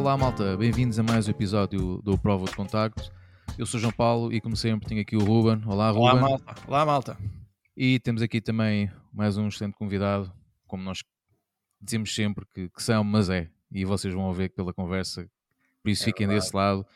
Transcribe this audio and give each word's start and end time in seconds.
Olá 0.00 0.16
malta, 0.16 0.56
bem-vindos 0.56 0.98
a 0.98 1.02
mais 1.02 1.28
um 1.28 1.30
episódio 1.30 2.00
do 2.02 2.16
Prova 2.16 2.46
de 2.46 2.56
Contacto. 2.56 3.12
Eu 3.58 3.66
sou 3.66 3.78
João 3.78 3.92
Paulo 3.92 4.32
e 4.32 4.40
como 4.40 4.56
sempre 4.56 4.88
tenho 4.88 5.02
aqui 5.02 5.14
o 5.14 5.22
Ruben. 5.22 5.62
Olá 5.66 5.90
Ruben. 5.90 6.02
Olá 6.02 6.14
malta. 6.16 6.54
Olá 6.66 6.86
malta. 6.86 7.18
E 7.76 7.98
temos 8.00 8.22
aqui 8.22 8.40
também 8.40 8.90
mais 9.12 9.36
um 9.36 9.46
excelente 9.48 9.74
convidado, 9.76 10.32
como 10.66 10.82
nós 10.82 11.04
dizemos 11.78 12.14
sempre 12.14 12.46
que, 12.46 12.70
que 12.70 12.82
são, 12.82 13.04
mas 13.04 13.28
é. 13.28 13.50
E 13.70 13.84
vocês 13.84 14.14
vão 14.14 14.32
ver 14.32 14.48
pela 14.48 14.72
conversa, 14.72 15.30
por 15.82 15.90
isso 15.90 16.02
É 16.04 16.06
fiquem 16.06 16.26
verdade. 16.26 16.46
desse 16.46 16.56
lado. 16.56 16.86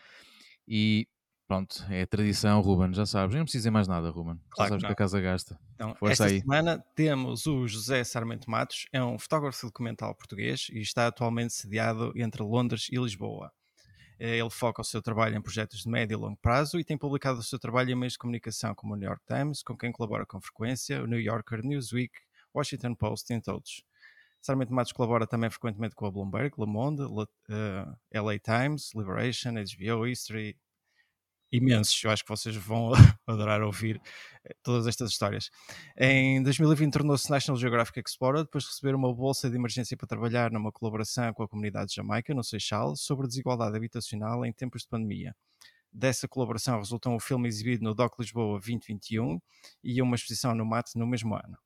E 0.66 1.06
pronto, 1.46 1.84
é 1.90 2.06
tradição, 2.06 2.60
Ruben, 2.60 2.92
já 2.94 3.04
sabes. 3.06 3.34
Não 3.36 3.42
preciso 3.44 3.60
dizer 3.62 3.70
mais 3.70 3.86
nada, 3.88 4.10
Ruben. 4.10 4.34
já 4.36 4.40
Claro 4.50 4.68
sabes 4.70 4.82
que 4.82 4.86
que 4.88 4.92
a 4.92 4.96
casa 4.96 5.20
gasta. 5.20 5.58
Então, 5.74 5.94
Força 5.96 6.12
esta 6.12 6.24
aí. 6.26 6.40
semana 6.40 6.78
temos 6.94 7.46
o 7.46 7.66
José 7.66 8.02
Sarmento 8.04 8.50
Matos, 8.50 8.86
é 8.92 9.02
um 9.02 9.18
fotógrafo 9.18 9.66
documental 9.66 10.14
português 10.14 10.68
e 10.72 10.80
está 10.80 11.06
atualmente 11.06 11.52
sediado 11.52 12.12
entre 12.16 12.42
Londres 12.42 12.88
e 12.90 12.96
Lisboa. 12.96 13.52
Eh, 14.18 14.38
Ele 14.38 14.50
foca 14.50 14.80
o 14.80 14.84
seu 14.84 15.02
trabalho 15.02 15.36
em 15.36 15.42
projetos 15.42 15.80
de 15.82 15.88
médio 15.88 16.14
e 16.14 16.16
longo 16.16 16.36
prazo 16.36 16.78
e 16.78 16.84
tem 16.84 16.96
publicado 16.96 17.40
o 17.40 17.42
seu 17.42 17.58
trabalho 17.58 17.90
em 17.90 17.94
meios 17.96 18.12
de 18.12 18.18
comunicação 18.20 18.74
como 18.74 18.94
o 18.94 18.96
New 18.96 19.08
York 19.08 19.22
Times, 19.26 19.62
com 19.62 19.76
quem 19.76 19.90
colabora 19.90 20.24
com 20.24 20.40
frequência, 20.40 21.02
o 21.02 21.06
New 21.06 21.20
Yorker, 21.20 21.64
Newsweek, 21.64 22.12
Washington 22.54 22.94
Post, 22.94 23.32
entre 23.32 23.52
outros. 23.52 23.82
Sarmento 24.40 24.72
Matos 24.72 24.92
colabora 24.92 25.26
também 25.26 25.50
frequentemente 25.50 25.94
com 25.94 26.06
a 26.06 26.10
Bloomberg, 26.10 26.54
Le 26.58 26.66
Monde, 26.66 27.02
Le- 27.02 27.26
eh, 27.48 28.20
LA 28.20 28.38
Times, 28.38 28.90
Liberation, 28.94 29.54
HBO, 29.54 30.06
History, 30.06 30.56
imensos. 31.56 32.02
Eu 32.02 32.10
acho 32.10 32.22
que 32.22 32.28
vocês 32.28 32.56
vão 32.56 32.90
adorar 33.26 33.62
ouvir 33.62 34.00
eh, 34.44 34.54
todas 34.62 34.86
estas 34.86 35.10
histórias. 35.10 35.50
Em 35.96 36.42
2020 36.42 36.92
tornou-se 36.92 37.30
National 37.30 37.58
Geographic 37.58 38.02
Explorer 38.06 38.42
depois 38.42 38.64
de 38.64 38.70
receber 38.70 38.94
uma 38.94 39.12
bolsa 39.14 39.48
de 39.48 39.56
emergência 39.56 39.96
para 39.96 40.08
trabalhar 40.08 40.50
numa 40.50 40.72
colaboração 40.72 41.32
com 41.32 41.42
a 41.42 41.48
comunidade 41.48 41.88
de 41.88 41.94
Jamaica, 41.94 42.34
no 42.34 42.42
Seixal, 42.42 42.96
sobre 42.96 43.26
desigualdade 43.26 43.76
habitacional 43.76 44.44
em 44.44 44.52
tempos 44.52 44.82
de 44.82 44.88
pandemia. 44.88 45.34
Dessa 45.92 46.26
colaboração 46.26 46.78
resultou 46.78 47.14
um 47.14 47.20
filme 47.20 47.48
exibido 47.48 47.84
no 47.84 47.94
DOC 47.94 48.18
Lisboa 48.18 48.58
2021 48.58 49.38
e 49.82 50.02
uma 50.02 50.16
exposição 50.16 50.52
no 50.52 50.66
MAT 50.66 50.96
no 50.96 51.06
mesmo 51.06 51.36
ano. 51.36 51.56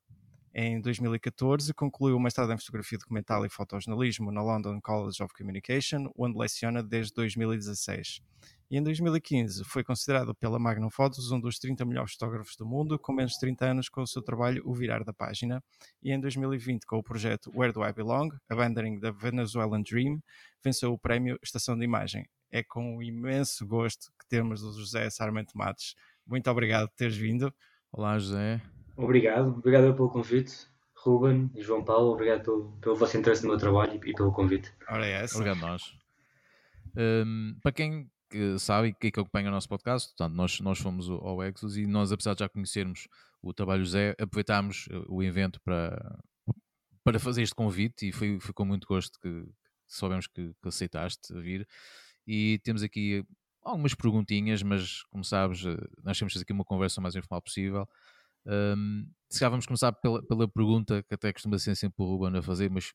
Em 0.53 0.81
2014, 0.81 1.73
concluiu 1.73 2.15
uma 2.15 2.23
mestrado 2.23 2.51
em 2.51 2.57
fotografia 2.57 2.97
documental 2.97 3.45
e 3.45 3.49
fotojornalismo 3.49 4.31
na 4.31 4.41
London 4.41 4.79
College 4.81 5.21
of 5.23 5.33
Communication, 5.33 6.11
onde 6.17 6.37
leciona 6.37 6.81
desde 6.83 7.13
2016 7.13 8.21
e 8.69 8.77
em 8.77 8.83
2015 8.83 9.63
foi 9.63 9.83
considerado 9.83 10.35
pela 10.35 10.59
Magnum 10.59 10.89
Photos 10.89 11.31
um 11.31 11.39
dos 11.39 11.57
30 11.57 11.83
melhores 11.85 12.13
fotógrafos 12.13 12.55
do 12.55 12.65
mundo, 12.65 12.99
com 12.99 13.11
menos 13.11 13.33
de 13.33 13.39
30 13.39 13.65
anos, 13.65 13.89
com 13.89 14.01
o 14.01 14.07
seu 14.07 14.21
trabalho 14.21 14.61
O 14.63 14.73
Virar 14.73 15.03
da 15.03 15.11
Página, 15.11 15.63
e 16.03 16.11
em 16.11 16.19
2020, 16.19 16.85
com 16.85 16.97
o 16.97 17.03
projeto 17.03 17.51
Where 17.55 17.73
Do 17.73 17.83
I 17.83 17.91
Belong? 17.91 18.29
Abandoning 18.47 18.99
the 18.99 19.11
Venezuelan 19.11 19.81
Dream, 19.81 20.21
venceu 20.63 20.93
o 20.93 20.97
prémio 20.97 21.39
Estação 21.41 21.77
de 21.77 21.83
Imagem. 21.83 22.27
É 22.51 22.63
com 22.63 22.97
um 22.97 23.01
imenso 23.01 23.65
gosto 23.65 24.11
que 24.19 24.27
temos 24.27 24.63
o 24.63 24.71
José 24.73 25.09
Sarmento 25.09 25.57
Matos. 25.57 25.95
Muito 26.25 26.49
obrigado 26.49 26.89
por 26.89 26.95
teres 26.95 27.17
vindo. 27.17 27.53
Olá 27.91 28.17
José. 28.19 28.78
Obrigado, 28.99 29.51
obrigado 29.51 29.95
pelo 29.95 30.09
convite, 30.09 30.67
Ruben 30.93 31.49
e 31.55 31.61
João 31.61 31.85
Paulo, 31.85 32.11
obrigado 32.11 32.43
pelo, 32.43 32.71
pelo 32.81 32.95
vosso 32.97 33.17
interesse 33.17 33.43
no 33.43 33.49
meu 33.49 33.57
trabalho 33.57 33.93
e, 33.93 34.09
e 34.09 34.13
pelo 34.13 34.33
convite. 34.33 34.73
Ora 34.89 35.07
é 35.07 35.23
essa. 35.23 35.37
Obrigado 35.37 35.61
nós. 35.61 35.97
Hum, 36.97 37.55
para 37.63 37.71
quem 37.71 38.11
que 38.29 38.59
sabe 38.59 38.89
e 38.89 38.93
que 38.93 39.07
acompanha 39.07 39.47
o 39.47 39.51
nosso 39.51 39.69
podcast, 39.69 40.09
portanto, 40.09 40.35
nós, 40.35 40.59
nós 40.59 40.79
fomos 40.79 41.09
ao 41.09 41.41
Exos 41.41 41.77
e 41.77 41.87
nós, 41.87 42.11
apesar 42.11 42.33
de 42.33 42.41
já 42.41 42.49
conhecermos 42.49 43.07
o 43.41 43.53
trabalho 43.53 43.83
do 43.83 43.85
José, 43.85 44.15
aproveitámos 44.19 44.89
eh, 44.91 45.01
o 45.07 45.23
evento 45.23 45.61
para, 45.61 46.19
para 47.01 47.19
fazer 47.19 47.41
este 47.41 47.55
convite 47.55 48.09
e 48.09 48.11
foi, 48.11 48.37
foi 48.37 48.53
com 48.53 48.65
muito 48.65 48.85
gosto 48.85 49.17
que, 49.21 49.43
que 49.43 49.51
soubemos 49.87 50.27
que, 50.27 50.53
que 50.61 50.67
aceitaste 50.67 51.33
vir. 51.39 51.65
E 52.27 52.59
temos 52.65 52.83
aqui 52.83 53.25
algumas 53.63 53.95
perguntinhas, 53.95 54.61
mas 54.61 55.03
como 55.03 55.23
sabes, 55.23 55.65
eh, 55.65 55.77
nós 56.03 56.19
temos 56.19 56.35
aqui 56.35 56.51
uma 56.51 56.65
conversa 56.65 56.99
o 56.99 57.03
mais 57.03 57.15
informal 57.15 57.41
possível. 57.41 57.87
Hum, 58.49 59.11
se 59.29 59.39
calhar 59.39 59.51
vamos 59.51 59.65
começar 59.67 59.91
pela, 59.93 60.23
pela 60.25 60.47
pergunta 60.47 61.03
que 61.03 61.13
até 61.15 61.31
costuma 61.33 61.59
ser 61.59 61.75
sempre 61.75 62.03
o 62.03 62.07
Ruben 62.07 62.39
a 62.39 62.41
fazer, 62.41 62.69
mas 62.69 62.93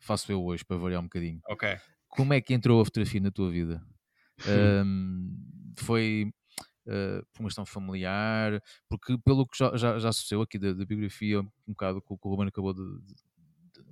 faço 0.00 0.32
eu 0.32 0.44
hoje 0.44 0.64
para 0.64 0.76
variar 0.78 1.00
um 1.00 1.04
bocadinho 1.04 1.42
Ok. 1.48 1.64
como 2.08 2.32
é 2.34 2.40
que 2.40 2.54
entrou 2.54 2.80
a 2.80 2.84
fotografia 2.84 3.20
na 3.20 3.30
tua 3.30 3.50
vida? 3.50 3.84
Ahm, 4.86 5.36
foi 5.78 6.32
ah, 6.88 7.22
por 7.32 7.42
uma 7.42 7.48
questão 7.48 7.66
familiar? 7.66 8.60
Porque 8.88 9.18
pelo 9.24 9.46
que 9.46 9.58
já, 9.58 9.76
já, 9.76 9.98
já 9.98 10.12
sucedeu 10.12 10.42
aqui 10.42 10.58
da, 10.58 10.72
da 10.74 10.84
biografia, 10.86 11.40
um 11.40 11.50
bocado 11.68 12.02
com 12.02 12.14
o 12.14 12.18
que 12.18 12.28
o 12.28 12.30
Ruben 12.30 12.48
acabou 12.48 12.74
de, 12.74 12.82
de- 13.02 13.14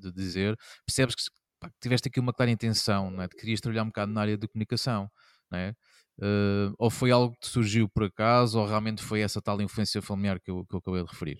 de 0.00 0.12
dizer, 0.12 0.56
percebes 0.86 1.14
que, 1.14 1.22
pá, 1.60 1.68
que 1.70 1.76
tiveste 1.80 2.08
aqui 2.08 2.20
uma 2.20 2.32
clara 2.32 2.50
intenção, 2.50 3.10
não 3.10 3.22
é? 3.22 3.28
de 3.28 3.34
que 3.34 3.40
querias 3.42 3.60
trabalhar 3.60 3.82
um 3.84 3.86
bocado 3.88 4.12
na 4.12 4.20
área 4.22 4.36
de 4.38 4.48
comunicação, 4.48 5.10
não 5.50 5.58
é? 5.58 5.74
Ah, 6.20 6.72
ou 6.78 6.90
foi 6.90 7.10
algo 7.10 7.36
que 7.40 7.46
surgiu 7.46 7.88
por 7.88 8.04
acaso, 8.04 8.58
ou 8.58 8.66
realmente 8.66 9.02
foi 9.02 9.20
essa 9.20 9.40
tal 9.42 9.60
influência 9.60 10.00
familiar 10.02 10.40
que 10.40 10.50
eu, 10.50 10.64
que 10.66 10.74
eu 10.74 10.78
acabei 10.78 11.02
de 11.02 11.10
referir? 11.10 11.38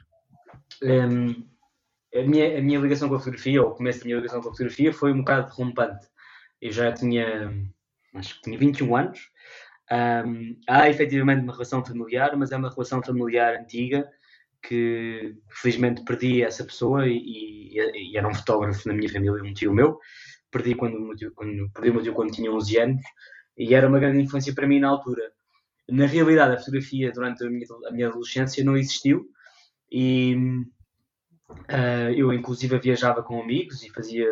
Hum, 0.82 1.44
a, 2.14 2.22
minha, 2.22 2.58
a 2.58 2.62
minha 2.62 2.80
ligação 2.80 3.08
com 3.08 3.14
a 3.14 3.18
fotografia, 3.18 3.62
ou 3.62 3.70
o 3.70 3.74
começo 3.74 4.00
da 4.00 4.04
minha 4.06 4.16
ligação 4.16 4.40
com 4.40 4.48
a 4.48 4.52
fotografia, 4.52 4.92
foi 4.92 5.12
um 5.12 5.18
bocado 5.18 5.52
rompante. 5.52 6.06
Eu 6.60 6.72
já 6.72 6.92
tinha, 6.92 7.52
acho 8.14 8.36
que 8.36 8.42
tinha 8.42 8.58
21 8.58 8.96
anos. 8.96 9.30
Hum, 10.26 10.58
há 10.68 10.88
efetivamente 10.88 11.42
uma 11.42 11.52
relação 11.52 11.84
familiar, 11.84 12.36
mas 12.36 12.52
é 12.52 12.56
uma 12.56 12.70
relação 12.70 13.02
familiar 13.02 13.60
antiga 13.60 14.08
que 14.66 15.36
felizmente 15.50 16.02
perdi 16.04 16.42
essa 16.42 16.64
pessoa 16.64 17.06
e, 17.06 17.18
e- 17.18 18.12
e 18.12 18.16
era 18.16 18.26
um 18.26 18.34
fotógrafo 18.34 18.88
na 18.88 18.94
minha 18.94 19.10
família, 19.12 19.32
um 19.42 19.52
tio 19.52 19.74
meu. 19.74 19.98
Perdi 20.50 20.74
quando, 20.74 21.14
quando, 21.34 21.70
perdi 21.70 21.90
o 21.90 21.94
meu 21.94 22.02
tio 22.02 22.14
quando 22.14 22.32
tinha 22.32 22.50
11 22.50 22.78
anos 22.78 23.02
e 23.56 23.75
era 23.75 23.88
uma 23.88 23.98
grande 23.98 24.20
influência 24.20 24.54
para 24.54 24.66
mim 24.66 24.81
na 24.81 24.88
altura. 24.88 25.32
Na 25.88 26.06
realidade, 26.06 26.54
a 26.54 26.59
fotografia 26.59 27.12
durante 27.12 27.44
a 27.44 27.50
minha, 27.50 27.66
a 27.88 27.92
minha 27.92 28.09
adolescência 28.09 28.65
não 28.65 28.76
existiu 28.76 29.28
e 29.91 30.37
ah, 31.69 32.10
eu 32.12 32.32
inclusive 32.32 32.78
viajava 32.78 33.22
com 33.22 33.41
amigos 33.41 33.82
e 33.82 33.91
fazia 33.91 34.26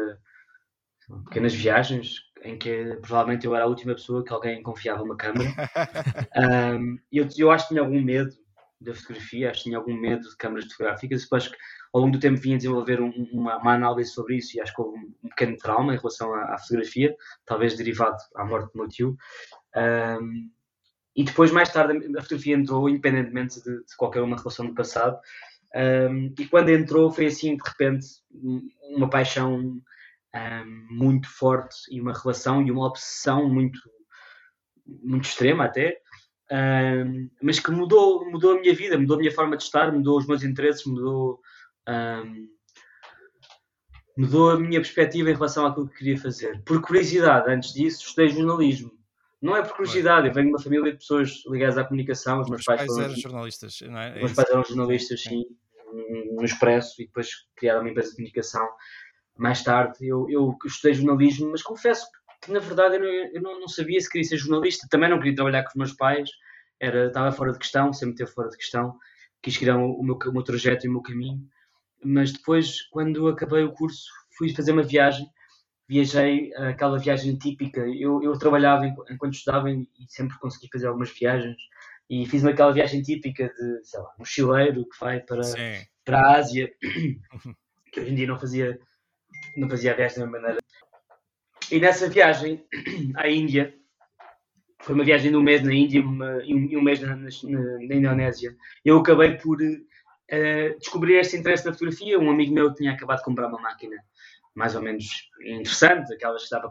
pequenas 1.24 1.54
viagens 1.54 2.16
em 2.42 2.58
que 2.58 2.96
provavelmente 3.00 3.46
eu 3.46 3.54
era 3.54 3.64
a 3.64 3.68
última 3.68 3.94
pessoa 3.94 4.24
que 4.24 4.32
alguém 4.32 4.62
confiava 4.62 5.02
uma 5.02 5.16
câmera. 5.16 5.50
Ahm, 6.34 6.98
eu, 7.12 7.28
eu 7.36 7.50
acho 7.50 7.68
que 7.68 7.74
tinha 7.74 7.82
algum 7.82 8.00
medo 8.00 8.32
da 8.80 8.94
fotografia, 8.94 9.50
acho 9.50 9.62
que 9.62 9.64
tinha 9.64 9.78
algum 9.78 9.94
medo 9.94 10.28
de 10.28 10.36
câmaras 10.36 10.64
fotográficas. 10.64 11.22
Depois 11.22 11.48
que 11.48 11.56
ao 11.92 12.00
longo 12.00 12.12
do 12.12 12.20
tempo 12.20 12.40
vim 12.40 12.54
a 12.54 12.56
desenvolver 12.56 13.00
um- 13.00 13.28
uma, 13.32 13.58
uma 13.58 13.74
análise 13.74 14.10
sobre 14.12 14.36
isso 14.36 14.56
e 14.56 14.60
acho 14.60 14.74
que 14.74 14.80
houve 14.80 14.96
um, 14.98 15.14
um 15.24 15.28
pequeno 15.28 15.56
trauma 15.58 15.94
em 15.94 15.98
relação 15.98 16.32
à, 16.34 16.54
à 16.54 16.58
fotografia, 16.58 17.14
talvez 17.44 17.76
derivado 17.76 18.16
à 18.34 18.44
morte 18.44 18.72
do 18.72 18.78
meu 18.78 18.88
tio. 18.88 19.16
Ahm, 19.74 20.50
e 21.14 21.24
depois, 21.24 21.50
mais 21.52 21.70
tarde, 21.70 21.98
a 22.16 22.22
fotografia 22.22 22.56
entrou 22.56 22.88
independentemente 22.88 23.62
de, 23.62 23.84
de 23.84 23.96
qualquer 23.98 24.22
uma 24.22 24.36
relação 24.36 24.66
do 24.66 24.74
passado. 24.74 25.18
Um, 25.74 26.34
e 26.38 26.46
quando 26.46 26.68
entrou 26.68 27.10
foi 27.10 27.26
assim 27.26 27.56
de 27.56 27.62
repente 27.66 28.06
um- 28.30 28.68
uma 28.94 29.08
paixão 29.08 29.56
um, 29.56 29.82
muito 30.90 31.28
forte 31.28 31.76
e 31.90 31.98
uma 32.00 32.12
relação 32.12 32.62
e 32.66 32.70
uma 32.70 32.86
obsessão 32.86 33.48
muito 33.48 33.78
muito 34.86 35.24
extrema 35.24 35.64
até 35.64 35.96
um, 36.50 37.30
mas 37.42 37.58
que 37.58 37.70
mudou 37.70 38.30
mudou 38.30 38.52
a 38.52 38.60
minha 38.60 38.74
vida 38.74 38.98
mudou 38.98 39.16
a 39.16 39.18
minha 39.20 39.32
forma 39.32 39.56
de 39.56 39.62
estar 39.62 39.90
mudou 39.90 40.18
os 40.18 40.26
meus 40.26 40.42
interesses 40.42 40.84
mudou 40.84 41.40
um, 41.88 42.48
mudou 44.16 44.50
a 44.50 44.58
minha 44.58 44.80
perspectiva 44.80 45.30
em 45.30 45.34
relação 45.34 45.66
àquilo 45.66 45.88
que 45.88 45.98
queria 45.98 46.18
fazer 46.18 46.62
por 46.64 46.80
curiosidade 46.80 47.50
antes 47.50 47.72
disso 47.72 48.02
estudei 48.06 48.28
jornalismo 48.28 48.92
não 49.40 49.56
é 49.56 49.62
por 49.62 49.76
curiosidade 49.76 50.28
eu 50.28 50.34
venho 50.34 50.46
de 50.46 50.52
uma 50.52 50.62
família 50.62 50.92
de 50.92 50.98
pessoas 50.98 51.42
ligadas 51.48 51.78
à 51.78 51.84
comunicação 51.84 52.40
os 52.40 52.48
meus 52.48 52.60
Os 52.60 52.66
pais 52.66 52.80
pais 52.80 52.92
foram 52.92 53.04
eram 53.04 53.16
jornalistas, 53.16 53.80
não 53.82 53.98
é? 53.98 54.06
É 54.06 54.10
os 54.10 54.18
meus 54.18 54.30
isso. 54.30 54.36
pais 54.36 54.50
eram 54.50 54.64
jornalistas, 54.64 55.22
sim, 55.22 55.44
no 55.92 56.44
Expresso, 56.44 57.00
e 57.02 57.06
depois 57.06 57.28
criaram 57.56 57.80
uma 57.80 57.90
empresa 57.90 58.10
de 58.10 58.16
comunicação. 58.16 58.66
Mais 59.36 59.62
tarde, 59.62 60.06
eu, 60.06 60.26
eu 60.28 60.56
estudei 60.64 60.94
jornalismo, 60.94 61.50
mas 61.50 61.62
confesso 61.62 62.06
que, 62.42 62.52
na 62.52 62.58
verdade, 62.58 62.96
eu, 62.96 63.00
não, 63.00 63.08
eu 63.08 63.42
não, 63.42 63.60
não 63.60 63.68
sabia 63.68 64.00
se 64.00 64.10
queria 64.10 64.26
ser 64.26 64.36
jornalista. 64.36 64.86
Também 64.90 65.08
não 65.08 65.18
queria 65.18 65.34
trabalhar 65.34 65.62
com 65.62 65.70
os 65.70 65.74
meus 65.74 65.92
pais, 65.92 66.30
era, 66.80 67.06
estava 67.06 67.32
fora 67.32 67.52
de 67.52 67.58
questão, 67.58 67.92
sempre 67.92 68.16
teve 68.16 68.30
fora 68.30 68.48
de 68.48 68.56
questão. 68.56 68.96
Quis 69.40 69.56
criar 69.56 69.76
o 69.76 70.02
meu, 70.02 70.16
o 70.16 70.32
meu 70.32 70.42
trajeto 70.42 70.86
e 70.86 70.88
o 70.88 70.92
meu 70.92 71.02
caminho. 71.02 71.40
Mas 72.04 72.32
depois, 72.32 72.82
quando 72.90 73.28
acabei 73.28 73.62
o 73.64 73.72
curso, 73.72 74.04
fui 74.36 74.52
fazer 74.54 74.72
uma 74.72 74.82
viagem. 74.82 75.26
Viajei, 75.88 76.54
aquela 76.54 76.98
viagem 76.98 77.36
típica. 77.36 77.80
Eu, 77.80 78.22
eu 78.22 78.38
trabalhava 78.38 78.86
enqu- 78.86 79.04
enquanto 79.10 79.34
estudava 79.34 79.70
e 79.70 79.86
sempre 80.08 80.38
consegui 80.38 80.68
fazer 80.72 80.86
algumas 80.86 81.10
viagens 81.10 81.56
e 82.08 82.26
fiz 82.26 82.44
aquela 82.44 82.72
viagem 82.72 83.02
típica 83.02 83.48
de, 83.48 83.84
sei 83.84 84.00
lá, 84.00 84.06
um 84.16 84.20
mochileiro 84.20 84.84
que 84.88 84.98
vai 85.00 85.20
para, 85.20 85.42
Sim. 85.42 85.86
para 86.04 86.18
a 86.20 86.36
Ásia, 86.36 86.70
que 87.92 88.00
hoje 88.00 88.10
em 88.10 88.14
dia 88.14 88.26
não 88.26 88.38
fazia, 88.38 88.78
não 89.56 89.68
fazia 89.68 89.92
a 89.92 89.96
viagem 89.96 90.18
da 90.18 90.24
mesma 90.26 90.40
maneira. 90.40 90.62
E 91.70 91.78
nessa 91.80 92.08
viagem 92.08 92.64
à 93.16 93.28
Índia, 93.28 93.74
foi 94.82 94.94
uma 94.94 95.04
viagem 95.04 95.30
de 95.30 95.36
um 95.36 95.42
mês 95.42 95.62
na 95.62 95.72
Índia 95.72 96.00
e 96.00 96.54
um, 96.54 96.78
um 96.78 96.82
mês 96.82 97.00
na, 97.00 97.16
na- 97.16 97.28
na 97.78 97.94
Indonésia, 97.94 98.56
eu 98.84 98.98
acabei 98.98 99.36
por, 99.36 99.58
uh, 100.30 100.78
descobri 100.78 101.14
este 101.14 101.36
interesse 101.36 101.66
na 101.66 101.72
fotografia. 101.72 102.18
Um 102.18 102.30
amigo 102.30 102.54
meu 102.54 102.72
tinha 102.74 102.92
acabado 102.92 103.18
de 103.18 103.24
comprar 103.24 103.48
uma 103.48 103.60
máquina 103.60 103.96
mais 104.54 104.74
ou 104.74 104.82
menos 104.82 105.30
interessante, 105.40 106.12
aquelas 106.12 106.44
que 106.44 106.50
dá 106.50 106.60
para, 106.60 106.70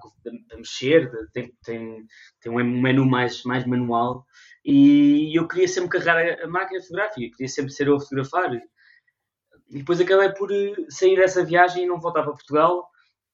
mexer, 0.57 1.09
tem, 1.33 1.51
tem, 1.63 2.06
tem 2.39 2.51
um 2.51 2.81
menu 2.81 3.06
mais, 3.06 3.44
mais 3.44 3.65
manual. 3.65 4.25
E 4.63 5.38
eu 5.38 5.48
queria 5.48 5.68
sempre 5.68 5.89
carregar 5.89 6.44
a, 6.44 6.48
máquina 6.48 6.80
fotográfica, 6.81 7.36
queria 7.36 7.48
sempre 7.48 7.71
ser 7.71 7.88
eu 7.88 7.95
a 7.95 8.00
fotografar. 8.00 8.53
E 8.53 9.80
depois 9.80 10.00
acabei 10.00 10.30
por 10.33 10.51
eh, 10.51 10.75
sair 10.89 11.15
dessa 11.15 11.44
viagem 11.44 11.83
e 11.83 11.88
não 11.88 12.00
voltar 12.00 12.24
para 12.24 12.33
Portugal. 12.33 12.88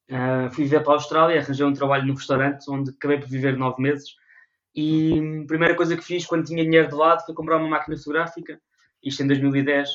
Uh, 0.10 0.50
fui 0.54 0.64
viver 0.64 0.82
para 0.84 0.94
a 0.94 0.96
Austrália, 0.96 1.42
arranjei 1.42 1.66
um 1.66 1.74
trabalho 1.74 2.06
no 2.06 2.14
restaurante, 2.14 2.70
onde 2.70 2.92
acabei 2.92 3.20
por 3.20 3.28
viver 3.28 3.58
nove 3.58 3.82
meses. 3.82 4.16
E 4.74 5.20
a 5.44 5.48
primeira 5.48 5.76
coisa 5.76 5.98
que 5.98 6.04
fiz 6.04 6.26
quando 6.26 6.46
tinha 6.46 6.64
dinheiro 6.64 6.88
de 6.88 6.96
lado 6.96 7.26
foi 7.26 7.36
comprar 7.36 7.58
uma 7.58 7.68
máquina 7.68 7.98
fotográfica, 7.98 8.62
isto 9.04 9.22
em 9.24 9.28
2010. 9.28 9.90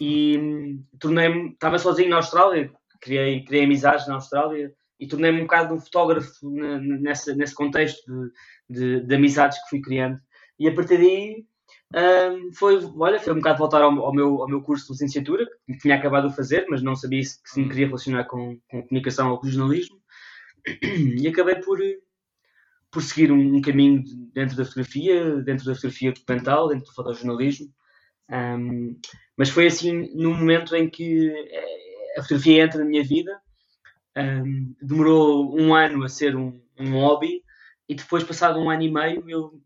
E 0.00 0.38
hum, 0.38 0.84
tornei-me, 0.98 1.50
estava 1.50 1.78
sozinho 1.78 2.10
na 2.10 2.16
Austrália, 2.16 2.72
criei, 3.00 3.44
criei 3.44 3.64
amizades 3.64 4.06
na 4.06 4.14
Austrália 4.14 4.72
e 4.98 5.06
tornei-me 5.06 5.38
um 5.38 5.44
bocado 5.44 5.74
um 5.74 5.80
fotógrafo 5.80 6.50
nessa, 6.50 7.34
nesse 7.34 7.54
contexto 7.54 8.02
de, 8.68 9.00
de, 9.00 9.06
de, 9.06 9.14
amizades 9.14 9.58
que 9.62 9.70
fui 9.70 9.80
criando. 9.80 10.18
E 10.58 10.68
a 10.68 10.74
partir 10.74 10.98
daí 10.98 11.46
um, 11.94 12.52
foi, 12.52 12.78
olha, 12.96 13.20
foi 13.20 13.32
um 13.32 13.36
bocado 13.36 13.58
voltar 13.58 13.82
ao, 13.82 13.98
ao, 14.00 14.12
meu, 14.12 14.42
ao 14.42 14.48
meu 14.48 14.60
curso 14.60 14.86
de 14.86 14.92
licenciatura, 14.92 15.46
que 15.66 15.78
tinha 15.78 15.94
acabado 15.94 16.28
de 16.28 16.36
fazer, 16.36 16.66
mas 16.68 16.82
não 16.82 16.94
sabia 16.94 17.22
se, 17.22 17.38
se 17.44 17.60
me 17.60 17.68
queria 17.68 17.86
relacionar 17.86 18.24
com, 18.24 18.58
com 18.68 18.82
comunicação 18.82 19.30
ou 19.30 19.38
com 19.38 19.48
jornalismo. 19.48 20.00
E 20.82 21.26
acabei 21.26 21.56
por, 21.56 21.78
por 22.90 23.02
seguir 23.02 23.32
um, 23.32 23.56
um 23.56 23.62
caminho 23.62 24.02
dentro 24.34 24.56
da 24.56 24.64
fotografia, 24.64 25.36
dentro 25.42 25.64
da 25.64 25.74
fotografia 25.74 26.12
documental, 26.12 26.68
dentro 26.68 26.86
do 26.86 26.94
fotojornalismo. 26.94 27.72
Um, 28.30 29.00
mas 29.38 29.48
foi 29.48 29.68
assim 29.68 30.10
num 30.14 30.34
momento 30.34 30.74
em 30.74 30.90
que 30.90 31.32
a 32.18 32.22
fotografia 32.22 32.64
entra 32.64 32.80
na 32.80 32.84
minha 32.84 33.04
vida. 33.04 33.40
Um, 34.16 34.74
demorou 34.82 35.56
um 35.56 35.72
ano 35.72 36.02
a 36.02 36.08
ser 36.08 36.34
um, 36.34 36.60
um, 36.76 36.90
hobby 36.94 37.44
e 37.88 37.94
depois, 37.94 38.24
passado 38.24 38.58
um 38.58 38.68
ano 38.68 38.82
e 38.82 38.90
meio, 38.90 39.30
eu, 39.30 39.62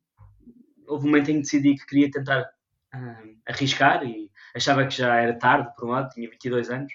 houve 0.87 1.07
um 1.07 1.11
momento 1.11 1.31
em 1.31 1.37
que 1.37 1.41
decidi 1.41 1.75
que 1.75 1.87
queria 1.87 2.11
tentar 2.11 2.51
um, 2.95 3.39
arriscar 3.49 4.05
e 4.05 4.31
achava 4.55 4.87
que 4.87 4.95
já 4.95 5.17
era 5.17 5.39
tarde, 5.39 5.71
por 5.75 5.89
um 5.89 5.93
lado, 5.93 6.11
tinha 6.11 6.29
22 6.29 6.71
anos, 6.71 6.93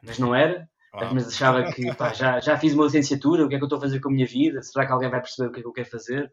mas 0.00 0.18
não 0.20 0.32
era. 0.32 0.68
Mas 1.12 1.26
achava 1.26 1.72
que 1.72 1.92
pá, 1.96 2.12
já, 2.12 2.38
já 2.38 2.56
fiz 2.56 2.72
uma 2.72 2.84
licenciatura, 2.84 3.44
o 3.44 3.48
que 3.48 3.56
é 3.56 3.58
que 3.58 3.64
eu 3.64 3.66
estou 3.66 3.78
a 3.78 3.80
fazer 3.80 3.98
com 3.98 4.08
a 4.08 4.12
minha 4.12 4.26
vida? 4.26 4.62
Será 4.62 4.86
que 4.86 4.92
alguém 4.92 5.10
vai 5.10 5.20
perceber 5.20 5.48
o 5.48 5.52
que 5.52 5.58
é 5.58 5.62
que 5.62 5.68
eu 5.68 5.72
quero 5.72 5.90
fazer? 5.90 6.32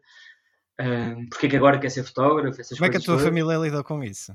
Um, 0.80 1.28
porque 1.28 1.46
é 1.46 1.48
que 1.50 1.56
agora 1.56 1.80
quer 1.80 1.90
ser 1.90 2.04
fotógrafo? 2.04 2.56
Como 2.76 2.86
é 2.86 2.88
que 2.88 2.98
a 2.98 3.00
tua 3.00 3.18
família 3.18 3.56
lidou 3.56 3.82
com 3.82 4.04
isso? 4.04 4.32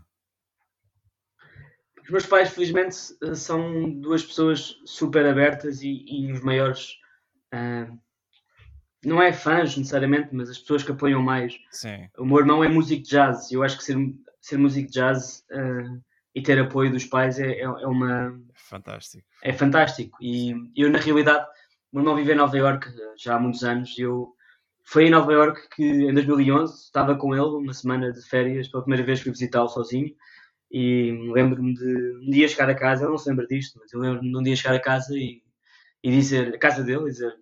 Os 2.08 2.12
meus 2.12 2.26
pais, 2.26 2.50
felizmente, 2.52 2.96
são 3.36 3.90
duas 4.00 4.24
pessoas 4.24 4.80
super 4.86 5.26
abertas 5.26 5.82
e, 5.82 6.06
e 6.08 6.32
os 6.32 6.40
maiores. 6.40 6.94
Uh, 7.54 8.00
não 9.04 9.22
é 9.22 9.34
fãs 9.34 9.76
necessariamente, 9.76 10.30
mas 10.32 10.50
as 10.50 10.58
pessoas 10.58 10.84
que 10.84 10.92
apoiam 10.94 11.22
mais. 11.22 11.60
Sim. 11.70 12.08
O 12.18 12.26
meu 12.26 12.40
irmão 12.40 12.64
é 12.64 12.70
músico 12.70 13.04
de 13.04 13.10
jazz. 13.10 13.52
Eu 13.52 13.62
acho 13.62 13.78
que 13.78 13.84
ser, 13.84 13.98
ser 14.40 14.58
músico 14.58 14.88
de 14.88 14.94
jazz 14.94 15.44
uh, 15.52 16.02
e 16.34 16.42
ter 16.42 16.58
apoio 16.58 16.90
dos 16.90 17.04
pais 17.04 17.40
é, 17.40 17.52
é, 17.52 17.64
é, 17.64 17.88
uma. 17.88 18.40
Fantástico. 18.56 19.28
É 19.44 19.52
fantástico. 19.52 20.18
E 20.22 20.56
eu, 20.78 20.90
na 20.90 21.00
realidade, 21.00 21.46
o 21.92 21.98
meu 21.98 22.04
irmão 22.04 22.16
vive 22.16 22.32
em 22.32 22.36
Nova 22.36 22.58
York 22.58 22.88
já 23.18 23.36
há 23.36 23.40
muitos 23.40 23.66
anos. 23.66 23.94
Eu, 24.00 24.34
foi 24.86 25.08
em 25.08 25.12
Nova 25.12 25.34
York 25.34 25.60
que, 25.76 25.84
em 25.84 26.14
2011, 26.14 26.74
estava 26.74 27.18
com 27.18 27.36
ele 27.36 27.44
uma 27.44 27.74
semana 27.74 28.14
de 28.14 28.22
férias. 28.22 28.70
Pela 28.70 28.84
primeira 28.84 29.06
vez 29.06 29.20
fui 29.20 29.32
visitá-lo 29.32 29.68
sozinho. 29.68 30.16
E 30.72 31.12
lembro-me 31.32 31.74
de 31.74 32.18
um 32.28 32.30
dia 32.30 32.48
chegar 32.48 32.70
a 32.70 32.76
casa, 32.76 33.04
ele 33.04 33.12
não 33.12 33.18
se 33.18 33.30
lembra 33.30 33.48
disto, 33.48 33.80
mas 33.80 33.92
eu 33.94 34.00
lembro-me 34.00 34.30
de 34.30 34.38
um 34.38 34.44
dia 34.44 34.56
chegar 34.56 34.76
a 34.76 34.82
casa 34.82 35.18
e, 35.18 35.42
e 36.04 36.12
dizer, 36.12 36.56
a 36.56 36.58
casa 36.58 36.84
dele, 36.84 37.06
dizer 37.06 37.34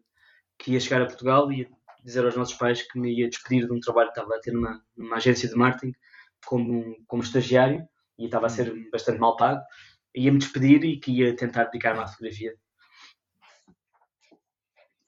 que 0.58 0.72
ia 0.72 0.80
chegar 0.80 1.02
a 1.02 1.06
Portugal 1.06 1.52
e 1.52 1.68
dizer 2.04 2.24
aos 2.24 2.36
nossos 2.36 2.56
pais 2.56 2.84
que 2.84 3.00
me 3.00 3.14
ia 3.14 3.28
despedir 3.28 3.66
de 3.66 3.74
um 3.74 3.80
trabalho 3.80 4.12
que 4.12 4.20
estava 4.20 4.36
a 4.36 4.40
ter 4.40 4.52
numa, 4.52 4.82
numa 4.96 5.16
agência 5.16 5.50
de 5.50 5.56
marketing 5.56 5.94
como, 6.46 6.96
como 7.08 7.24
estagiário 7.24 7.88
e 8.18 8.26
estava 8.26 8.46
a 8.46 8.50
ser 8.50 8.74
bastante 8.92 9.20
mal 9.20 9.36
pago. 9.36 9.62
Ia-me 10.16 10.38
despedir 10.38 10.84
e 10.86 11.00
que 11.00 11.12
ia 11.12 11.36
tentar 11.36 11.66
dedicar-me 11.66 12.02
à 12.02 12.08
fotografia. 12.08 12.56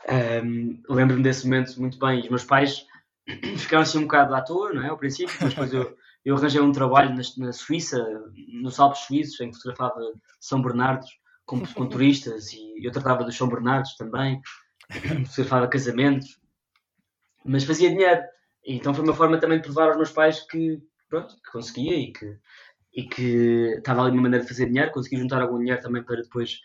Um, 0.09 0.81
lembro-me 0.89 1.23
desse 1.23 1.45
momento 1.45 1.79
muito 1.79 1.99
bem. 1.99 2.19
Os 2.19 2.29
meus 2.29 2.43
pais 2.43 2.85
ficaram 3.57 3.83
assim 3.83 3.99
um 3.99 4.03
bocado 4.03 4.33
à 4.33 4.41
toa, 4.41 4.73
não 4.73 4.83
é? 4.83 4.89
Ao 4.89 4.97
princípio, 4.97 5.35
mas 5.39 5.49
depois 5.51 5.73
eu, 5.73 5.97
eu 6.27 6.35
arranjei 6.35 6.59
um 6.59 6.73
trabalho 6.73 7.15
na, 7.15 7.21
na, 7.37 7.53
Suíça, 7.53 8.05
nos 8.51 8.77
Alpes 8.81 9.03
Suíços, 9.03 9.39
em 9.39 9.49
que 9.49 9.55
fotografava 9.55 10.01
São 10.41 10.61
Bernardos 10.61 11.09
com, 11.45 11.65
com 11.65 11.87
turistas 11.87 12.51
e 12.51 12.85
eu 12.85 12.91
tratava 12.91 13.23
dos 13.23 13.37
São 13.37 13.47
Bernardos 13.47 13.95
também, 13.95 14.41
fotografava 15.25 15.69
casamentos, 15.69 16.37
mas 17.45 17.63
fazia 17.63 17.89
dinheiro. 17.89 18.21
Então 18.65 18.93
foi 18.93 19.05
uma 19.05 19.13
forma 19.13 19.39
também 19.39 19.57
de 19.57 19.63
provar 19.63 19.87
aos 19.87 19.95
meus 19.95 20.11
pais 20.11 20.41
que, 20.41 20.83
pronto, 21.07 21.33
que 21.33 21.49
conseguia 21.49 21.95
e 21.95 22.11
que, 22.11 22.37
e 22.93 23.03
que 23.03 23.75
estava 23.77 24.01
ali 24.01 24.11
uma 24.11 24.23
maneira 24.23 24.43
de 24.43 24.49
fazer 24.49 24.65
dinheiro, 24.65 24.91
consegui 24.91 25.15
juntar 25.15 25.41
algum 25.41 25.57
dinheiro 25.59 25.81
também 25.81 26.03
para 26.03 26.21
depois 26.21 26.59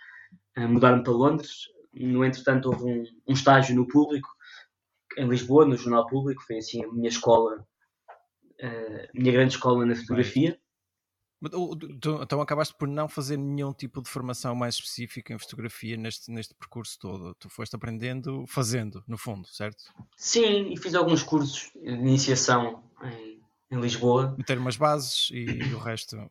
uh, 0.59 0.69
mudar-me 0.69 1.05
para 1.05 1.12
Londres. 1.12 1.69
No 1.94 2.25
entretanto, 2.25 2.69
houve 2.69 2.82
um, 2.82 3.05
um 3.29 3.32
estágio 3.32 3.76
no 3.76 3.87
público, 3.87 4.29
em 5.17 5.29
Lisboa, 5.29 5.64
no 5.64 5.76
Jornal 5.76 6.09
Público, 6.09 6.43
foi 6.43 6.56
assim 6.56 6.85
a 6.85 6.88
minha 6.93 7.09
escola 7.09 7.64
a 8.67 9.09
minha 9.12 9.32
grande 9.32 9.55
escola 9.55 9.85
na 9.85 9.94
fotografia. 9.94 10.59
então 11.43 12.41
acabaste 12.41 12.75
por 12.79 12.87
não 12.87 13.09
fazer 13.09 13.37
nenhum 13.37 13.73
tipo 13.73 14.00
de 14.00 14.09
formação 14.09 14.55
mais 14.55 14.76
específica 14.76 15.35
em 15.35 15.38
fotografia 15.38 15.97
neste, 15.97 16.31
neste 16.31 16.55
percurso 16.55 16.99
todo. 16.99 17.35
Tu 17.35 17.49
foste 17.49 17.75
aprendendo 17.75 18.44
fazendo, 18.47 19.03
no 19.09 19.19
fundo, 19.19 19.49
certo? 19.49 19.82
Sim, 20.17 20.73
e 20.73 20.76
fiz 20.76 20.94
alguns 20.94 21.23
cursos 21.23 21.70
de 21.75 21.91
iniciação 21.91 22.85
em, 23.03 23.41
em 23.70 23.81
Lisboa. 23.81 24.35
Meter 24.38 24.59
umas 24.59 24.76
bases 24.76 25.29
e 25.32 25.44
o 25.75 25.79
resto. 25.79 26.31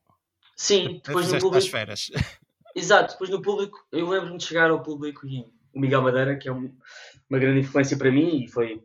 Sim, 0.56 1.02
depois 1.06 1.32
no 1.32 1.40
público. 1.40 1.68
férias. 1.70 2.10
Exato, 2.74 3.14
depois 3.14 3.30
no 3.30 3.42
público, 3.42 3.86
eu 3.92 4.08
lembro-me 4.08 4.38
de 4.38 4.46
chegar 4.46 4.70
ao 4.70 4.82
público 4.82 5.28
e 5.28 5.46
o 5.74 5.80
Miguel 5.80 6.02
Madeira, 6.02 6.38
que 6.38 6.48
é 6.48 6.54
um, 6.54 6.74
uma 7.30 7.40
grande 7.40 7.60
influência 7.60 7.98
para 7.98 8.12
mim 8.12 8.44
e 8.44 8.48
foi 8.48 8.82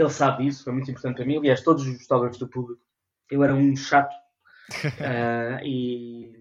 ele 0.00 0.10
sabe 0.10 0.46
isso, 0.46 0.64
foi 0.64 0.72
muito 0.72 0.90
importante 0.90 1.16
para 1.16 1.24
mim. 1.24 1.38
Aliás, 1.38 1.60
todos 1.60 1.86
os 1.86 2.02
fotógrafos 2.02 2.38
do 2.38 2.48
público, 2.48 2.80
eu 3.30 3.42
era 3.42 3.54
um 3.54 3.74
chato 3.74 4.14
uh, 4.14 5.58
e 5.66 6.32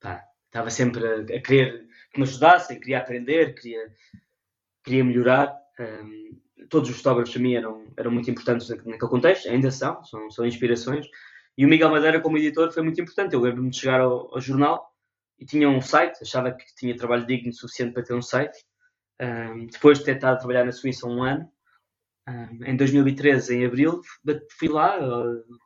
pá, 0.00 0.24
estava 0.46 0.70
sempre 0.70 1.06
a, 1.06 1.36
a, 1.36 1.40
querer 1.40 1.86
que 2.12 2.18
me 2.18 2.26
ajudassem, 2.26 2.80
queria 2.80 2.98
aprender, 2.98 3.54
queria, 3.54 3.92
queria 4.82 5.04
melhorar. 5.04 5.54
Um, 5.78 6.40
todos 6.70 6.88
os 6.88 6.96
fotógrafos 6.96 7.32
para 7.32 7.42
mim 7.42 7.54
eram, 7.54 7.86
eram 7.96 8.10
muito 8.10 8.30
importantes 8.30 8.68
naquele 8.70 8.98
contexto, 8.98 9.48
ainda 9.48 9.70
são, 9.70 10.02
são, 10.04 10.30
são 10.30 10.46
inspirações. 10.46 11.06
E 11.58 11.64
o 11.64 11.68
Miguel 11.68 11.90
Madeira, 11.90 12.20
como 12.20 12.38
editor, 12.38 12.72
foi 12.72 12.82
muito 12.82 13.00
importante. 13.00 13.34
Eu 13.34 13.40
lembro-me 13.40 13.70
de 13.70 13.78
chegar 13.78 14.00
ao, 14.00 14.34
ao, 14.34 14.40
jornal 14.40 14.90
e 15.38 15.44
tinha 15.44 15.68
um 15.68 15.80
site, 15.80 16.22
achava 16.22 16.52
que 16.52 16.64
tinha 16.74 16.96
trabalho 16.96 17.26
digno 17.26 17.52
suficiente 17.52 17.92
para 17.92 18.02
ter 18.02 18.14
um 18.14 18.22
site. 18.22 18.58
Um, 19.20 19.66
depois 19.66 19.98
de 19.98 20.04
ter 20.04 20.16
estado 20.16 20.34
a 20.34 20.38
trabalhar 20.38 20.64
na 20.64 20.72
Suíça 20.72 21.06
um 21.06 21.22
ano, 21.22 21.50
em 22.66 22.76
2013, 22.76 23.54
em 23.54 23.64
abril, 23.66 24.00
fui 24.58 24.68
lá, 24.68 24.98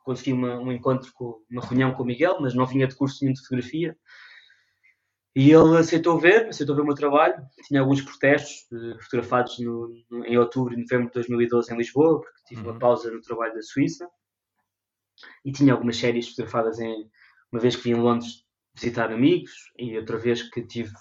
consegui 0.03 0.33
uma, 0.33 0.59
um 0.59 0.71
encontro, 0.71 1.11
com 1.13 1.43
uma 1.49 1.61
reunião 1.61 1.93
com 1.93 2.03
o 2.03 2.05
Miguel, 2.05 2.37
mas 2.39 2.53
não 2.53 2.67
vinha 2.67 2.87
de 2.87 2.95
curso 2.95 3.19
nenhum 3.21 3.33
de 3.33 3.41
fotografia. 3.41 3.97
E 5.35 5.49
ele 5.49 5.77
aceitou 5.77 6.19
ver, 6.19 6.47
aceitou 6.47 6.75
ver 6.75 6.81
o 6.81 6.85
meu 6.85 6.93
trabalho. 6.93 7.35
Tinha 7.65 7.79
alguns 7.79 8.01
protestos 8.01 8.67
uh, 8.71 9.01
fotografados 9.01 9.57
no, 9.59 9.93
no, 10.09 10.25
em 10.25 10.37
outubro 10.37 10.73
e 10.73 10.77
novembro 10.77 11.07
de 11.07 11.13
2012 11.13 11.73
em 11.73 11.77
Lisboa, 11.77 12.19
porque 12.19 12.43
tive 12.47 12.61
uhum. 12.61 12.71
uma 12.71 12.79
pausa 12.79 13.09
no 13.09 13.21
trabalho 13.21 13.53
da 13.53 13.61
Suíça. 13.61 14.07
E 15.45 15.51
tinha 15.51 15.73
algumas 15.73 15.97
séries 15.97 16.29
fotografadas 16.29 16.79
em. 16.79 17.09
Uma 17.51 17.61
vez 17.61 17.75
que 17.75 17.83
vim 17.83 17.91
em 17.91 18.01
Londres 18.01 18.45
visitar 18.73 19.11
amigos, 19.11 19.51
e 19.77 19.97
outra 19.97 20.17
vez 20.17 20.43
que 20.43 20.61
estive 20.61 20.93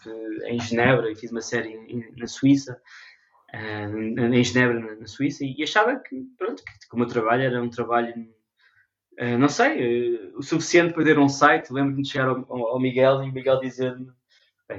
em 0.47 0.61
Genebra 0.61 1.11
e 1.11 1.15
fiz 1.15 1.31
uma 1.31 1.41
série 1.41 2.13
na 2.17 2.27
Suíça 2.27 2.81
uh, 3.55 4.35
em 4.35 4.45
Genebra, 4.45 4.97
na, 4.97 5.07
Suíça, 5.07 5.45
e 5.45 5.63
achava 5.63 5.99
que, 5.99 6.23
pronto, 6.39 6.63
que, 6.65 6.89
que 6.89 6.95
o 6.95 6.99
meu 6.99 7.07
trabalho 7.07 7.43
era 7.43 7.63
um 7.63 7.71
trabalho, 7.71 8.15
uh, 9.21 9.39
não 9.39 9.49
sei, 9.49 10.17
uh, 10.17 10.39
o 10.39 10.43
suficiente 10.43 10.95
para 10.95 11.05
ter 11.05 11.19
um 11.19 11.29
site. 11.29 11.73
Lembro-me 11.73 12.03
de 12.03 12.11
chegar 12.11 12.29
ao, 12.29 12.53
ao, 12.53 12.81
Miguel 12.81 13.23
e 13.23 13.31
o 13.31 13.33
Miguel 13.33 13.61
dizer-me 13.61 14.11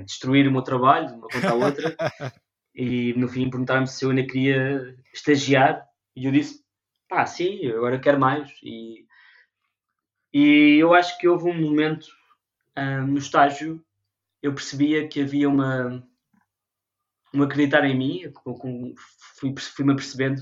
destruir 0.05 0.47
o 0.47 0.51
meu 0.51 0.61
trabalho, 0.61 1.07
de 1.07 1.13
uma 1.13 1.27
conta 1.27 1.49
à 1.49 1.53
outra, 1.53 1.95
e 2.73 3.13
no 3.17 3.27
fim 3.27 3.49
perguntar-me 3.49 3.87
se 3.87 4.05
eu 4.05 4.09
ainda 4.09 4.23
queria 4.23 4.95
estagiar, 5.13 5.85
e 6.15 6.25
eu 6.25 6.31
disse, 6.31 6.63
pá, 7.09 7.25
sim, 7.25 7.67
agora 7.67 7.99
quero 7.99 8.17
mais. 8.17 8.49
E, 8.63 9.05
e 10.33 10.77
eu 10.79 10.93
acho 10.93 11.17
que 11.17 11.27
houve 11.27 11.49
um 11.49 11.61
momento 11.61 12.07
no 13.05 13.17
estágio, 13.17 13.83
eu 14.41 14.53
percebia 14.53 15.05
que 15.09 15.21
havia 15.21 15.49
uma 15.49 16.01
um 17.33 17.43
acreditar 17.43 17.85
em 17.85 17.97
mim, 17.97 18.21
fui-me 19.35 19.59
fui 19.59 19.91
apercebendo 19.91 20.41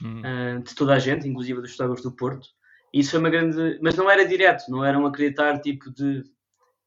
uhum. 0.00 0.20
uh, 0.20 0.62
de 0.62 0.74
toda 0.74 0.94
a 0.94 0.98
gente, 0.98 1.28
inclusive 1.28 1.60
dos 1.60 1.72
fotógrafos 1.72 2.02
do 2.02 2.12
Porto, 2.12 2.48
isso 2.92 3.12
foi 3.12 3.20
uma 3.20 3.30
grande. 3.30 3.78
Mas 3.80 3.96
não 3.96 4.10
era 4.10 4.26
direto, 4.26 4.64
não 4.68 4.84
era 4.84 4.98
um 4.98 5.06
acreditar 5.06 5.60
tipo 5.60 5.90
de 5.90 6.24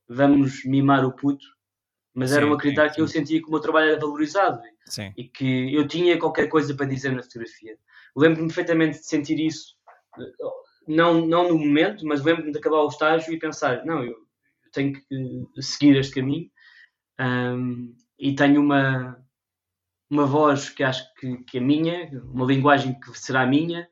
vamos 0.07 0.63
mimar 0.65 1.03
o 1.03 1.11
puto, 1.11 1.45
mas 2.13 2.29
sim, 2.29 2.37
era 2.37 2.47
um 2.47 2.53
acreditar 2.53 2.89
sim, 2.89 2.95
que 2.95 3.01
eu 3.01 3.07
sentia 3.07 3.41
que 3.41 3.47
o 3.47 3.51
meu 3.51 3.59
trabalho 3.59 3.91
era 3.91 3.99
valorizado 3.99 4.61
sim. 4.85 5.11
e 5.17 5.23
que 5.23 5.73
eu 5.73 5.87
tinha 5.87 6.17
qualquer 6.19 6.47
coisa 6.47 6.75
para 6.75 6.85
dizer 6.85 7.11
na 7.11 7.23
fotografia. 7.23 7.77
Lembro-me 8.15 8.47
perfeitamente 8.47 8.99
de 8.99 9.05
sentir 9.05 9.39
isso, 9.39 9.75
não, 10.87 11.25
não 11.25 11.49
no 11.49 11.57
momento, 11.57 12.05
mas 12.05 12.23
lembro-me 12.23 12.51
de 12.51 12.57
acabar 12.57 12.83
o 12.83 12.87
estágio 12.87 13.33
e 13.33 13.39
pensar: 13.39 13.83
não, 13.85 14.03
eu 14.03 14.15
tenho 14.71 14.93
que 14.93 15.61
seguir 15.61 15.97
este 15.97 16.15
caminho 16.15 16.49
um, 17.19 17.95
e 18.19 18.35
tenho 18.35 18.61
uma, 18.61 19.17
uma 20.09 20.25
voz 20.25 20.69
que 20.69 20.83
acho 20.83 21.13
que, 21.15 21.38
que 21.43 21.57
é 21.57 21.62
minha, 21.62 22.09
uma 22.31 22.45
linguagem 22.45 23.00
que 23.00 23.17
será 23.17 23.45
minha. 23.45 23.88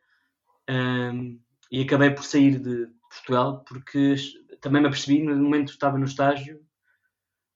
Um, 0.70 1.40
e 1.72 1.82
acabei 1.82 2.12
por 2.12 2.24
sair 2.24 2.60
de 2.60 2.88
Portugal 3.10 3.64
porque 3.68 4.16
também 4.62 4.82
me 4.82 4.88
apercebi 4.88 5.22
no 5.22 5.36
momento 5.36 5.70
que 5.70 5.74
estava 5.74 5.98
no 5.98 6.06
estágio 6.06 6.64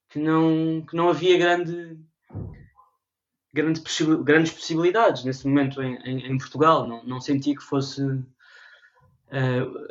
que 0.10 0.20
não, 0.20 0.86
que 0.86 0.96
não 0.96 1.10
havia 1.10 1.38
grande, 1.38 2.00
grande 3.54 3.82
possi 3.82 4.06
grandes 4.24 4.52
possibilidades 4.52 5.24
nesse 5.24 5.48
momento 5.48 5.82
em, 5.82 5.96
em, 5.98 6.32
em, 6.32 6.38
Portugal. 6.38 6.88
Não, 6.88 7.04
não 7.04 7.22
senti 7.22 7.56
que 7.56 7.64
fosse 7.64 8.02
uh, 8.04 8.26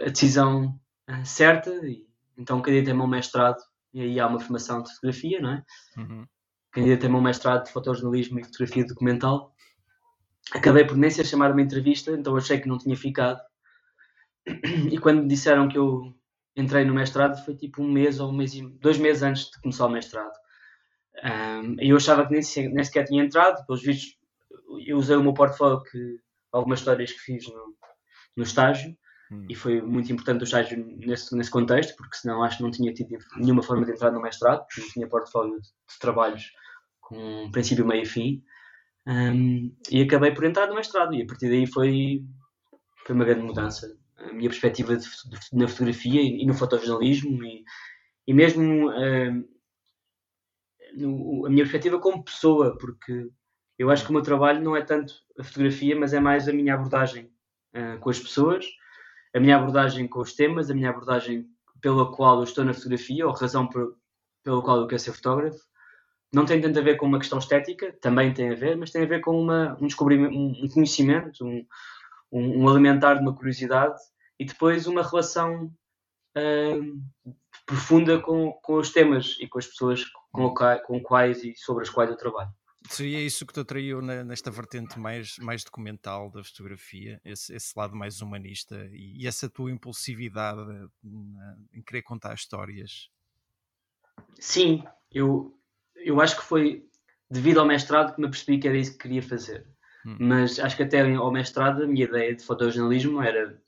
a 0.00 0.08
decisão 0.08 0.78
uh, 1.08 1.24
certa, 1.24 1.70
e, 1.86 2.06
então 2.36 2.60
candidatei-me 2.60 3.00
ao 3.00 3.06
mestrado. 3.06 3.62
E 3.92 4.00
aí 4.00 4.20
há 4.20 4.26
uma 4.26 4.40
formação 4.40 4.82
de 4.82 4.90
fotografia, 4.90 5.40
não 5.40 5.52
é? 5.52 5.64
Uhum. 5.96 6.26
Candidatei-me 6.76 7.16
ao 7.16 7.22
mestrado 7.22 7.64
de 7.64 7.72
fotojornalismo 7.72 8.38
e 8.38 8.44
fotografia 8.44 8.86
documental. 8.86 9.54
Acabei 10.52 10.84
por 10.84 10.96
nem 10.96 11.10
ser 11.10 11.24
chamado 11.24 11.50
a 11.50 11.54
uma 11.54 11.62
entrevista, 11.62 12.12
então 12.12 12.36
achei 12.36 12.60
que 12.60 12.68
não 12.68 12.78
tinha 12.78 12.96
ficado 12.96 13.40
e 14.90 14.98
quando 14.98 15.22
me 15.22 15.28
disseram 15.28 15.68
que 15.68 15.76
eu 15.76 16.14
entrei 16.56 16.84
no 16.84 16.94
mestrado 16.94 17.42
foi 17.44 17.56
tipo 17.56 17.82
um 17.82 17.90
mês 17.90 18.20
ou 18.20 18.30
um 18.30 18.36
mês 18.36 18.54
e 18.54 18.62
dois 18.62 18.98
meses 18.98 19.22
antes 19.22 19.50
de 19.50 19.60
começar 19.60 19.86
o 19.86 19.90
mestrado. 19.90 20.32
Um, 21.24 21.76
eu 21.80 21.96
achava 21.96 22.26
que 22.26 22.32
nem, 22.32 22.42
nem 22.72 22.84
sequer 22.84 23.04
tinha 23.04 23.24
entrado, 23.24 23.64
pelos 23.66 23.82
vistos, 23.82 24.16
eu 24.86 24.98
usei 24.98 25.16
o 25.16 25.22
meu 25.22 25.34
portfólio, 25.34 25.82
que, 25.82 26.18
algumas 26.52 26.78
histórias 26.78 27.10
que 27.10 27.18
fiz 27.18 27.46
no, 27.48 27.74
no 28.36 28.42
estágio, 28.44 28.94
hum. 29.32 29.46
e 29.48 29.54
foi 29.54 29.80
muito 29.80 30.12
importante 30.12 30.42
o 30.42 30.44
estágio 30.44 30.78
nesse, 30.98 31.34
nesse 31.34 31.50
contexto, 31.50 31.96
porque 31.96 32.16
senão 32.16 32.42
acho 32.42 32.58
que 32.58 32.62
não 32.62 32.70
tinha 32.70 32.92
tido 32.92 33.16
nenhuma 33.38 33.62
forma 33.62 33.84
de 33.84 33.92
entrar 33.92 34.12
no 34.12 34.20
mestrado, 34.20 34.64
porque 34.66 34.82
não 34.82 34.88
tinha 34.90 35.08
portfólio 35.08 35.60
de, 35.60 35.68
de 35.68 35.98
trabalhos 35.98 36.52
com 37.06 37.50
princípio, 37.52 37.86
meio 37.86 38.02
e 38.02 38.06
fim. 38.06 38.42
Um, 39.06 39.72
e 39.90 40.02
acabei 40.02 40.32
por 40.32 40.44
entrar 40.44 40.66
no 40.66 40.74
mestrado, 40.74 41.14
e 41.14 41.22
a 41.22 41.26
partir 41.26 41.48
daí 41.48 41.66
foi, 41.66 42.24
foi 43.04 43.14
uma 43.14 43.24
grande 43.24 43.42
mudança 43.42 43.96
a 44.18 44.32
minha 44.32 44.48
perspectiva 44.48 44.96
de, 44.96 45.04
de, 45.04 45.38
na 45.52 45.68
fotografia 45.68 46.20
e, 46.20 46.42
e, 46.42 46.46
no 46.46 46.54
fotojornalismo 46.54 47.44
e, 47.44 47.64
e 48.26 48.34
mesmo 48.34 48.88
uh, 48.88 49.48
no, 50.96 51.46
a 51.46 51.50
minha 51.50 51.62
perspectiva 51.64 51.98
como 52.00 52.24
pessoa, 52.24 52.76
porque 52.78 53.30
eu 53.78 53.90
acho 53.90 54.04
que 54.04 54.10
o 54.10 54.12
meu 54.12 54.22
trabalho 54.22 54.62
não 54.62 54.74
é 54.74 54.82
tanto 54.82 55.14
a 55.38 55.44
fotografia, 55.44 55.94
mas 55.94 56.12
é 56.12 56.18
mais 56.18 56.48
a 56.48 56.52
minha 56.52 56.74
abordagem 56.74 57.30
uh, 57.74 57.98
com 58.00 58.10
as 58.10 58.18
pessoas, 58.18 58.66
a 59.34 59.38
minha 59.38 59.56
abordagem 59.56 60.08
com 60.08 60.20
os 60.20 60.34
temas, 60.34 60.70
a 60.70 60.74
minha 60.74 60.90
abordagem 60.90 61.46
pela 61.80 62.10
qual 62.10 62.38
eu 62.38 62.44
estou 62.44 62.64
na 62.64 62.74
fotografia, 62.74 63.26
ou 63.26 63.32
a 63.32 63.38
razão 63.38 63.68
por, 63.68 63.96
pela 64.42 64.62
qual 64.62 64.80
eu 64.80 64.86
quero 64.86 65.00
ser 65.00 65.12
fotógrafo. 65.12 65.60
Não 66.32 66.44
tem 66.44 66.60
tanto 66.60 66.78
a 66.78 66.82
ver 66.82 66.96
com 66.96 67.06
uma 67.06 67.18
questão 67.18 67.38
estética, 67.38 67.92
também 68.00 68.34
tem 68.34 68.50
a 68.50 68.54
ver, 68.54 68.76
mas 68.76 68.90
tem 68.90 69.02
a 69.02 69.06
ver 69.06 69.20
com 69.20 69.40
uma, 69.40 69.76
um 69.80 69.86
descobrimento, 69.86 70.36
um 70.36 70.68
conhecimento, 70.68 71.44
um, 71.44 71.64
um, 72.32 72.62
um 72.62 72.68
alimentar 72.68 73.14
de 73.14 73.20
uma 73.20 73.34
curiosidade 73.34 73.98
e 74.38 74.44
depois 74.44 74.86
uma 74.86 75.02
relação 75.02 75.72
uh, 76.36 77.32
profunda 77.64 78.20
com, 78.20 78.52
com 78.62 78.74
os 78.74 78.90
temas 78.90 79.36
e 79.40 79.48
com 79.48 79.58
as 79.58 79.66
pessoas 79.66 80.04
com, 80.32 80.52
com 80.84 81.00
quais 81.00 81.42
e 81.42 81.54
sobre 81.56 81.84
as 81.84 81.90
quais 81.90 82.10
eu 82.10 82.16
trabalho. 82.16 82.50
Seria 82.88 83.20
isso 83.20 83.44
que 83.44 83.52
te 83.52 83.60
atraiu 83.60 84.00
nesta 84.00 84.48
vertente 84.48 84.98
mais, 84.98 85.36
mais 85.38 85.64
documental 85.64 86.30
da 86.30 86.44
fotografia, 86.44 87.20
esse, 87.24 87.52
esse 87.52 87.72
lado 87.76 87.96
mais 87.96 88.20
humanista 88.20 88.88
e, 88.92 89.22
e 89.22 89.26
essa 89.26 89.50
tua 89.50 89.72
impulsividade 89.72 90.60
em 91.72 91.82
querer 91.82 92.02
contar 92.02 92.34
histórias? 92.34 93.10
Sim, 94.38 94.84
eu, 95.10 95.58
eu 96.06 96.20
acho 96.20 96.36
que 96.36 96.44
foi 96.44 96.88
devido 97.28 97.58
ao 97.58 97.66
mestrado 97.66 98.14
que 98.14 98.20
me 98.20 98.28
percebi 98.28 98.58
que 98.58 98.68
era 98.68 98.78
isso 98.78 98.92
que 98.92 98.98
queria 98.98 99.22
fazer. 99.22 99.66
Hum. 100.06 100.16
Mas 100.20 100.60
acho 100.60 100.76
que 100.76 100.84
até 100.84 101.00
ao 101.14 101.32
mestrado 101.32 101.82
a 101.82 101.86
minha 101.86 102.04
ideia 102.04 102.34
de 102.34 102.44
fotojornalismo 102.44 103.20
era 103.20 103.60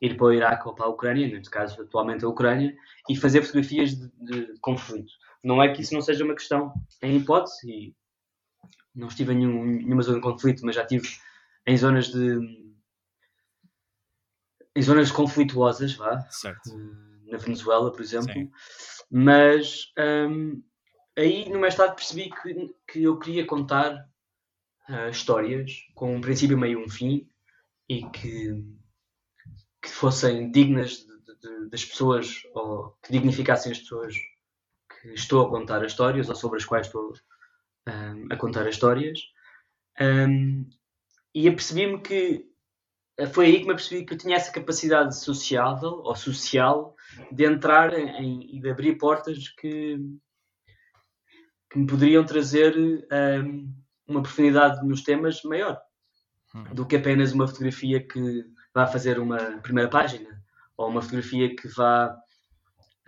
ir 0.00 0.16
para 0.16 0.26
o 0.26 0.32
Iraque 0.32 0.68
ou 0.68 0.74
para 0.74 0.86
a 0.86 0.88
Ucrânia, 0.90 1.26
neste 1.26 1.50
caso 1.50 1.82
atualmente 1.82 2.24
a 2.24 2.28
Ucrânia, 2.28 2.74
e 3.10 3.16
fazer 3.16 3.42
fotografias 3.42 3.94
de, 3.94 4.08
de 4.20 4.54
conflito. 4.60 5.12
Não 5.42 5.62
é 5.62 5.72
que 5.72 5.82
isso 5.82 5.94
não 5.94 6.00
seja 6.00 6.24
uma 6.24 6.34
questão 6.34 6.72
em 7.02 7.16
hipótese, 7.16 7.68
e 7.68 7.96
não 8.94 9.08
estive 9.08 9.32
em 9.32 9.38
nenhum, 9.38 9.64
nenhuma 9.64 10.02
zona 10.02 10.18
de 10.18 10.22
conflito, 10.22 10.64
mas 10.64 10.76
já 10.76 10.82
estive 10.82 11.08
em 11.66 11.76
zonas 11.76 12.08
de 12.08 12.64
em 14.76 14.82
zonas 14.82 15.10
conflituosas, 15.10 15.94
vá, 15.94 16.20
certo. 16.30 16.70
Na 17.26 17.38
Venezuela, 17.38 17.92
por 17.92 18.00
exemplo. 18.00 18.32
Sim. 18.32 18.50
Mas 19.10 19.92
um, 20.28 20.62
aí 21.16 21.48
no 21.48 21.58
mestrado 21.58 21.94
percebi 21.94 22.30
que, 22.30 22.74
que 22.86 23.02
eu 23.02 23.18
queria 23.18 23.46
contar 23.46 24.08
uh, 24.88 25.08
histórias 25.10 25.86
com 25.94 26.16
um 26.16 26.20
princípio, 26.20 26.58
meio 26.58 26.80
um 26.80 26.88
fim 26.88 27.28
e 27.88 28.04
que, 28.10 28.64
que 29.82 29.88
fossem 29.88 30.50
dignas 30.50 31.06
de, 31.06 31.36
de, 31.40 31.70
das 31.70 31.84
pessoas 31.84 32.42
ou 32.54 32.96
que 33.02 33.12
dignificassem 33.12 33.72
as 33.72 33.78
pessoas 33.78 34.14
que 34.88 35.08
estou 35.14 35.46
a 35.46 35.50
contar 35.50 35.84
as 35.84 35.92
histórias 35.92 36.28
ou 36.28 36.34
sobre 36.34 36.58
as 36.58 36.64
quais 36.64 36.86
estou 36.86 37.12
um, 37.12 38.28
ah, 38.30 38.34
a 38.34 38.36
contar 38.36 38.66
as 38.66 38.74
histórias. 38.74 39.20
Um, 40.00 40.68
e 41.34 41.48
apercebi-me 41.48 42.00
que 42.00 42.48
foi 43.32 43.46
aí 43.46 43.58
que 43.60 43.66
me 43.66 43.72
apercebi 43.72 44.04
que 44.04 44.14
eu 44.14 44.18
tinha 44.18 44.36
essa 44.36 44.50
capacidade 44.50 45.16
sociável 45.16 46.00
ou 46.02 46.16
social 46.16 46.96
de 47.30 47.44
entrar 47.44 47.92
em, 47.92 48.56
e 48.56 48.60
de 48.60 48.70
abrir 48.70 48.98
portas 48.98 49.48
que, 49.48 49.98
que 51.74 51.78
me 51.80 51.88
poderiam 51.88 52.24
trazer 52.24 52.72
um, 52.78 53.74
uma 54.06 54.22
profundidade 54.22 54.86
nos 54.86 55.02
temas 55.02 55.42
maior 55.42 55.82
hum. 56.54 56.62
do 56.72 56.86
que 56.86 56.94
apenas 56.94 57.32
uma 57.32 57.48
fotografia 57.48 58.00
que 58.00 58.44
vá 58.72 58.86
fazer 58.86 59.18
uma 59.18 59.38
primeira 59.60 59.90
página 59.90 60.40
ou 60.76 60.88
uma 60.88 61.02
fotografia 61.02 61.54
que 61.56 61.66
vá 61.66 62.16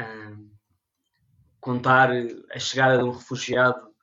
um, 0.01 0.51
contar 1.61 2.11
a 2.53 2.59
chegada 2.59 2.99
de 2.99 3.05
um 3.05 3.13
refugiado 3.13 3.95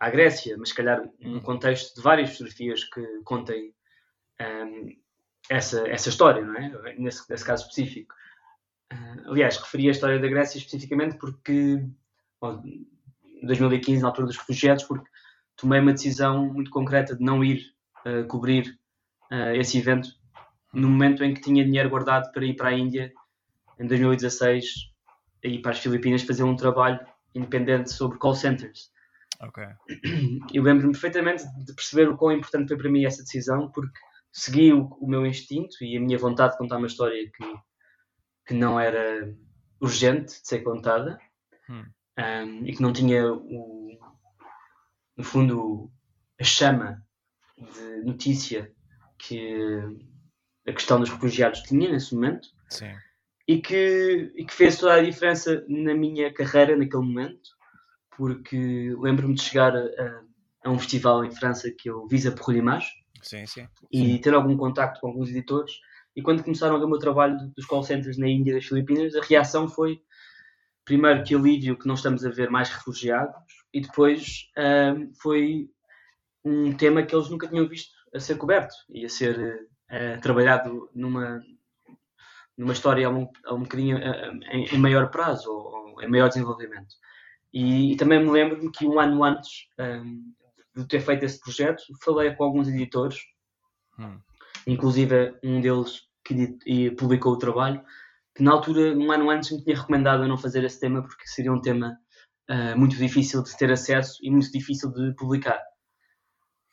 à 0.00 0.08
Grécia, 0.08 0.56
mas 0.56 0.70
se 0.70 0.74
calhar 0.74 1.06
num 1.20 1.40
contexto 1.40 1.94
de 1.96 2.00
várias 2.00 2.30
fotografias 2.30 2.84
que 2.84 3.02
contem 3.22 3.74
um, 4.40 4.96
essa, 5.50 5.86
essa 5.88 6.08
história, 6.08 6.42
não 6.42 6.56
é? 6.56 6.94
Nesse, 6.96 7.28
nesse 7.28 7.44
caso 7.44 7.64
específico. 7.64 8.14
Uh, 8.90 9.30
aliás, 9.30 9.58
referi 9.58 9.88
a 9.88 9.92
história 9.92 10.18
da 10.18 10.26
Grécia 10.26 10.56
especificamente 10.56 11.18
porque, 11.18 11.52
em 12.64 12.95
2015, 13.42 14.02
na 14.02 14.08
altura 14.08 14.26
dos 14.26 14.36
refugiados, 14.36 14.84
porque 14.84 15.08
tomei 15.56 15.80
uma 15.80 15.92
decisão 15.92 16.52
muito 16.52 16.70
concreta 16.70 17.16
de 17.16 17.24
não 17.24 17.42
ir 17.42 17.74
uh, 18.06 18.26
cobrir 18.26 18.78
uh, 19.32 19.54
esse 19.54 19.78
evento 19.78 20.08
no 20.72 20.88
momento 20.88 21.24
em 21.24 21.32
que 21.32 21.40
tinha 21.40 21.64
dinheiro 21.64 21.88
guardado 21.88 22.30
para 22.32 22.44
ir 22.44 22.54
para 22.54 22.68
a 22.68 22.72
Índia 22.74 23.12
em 23.78 23.86
2016 23.86 24.92
e 25.42 25.58
para 25.58 25.72
as 25.72 25.78
Filipinas 25.78 26.22
fazer 26.22 26.42
um 26.42 26.56
trabalho 26.56 27.00
independente 27.34 27.92
sobre 27.92 28.18
call 28.18 28.34
centers. 28.34 28.90
Ok. 29.40 29.64
Eu 30.52 30.62
lembro-me 30.62 30.92
perfeitamente 30.92 31.44
de 31.64 31.74
perceber 31.74 32.08
o 32.08 32.16
quão 32.16 32.32
importante 32.32 32.68
foi 32.68 32.76
para 32.76 32.90
mim 32.90 33.04
essa 33.04 33.22
decisão, 33.22 33.70
porque 33.70 33.98
segui 34.32 34.72
o, 34.72 34.86
o 35.00 35.08
meu 35.08 35.26
instinto 35.26 35.82
e 35.82 35.96
a 35.96 36.00
minha 36.00 36.18
vontade 36.18 36.52
de 36.52 36.58
contar 36.58 36.78
uma 36.78 36.86
história 36.86 37.30
que, 37.30 37.54
que 38.46 38.54
não 38.54 38.78
era 38.78 39.34
urgente 39.80 40.40
de 40.40 40.48
ser 40.48 40.60
contada 40.60 41.18
hum. 41.68 41.84
Um, 42.18 42.66
e 42.66 42.74
que 42.74 42.82
não 42.82 42.92
tinha 42.92 43.32
o, 43.32 43.98
no 45.16 45.24
fundo, 45.24 45.90
a 46.40 46.44
chama 46.44 47.02
de 47.58 48.04
notícia 48.04 48.72
que 49.18 49.56
a 50.66 50.72
questão 50.72 51.00
dos 51.00 51.10
refugiados 51.10 51.62
tinha 51.62 51.90
nesse 51.90 52.14
momento 52.14 52.48
Sim. 52.68 52.92
E, 53.48 53.60
que, 53.60 54.32
e 54.34 54.44
que 54.44 54.52
fez 54.52 54.76
toda 54.76 54.94
a 54.94 55.02
diferença 55.02 55.64
na 55.68 55.94
minha 55.94 56.32
carreira 56.32 56.76
naquele 56.76 57.04
momento, 57.04 57.50
porque 58.16 58.94
lembro-me 58.98 59.34
de 59.34 59.42
chegar 59.42 59.74
a, 59.76 60.22
a, 60.64 60.70
um 60.70 60.78
festival 60.78 61.24
em 61.24 61.30
França 61.30 61.70
que 61.70 61.88
é 61.88 61.92
o 61.92 62.08
Visa 62.08 62.32
pour 62.32 62.52
l'Image 62.52 62.88
sim, 63.22 63.46
sim. 63.46 63.68
e 63.90 64.18
ter 64.18 64.34
algum 64.34 64.56
contacto 64.56 65.00
com 65.00 65.08
alguns 65.08 65.30
editores. 65.30 65.72
E 66.14 66.22
quando 66.22 66.42
começaram 66.42 66.74
a 66.74 66.78
ver 66.78 66.86
o 66.86 66.88
meu 66.88 66.98
trabalho 66.98 67.36
dos 67.54 67.66
call 67.66 67.84
centers 67.84 68.18
na 68.18 68.28
Índia 68.28 68.50
e 68.50 68.54
das 68.54 68.64
Filipinas, 68.64 69.14
a 69.14 69.22
reação 69.22 69.68
foi 69.68 70.00
primeiro 70.86 71.24
que 71.24 71.34
alívio 71.34 71.76
que 71.76 71.86
não 71.86 71.96
estamos 71.96 72.24
a 72.24 72.30
ver 72.30 72.48
mais 72.48 72.70
refugiados 72.70 73.34
e 73.74 73.80
depois 73.80 74.48
um, 74.56 75.12
foi 75.20 75.68
um 76.44 76.72
tema 76.72 77.02
que 77.02 77.14
eles 77.14 77.28
nunca 77.28 77.48
tinham 77.48 77.68
visto 77.68 77.92
a 78.14 78.20
ser 78.20 78.36
coberto 78.38 78.74
e 78.88 79.04
a 79.04 79.08
ser 79.08 79.68
uh, 79.90 80.20
trabalhado 80.22 80.88
numa, 80.94 81.42
numa 82.56 82.72
história 82.72 83.06
a 83.06 83.10
um, 83.10 83.28
a 83.44 83.52
um 83.52 83.64
bocadinho 83.64 83.98
em, 83.98 84.64
em, 84.66 84.78
maior 84.78 85.10
prazo 85.10 85.50
ou, 85.50 85.94
ou, 85.94 86.02
em 86.02 86.08
maior 86.08 86.28
desenvolvimento. 86.28 86.94
E, 87.52 87.92
e 87.92 87.96
também 87.96 88.20
me 88.20 88.30
lembro 88.30 88.70
que 88.70 88.86
um 88.86 89.00
ano 89.00 89.24
antes 89.24 89.66
um, 89.78 90.32
de 90.76 90.86
ter 90.86 91.00
feito 91.00 91.24
esse 91.24 91.40
projeto, 91.40 91.82
falei 92.04 92.32
com 92.34 92.44
alguns 92.44 92.68
editores, 92.68 93.18
hum. 93.98 94.20
inclusive 94.66 95.36
um 95.42 95.60
deles 95.60 96.02
que 96.22 96.90
publicou 96.92 97.32
o 97.32 97.38
trabalho, 97.38 97.82
que 98.36 98.42
na 98.42 98.52
altura, 98.52 98.94
um 98.94 99.10
ano 99.10 99.30
antes, 99.30 99.50
me 99.50 99.64
tinha 99.64 99.76
recomendado 99.76 100.22
a 100.22 100.28
não 100.28 100.36
fazer 100.36 100.62
esse 100.62 100.78
tema 100.78 101.02
porque 101.02 101.26
seria 101.26 101.50
um 101.50 101.60
tema 101.60 101.98
uh, 102.50 102.78
muito 102.78 102.94
difícil 102.96 103.42
de 103.42 103.56
ter 103.56 103.72
acesso 103.72 104.18
e 104.22 104.30
muito 104.30 104.52
difícil 104.52 104.92
de 104.92 105.14
publicar. 105.14 105.58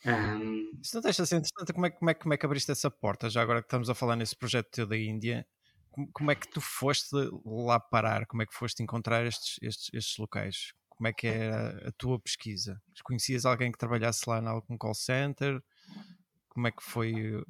Um... 0.05 0.69
Isso 0.83 0.95
não 0.95 1.01
deixa 1.01 1.25
ser 1.25 1.37
interessante. 1.37 1.71
Como 1.73 1.85
é, 1.85 1.89
como, 1.89 2.09
é, 2.09 2.13
como 2.13 2.33
é 2.33 2.37
que 2.37 2.45
abriste 2.45 2.69
essa 2.69 2.91
porta? 2.91 3.29
Já 3.29 3.41
agora 3.41 3.61
que 3.61 3.67
estamos 3.67 3.89
a 3.89 3.95
falar 3.95 4.17
nesse 4.17 4.35
projeto 4.35 4.69
teu 4.71 4.85
da 4.85 4.97
Índia, 4.97 5.47
como, 5.89 6.09
como 6.11 6.31
é 6.31 6.35
que 6.35 6.49
tu 6.49 6.59
foste 6.59 7.15
lá 7.45 7.79
parar? 7.79 8.25
Como 8.25 8.43
é 8.43 8.45
que 8.45 8.53
foste 8.53 8.83
encontrar 8.83 9.25
estes, 9.25 9.55
estes, 9.61 9.89
estes 9.93 10.17
locais? 10.17 10.73
Como 10.89 11.07
é 11.07 11.13
que 11.13 11.27
era 11.27 11.87
a 11.87 11.91
tua 11.97 12.19
pesquisa? 12.19 12.77
Conhecias 13.05 13.45
alguém 13.45 13.71
que 13.71 13.77
trabalhasse 13.77 14.29
lá 14.29 14.39
em 14.39 14.47
algum 14.47 14.77
call 14.77 14.93
center? 14.93 15.61
Como 16.49 16.67
é 16.67 16.71
que 16.71 16.83
foi 16.83 17.41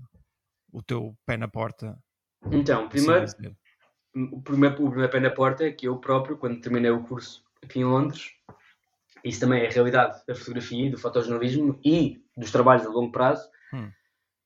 o 0.72 0.84
teu 0.84 1.18
pé 1.26 1.36
na 1.36 1.48
porta? 1.48 1.98
Então, 2.52 2.88
primeiro, 2.90 3.26
o 4.16 4.42
primeiro, 4.42 4.76
o 4.76 4.90
primeiro 4.90 5.12
pé 5.12 5.20
na 5.20 5.30
porta 5.30 5.66
é 5.66 5.72
que 5.72 5.88
eu 5.88 5.98
próprio, 5.98 6.38
quando 6.38 6.62
terminei 6.62 6.92
o 6.92 7.04
curso 7.04 7.44
aqui 7.64 7.80
em 7.80 7.86
Londres, 7.86 8.32
isso 9.24 9.40
também 9.40 9.62
é 9.62 9.68
a 9.68 9.72
realidade 9.72 10.22
da 10.28 10.36
fotografia 10.36 10.88
e 10.88 10.90
do 10.90 10.98
fotojornalismo 10.98 11.80
e 11.84 12.22
dos 12.36 12.52
trabalhos 12.52 12.86
a 12.86 12.90
longo 12.90 13.12
prazo, 13.12 13.48
hum. 13.74 13.90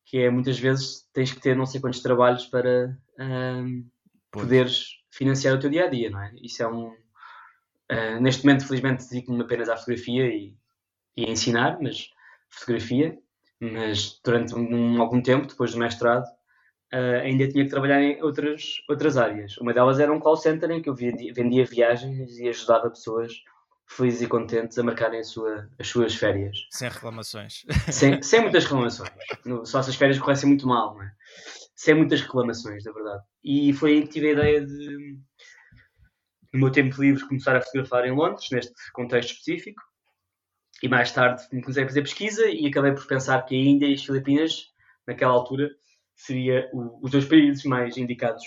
que 0.05 0.19
é 0.19 0.29
muitas 0.29 0.59
vezes 0.59 1.07
tens 1.11 1.31
que 1.31 1.39
ter 1.39 1.55
não 1.55 1.65
sei 1.65 1.81
quantos 1.81 2.01
trabalhos 2.01 2.45
para 2.45 2.97
um, 3.19 3.85
poderes 4.31 4.99
financiar 5.09 5.55
o 5.55 5.59
teu 5.59 5.69
dia 5.69 5.85
a 5.85 5.89
dia, 5.89 6.09
não 6.09 6.21
é? 6.21 6.31
Isso 6.41 6.61
é 6.61 6.67
um. 6.67 6.89
Uh, 7.89 8.19
neste 8.21 8.45
momento, 8.45 8.67
felizmente, 8.67 9.07
dedico-me 9.09 9.41
apenas 9.41 9.69
à 9.69 9.77
fotografia 9.77 10.27
e, 10.27 10.55
e 11.15 11.25
a 11.25 11.29
ensinar, 11.29 11.79
mas 11.81 12.09
fotografia, 12.49 13.17
mas 13.59 14.19
durante 14.23 14.53
um, 14.53 15.01
algum 15.01 15.21
tempo, 15.21 15.47
depois 15.47 15.71
do 15.71 15.79
mestrado, 15.79 16.25
uh, 16.93 17.21
ainda 17.23 17.47
tinha 17.47 17.63
que 17.63 17.69
trabalhar 17.69 18.01
em 18.01 18.21
outras, 18.21 18.81
outras 18.89 19.17
áreas. 19.17 19.57
Uma 19.57 19.73
delas 19.73 19.99
era 19.99 20.11
um 20.11 20.19
call 20.19 20.37
center 20.37 20.69
em 20.71 20.81
que 20.81 20.89
eu 20.89 20.95
vendia, 20.95 21.33
vendia 21.33 21.65
viagens 21.65 22.37
e 22.37 22.47
ajudava 22.47 22.89
pessoas 22.89 23.33
felizes 23.87 24.21
e 24.21 24.27
contentes 24.27 24.77
a 24.77 24.83
marcarem 24.83 25.19
a 25.19 25.23
sua, 25.23 25.69
as 25.79 25.87
suas 25.87 26.13
férias. 26.13 26.67
Sem 26.69 26.89
reclamações. 26.89 27.65
Sem, 27.89 28.21
sem 28.21 28.41
muitas 28.41 28.65
reclamações. 28.65 29.09
Só 29.63 29.81
se 29.81 29.89
as 29.89 29.95
férias 29.95 30.19
corressem 30.19 30.49
muito 30.49 30.67
mal, 30.67 30.93
não 30.93 31.03
é? 31.03 31.11
Sem 31.73 31.93
muitas 31.95 32.21
reclamações, 32.21 32.83
na 32.83 32.91
verdade. 32.91 33.23
E 33.43 33.71
foi 33.71 33.91
aí 33.91 34.01
que 34.01 34.09
tive 34.09 34.29
a 34.29 34.31
ideia 34.33 34.65
de, 34.65 35.17
no 36.53 36.59
meu 36.59 36.71
tempo 36.71 37.01
livre, 37.01 37.25
começar 37.27 37.55
a 37.55 37.61
fotografar 37.61 38.05
em 38.05 38.11
Londres, 38.11 38.47
neste 38.51 38.73
contexto 38.91 39.31
específico. 39.31 39.81
E 40.83 40.87
mais 40.87 41.11
tarde 41.11 41.47
comecei 41.49 41.83
a 41.83 41.87
fazer 41.87 42.01
pesquisa 42.01 42.45
e 42.47 42.67
acabei 42.67 42.91
por 42.91 43.07
pensar 43.07 43.41
que 43.43 43.55
a 43.55 43.57
Índia 43.57 43.87
e 43.87 43.93
as 43.93 44.03
Filipinas, 44.03 44.67
naquela 45.07 45.33
altura, 45.33 45.69
seria 46.17 46.69
o, 46.73 46.99
os 47.01 47.11
dois 47.11 47.25
países 47.25 47.63
mais 47.63 47.95
indicados. 47.95 48.43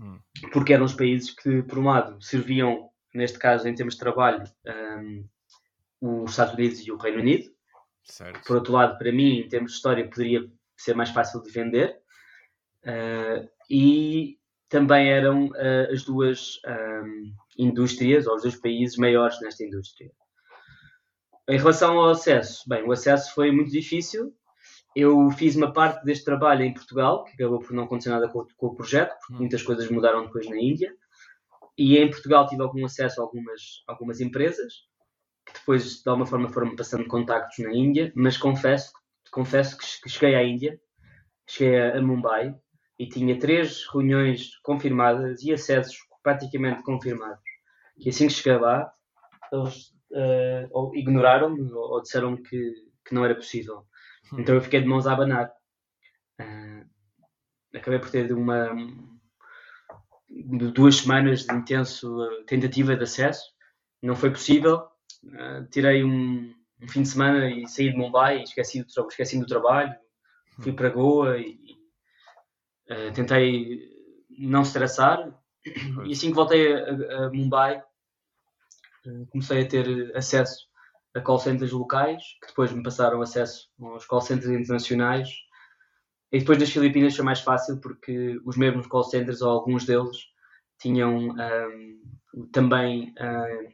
Hum. 0.00 0.18
Porque 0.52 0.72
eram 0.72 0.84
os 0.84 0.94
países 0.94 1.30
que, 1.30 1.62
por 1.64 1.78
um 1.78 1.86
lado, 1.86 2.22
serviam, 2.22 2.88
neste 3.12 3.38
caso, 3.38 3.68
em 3.68 3.74
termos 3.74 3.94
de 3.94 4.00
trabalho, 4.00 4.44
um, 4.66 5.28
os 6.00 6.30
Estados 6.30 6.54
Unidos 6.54 6.86
e 6.86 6.92
o 6.92 6.96
Reino 6.96 7.18
Unido. 7.18 7.52
Certo. 8.04 8.44
Por 8.46 8.56
outro 8.56 8.72
lado, 8.72 8.98
para 8.98 9.12
mim, 9.12 9.40
em 9.40 9.48
termos 9.48 9.72
de 9.72 9.76
história, 9.76 10.08
poderia 10.08 10.48
ser 10.76 10.94
mais 10.94 11.10
fácil 11.10 11.42
de 11.42 11.50
vender. 11.50 12.00
Uh, 12.84 13.48
e 13.70 14.38
também 14.68 15.08
eram 15.08 15.46
uh, 15.48 15.92
as 15.92 16.02
duas 16.04 16.60
um, 16.66 17.34
indústrias, 17.58 18.26
ou 18.26 18.36
os 18.36 18.42
dois 18.42 18.56
países 18.56 18.96
maiores 18.96 19.40
nesta 19.40 19.64
indústria. 19.64 20.10
Em 21.48 21.58
relação 21.58 21.98
ao 21.98 22.10
acesso, 22.10 22.68
bem, 22.68 22.82
o 22.84 22.92
acesso 22.92 23.34
foi 23.34 23.52
muito 23.52 23.70
difícil, 23.70 24.34
eu 24.94 25.30
fiz 25.30 25.56
uma 25.56 25.72
parte 25.72 26.04
deste 26.04 26.24
trabalho 26.24 26.64
em 26.64 26.74
Portugal, 26.74 27.24
que 27.24 27.32
acabou 27.32 27.60
por 27.60 27.72
não 27.72 27.84
acontecer 27.84 28.10
nada 28.10 28.28
com, 28.28 28.46
com 28.56 28.66
o 28.66 28.74
projeto, 28.74 29.16
porque 29.18 29.34
hum. 29.34 29.38
muitas 29.38 29.62
coisas 29.62 29.90
mudaram 29.90 30.24
depois 30.24 30.48
na 30.48 30.56
Índia. 30.56 30.94
E 31.76 31.96
em 31.96 32.10
Portugal 32.10 32.46
tive 32.46 32.62
algum 32.62 32.84
acesso 32.84 33.20
a 33.20 33.24
algumas, 33.24 33.82
algumas 33.86 34.20
empresas, 34.20 34.74
que 35.46 35.54
depois 35.54 36.02
de 36.02 36.08
alguma 36.08 36.26
forma 36.26 36.48
foram 36.48 36.76
passando 36.76 37.06
contactos 37.06 37.58
na 37.64 37.72
Índia, 37.72 38.12
mas 38.14 38.36
confesso, 38.36 38.92
confesso 39.30 39.76
que 39.78 40.08
cheguei 40.08 40.34
à 40.34 40.44
Índia, 40.44 40.78
cheguei 41.46 41.80
a 41.80 42.02
Mumbai 42.02 42.54
e 42.98 43.08
tinha 43.08 43.38
três 43.38 43.86
reuniões 43.90 44.56
confirmadas 44.58 45.42
e 45.42 45.52
acessos 45.52 45.96
praticamente 46.22 46.82
confirmados. 46.82 47.42
E 47.98 48.10
assim 48.10 48.26
que 48.26 48.34
cheguei 48.34 48.58
lá, 48.58 48.92
eles 49.52 49.92
uh, 50.12 50.94
ignoraram-me 50.94 51.72
ou, 51.72 51.94
ou 51.94 52.02
disseram 52.02 52.36
que, 52.36 52.72
que 53.04 53.14
não 53.14 53.24
era 53.24 53.34
possível. 53.34 53.86
Então 54.38 54.54
eu 54.54 54.62
fiquei 54.62 54.80
de 54.80 54.86
mãos 54.86 55.06
a 55.06 55.12
abanar. 55.12 55.52
Uh, 56.40 56.86
acabei 57.76 57.98
por 57.98 58.10
ter 58.10 58.32
uma 58.32 58.70
duas 60.74 60.96
semanas 60.96 61.44
de 61.44 61.54
intenso 61.54 62.22
uh, 62.22 62.44
tentativa 62.44 62.96
de 62.96 63.04
acesso. 63.04 63.44
Não 64.02 64.16
foi 64.16 64.30
possível. 64.30 64.88
Uh, 65.22 65.68
tirei 65.70 66.02
um, 66.02 66.54
um, 66.80 66.88
fim 66.88 67.02
de 67.02 67.08
semana 67.08 67.50
e 67.50 67.66
saí 67.68 67.90
de 67.90 67.96
Mumbai 67.96 68.38
e 68.38 68.42
esqueci 68.44 68.82
do, 68.82 69.08
esqueci 69.08 69.38
do 69.38 69.46
trabalho. 69.46 69.94
Fui 70.60 70.72
para 70.72 70.90
Goa 70.90 71.38
e, 71.38 71.58
e 72.88 73.12
tentei 73.12 73.80
não 74.30 74.62
estressar. 74.62 75.38
E 76.06 76.12
assim 76.12 76.28
que 76.28 76.34
voltei 76.34 76.74
a, 76.74 77.26
a 77.26 77.30
Mumbai, 77.30 77.82
comecei 79.30 79.62
a 79.62 79.68
ter 79.68 80.16
acesso 80.16 80.71
a 81.14 81.20
call 81.20 81.38
centers 81.38 81.72
locais, 81.72 82.22
que 82.40 82.48
depois 82.48 82.72
me 82.72 82.82
passaram 82.82 83.20
acesso 83.20 83.68
aos 83.80 84.06
call 84.06 84.20
centers 84.20 84.50
internacionais. 84.50 85.28
E 86.30 86.38
depois 86.38 86.58
das 86.58 86.70
Filipinas 86.70 87.14
foi 87.14 87.24
mais 87.24 87.40
fácil 87.40 87.78
porque 87.80 88.40
os 88.44 88.56
mesmos 88.56 88.86
call 88.86 89.04
centers, 89.04 89.42
ou 89.42 89.50
alguns 89.50 89.84
deles, 89.84 90.16
tinham 90.80 91.28
um, 91.28 92.46
também 92.50 93.14
um, 93.20 93.72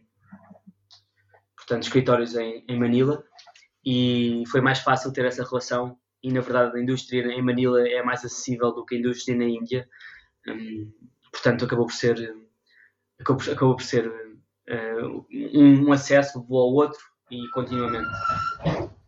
portanto, 1.57 1.85
escritórios 1.85 2.35
em, 2.35 2.65
em 2.69 2.79
Manila 2.79 3.25
e 3.85 4.43
foi 4.49 4.61
mais 4.61 4.81
fácil 4.81 5.13
ter 5.13 5.25
essa 5.25 5.45
relação. 5.45 5.97
E 6.21 6.33
na 6.33 6.41
verdade, 6.41 6.77
a 6.77 6.83
indústria 6.83 7.23
em 7.33 7.43
Manila 7.43 7.89
é 7.89 8.03
mais 8.03 8.25
acessível 8.25 8.73
do 8.73 8.85
que 8.85 8.97
a 8.97 8.99
indústria 8.99 9.37
na 9.37 9.45
Índia, 9.45 9.89
um, 10.49 10.93
portanto, 11.31 11.65
acabou 11.65 11.87
por 11.87 11.95
ser, 11.95 12.35
acabou, 13.21 13.53
acabou 13.53 13.77
por 13.77 13.85
ser 13.85 14.13
um 15.55 15.93
acesso 15.93 16.39
ao 16.39 16.75
outro 16.75 16.99
e 17.31 17.49
continuamente. 17.51 18.09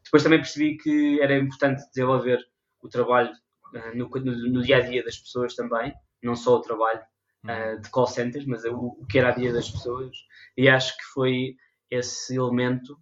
Depois 0.04 0.22
também 0.22 0.38
percebi 0.38 0.76
que 0.76 1.20
era 1.20 1.36
importante 1.36 1.86
desenvolver 1.88 2.38
o 2.82 2.88
trabalho 2.88 3.30
uh, 3.74 3.96
no, 3.96 4.08
no, 4.08 4.48
no, 4.50 4.62
dia 4.62 4.78
a 4.78 4.80
dia 4.80 5.04
das 5.04 5.18
pessoas 5.18 5.54
também, 5.54 5.92
não 6.22 6.34
só 6.34 6.56
o 6.56 6.60
trabalho 6.60 7.00
uh, 7.44 7.80
de 7.80 7.88
call 7.90 8.06
centers, 8.06 8.44
mas 8.46 8.64
o, 8.64 8.74
o, 8.74 9.06
que 9.06 9.18
era 9.18 9.28
a 9.28 9.34
dia 9.34 9.52
das 9.52 9.70
pessoas, 9.70 10.16
e 10.56 10.68
acho 10.68 10.96
que 10.96 11.04
foi 11.14 11.56
esse 11.90 12.36
elemento 12.36 12.98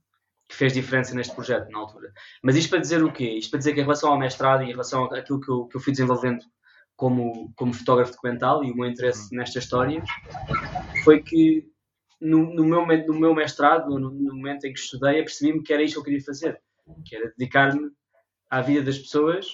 que 0.49 0.57
fez 0.57 0.73
diferença 0.73 1.15
neste 1.15 1.35
projeto 1.35 1.71
na 1.71 1.79
altura. 1.79 2.13
Mas 2.43 2.57
isto 2.57 2.71
para 2.71 2.81
dizer 2.81 3.03
o 3.03 3.13
quê? 3.13 3.35
Isto 3.35 3.51
para 3.51 3.59
dizer 3.59 3.75
que 3.75 3.81
em 3.81 3.85
relação 3.85 4.11
ao 4.11 4.19
mestrado 4.19 4.63
e 4.63 4.67
em 4.67 4.71
relação 4.71 5.05
àquilo 5.05 5.41
que 5.41 5.51
eu, 5.51 5.67
que 5.67 5.77
eu 5.77 5.81
fui 5.81 5.93
desenvolvendo 5.93 6.43
como, 6.97 7.53
como 7.55 7.73
fotógrafo 7.73 8.13
documental 8.13 8.65
e 8.65 8.73
o 8.73 8.75
meu 8.75 8.87
interesse 8.87 9.35
nestas 9.35 9.65
histórias, 9.65 10.09
foi 11.05 11.23
que 11.23 11.71
no, 12.21 12.53
no, 12.53 12.65
meu, 12.65 13.07
no 13.07 13.15
meu 13.15 13.35
mestrado, 13.35 13.89
no, 13.89 14.11
no 14.11 14.35
momento 14.35 14.65
em 14.65 14.73
que 14.73 14.79
estudei, 14.79 15.21
apercebi-me 15.21 15.63
que 15.63 15.73
era 15.73 15.83
isto 15.83 15.95
que 15.95 16.01
eu 16.01 16.05
queria 16.05 16.25
fazer, 16.25 16.61
que 17.05 17.17
era 17.17 17.33
dedicar-me 17.37 17.91
à 18.51 18.61
vida 18.61 18.83
das 18.83 18.99
pessoas 18.99 19.47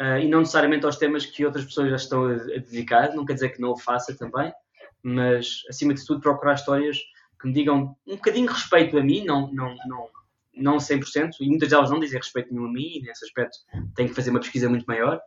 uh, 0.00 0.18
e 0.20 0.28
não 0.28 0.40
necessariamente 0.40 0.86
aos 0.86 0.96
temas 0.96 1.26
que 1.26 1.44
outras 1.44 1.64
pessoas 1.64 1.90
já 1.90 1.96
estão 1.96 2.24
a, 2.24 2.32
a, 2.32 2.36
dedicar, 2.36 3.14
não 3.14 3.24
quer 3.24 3.34
dizer 3.34 3.50
que 3.50 3.60
não 3.60 3.72
o 3.72 3.76
faça 3.76 4.16
também, 4.16 4.52
mas 5.02 5.62
acima 5.68 5.94
de 5.94 6.04
tudo 6.04 6.20
procurar 6.20 6.54
histórias 6.54 6.98
que 7.40 7.46
me 7.46 7.52
digam 7.52 7.96
um 8.06 8.16
bocadinho 8.16 8.50
respeito 8.50 8.98
a 8.98 9.02
mim, 9.02 9.24
não, 9.24 9.52
não, 9.52 9.76
não, 9.86 10.08
não 10.54 10.76
100%, 10.78 11.30
e 11.40 11.48
muitas 11.48 11.68
delas 11.68 11.90
não 11.90 12.00
dizem 12.00 12.18
respeito 12.18 12.52
nenhum 12.52 12.66
a 12.66 12.72
mim, 12.72 12.96
e 12.96 13.02
nesse 13.02 13.24
aspecto 13.24 13.58
tenho 13.94 14.08
que 14.08 14.14
fazer 14.14 14.30
uma 14.30 14.40
pesquisa 14.40 14.68
muito 14.68 14.86
maior, 14.86 15.20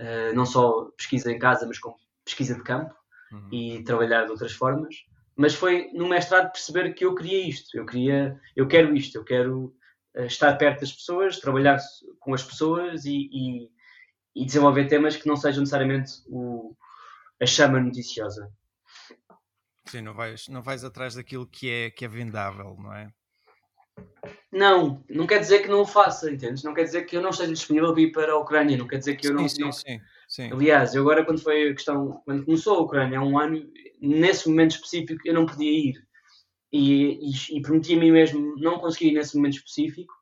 uh, 0.00 0.34
não 0.34 0.46
só 0.46 0.84
pesquisa 0.96 1.30
em 1.30 1.38
casa, 1.38 1.66
mas 1.66 1.78
como 1.78 1.96
pesquisa 2.24 2.54
de 2.54 2.62
campo, 2.62 2.94
uhum. 3.32 3.48
e 3.50 3.82
trabalhar 3.82 4.24
de 4.24 4.30
outras 4.30 4.52
formas 4.52 4.94
mas 5.36 5.54
foi 5.54 5.90
no 5.92 6.08
mestrado 6.08 6.52
perceber 6.52 6.92
que 6.94 7.04
eu 7.04 7.14
queria 7.14 7.46
isto, 7.46 7.76
eu 7.76 7.86
queria, 7.86 8.40
eu 8.54 8.66
quero 8.66 8.94
isto, 8.94 9.16
eu 9.16 9.24
quero 9.24 9.74
uh, 10.14 10.24
estar 10.24 10.56
perto 10.56 10.80
das 10.80 10.92
pessoas, 10.92 11.38
trabalhar 11.38 11.78
com 12.20 12.34
as 12.34 12.42
pessoas 12.42 13.04
e, 13.04 13.28
e, 13.32 13.70
e, 14.34 14.44
desenvolver 14.44 14.86
temas 14.86 15.16
que 15.16 15.26
não 15.26 15.36
sejam 15.36 15.60
necessariamente 15.60 16.12
o, 16.26 16.76
a 17.40 17.46
chama 17.46 17.80
noticiosa. 17.80 18.50
Sim, 19.86 20.02
não 20.02 20.14
vais, 20.14 20.48
não 20.48 20.62
vais 20.62 20.84
atrás 20.84 21.14
daquilo 21.14 21.46
que 21.46 21.68
é, 21.68 21.90
que 21.90 22.04
é 22.04 22.08
vendável, 22.08 22.76
não 22.78 22.94
é? 22.94 23.12
Não, 24.50 25.02
não 25.08 25.26
quer 25.26 25.38
dizer 25.38 25.60
que 25.60 25.68
não 25.68 25.80
o 25.80 25.86
faça, 25.86 26.30
entendes? 26.30 26.62
Não 26.62 26.74
quer 26.74 26.84
dizer 26.84 27.02
que 27.02 27.16
eu 27.16 27.22
não 27.22 27.30
esteja 27.30 27.52
disponível 27.52 27.92
para 27.92 28.02
ir 28.02 28.12
para 28.12 28.32
a 28.32 28.38
Ucrânia, 28.38 28.76
não 28.76 28.86
quer 28.86 28.98
dizer 28.98 29.16
que 29.16 29.26
eu 29.26 29.30
sim, 29.30 29.42
não, 29.42 29.48
sim, 29.48 29.60
não, 29.62 29.72
sim. 29.72 30.00
Sim. 30.32 30.50
Aliás, 30.50 30.94
eu 30.94 31.02
agora 31.02 31.26
quando 31.26 31.42
foi 31.42 31.68
a 31.68 31.74
questão, 31.74 32.22
quando 32.24 32.46
começou 32.46 32.78
a 32.78 32.80
Ucrânia 32.80 33.18
há 33.18 33.22
um 33.22 33.38
ano, 33.38 33.70
nesse 34.00 34.48
momento 34.48 34.70
específico 34.70 35.20
eu 35.26 35.34
não 35.34 35.44
podia 35.44 35.70
ir. 35.70 36.02
E, 36.72 37.18
e, 37.20 37.58
e 37.58 37.60
prometi 37.60 37.94
a 37.94 37.98
mim 37.98 38.10
mesmo 38.10 38.56
não 38.56 38.78
conseguir 38.78 39.08
ir 39.10 39.12
nesse 39.12 39.36
momento 39.36 39.58
específico. 39.58 40.14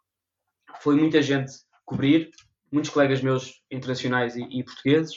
Foi 0.81 0.96
muita 0.96 1.23
gente 1.23 1.53
cobrir, 1.85 2.29
muitos 2.73 2.90
colegas 2.90 3.23
meus 3.23 3.62
internacionais 3.70 4.35
e, 4.35 4.42
e 4.51 4.64
portugueses, 4.64 5.14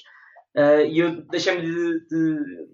uh, 0.56 0.86
e 0.88 1.00
eu 1.00 1.24
deixei-me 1.24 1.64
de, 1.64 2.06
de, 2.06 2.68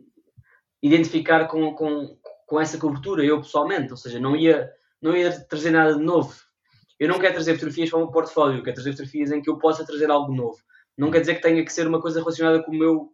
identificar 0.84 1.48
com, 1.48 1.74
com, 1.74 2.18
com 2.46 2.60
essa 2.60 2.78
cobertura, 2.78 3.24
eu 3.24 3.40
pessoalmente, 3.40 3.92
ou 3.92 3.98
seja, 3.98 4.20
não 4.20 4.36
ia, 4.36 4.70
não 5.02 5.16
ia 5.16 5.40
trazer 5.46 5.72
nada 5.72 5.96
de 5.96 6.04
novo. 6.04 6.36
Eu 7.00 7.08
não 7.08 7.18
quero 7.18 7.36
trazer 7.36 7.54
fotografias 7.54 7.90
para 7.90 7.98
o 7.98 8.02
meu 8.02 8.12
portfólio, 8.12 8.62
quero 8.62 8.76
trazer 8.76 8.92
fotografias 8.92 9.32
em 9.32 9.42
que 9.42 9.50
eu 9.50 9.58
possa 9.58 9.86
trazer 9.86 10.12
algo 10.12 10.36
novo. 10.36 10.60
Não 11.00 11.10
quer 11.10 11.22
dizer 11.22 11.36
que 11.36 11.42
tenha 11.42 11.64
que 11.64 11.72
ser 11.72 11.88
uma 11.88 12.02
coisa 12.02 12.20
relacionada 12.20 12.62
com 12.62 12.72
o 12.72 12.78
meu, 12.78 13.14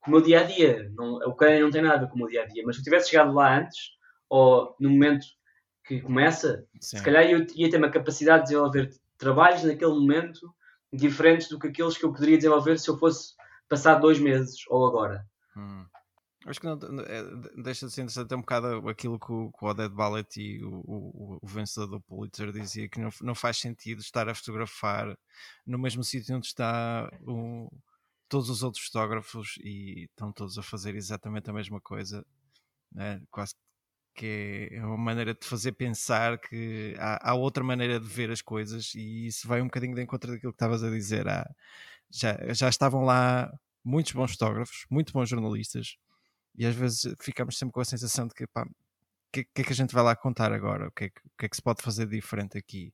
com 0.00 0.10
o 0.10 0.10
meu 0.12 0.22
dia 0.22 0.40
a 0.40 0.44
dia. 0.44 0.88
Não, 0.94 1.16
o 1.16 1.34
Canadá 1.34 1.60
não 1.60 1.70
tem 1.70 1.82
nada 1.82 1.96
a 1.96 1.98
ver 1.98 2.08
com 2.08 2.14
o 2.14 2.18
meu 2.18 2.28
dia 2.28 2.44
a 2.44 2.46
dia. 2.46 2.62
Mas 2.64 2.76
se 2.76 2.80
eu 2.80 2.84
tivesse 2.84 3.10
chegado 3.10 3.34
lá 3.34 3.58
antes, 3.58 3.90
ou 4.30 4.76
no 4.78 4.88
momento 4.88 5.26
que 5.84 6.00
começa, 6.00 6.64
Sim. 6.80 6.98
se 6.98 7.02
calhar 7.02 7.28
eu 7.28 7.44
ia 7.56 7.68
ter 7.68 7.76
uma 7.76 7.90
capacidade 7.90 8.44
de 8.44 8.50
desenvolver 8.50 8.90
trabalhos 9.18 9.64
naquele 9.64 9.90
momento 9.90 10.54
diferentes 10.92 11.48
do 11.48 11.58
que 11.58 11.66
aqueles 11.66 11.98
que 11.98 12.04
eu 12.04 12.12
poderia 12.12 12.36
desenvolver 12.36 12.78
se 12.78 12.88
eu 12.88 12.96
fosse 12.96 13.34
passar 13.68 13.96
dois 13.96 14.20
meses 14.20 14.60
ou 14.68 14.86
agora. 14.86 15.26
Hum. 15.56 15.84
Acho 16.46 16.60
que 16.60 16.66
não, 16.66 16.78
é, 17.00 17.22
deixa 17.62 17.86
de 17.86 17.92
ser 17.92 18.02
interessante 18.02 18.32
um 18.34 18.40
bocado 18.40 18.88
aquilo 18.88 19.18
que 19.18 19.32
o, 19.32 19.50
que 19.50 19.64
o 19.64 19.88
Ballet 19.90 20.40
e 20.40 20.62
o, 20.62 20.70
o, 20.86 21.38
o, 21.42 21.46
vencedor 21.46 21.88
do 21.88 22.00
Pulitzer 22.00 22.52
dizia, 22.52 22.88
que 22.88 23.00
não, 23.00 23.10
não 23.20 23.34
faz 23.34 23.58
sentido 23.58 24.00
estar 24.00 24.28
a 24.28 24.34
fotografar 24.34 25.18
no 25.66 25.78
mesmo 25.78 26.04
sítio 26.04 26.36
onde 26.36 26.46
está 26.46 27.10
o, 27.26 27.68
todos 28.28 28.48
os 28.50 28.62
outros 28.62 28.84
fotógrafos 28.84 29.58
e 29.64 30.04
estão 30.04 30.32
todos 30.32 30.56
a 30.58 30.62
fazer 30.62 30.94
exatamente 30.94 31.50
a 31.50 31.52
mesma 31.52 31.80
coisa. 31.80 32.24
Né? 32.92 33.20
Quase 33.30 33.54
que 34.14 34.68
é 34.72 34.84
uma 34.84 34.96
maneira 34.96 35.34
de 35.34 35.44
fazer 35.44 35.72
pensar 35.72 36.38
que 36.38 36.94
há, 36.98 37.30
há, 37.30 37.34
outra 37.34 37.64
maneira 37.64 38.00
de 38.00 38.06
ver 38.06 38.30
as 38.30 38.42
coisas 38.42 38.94
e 38.94 39.26
isso 39.26 39.46
vai 39.48 39.60
um 39.60 39.66
bocadinho 39.66 39.94
de 39.94 40.02
encontro 40.02 40.32
daquilo 40.32 40.52
que 40.52 40.56
estavas 40.56 40.84
a 40.84 40.90
dizer. 40.90 41.26
Já, 42.10 42.54
já 42.54 42.68
estavam 42.68 43.04
lá 43.04 43.52
muitos 43.84 44.12
bons 44.12 44.32
fotógrafos, 44.32 44.86
muito 44.90 45.12
bons 45.12 45.28
jornalistas 45.28 45.98
e 46.58 46.66
às 46.66 46.74
vezes 46.74 47.14
ficamos 47.20 47.56
sempre 47.56 47.72
com 47.72 47.80
a 47.80 47.84
sensação 47.84 48.26
de 48.26 48.34
que 48.34 48.44
pá, 48.48 48.64
o 48.64 48.66
que, 49.32 49.44
que, 49.44 49.62
é 49.62 49.64
que 49.64 49.72
a 49.72 49.76
gente 49.76 49.94
vai 49.94 50.02
lá 50.02 50.16
contar 50.16 50.52
agora? 50.52 50.88
O 50.88 50.90
que 50.90 51.04
é 51.04 51.08
que, 51.08 51.20
que, 51.38 51.46
é 51.46 51.48
que 51.48 51.54
se 51.56 51.62
pode 51.62 51.80
fazer 51.80 52.06
diferente 52.06 52.58
aqui? 52.58 52.92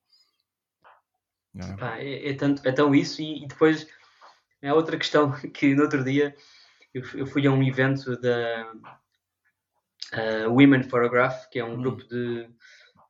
É? 1.56 1.76
Pá, 1.76 1.98
é, 1.98 2.30
é, 2.30 2.34
tanto, 2.34 2.66
é 2.68 2.72
tão 2.72 2.94
isso 2.94 3.22
e, 3.22 3.44
e, 3.44 3.46
depois 3.46 3.88
é 4.60 4.72
outra 4.72 4.98
questão 4.98 5.32
que 5.50 5.74
no 5.74 5.82
outro 5.82 6.04
dia 6.04 6.36
eu, 6.92 7.02
eu 7.14 7.26
fui 7.26 7.46
a 7.46 7.50
um 7.50 7.62
evento 7.62 8.20
da 8.20 8.70
uh, 10.12 10.50
Women 10.50 10.82
Photograph, 10.82 11.48
que 11.50 11.58
é 11.58 11.64
um 11.64 11.72
hum. 11.74 11.82
grupo 11.82 12.04
de, 12.04 12.46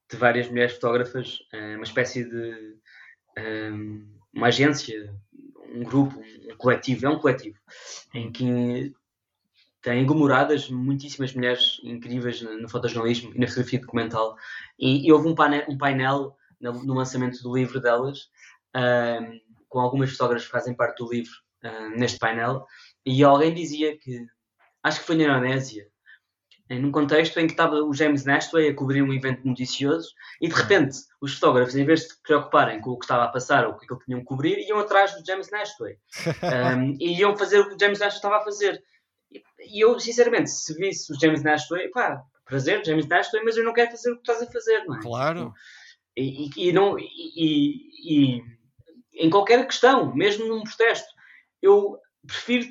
de 0.09 0.17
várias 0.17 0.49
mulheres 0.49 0.75
fotógrafas, 0.75 1.41
uh, 1.53 1.75
uma 1.75 1.85
espécie 1.85 2.25
de 2.25 2.77
um, 3.73 4.21
uma 4.33 4.47
agência, 4.47 5.13
um 5.75 5.83
grupo, 5.83 6.17
um 6.21 6.57
coletivo, 6.57 7.07
é 7.07 7.09
um 7.09 7.19
coletivo, 7.19 7.59
em 8.15 8.31
que 8.31 8.95
tem 9.85 10.03
aglomoradas 10.03 10.71
muitíssimas 10.71 11.35
mulheres 11.35 11.79
incríveis 11.85 12.41
no 12.41 12.67
fotojornalismo 12.69 13.33
e 13.35 13.39
na 13.39 13.47
fotografia 13.47 13.81
documental. 13.81 14.35
E, 14.79 15.07
e 15.07 15.13
houve 15.13 15.29
um 15.29 15.35
painel, 15.35 15.65
um 15.69 15.77
painel 15.77 16.37
no, 16.59 16.95
lançamento 16.95 17.43
do 17.43 17.55
livro 17.55 17.79
delas, 17.79 18.31
com 19.69 19.79
algumas 19.79 20.11
fotógrafas 20.11 20.47
que 20.47 20.53
fazem 20.53 20.75
parte 20.75 21.05
do 21.05 21.13
livro 21.13 21.31
neste 21.97 22.19
painel, 22.19 22.67
e 23.05 23.23
alguém 23.23 23.53
dizia 23.53 23.97
que, 23.99 24.25
acho 24.83 25.01
que 25.01 25.07
foi 25.07 25.17
na 25.17 25.25
Indonésia, 25.25 25.87
num 26.71 26.91
contexto 26.91 27.39
em 27.39 27.47
que 27.47 27.53
estava 27.53 27.77
o 27.77 27.93
James 27.93 28.25
Nastway 28.25 28.71
a 28.71 28.75
cobrir 28.75 29.03
um 29.03 29.13
evento 29.13 29.47
noticioso 29.47 30.09
e 30.41 30.49
de 30.49 30.55
repente 30.55 30.97
os 31.21 31.35
fotógrafos, 31.35 31.77
em 31.77 31.85
vez 31.85 32.01
de 32.01 32.09
se 32.09 32.23
preocuparem 32.23 32.81
com 32.81 32.91
o 32.91 32.99
que 32.99 33.05
estava 33.05 33.25
a 33.25 33.29
passar 33.29 33.67
ou 33.67 33.75
com 33.75 33.85
aquilo 33.85 33.99
que 33.99 34.07
tinham 34.07 34.21
que 34.21 34.27
cobrir, 34.27 34.59
iam 34.67 34.79
atrás 34.79 35.13
do 35.15 35.25
James 35.27 35.51
Nastway 35.51 35.99
um, 36.79 36.97
e 36.99 37.19
iam 37.19 37.37
fazer 37.37 37.61
o 37.61 37.69
que 37.69 37.75
o 37.75 37.79
James 37.79 37.99
Nastway 37.99 38.17
estava 38.17 38.39
a 38.39 38.45
fazer. 38.45 38.83
E 39.59 39.85
eu, 39.85 39.99
sinceramente, 39.99 40.51
se 40.51 40.75
visse 40.75 41.13
o 41.13 41.21
James 41.21 41.43
Nashway, 41.43 41.89
pá, 41.89 42.23
prazer, 42.45 42.85
James 42.85 43.07
Nashway, 43.07 43.43
mas 43.45 43.57
eu 43.57 43.65
não 43.65 43.73
quero 43.73 43.91
fazer 43.91 44.13
o 44.13 44.17
que 44.17 44.31
estás 44.31 44.43
a 44.43 44.51
fazer, 44.51 44.85
não 44.85 44.97
é? 44.97 45.03
Claro. 45.03 45.53
E, 46.17 46.47
e, 46.47 46.69
e 46.69 46.73
não, 46.73 46.99
e, 46.99 47.91
e, 48.05 48.43
em 49.15 49.31
qualquer 49.31 49.67
questão, 49.67 50.15
mesmo 50.15 50.47
num 50.47 50.63
protesto, 50.63 51.09
eu 51.61 51.99
prefiro, 52.27 52.67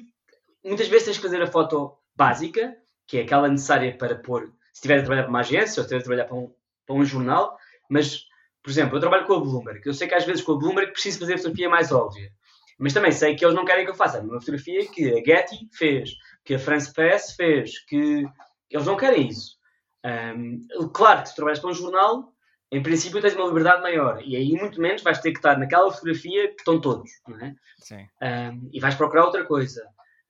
muitas 0.64 0.88
vezes 0.88 1.06
tens 1.06 1.18
que 1.18 1.24
fazer 1.24 1.42
a 1.42 1.48
foto 1.48 1.98
básica, 2.16 2.76
que 3.08 3.18
é 3.18 3.22
aquela 3.22 3.50
necessária 3.50 3.98
para 3.98 4.16
pôr, 4.16 4.54
se 4.72 4.80
estiver 4.80 5.00
a 5.00 5.02
trabalhar 5.02 5.24
para 5.24 5.30
uma 5.30 5.40
agência 5.40 5.82
ou 5.82 5.88
se 5.88 5.96
estiver 5.96 6.00
a 6.00 6.04
trabalhar 6.04 6.26
para 6.26 6.36
um, 6.36 6.54
para 6.86 6.96
um 6.96 7.06
jornal, 7.06 7.58
mas, 7.90 8.24
por 8.62 8.70
exemplo, 8.70 8.96
eu 8.96 9.02
trabalho 9.02 9.26
com 9.26 9.34
a 9.34 9.40
Bloomberg, 9.40 9.82
eu 9.86 9.94
sei 9.94 10.08
que 10.08 10.16
às 10.16 10.26
vezes 10.26 10.42
com 10.42 10.54
a 10.54 10.58
Bloomberg 10.58 10.92
preciso 10.92 11.20
fazer 11.20 11.34
a 11.34 11.38
fotografia 11.38 11.70
mais 11.70 11.92
óbvia, 11.92 12.32
mas 12.80 12.94
também 12.94 13.12
sei 13.12 13.36
que 13.36 13.46
eles 13.46 13.56
não 13.56 13.66
querem 13.66 13.86
que 13.86 13.92
eu 13.92 13.96
faça 13.96 14.20
uma 14.20 14.40
fotografia 14.40 14.88
que 14.88 15.10
a 15.12 15.24
Getty 15.24 15.70
fez, 15.74 16.12
que 16.44 16.56
a 16.56 16.60
France 16.60 16.94
Press 16.94 17.36
fez, 17.36 17.84
que 17.86 18.26
eles 18.70 18.86
não 18.86 18.98
querem 18.98 19.28
isso. 19.28 19.58
Um, 20.06 20.68
claro 20.94 21.24
que 21.24 21.30
se 21.30 21.36
trabalhas 21.36 21.60
para 21.60 21.70
um 21.70 21.74
jornal, 21.74 22.34
em 22.72 22.84
princípio 22.84 23.22
tens 23.22 23.36
uma 23.36 23.48
liberdade 23.48 23.82
maior 23.82 24.22
e 24.26 24.36
aí 24.36 24.52
muito 24.54 24.82
menos 24.82 25.04
vais 25.04 25.20
ter 25.20 25.32
que 25.32 25.38
estar 25.38 25.58
naquela 25.58 25.92
fotografia 25.92 26.50
que 26.50 26.60
estão 26.60 26.82
todos, 26.82 27.10
não 27.28 27.40
é? 27.40 27.56
Sim. 27.78 28.08
Um, 28.22 28.70
e 28.74 28.80
vais 28.80 28.96
procurar 28.96 29.26
outra 29.26 29.46
coisa. 29.46 29.88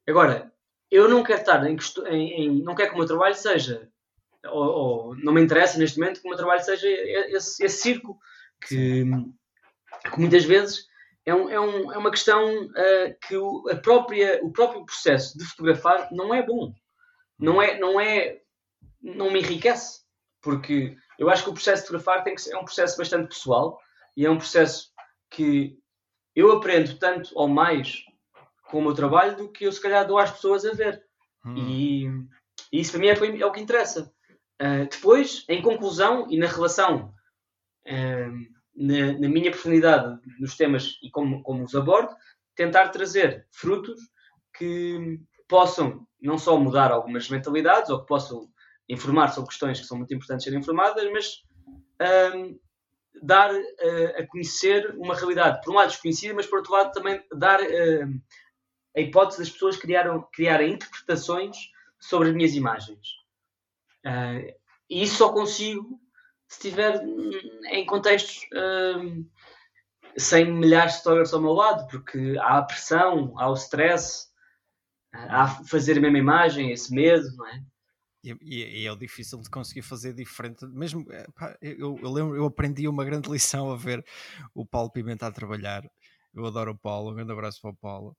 Agora, 0.07 0.51
eu 0.91 1.07
não 1.07 1.23
quero 1.23 1.39
estar 1.39 1.65
em, 1.65 1.77
em, 2.11 2.61
não 2.61 2.75
quero 2.75 2.89
que 2.89 2.95
o 2.95 2.97
meu 2.99 3.07
trabalho 3.07 3.35
seja 3.35 3.89
ou, 4.45 4.63
ou, 4.63 5.15
não 5.15 5.33
me 5.33 5.41
interessa 5.41 5.77
neste 5.77 5.97
momento 5.97 6.19
que 6.19 6.27
o 6.27 6.29
meu 6.29 6.37
trabalho 6.37 6.63
seja 6.63 6.87
esse, 6.87 7.63
esse 7.63 7.81
circo 7.81 8.19
que, 8.67 9.05
que 10.11 10.19
muitas 10.19 10.43
vezes 10.43 10.85
é, 11.25 11.33
um, 11.33 11.49
é, 11.49 11.59
um, 11.59 11.91
é 11.91 11.97
uma 11.97 12.11
questão 12.11 12.65
uh, 12.65 13.15
que 13.27 13.35
o, 13.37 13.69
a 13.69 13.75
própria, 13.75 14.39
o 14.43 14.51
próprio 14.51 14.85
processo 14.85 15.37
de 15.37 15.45
fotografar 15.45 16.09
não 16.11 16.33
é 16.33 16.45
bom. 16.45 16.73
Não 17.39 17.61
é, 17.61 17.79
não 17.79 17.99
é, 17.99 18.41
não 19.01 19.31
me 19.31 19.39
enriquece. 19.39 20.03
Porque 20.41 20.97
eu 21.17 21.29
acho 21.29 21.43
que 21.43 21.49
o 21.49 21.53
processo 21.53 21.83
de 21.83 21.87
fotografar 21.87 22.23
tem 22.23 22.35
que 22.35 22.41
ser, 22.41 22.53
é 22.53 22.57
um 22.57 22.65
processo 22.65 22.97
bastante 22.97 23.29
pessoal 23.29 23.79
e 24.15 24.25
é 24.25 24.29
um 24.29 24.37
processo 24.37 24.91
que 25.29 25.77
eu 26.35 26.51
aprendo 26.51 26.97
tanto 26.97 27.31
ou 27.35 27.47
mais 27.47 28.03
com 28.65 28.79
o 28.79 28.81
meu 28.81 28.93
trabalho 28.93 29.37
do 29.37 29.51
que 29.51 29.65
eu 29.65 29.71
se 29.71 29.81
calhar 29.81 30.05
dou 30.05 30.17
às 30.17 30.31
pessoas 30.31 30.65
a 30.65 30.73
ver. 30.73 31.03
Hum. 31.45 31.55
E, 31.57 32.05
e, 32.71 32.81
isso 32.81 32.91
para 32.91 32.99
mim 32.99 33.07
é, 33.07 33.41
é 33.41 33.45
o 33.45 33.51
que 33.51 33.61
interessa. 33.61 34.11
Uh, 34.61 34.87
depois, 34.89 35.45
em 35.47 35.61
conclusão 35.61 36.27
e 36.29 36.37
na 36.37 36.47
relação 36.47 37.13
uh, 37.87 38.52
na, 38.75 39.13
na, 39.13 39.29
minha 39.29 39.51
profundidade 39.51 40.19
nos 40.39 40.55
temas 40.55 40.97
e 41.01 41.09
como, 41.09 41.43
como 41.43 41.63
os 41.63 41.75
abordo, 41.75 42.15
tentar 42.55 42.89
trazer 42.89 43.47
frutos 43.51 43.99
que 44.57 45.19
possam 45.47 46.07
não 46.21 46.37
só 46.37 46.57
mudar 46.57 46.91
algumas 46.91 47.29
mentalidades 47.29 47.89
ou 47.89 48.01
que 48.01 48.07
possam 48.07 48.47
informar 48.89 49.29
sobre 49.29 49.49
questões 49.49 49.79
que 49.79 49.85
são 49.85 49.97
muito 49.97 50.13
importantes 50.13 50.43
serem 50.43 50.59
informadas, 50.59 51.09
mas 51.11 51.43
um, 52.35 52.59
dar 53.21 53.53
uh, 53.53 54.21
a 54.21 54.27
conhecer 54.27 54.95
uma 54.97 55.15
realidade, 55.15 55.61
por 55.63 55.71
um 55.71 55.77
lado 55.77 55.89
desconhecida, 55.89 56.33
mas 56.33 56.45
por 56.45 56.57
outro 56.57 56.73
lado 56.73 56.91
também 56.91 57.23
dar 57.35 57.61
uh, 57.61 58.21
a 58.95 58.99
hipótese 58.99 59.39
das 59.39 59.49
pessoas 59.49 59.77
criaram, 59.77 60.27
criarem 60.33 60.73
interpretações 60.73 61.57
sobre 61.99 62.29
as 62.29 62.35
minhas 62.35 62.53
imagens. 62.53 63.07
Uh, 64.05 64.53
e 64.89 65.03
isso 65.03 65.17
só 65.17 65.31
consigo 65.31 65.99
se 66.53 66.67
estiver 66.67 67.01
em 67.71 67.85
contextos 67.85 68.47
um, 68.53 69.27
sem 70.15 70.51
milhares 70.51 70.93
de 70.93 70.97
fotógrafos 70.99 71.33
ao 71.33 71.41
meu 71.41 71.53
lado, 71.53 71.87
porque 71.87 72.37
há 72.39 72.59
a 72.59 72.63
pressão, 72.63 73.33
há 73.37 73.49
o 73.49 73.55
stress, 73.55 74.27
há 75.11 75.47
fazer 75.65 75.97
a 75.97 76.01
mesma 76.01 76.19
imagem, 76.19 76.71
esse 76.71 76.93
medo, 76.93 77.35
não 77.35 77.47
é? 77.47 77.63
E, 78.23 78.83
e, 78.83 78.87
é 78.87 78.95
difícil 78.95 79.39
de 79.41 79.49
conseguir 79.49 79.81
fazer 79.81 80.13
diferente. 80.13 80.65
Mesmo 80.67 81.05
eh, 81.11 81.27
pá, 81.35 81.57
eu, 81.61 81.99
eu, 82.01 82.11
lembro, 82.11 82.35
eu 82.37 82.45
aprendi 82.45 82.87
uma 82.87 83.03
grande 83.03 83.29
lição 83.29 83.69
a 83.69 83.75
ver 83.75 84.05
o 84.53 84.65
Paulo 84.65 84.91
Pimenta 84.91 85.27
a 85.27 85.31
trabalhar. 85.31 85.83
Eu 86.33 86.45
adoro 86.45 86.71
o 86.71 86.77
Paulo, 86.77 87.11
um 87.11 87.15
grande 87.15 87.33
abraço 87.33 87.59
para 87.61 87.71
o 87.71 87.75
Paulo. 87.75 88.15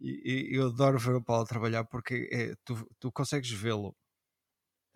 E, 0.00 0.52
e 0.52 0.56
eu 0.56 0.68
adoro 0.68 0.98
ver 0.98 1.16
o 1.16 1.22
Paulo 1.24 1.42
a 1.42 1.48
trabalhar 1.48 1.84
porque 1.84 2.28
é, 2.32 2.54
tu, 2.64 2.88
tu 3.00 3.10
consegues 3.10 3.50
vê-lo 3.50 3.94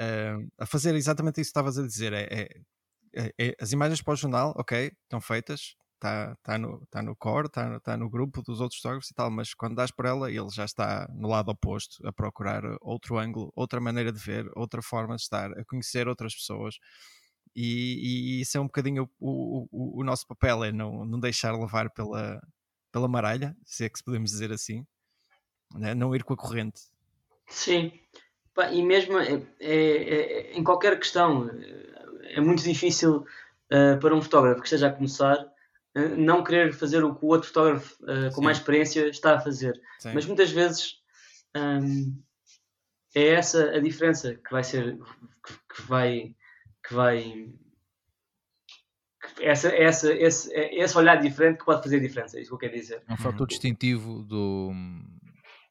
uh, 0.00 0.52
a 0.58 0.66
fazer 0.66 0.94
exatamente 0.94 1.40
isso 1.40 1.48
que 1.48 1.58
estavas 1.58 1.78
a 1.78 1.86
dizer. 1.86 2.12
É, 2.12 2.22
é, 2.22 2.40
é, 2.40 2.42
é, 2.42 2.60
as 3.60 3.72
imagens 3.72 4.02
para 4.02 4.14
o 4.14 4.16
jornal, 4.16 4.54
ok, 4.56 4.92
estão 5.04 5.20
feitas, 5.20 5.76
está 5.94 6.36
tá 6.42 6.58
no, 6.58 6.86
tá 6.90 7.02
no 7.02 7.16
core, 7.16 7.46
está 7.46 7.80
tá 7.80 7.96
no 7.96 8.08
grupo 8.08 8.42
dos 8.42 8.60
outros 8.60 8.80
fotógrafos 8.80 9.10
e 9.10 9.14
tal, 9.14 9.30
mas 9.30 9.54
quando 9.54 9.76
dás 9.76 9.90
por 9.90 10.04
ela, 10.04 10.30
ele 10.30 10.48
já 10.50 10.64
está 10.64 11.08
no 11.14 11.28
lado 11.28 11.50
oposto, 11.50 12.06
a 12.06 12.12
procurar 12.12 12.62
outro 12.80 13.18
ângulo, 13.18 13.52
outra 13.54 13.80
maneira 13.80 14.12
de 14.12 14.18
ver, 14.18 14.50
outra 14.54 14.82
forma 14.82 15.16
de 15.16 15.22
estar, 15.22 15.50
a 15.52 15.64
conhecer 15.64 16.08
outras 16.08 16.34
pessoas. 16.34 16.76
E, 17.56 18.38
e 18.38 18.40
isso 18.40 18.58
é 18.58 18.60
um 18.60 18.66
bocadinho 18.66 19.08
o, 19.18 19.68
o, 19.70 20.00
o, 20.00 20.04
nosso 20.04 20.26
papel, 20.26 20.64
é 20.64 20.72
não, 20.72 21.04
não 21.04 21.20
deixar 21.20 21.52
levar 21.52 21.88
pela, 21.90 22.40
pela 22.92 23.08
maralha, 23.08 23.56
se 23.64 23.84
é 23.84 23.88
que 23.88 24.02
podemos 24.02 24.30
dizer 24.30 24.52
assim. 24.52 24.84
né? 25.74 25.94
não 25.94 26.14
ir 26.14 26.24
com 26.24 26.34
a 26.34 26.36
corrente. 26.36 26.82
Sim, 27.46 27.92
e 28.72 28.82
mesmo 28.82 29.18
é, 29.18 29.42
é, 29.60 29.76
é, 29.76 30.52
em 30.52 30.64
qualquer 30.64 30.98
questão, 30.98 31.48
é 32.36 32.40
muito 32.40 32.62
difícil 32.62 33.24
uh, 33.72 33.98
para 34.00 34.14
um 34.14 34.22
fotógrafo 34.22 34.60
que 34.60 34.66
esteja 34.66 34.88
a 34.88 34.92
começar 34.92 35.38
uh, 35.96 36.16
não 36.16 36.42
querer 36.42 36.72
fazer 36.72 37.04
o 37.04 37.14
que 37.14 37.24
o 37.24 37.28
outro 37.28 37.48
fotógrafo 37.48 37.94
uh, 38.04 38.30
com 38.30 38.36
Sim. 38.36 38.44
mais 38.44 38.58
experiência 38.58 39.08
está 39.08 39.36
a 39.36 39.40
fazer. 39.40 39.80
Sim. 39.98 40.12
Mas 40.14 40.26
muitas 40.26 40.50
vezes 40.50 41.00
um, 41.56 42.20
é 43.14 43.28
essa 43.28 43.70
a 43.70 43.80
diferença 43.80 44.34
que 44.34 44.50
vai 44.50 44.64
ser 44.64 44.98
que, 45.46 45.74
que 45.74 45.82
vai 45.82 46.34
que 46.86 46.94
vai 46.94 47.54
essa, 49.40 49.68
essa, 49.68 50.12
esse, 50.12 50.52
esse 50.52 50.98
olhar 50.98 51.16
diferente 51.16 51.58
que 51.58 51.64
pode 51.64 51.82
fazer 51.82 52.00
diferença, 52.00 52.36
é 52.36 52.42
isso 52.42 52.50
que 52.50 52.54
eu 52.54 52.58
quero 52.58 52.74
dizer. 52.74 53.02
É 53.08 53.12
um 53.12 53.16
fator 53.16 53.46
distintivo 53.46 54.22
do, 54.22 54.70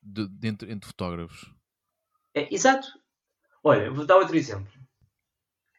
de, 0.01 0.27
de 0.27 0.47
entre, 0.47 0.71
entre, 0.71 0.87
fotógrafos. 0.87 1.53
É, 2.33 2.53
exato. 2.53 2.87
Olha, 3.63 3.91
vou 3.91 4.05
dar 4.05 4.17
outro 4.17 4.35
exemplo. 4.35 4.71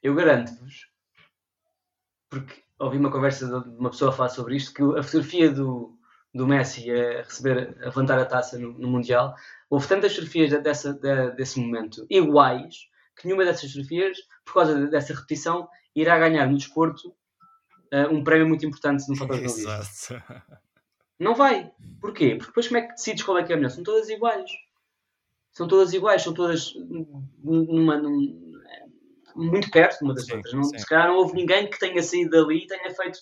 Eu 0.05 0.15
garanto-vos, 0.15 0.87
porque 2.29 2.63
ouvi 2.79 2.99
uma 2.99 3.11
conversa 3.11 3.47
de 3.47 3.71
uma 3.71 3.89
pessoa 3.89 4.13
falar 4.13 4.29
sobre 4.29 4.55
isto, 4.55 4.75
que 4.75 4.83
a 4.83 5.03
fotografia 5.03 5.51
do, 5.51 5.99
do 6.35 6.47
Messi 6.47 6.91
a 6.91 7.23
receber, 7.23 7.75
a 7.81 7.87
levantar 7.87 8.19
a 8.19 8.27
taça 8.27 8.59
no, 8.59 8.75
no 8.75 8.87
Mundial, 8.87 9.35
houve 9.71 9.89
tantas 9.89 10.13
fotografias 10.13 10.63
dessa, 10.63 10.93
de, 10.93 11.31
desse 11.31 11.59
momento 11.59 12.05
iguais, 12.11 12.87
que 13.17 13.27
nenhuma 13.27 13.47
dessas 13.47 13.71
fotografias, 13.73 14.19
por 14.45 14.53
causa 14.53 14.87
dessa 14.89 15.15
repetição, 15.15 15.67
irá 15.97 16.19
ganhar 16.19 16.47
no 16.51 16.59
desporto 16.59 17.09
uh, 17.91 18.13
um 18.13 18.23
prémio 18.23 18.47
muito 18.47 18.67
importante 18.67 19.09
no 19.09 19.17
fotojornalismo. 19.17 19.71
Exato. 19.71 20.23
Não 21.19 21.35
vai. 21.35 21.73
Porquê? 21.99 22.35
Porque 22.35 22.49
depois 22.49 22.69
como 22.69 22.77
é 22.77 22.83
que 22.83 22.93
decides 22.93 23.23
qual 23.23 23.39
é 23.39 23.43
que 23.43 23.53
é 23.53 23.55
a 23.55 23.57
melhor? 23.57 23.71
São 23.71 23.83
todas 23.83 24.11
iguais. 24.11 24.51
São 25.51 25.67
todas 25.67 25.95
iguais, 25.95 26.21
são 26.21 26.35
todas 26.35 26.75
numa, 27.43 27.97
numa 27.97 28.54
muito 29.35 29.71
perto 29.71 30.03
uma 30.03 30.15
das 30.15 30.27
sim, 30.27 30.37
outras. 30.37 30.53
Não, 30.55 30.63
se 30.65 30.87
calhar 30.87 31.09
não 31.09 31.17
houve 31.17 31.35
ninguém 31.35 31.69
que 31.69 31.79
tenha 31.79 32.03
saído 32.03 32.31
dali 32.31 32.65
e 32.65 32.67
tenha 32.67 32.91
feito. 32.91 33.19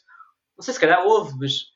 Não 0.57 0.63
sei 0.63 0.75
se 0.75 0.81
calhar 0.81 1.05
houve, 1.05 1.37
mas 1.39 1.67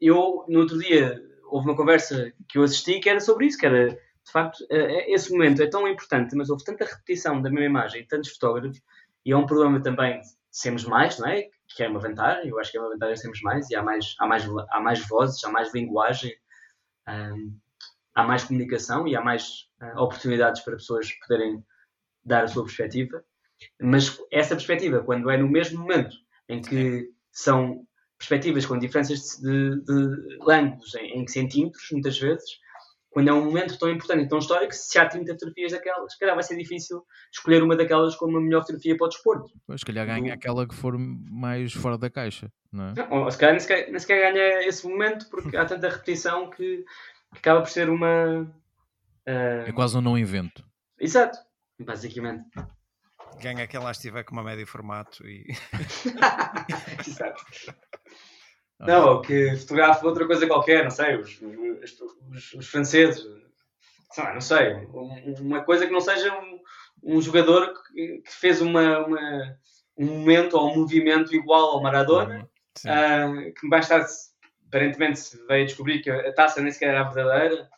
eu 0.00 0.44
no 0.48 0.60
outro 0.60 0.78
dia 0.78 1.20
houve 1.50 1.68
uma 1.68 1.76
conversa 1.76 2.32
que 2.48 2.58
eu 2.58 2.62
assisti 2.62 3.00
que 3.00 3.08
era 3.08 3.20
sobre 3.20 3.46
isso, 3.46 3.58
que 3.58 3.66
era 3.66 3.88
de 3.88 4.32
facto 4.32 4.64
eh, 4.70 5.12
esse 5.12 5.30
momento 5.32 5.62
é 5.62 5.68
tão 5.68 5.86
importante, 5.86 6.34
mas 6.34 6.50
houve 6.50 6.64
tanta 6.64 6.84
repetição 6.84 7.40
da 7.40 7.48
mesma 7.48 7.66
imagem, 7.66 8.06
tantos 8.06 8.30
fotógrafos, 8.30 8.82
e 9.24 9.32
é 9.32 9.36
um 9.36 9.46
problema 9.46 9.80
também 9.80 10.20
de 10.20 10.28
sermos 10.50 10.84
mais, 10.84 11.18
não 11.18 11.28
é? 11.28 11.48
Que 11.68 11.84
é 11.84 11.88
uma 11.88 12.00
vantagem, 12.00 12.48
eu 12.48 12.58
acho 12.58 12.72
que 12.72 12.78
é 12.78 12.80
uma 12.80 12.90
vantagem 12.90 13.16
sermos 13.16 13.40
mais, 13.42 13.70
e 13.70 13.76
há 13.76 13.82
mais, 13.82 14.14
há 14.18 14.26
mais, 14.26 14.44
há 14.70 14.80
mais 14.80 15.06
vozes, 15.06 15.44
há 15.44 15.50
mais 15.50 15.72
linguagem, 15.72 16.34
hum, 17.08 17.56
há 18.14 18.24
mais 18.24 18.44
comunicação 18.44 19.06
e 19.06 19.14
há 19.14 19.20
mais 19.20 19.68
uh, 19.80 20.00
oportunidades 20.00 20.62
para 20.62 20.76
pessoas 20.76 21.12
poderem 21.20 21.64
dar 22.24 22.44
a 22.44 22.48
sua 22.48 22.64
perspectiva. 22.64 23.22
Mas 23.80 24.20
essa 24.30 24.54
perspectiva, 24.54 25.02
quando 25.02 25.30
é 25.30 25.36
no 25.36 25.48
mesmo 25.48 25.80
momento 25.80 26.16
em 26.48 26.60
que 26.60 27.08
são 27.32 27.86
perspectivas 28.18 28.64
com 28.64 28.78
diferenças 28.78 29.38
de, 29.42 29.80
de, 29.82 30.38
de 30.38 30.52
ângulos 30.52 30.94
em, 30.94 31.20
em, 31.20 31.26
centímetros, 31.26 31.86
muitas 31.92 32.18
vezes, 32.18 32.58
quando 33.10 33.28
é 33.28 33.32
um 33.32 33.44
momento 33.44 33.78
tão 33.78 33.90
importante 33.90 34.24
e 34.24 34.28
tão 34.28 34.38
histórico, 34.38 34.74
se 34.74 34.98
há 34.98 35.06
30 35.06 35.32
fotografias 35.32 35.72
daquelas, 35.72 36.12
se 36.12 36.18
calhar 36.18 36.34
vai 36.34 36.44
ser 36.44 36.56
difícil 36.56 37.02
escolher 37.32 37.62
uma 37.62 37.76
daquelas 37.76 38.14
como 38.16 38.38
a 38.38 38.40
melhor 38.40 38.60
fotografia 38.60 38.96
para 38.96 39.06
o 39.06 39.08
desporto. 39.08 39.52
Pois, 39.66 39.80
se 39.80 39.86
calhar 39.86 40.06
ganha 40.06 40.34
aquela 40.34 40.66
que 40.66 40.74
for 40.74 40.96
mais 40.98 41.72
fora 41.72 41.98
da 41.98 42.10
caixa, 42.10 42.50
não 42.72 42.88
é? 42.88 42.94
Não, 42.94 43.24
ou 43.24 43.30
se 43.30 43.38
calhar 43.38 43.54
nem 43.54 43.60
sequer, 43.60 43.90
nem 43.90 43.98
sequer 43.98 44.32
ganha 44.32 44.66
esse 44.66 44.86
momento, 44.86 45.28
porque 45.30 45.56
há 45.56 45.64
tanta 45.64 45.88
repetição 45.88 46.50
que, 46.50 46.84
que 47.32 47.38
acaba 47.38 47.60
por 47.60 47.70
ser 47.70 47.90
uma. 47.90 48.42
Uh... 49.26 49.66
É 49.66 49.72
quase 49.72 49.96
um 49.96 50.00
não 50.00 50.18
invento. 50.18 50.64
Exato, 50.98 51.38
basicamente. 51.80 52.44
Ganha 53.40 53.64
aquela 53.64 53.92
se 53.92 54.00
estiver 54.00 54.24
com 54.24 54.32
uma 54.32 54.42
média 54.42 54.66
formato 54.66 55.26
e. 55.26 55.46
Exato. 57.06 57.44
Não, 58.78 59.08
ou 59.08 59.22
que 59.22 59.56
fotografa 59.56 60.06
outra 60.06 60.26
coisa 60.26 60.46
qualquer, 60.46 60.84
não 60.84 60.90
sei, 60.90 61.16
os, 61.16 61.40
os, 61.40 62.00
os, 62.30 62.52
os 62.54 62.66
franceses, 62.68 63.26
não 64.18 64.40
sei, 64.40 64.86
uma 65.40 65.62
coisa 65.62 65.86
que 65.86 65.92
não 65.92 66.00
seja 66.00 66.32
um, 66.38 66.60
um 67.02 67.20
jogador 67.22 67.72
que, 67.84 68.18
que 68.18 68.32
fez 68.32 68.60
uma, 68.60 69.06
uma, 69.06 69.58
um 69.96 70.06
momento 70.06 70.58
ou 70.58 70.70
um 70.70 70.80
movimento 70.80 71.34
igual 71.34 71.70
ao 71.70 71.82
Maradona, 71.82 72.48
uh, 72.84 73.54
que 73.54 73.66
mais 73.66 73.88
tarde, 73.88 74.10
aparentemente, 74.66 75.22
veio 75.48 75.62
a 75.62 75.66
descobrir 75.66 76.02
que 76.02 76.10
a 76.10 76.32
taça 76.34 76.60
nem 76.60 76.70
sequer 76.70 76.90
era 76.90 77.04
verdadeira. 77.04 77.68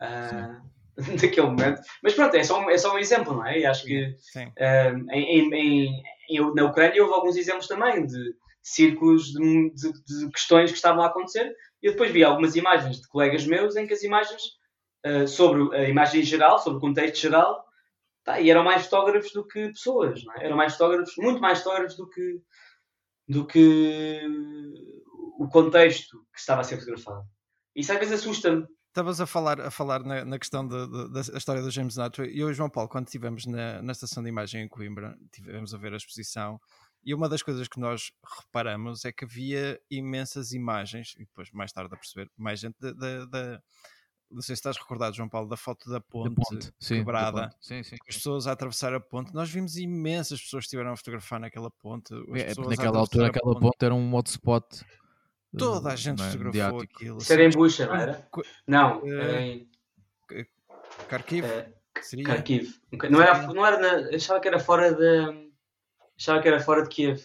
Uh, 0.00 0.77
daquele 1.20 1.46
momento. 1.46 1.80
Mas 2.02 2.14
pronto, 2.14 2.34
é 2.34 2.42
só, 2.42 2.60
um, 2.60 2.70
é 2.70 2.76
só 2.76 2.94
um 2.94 2.98
exemplo, 2.98 3.34
não 3.34 3.46
é? 3.46 3.60
E 3.60 3.66
acho 3.66 3.84
que 3.84 4.04
uh, 4.04 5.12
em, 5.12 5.52
em, 5.54 6.02
em, 6.28 6.54
na 6.54 6.64
Ucrânia 6.64 7.02
houve 7.02 7.14
alguns 7.14 7.36
exemplos 7.36 7.68
também 7.68 8.04
de 8.04 8.34
círculos 8.62 9.32
de, 9.32 9.70
de, 9.70 9.92
de, 9.92 10.30
questões 10.30 10.70
que 10.70 10.76
estavam 10.76 11.02
a 11.02 11.06
acontecer. 11.06 11.54
E 11.82 11.86
eu 11.86 11.92
depois 11.92 12.10
vi 12.10 12.24
algumas 12.24 12.56
imagens 12.56 13.00
de 13.00 13.08
colegas 13.08 13.46
meus 13.46 13.76
em 13.76 13.86
que 13.86 13.94
as 13.94 14.02
imagens 14.02 14.42
uh, 15.06 15.26
sobre 15.28 15.76
a 15.76 15.88
imagem 15.88 16.22
geral, 16.22 16.58
sobre 16.58 16.78
o 16.78 16.80
contexto 16.80 17.20
geral, 17.22 17.64
tá, 18.24 18.40
e 18.40 18.50
eram 18.50 18.64
mais 18.64 18.84
fotógrafos 18.84 19.32
do 19.32 19.46
que 19.46 19.68
pessoas, 19.68 20.24
não 20.24 20.34
é? 20.34 20.46
Eram 20.46 20.56
mais 20.56 20.72
fotógrafos, 20.72 21.14
muito 21.16 21.40
mais 21.40 21.62
fotógrafos 21.62 21.96
do 21.96 22.08
que, 22.10 22.40
do 23.28 23.46
que 23.46 24.20
o 25.38 25.48
contexto 25.48 26.18
que 26.34 26.40
estava 26.40 26.62
a 26.62 26.64
ser 26.64 26.78
fotografado. 26.78 27.24
Isso 27.74 27.92
às 27.92 27.98
vezes 27.98 28.14
assusta-me, 28.14 28.66
Estavas 28.88 29.20
a 29.20 29.26
falar, 29.26 29.60
a 29.60 29.70
falar 29.70 30.02
na, 30.02 30.24
na 30.24 30.38
questão 30.38 30.66
de, 30.66 30.86
de, 30.86 31.12
da 31.12 31.20
história 31.20 31.62
do 31.62 31.70
James 31.70 31.96
Nato 31.96 32.24
e 32.24 32.40
eu 32.40 32.50
e 32.50 32.54
João 32.54 32.70
Paulo, 32.70 32.88
quando 32.88 33.06
estivemos 33.06 33.46
na, 33.46 33.80
na 33.80 33.92
estação 33.92 34.22
de 34.22 34.28
imagem 34.28 34.62
em 34.62 34.68
Coimbra, 34.68 35.16
tivemos 35.30 35.72
a 35.72 35.78
ver 35.78 35.92
a 35.92 35.96
exposição 35.96 36.58
e 37.04 37.14
uma 37.14 37.28
das 37.28 37.42
coisas 37.42 37.66
que 37.68 37.80
nós 37.80 38.10
reparamos 38.38 39.04
é 39.04 39.12
que 39.12 39.24
havia 39.24 39.80
imensas 39.90 40.52
imagens, 40.52 41.14
e 41.16 41.20
depois 41.20 41.50
mais 41.52 41.72
tarde 41.72 41.94
a 41.94 41.96
perceber, 41.96 42.30
mais 42.36 42.60
gente 42.60 42.76
da. 42.80 43.62
Não 44.30 44.42
sei 44.42 44.54
se 44.54 44.60
estás 44.60 44.76
recordado, 44.76 45.16
João 45.16 45.28
Paulo, 45.28 45.48
da 45.48 45.56
foto 45.56 45.88
da 45.88 46.02
ponte, 46.02 46.34
ponte. 46.34 46.70
Sim, 46.78 46.96
quebrada. 46.96 47.44
Ponte. 47.44 47.56
Sim, 47.62 47.82
sim, 47.82 47.96
as 48.06 48.16
pessoas 48.16 48.46
a 48.46 48.52
atravessar 48.52 48.92
a 48.92 49.00
ponte. 49.00 49.32
Nós 49.32 49.48
vimos 49.48 49.78
imensas 49.78 50.38
pessoas 50.38 50.64
que 50.64 50.66
estiveram 50.66 50.92
a 50.92 50.96
fotografar 50.98 51.40
naquela 51.40 51.70
ponte. 51.70 52.12
É, 52.34 52.52
naquela 52.68 52.98
altura, 52.98 53.28
aquela 53.28 53.54
ponte. 53.54 53.62
ponte 53.62 53.82
era 53.82 53.94
um 53.94 54.14
hotspot 54.14 54.84
Toda 55.56 55.92
a 55.92 55.96
gente 55.96 56.22
é? 56.22 56.30
fotografou 56.30 56.80
aquilo. 56.80 57.18
Isso 57.18 57.32
era 57.32 57.44
em 57.44 57.50
Bucha, 57.50 57.86
não 57.86 57.96
era? 57.96 58.28
Não, 58.66 59.02
uh, 59.02 59.08
era 59.08 59.40
em. 59.42 59.70
Kharkiv? 61.08 61.44
Seria? 62.02 62.24
Kharkiv. 62.24 62.74
Não 63.10 63.22
era, 63.22 63.46
não 63.52 63.66
era 63.66 63.78
na, 63.78 64.16
achava 64.16 64.40
que 64.40 64.48
era 64.48 64.58
fora 64.58 64.92
de. 64.92 65.48
Achava 66.18 66.42
que 66.42 66.48
era 66.48 66.60
fora 66.60 66.82
de 66.82 66.88
Kiev. 66.88 67.22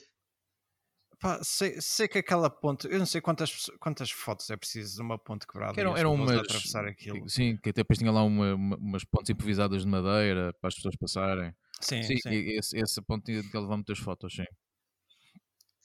Pá, 1.20 1.40
sei, 1.42 1.80
sei 1.80 2.08
que 2.08 2.18
aquela 2.18 2.50
ponte, 2.50 2.86
eu 2.86 3.00
não 3.00 3.06
sei 3.06 3.22
quantas, 3.22 3.72
quantas 3.80 4.12
fotos 4.12 4.50
é 4.50 4.58
preciso 4.58 4.98
de 4.98 5.02
uma 5.02 5.18
ponte 5.18 5.48
quebrada. 5.48 5.80
eram, 5.80 5.96
eram 5.96 6.14
umas. 6.14 6.38
Atravessar 6.38 6.86
aquilo. 6.86 7.30
Sim, 7.30 7.58
que 7.58 7.70
até 7.70 7.82
depois 7.82 7.98
tinha 7.98 8.12
lá 8.12 8.24
uma, 8.24 8.54
uma, 8.54 8.76
umas 8.76 9.06
pontes 9.06 9.30
improvisadas 9.30 9.84
de 9.84 9.88
madeira 9.88 10.54
para 10.60 10.68
as 10.68 10.76
pessoas 10.76 10.96
passarem. 10.96 11.54
Sim, 11.80 12.04
sim. 12.04 12.18
sim. 12.18 12.30
Esse, 12.30 12.78
esse 12.78 13.02
ponto 13.02 13.24
tinha 13.24 13.42
que 13.42 13.58
levar 13.58 13.76
muitas 13.76 14.00
fotos, 14.00 14.36
sim. 14.36 14.46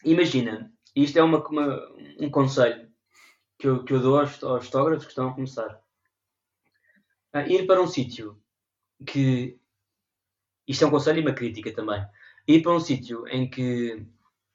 Imagina, 0.05 0.73
isto 0.95 1.19
é 1.19 1.23
uma, 1.23 1.47
uma, 1.47 1.93
um 2.19 2.31
conselho 2.31 2.89
que 3.59 3.67
eu, 3.67 3.85
que 3.85 3.93
eu 3.93 4.01
dou 4.01 4.19
aos, 4.19 4.43
aos 4.43 4.67
fotógrafos 4.67 5.05
que 5.05 5.13
estão 5.13 5.29
a 5.29 5.35
começar. 5.35 5.81
Uh, 7.35 7.47
ir 7.49 7.67
para 7.67 7.83
um 7.83 7.87
sítio 7.87 8.41
que. 9.07 9.59
Isto 10.67 10.85
é 10.85 10.87
um 10.87 10.91
conselho 10.91 11.19
e 11.19 11.23
uma 11.23 11.33
crítica 11.33 11.73
também. 11.73 12.05
Ir 12.47 12.63
para 12.63 12.73
um 12.73 12.81
sítio 12.81 13.27
em 13.29 13.49
que. 13.49 14.07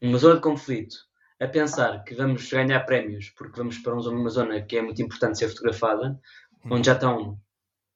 uma 0.02 0.18
zona 0.18 0.36
de 0.36 0.42
conflito, 0.42 0.96
a 1.40 1.48
pensar 1.48 2.04
que 2.04 2.16
vamos 2.16 2.50
ganhar 2.50 2.80
prémios 2.82 3.30
porque 3.32 3.58
vamos 3.58 3.78
para 3.80 3.94
uma 3.96 4.30
zona 4.30 4.62
que 4.62 4.78
é 4.78 4.82
muito 4.82 5.02
importante 5.02 5.38
ser 5.38 5.50
fotografada, 5.50 6.20
uhum. 6.64 6.74
onde 6.74 6.88
já 6.88 6.94
estão, 6.94 7.40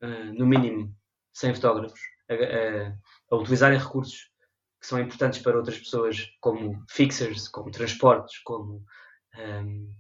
uh, 0.02 0.34
no 0.34 0.46
mínimo, 0.46 0.96
100 1.34 1.56
fotógrafos 1.56 2.00
a, 2.30 2.34
a, 2.34 2.98
a 3.32 3.36
utilizarem 3.36 3.80
recursos 3.80 4.30
que 4.80 4.88
são 4.88 5.00
importantes 5.00 5.40
para 5.40 5.58
outras 5.58 5.78
pessoas, 5.78 6.28
como 6.40 6.84
fixers, 6.90 7.48
como 7.48 7.72
transportes, 7.72 8.40
como 8.40 8.84
um, 9.38 9.92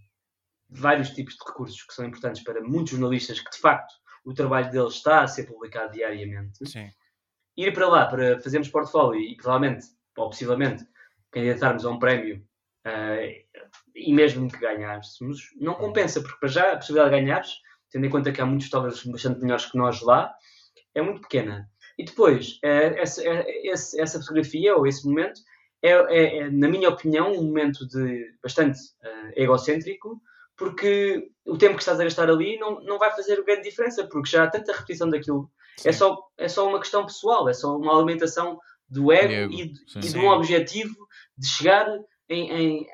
vários 0.69 1.09
tipos 1.11 1.35
de 1.35 1.45
recursos 1.45 1.81
que 1.83 1.93
são 1.93 2.05
importantes 2.05 2.43
para 2.43 2.61
muitos 2.61 2.91
jornalistas 2.91 3.39
que, 3.39 3.49
de 3.49 3.57
facto, 3.57 3.93
o 4.25 4.33
trabalho 4.33 4.69
deles 4.71 4.95
está 4.95 5.21
a 5.21 5.27
ser 5.27 5.45
publicado 5.45 5.93
diariamente. 5.93 6.67
Sim. 6.67 6.89
Ir 7.55 7.73
para 7.73 7.87
lá 7.87 8.05
para 8.05 8.39
fazermos 8.39 8.69
portfólio 8.69 9.19
e, 9.19 9.35
provavelmente, 9.35 9.87
ou 10.17 10.29
possivelmente, 10.29 10.85
candidatarmos 11.31 11.85
a 11.85 11.89
um 11.89 11.99
prémio 11.99 12.45
uh, 12.85 13.61
e 13.95 14.13
mesmo 14.13 14.49
que 14.49 14.59
ganhássemos, 14.59 15.49
não 15.59 15.73
compensa, 15.73 16.21
porque 16.21 16.39
para 16.39 16.49
já 16.49 16.73
a 16.73 16.75
possibilidade 16.77 17.15
de 17.15 17.21
ganhares, 17.21 17.53
tendo 17.89 18.05
em 18.05 18.09
conta 18.09 18.31
que 18.31 18.41
há 18.41 18.45
muitos 18.45 18.67
fotógrafos 18.67 19.03
bastante 19.05 19.39
melhores 19.39 19.65
que 19.65 19.77
nós 19.77 20.01
lá, 20.01 20.35
é 20.93 21.01
muito 21.01 21.21
pequena. 21.21 21.69
E 21.97 22.05
depois, 22.05 22.59
é, 22.63 23.01
essa, 23.01 23.23
é, 23.23 23.67
essa 23.67 24.19
fotografia 24.19 24.75
ou 24.75 24.85
esse 24.85 25.05
momento 25.05 25.41
é, 25.81 25.91
é, 25.91 26.37
é, 26.37 26.49
na 26.49 26.67
minha 26.67 26.89
opinião, 26.89 27.31
um 27.31 27.43
momento 27.43 27.87
de 27.87 28.33
bastante 28.41 28.79
uh, 29.03 29.31
egocêntrico, 29.35 30.21
porque 30.55 31.29
o 31.45 31.57
tempo 31.57 31.75
que 31.75 31.81
estás 31.81 31.99
a 31.99 32.03
gastar 32.03 32.29
ali 32.29 32.57
não, 32.57 32.81
não 32.81 32.97
vai 32.97 33.11
fazer 33.11 33.43
grande 33.43 33.69
diferença, 33.69 34.07
porque 34.07 34.29
já 34.29 34.43
há 34.43 34.49
tanta 34.49 34.73
repetição 34.73 35.09
daquilo. 35.09 35.49
É 35.85 35.91
só, 35.91 36.17
é 36.37 36.47
só 36.47 36.67
uma 36.67 36.79
questão 36.79 37.05
pessoal, 37.05 37.47
é 37.47 37.53
só 37.53 37.77
uma 37.77 37.95
alimentação 37.95 38.59
do 38.89 39.11
ego, 39.11 39.33
ego 39.33 39.53
e, 39.53 39.73
e, 39.95 39.99
de 39.99 40.17
um 40.17 40.29
objetivo 40.29 40.95
de 41.37 41.47
chegar 41.47 41.87
em, 42.27 42.51
em, 42.51 42.87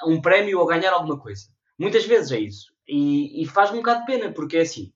a 0.00 0.08
um 0.08 0.20
prémio 0.20 0.58
ou 0.58 0.66
ganhar 0.66 0.92
alguma 0.92 1.18
coisa. 1.18 1.46
Muitas 1.78 2.04
vezes 2.04 2.32
é 2.32 2.40
isso. 2.40 2.74
E, 2.88 3.42
e 3.42 3.46
faz-me 3.46 3.78
um 3.78 3.80
bocado 3.80 4.00
de 4.00 4.06
pena, 4.06 4.32
porque 4.32 4.56
é 4.56 4.62
assim: 4.62 4.92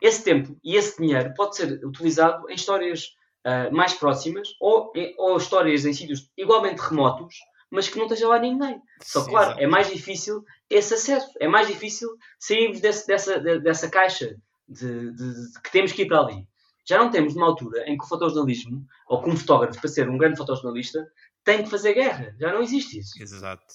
esse 0.00 0.22
tempo 0.22 0.56
e 0.62 0.76
esse 0.76 1.00
dinheiro 1.00 1.32
pode 1.34 1.56
ser 1.56 1.84
utilizado 1.84 2.48
em 2.50 2.54
histórias 2.54 3.16
uh, 3.46 3.74
mais 3.74 3.94
próximas 3.94 4.48
ou, 4.60 4.92
ou 5.16 5.36
histórias 5.36 5.84
em 5.84 5.92
sítios 5.92 6.30
igualmente 6.36 6.80
remotos, 6.80 7.36
mas 7.70 7.88
que 7.88 7.98
não 7.98 8.06
esteja 8.06 8.28
lá 8.28 8.38
ninguém. 8.38 8.80
Só 9.02 9.24
que, 9.24 9.30
claro, 9.30 9.58
é 9.58 9.66
mais 9.66 9.90
difícil 9.90 10.44
esse 10.70 10.94
acesso, 10.94 11.30
é 11.40 11.48
mais 11.48 11.66
difícil 11.66 12.08
sairmos 12.38 12.80
desse, 12.80 13.06
dessa, 13.06 13.38
dessa 13.38 13.90
caixa 13.90 14.36
de, 14.66 15.12
de, 15.12 15.34
de, 15.34 15.60
que 15.62 15.70
temos 15.72 15.92
que 15.92 16.02
ir 16.02 16.06
para 16.06 16.20
ali. 16.20 16.46
Já 16.86 16.96
não 16.96 17.10
temos 17.10 17.36
uma 17.36 17.46
altura 17.46 17.84
em 17.86 17.98
que 17.98 18.04
o 18.04 18.08
fotojornalismo, 18.08 18.86
ou 19.06 19.20
como 19.20 19.36
fotógrafo, 19.36 19.78
para 19.78 19.90
ser 19.90 20.08
um 20.08 20.16
grande 20.16 20.38
fotojornalista, 20.38 21.06
tem 21.44 21.62
que 21.62 21.68
fazer 21.68 21.92
guerra. 21.92 22.34
Já 22.40 22.52
não 22.52 22.62
existe 22.62 22.98
isso. 22.98 23.22
Exato. 23.22 23.66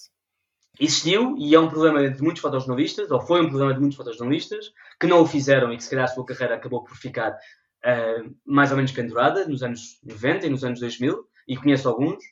Existiu 0.78 1.36
e 1.38 1.54
é 1.54 1.60
um 1.60 1.68
problema 1.68 2.08
de 2.08 2.22
muitos 2.22 2.42
fotojornalistas, 2.42 3.10
ou 3.10 3.20
foi 3.20 3.40
um 3.40 3.48
problema 3.48 3.74
de 3.74 3.80
muitos 3.80 3.96
fotojornalistas, 3.96 4.72
que 5.00 5.06
não 5.06 5.20
o 5.20 5.26
fizeram 5.26 5.72
e 5.72 5.76
que 5.76 5.84
se 5.84 5.90
calhar 5.90 6.04
a 6.04 6.08
sua 6.08 6.24
carreira 6.26 6.56
acabou 6.56 6.82
por 6.82 6.96
ficar 6.96 7.30
uh, 7.32 8.36
mais 8.44 8.70
ou 8.70 8.76
menos 8.76 8.92
pendurada 8.92 9.46
nos 9.46 9.62
anos 9.62 10.00
90 10.02 10.46
e 10.46 10.50
nos 10.50 10.64
anos 10.64 10.80
2000, 10.80 11.28
e 11.46 11.56
conheço 11.56 11.88
alguns, 11.88 12.22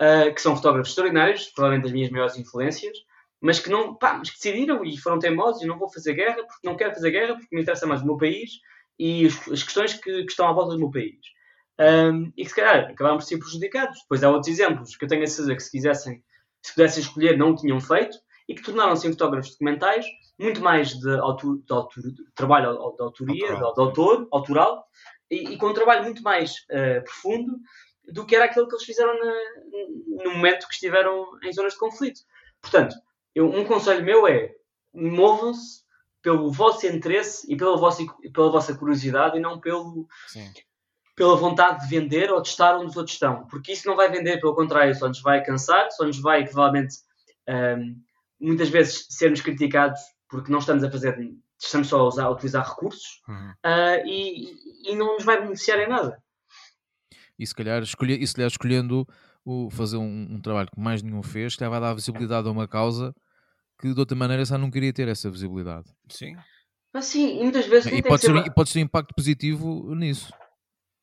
uh, 0.00 0.32
que 0.34 0.40
são 0.40 0.56
fotógrafos 0.56 0.90
extraordinários, 0.90 1.46
provavelmente 1.48 1.86
as 1.86 1.92
minhas 1.92 2.10
maiores 2.10 2.38
influências, 2.38 2.96
mas 3.40 3.58
que 3.58 3.70
não, 3.70 3.94
pá, 3.94 4.14
mas 4.14 4.30
que 4.30 4.36
decidiram 4.36 4.84
e 4.84 4.96
foram 4.98 5.18
teimosos 5.18 5.62
e 5.62 5.66
não 5.66 5.78
vou 5.78 5.90
fazer 5.90 6.14
guerra 6.14 6.44
porque 6.44 6.66
não 6.66 6.76
quero 6.76 6.94
fazer 6.94 7.10
guerra 7.10 7.34
porque 7.36 7.54
me 7.54 7.62
interessa 7.62 7.86
mais 7.86 8.02
o 8.02 8.06
meu 8.06 8.16
país 8.16 8.60
e 8.98 9.26
as, 9.26 9.62
questões 9.62 9.94
que, 9.94 10.24
que, 10.24 10.30
estão 10.30 10.46
à 10.46 10.52
volta 10.52 10.74
do 10.74 10.78
meu 10.78 10.90
país. 10.90 11.16
Um, 11.80 12.30
e 12.36 12.42
que 12.42 12.50
se 12.50 12.54
calhar 12.54 12.90
acabaram 12.90 13.16
por 13.16 13.24
ser 13.24 13.38
prejudicados. 13.38 13.98
Depois 14.02 14.22
há 14.22 14.28
outros 14.28 14.48
exemplos 14.48 14.94
que 14.94 15.04
eu 15.06 15.08
tenho 15.08 15.22
a 15.22 15.26
certeza 15.26 15.56
que 15.56 15.62
se 15.62 15.70
quisessem, 15.70 16.22
se 16.62 16.74
pudessem 16.74 17.02
escolher, 17.02 17.36
não 17.36 17.52
o 17.52 17.56
tinham 17.56 17.80
feito 17.80 18.18
e 18.48 18.54
que 18.54 18.62
tornaram-se 18.62 19.06
em 19.06 19.12
fotógrafos 19.12 19.52
documentais 19.52 20.04
muito 20.38 20.60
mais 20.60 20.98
de, 20.98 21.12
autor, 21.20 21.58
de, 21.58 21.72
autor, 21.72 22.02
de 22.02 22.32
trabalho 22.34 22.72
de 22.72 23.02
autoria, 23.02 23.52
autoral. 23.52 23.74
de, 23.74 23.80
autor, 23.80 24.28
autoral, 24.32 24.88
e, 25.30 25.52
e, 25.52 25.56
com 25.58 25.68
um 25.68 25.74
trabalho 25.74 26.02
muito 26.02 26.22
mais 26.22 26.52
uh, 26.70 27.04
profundo 27.04 27.60
do 28.12 28.26
que 28.26 28.34
era 28.34 28.46
aquilo 28.46 28.66
que 28.66 28.74
eles 28.74 28.84
fizeram 28.84 29.14
na, 29.18 30.24
no 30.24 30.34
momento 30.34 30.66
que 30.66 30.74
estiveram 30.74 31.26
em 31.44 31.52
zonas 31.52 31.74
de 31.74 31.78
conflito. 31.78 32.20
Portanto, 32.60 32.96
eu, 33.34 33.48
um 33.48 33.64
conselho 33.64 34.04
meu 34.04 34.26
é 34.26 34.52
movam-se 34.92 35.84
pelo 36.22 36.50
vosso 36.50 36.86
interesse 36.86 37.50
e 37.50 37.56
pela 37.56 37.76
vossa, 37.76 38.04
pela 38.32 38.50
vossa 38.50 38.76
curiosidade 38.76 39.38
e 39.38 39.40
não 39.40 39.60
pelo, 39.60 40.06
pela 41.16 41.36
vontade 41.36 41.80
de 41.80 41.88
vender 41.88 42.30
ou 42.30 42.40
de 42.40 42.48
estar 42.48 42.76
onde 42.76 42.86
os 42.86 42.96
outros 42.96 43.14
estão. 43.14 43.46
Porque 43.46 43.72
isso 43.72 43.86
não 43.86 43.96
vai 43.96 44.10
vender, 44.10 44.40
pelo 44.40 44.54
contrário, 44.54 44.94
só 44.94 45.08
nos 45.08 45.20
vai 45.20 45.42
cansar, 45.42 45.90
só 45.90 46.04
nos 46.04 46.20
vai, 46.20 46.44
provavelmente, 46.44 46.96
um, 47.48 47.96
muitas 48.40 48.68
vezes 48.68 49.06
sermos 49.10 49.40
criticados 49.40 50.00
porque 50.28 50.50
não 50.50 50.60
estamos 50.60 50.84
a 50.84 50.90
fazer, 50.90 51.18
estamos 51.60 51.88
só 51.88 52.00
a, 52.00 52.06
usar, 52.06 52.24
a 52.24 52.30
utilizar 52.30 52.66
recursos 52.66 53.20
uhum. 53.28 53.50
uh, 53.50 54.06
e, 54.06 54.90
e 54.90 54.94
não 54.94 55.14
nos 55.14 55.24
vai 55.24 55.40
beneficiar 55.40 55.78
em 55.80 55.88
nada. 55.88 56.22
E 57.38 57.46
se 57.46 57.54
calhar, 57.54 57.82
escolher, 57.82 58.22
e 58.22 58.26
se 58.26 58.34
calhar 58.34 58.50
escolhendo 58.50 59.06
o, 59.44 59.68
fazer 59.70 59.96
um, 59.96 60.28
um, 60.30 60.40
trabalho 60.40 60.68
que 60.72 60.80
mais 60.80 61.02
nenhum 61.02 61.22
fez, 61.22 61.56
que 61.56 61.68
vai 61.68 61.80
dar 61.80 61.94
visibilidade 61.94 62.46
a 62.46 62.50
uma 62.50 62.68
causa 62.68 63.14
que 63.78 63.92
de 63.92 63.98
outra 63.98 64.16
maneira 64.16 64.44
já 64.44 64.58
não 64.58 64.70
queria 64.70 64.92
ter 64.92 65.08
essa 65.08 65.30
visibilidade. 65.30 65.88
Sim. 66.08 66.36
Mas 66.92 67.06
sim, 67.06 67.40
e 67.40 67.42
muitas 67.42 67.66
vezes. 67.66 67.90
E 67.90 68.02
pode, 68.02 68.22
ser, 68.22 68.32
uma... 68.32 68.52
pode 68.52 68.72
ter 68.72 68.78
um 68.78 68.82
impacto 68.82 69.14
positivo 69.14 69.94
nisso. 69.94 70.32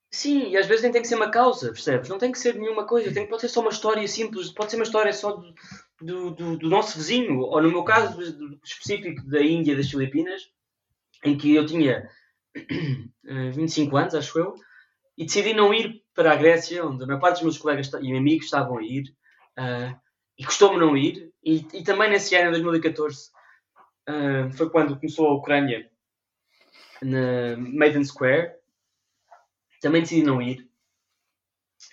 Sim, 0.10 0.50
e 0.50 0.58
às 0.58 0.66
vezes 0.68 0.84
nem 0.84 0.92
tem 0.92 1.02
que 1.02 1.08
ser 1.08 1.16
uma 1.16 1.30
causa, 1.30 1.72
percebes? 1.72 2.10
Não 2.10 2.18
tem 2.18 2.32
que 2.32 2.40
ser 2.40 2.56
nenhuma 2.56 2.86
coisa, 2.86 3.14
tem, 3.14 3.28
pode 3.28 3.42
ser 3.42 3.50
só 3.50 3.60
uma 3.60 3.70
história 3.70 4.08
simples, 4.08 4.52
pode 4.52 4.72
ser 4.72 4.78
uma 4.78 4.84
história 4.84 5.12
só 5.12 5.34
do, 5.34 5.54
do, 6.02 6.32
do, 6.32 6.58
do 6.58 6.70
nosso 6.70 6.98
vizinho, 6.98 7.40
ou 7.40 7.62
no 7.62 7.70
meu 7.70 7.84
caso 7.84 8.22
específico 8.64 9.22
da 9.28 9.42
Índia, 9.42 9.76
das 9.76 9.90
Filipinas, 9.90 10.50
em 11.24 11.38
que 11.38 11.54
eu 11.54 11.66
tinha 11.66 12.10
25 13.54 13.98
anos, 13.98 14.16
acho 14.16 14.40
eu, 14.40 14.56
e 15.18 15.26
decidi 15.26 15.54
não 15.54 15.74
ir 15.74 16.02
para 16.14 16.32
a 16.32 16.36
Grécia, 16.36 16.86
onde 16.86 17.04
a 17.04 17.08
maior 17.08 17.20
parte 17.20 17.36
dos 17.36 17.44
meus 17.44 17.58
colegas 17.58 17.92
e 18.02 18.16
amigos 18.16 18.46
estavam 18.46 18.78
a 18.78 18.84
ir, 18.84 19.14
uh, 19.60 19.96
e 20.38 20.46
custou-me 20.46 20.80
não 20.80 20.96
ir, 20.96 21.32
e, 21.44 21.66
e, 21.74 21.84
também 21.84 22.10
nesse 22.10 22.36
ano, 22.36 22.50
em 22.50 22.62
2014, 22.62 23.30
uh, 24.10 24.52
foi 24.56 24.70
quando 24.70 24.96
começou 24.96 25.28
a 25.28 25.34
Ucrânia 25.34 25.90
na 27.02 27.58
Maiden 27.58 28.04
Square, 28.04 28.57
também 29.82 30.02
decidi 30.02 30.24
não 30.24 30.42
ir. 30.42 30.68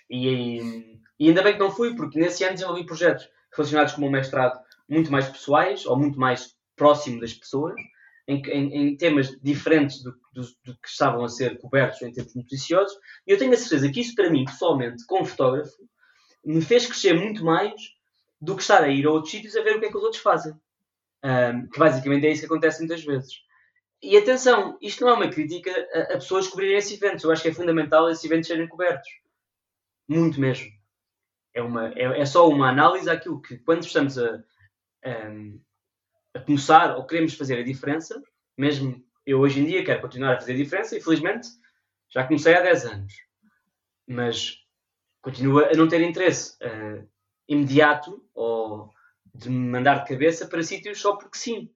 E, 0.09 0.99
e, 1.19 1.27
ainda 1.27 1.43
bem 1.43 1.53
que 1.53 1.59
não 1.59 1.71
fui, 1.71 1.95
porque 1.95 2.19
nesse 2.19 2.43
ano 2.43 2.53
desenvolvi 2.53 2.85
projetos 2.85 3.29
relacionados 3.53 3.93
com 3.93 3.99
o 3.99 4.01
meu 4.01 4.11
mestrado 4.11 4.59
muito 4.89 5.11
mais 5.11 5.27
pessoais, 5.27 5.85
ou 5.85 5.97
muito 5.97 6.19
mais 6.19 6.55
próximo 6.75 7.19
das 7.19 7.33
pessoas, 7.33 7.75
em, 8.27 8.41
em, 8.47 8.87
em 8.87 8.97
temas 8.97 9.29
diferentes 9.41 10.03
do, 10.03 10.11
do, 10.33 10.41
do, 10.63 10.77
que 10.79 10.87
estavam 10.87 11.23
a 11.23 11.29
ser 11.29 11.57
cobertos 11.59 12.01
em 12.01 12.11
termos 12.11 12.35
noticiosos. 12.35 12.95
E 13.25 13.31
eu 13.31 13.37
tenho 13.37 13.53
a 13.53 13.57
certeza 13.57 13.91
que 13.91 14.01
isso, 14.01 14.15
para 14.15 14.29
mim, 14.29 14.45
pessoalmente, 14.45 15.05
como 15.05 15.25
fotógrafo, 15.25 15.77
me 16.43 16.61
fez 16.61 16.85
crescer 16.85 17.13
muito 17.13 17.43
mais 17.43 17.73
do 18.39 18.55
que 18.55 18.61
estar 18.61 18.83
a 18.83 18.89
ir 18.89 19.05
a 19.05 19.11
outros 19.11 19.31
sítios 19.31 19.55
a 19.55 19.63
ver 19.63 19.75
o 19.75 19.79
que 19.79 19.87
é 19.87 19.89
que 19.89 19.97
os 19.97 20.03
outros 20.03 20.21
fazem. 20.21 20.53
Um, 21.23 21.67
que 21.67 21.79
basicamente 21.79 22.27
é 22.27 22.31
isso 22.31 22.41
que 22.41 22.45
acontece 22.45 22.79
muitas 22.79 23.03
vezes. 23.03 23.33
E 24.01 24.17
atenção, 24.17 24.77
isto 24.81 25.03
não 25.03 25.11
é 25.11 25.13
uma 25.13 25.29
crítica 25.29 25.71
a, 25.93 25.99
a 26.01 26.17
pessoas 26.17 26.47
cobrirem 26.47 26.77
esses 26.77 27.01
eventos. 27.01 27.23
Eu 27.23 27.31
acho 27.31 27.41
que 27.41 27.49
é 27.49 27.53
fundamental 27.53 28.09
esses 28.09 28.23
eventos 28.23 28.47
serem 28.47 28.67
cobertos. 28.67 29.09
Muito 30.07 30.39
mesmo. 30.39 30.69
É, 31.53 31.61
uma, 31.61 31.89
é, 31.93 32.21
é 32.21 32.25
só 32.25 32.47
uma 32.47 32.69
análise 32.69 33.09
àquilo 33.09 33.41
que, 33.41 33.57
quando 33.59 33.83
estamos 33.83 34.17
a, 34.17 34.43
a, 35.03 35.31
a 36.35 36.39
começar 36.41 36.95
ou 36.97 37.05
queremos 37.05 37.33
fazer 37.33 37.59
a 37.59 37.63
diferença, 37.63 38.21
mesmo 38.57 39.03
eu 39.25 39.39
hoje 39.39 39.59
em 39.59 39.65
dia 39.65 39.83
quero 39.83 40.01
continuar 40.01 40.33
a 40.33 40.39
fazer 40.39 40.53
a 40.53 40.57
diferença, 40.57 40.97
infelizmente 40.97 41.47
já 42.09 42.25
comecei 42.25 42.53
há 42.53 42.61
10 42.61 42.85
anos, 42.85 43.13
mas 44.07 44.63
continuo 45.21 45.59
a 45.59 45.73
não 45.73 45.87
ter 45.87 46.01
interesse 46.01 46.55
uh, 46.63 47.07
imediato 47.47 48.23
ou 48.33 48.93
de 49.33 49.49
me 49.49 49.69
mandar 49.69 50.03
de 50.03 50.07
cabeça 50.07 50.47
para 50.47 50.63
sítios 50.63 51.01
só 51.01 51.15
porque 51.15 51.37
sim. 51.37 51.69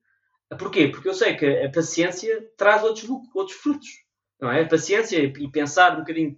Porquê? 0.58 0.88
Porque 0.88 1.08
eu 1.08 1.14
sei 1.14 1.36
que 1.36 1.46
a 1.46 1.70
paciência 1.70 2.50
traz 2.56 2.82
outros, 2.82 3.08
outros 3.34 3.56
frutos. 3.56 3.88
Não 4.40 4.50
é? 4.50 4.62
A 4.62 4.68
paciência 4.68 5.18
e 5.18 5.50
pensar 5.50 5.94
um 5.94 6.00
bocadinho 6.00 6.36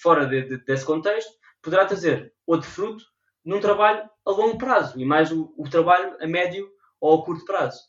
fora 0.00 0.26
de, 0.26 0.42
de, 0.42 0.58
desse 0.64 0.84
contexto 0.84 1.32
poderá 1.62 1.86
trazer 1.86 2.32
outro 2.46 2.68
fruto 2.68 3.04
num 3.44 3.60
trabalho 3.60 4.08
a 4.24 4.30
longo 4.30 4.58
prazo 4.58 4.98
e 4.98 5.04
mais 5.04 5.30
o, 5.30 5.54
o 5.56 5.68
trabalho 5.68 6.16
a 6.20 6.26
médio 6.26 6.68
ou 7.00 7.20
a 7.20 7.24
curto 7.24 7.44
prazo. 7.44 7.80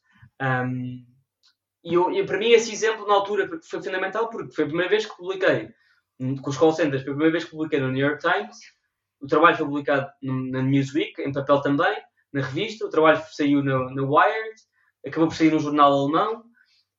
Um, 0.42 1.06
e, 1.84 1.94
eu, 1.94 2.12
e, 2.12 2.26
para 2.26 2.38
mim 2.38 2.50
esse 2.50 2.72
exemplo 2.72 3.08
na 3.08 3.14
altura 3.14 3.50
foi 3.64 3.82
fundamental 3.82 4.30
porque 4.30 4.54
foi 4.54 4.66
a 4.66 4.68
primeira 4.68 4.90
vez 4.90 5.06
que 5.06 5.18
publiquei 5.18 5.70
hum, 6.20 6.36
com 6.38 6.50
os 6.50 6.58
call 6.58 6.74
centers, 6.74 7.04
foi 7.04 7.12
a 7.12 7.16
primeira 7.16 7.32
vez 7.32 7.46
que 7.46 7.52
publiquei 7.52 7.80
no 7.80 7.92
New 7.92 8.06
York 8.06 8.22
Times. 8.22 8.58
O 9.20 9.28
trabalho 9.28 9.58
foi 9.58 9.66
publicado 9.66 10.08
na 10.22 10.62
Newsweek, 10.62 11.22
em 11.22 11.32
papel 11.32 11.60
também, 11.62 11.96
na 12.32 12.42
revista. 12.42 12.86
O 12.86 12.90
trabalho 12.90 13.24
saiu 13.32 13.64
na 13.64 14.04
Wired 14.04 14.56
acabou 15.08 15.30
por 15.30 15.36
sair 15.36 15.52
num 15.52 15.60
jornal 15.60 15.94
alemão. 15.94 16.44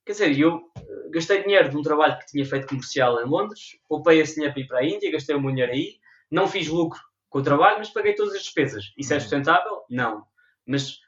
Quer 0.04 0.12
dizer, 0.12 0.38
eu 0.38 0.60
eh, 0.76 1.10
gastei 1.10 1.42
dinheiro 1.42 1.68
de 1.68 1.76
um 1.76 1.82
trabalho 1.82 2.18
que 2.18 2.26
tinha 2.26 2.44
feito 2.44 2.66
comercial 2.66 3.20
em 3.20 3.26
Londres, 3.26 3.78
poupei 3.88 4.20
esse 4.20 4.34
dinheiro 4.34 4.54
para 4.54 4.62
ir 4.62 4.66
para 4.66 4.78
a 4.78 4.84
Índia, 4.84 5.12
gastei 5.12 5.34
o 5.34 5.40
meu 5.40 5.50
dinheiro 5.50 5.72
aí, 5.72 5.98
não 6.30 6.48
fiz 6.48 6.68
lucro 6.68 7.00
com 7.28 7.38
o 7.40 7.42
trabalho, 7.42 7.78
mas 7.78 7.90
paguei 7.90 8.14
todas 8.14 8.34
as 8.34 8.42
despesas. 8.42 8.92
Isso 8.96 9.12
é 9.12 9.16
uhum. 9.16 9.20
sustentável? 9.20 9.82
Não. 9.90 10.24
Mas 10.66 10.98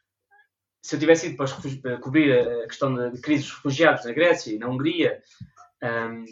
se 0.83 0.97
eu 0.97 1.01
tivesse 1.01 1.29
ido 1.29 1.37
para, 1.37 1.99
cobrir 1.99 2.33
a 2.33 2.67
questão 2.67 3.11
de 3.11 3.21
crise 3.21 3.45
dos 3.45 3.53
refugiados 3.55 4.05
na 4.05 4.13
Grécia 4.13 4.55
e 4.55 4.59
na 4.59 4.69
Hungria 4.69 5.23
um, 5.83 6.25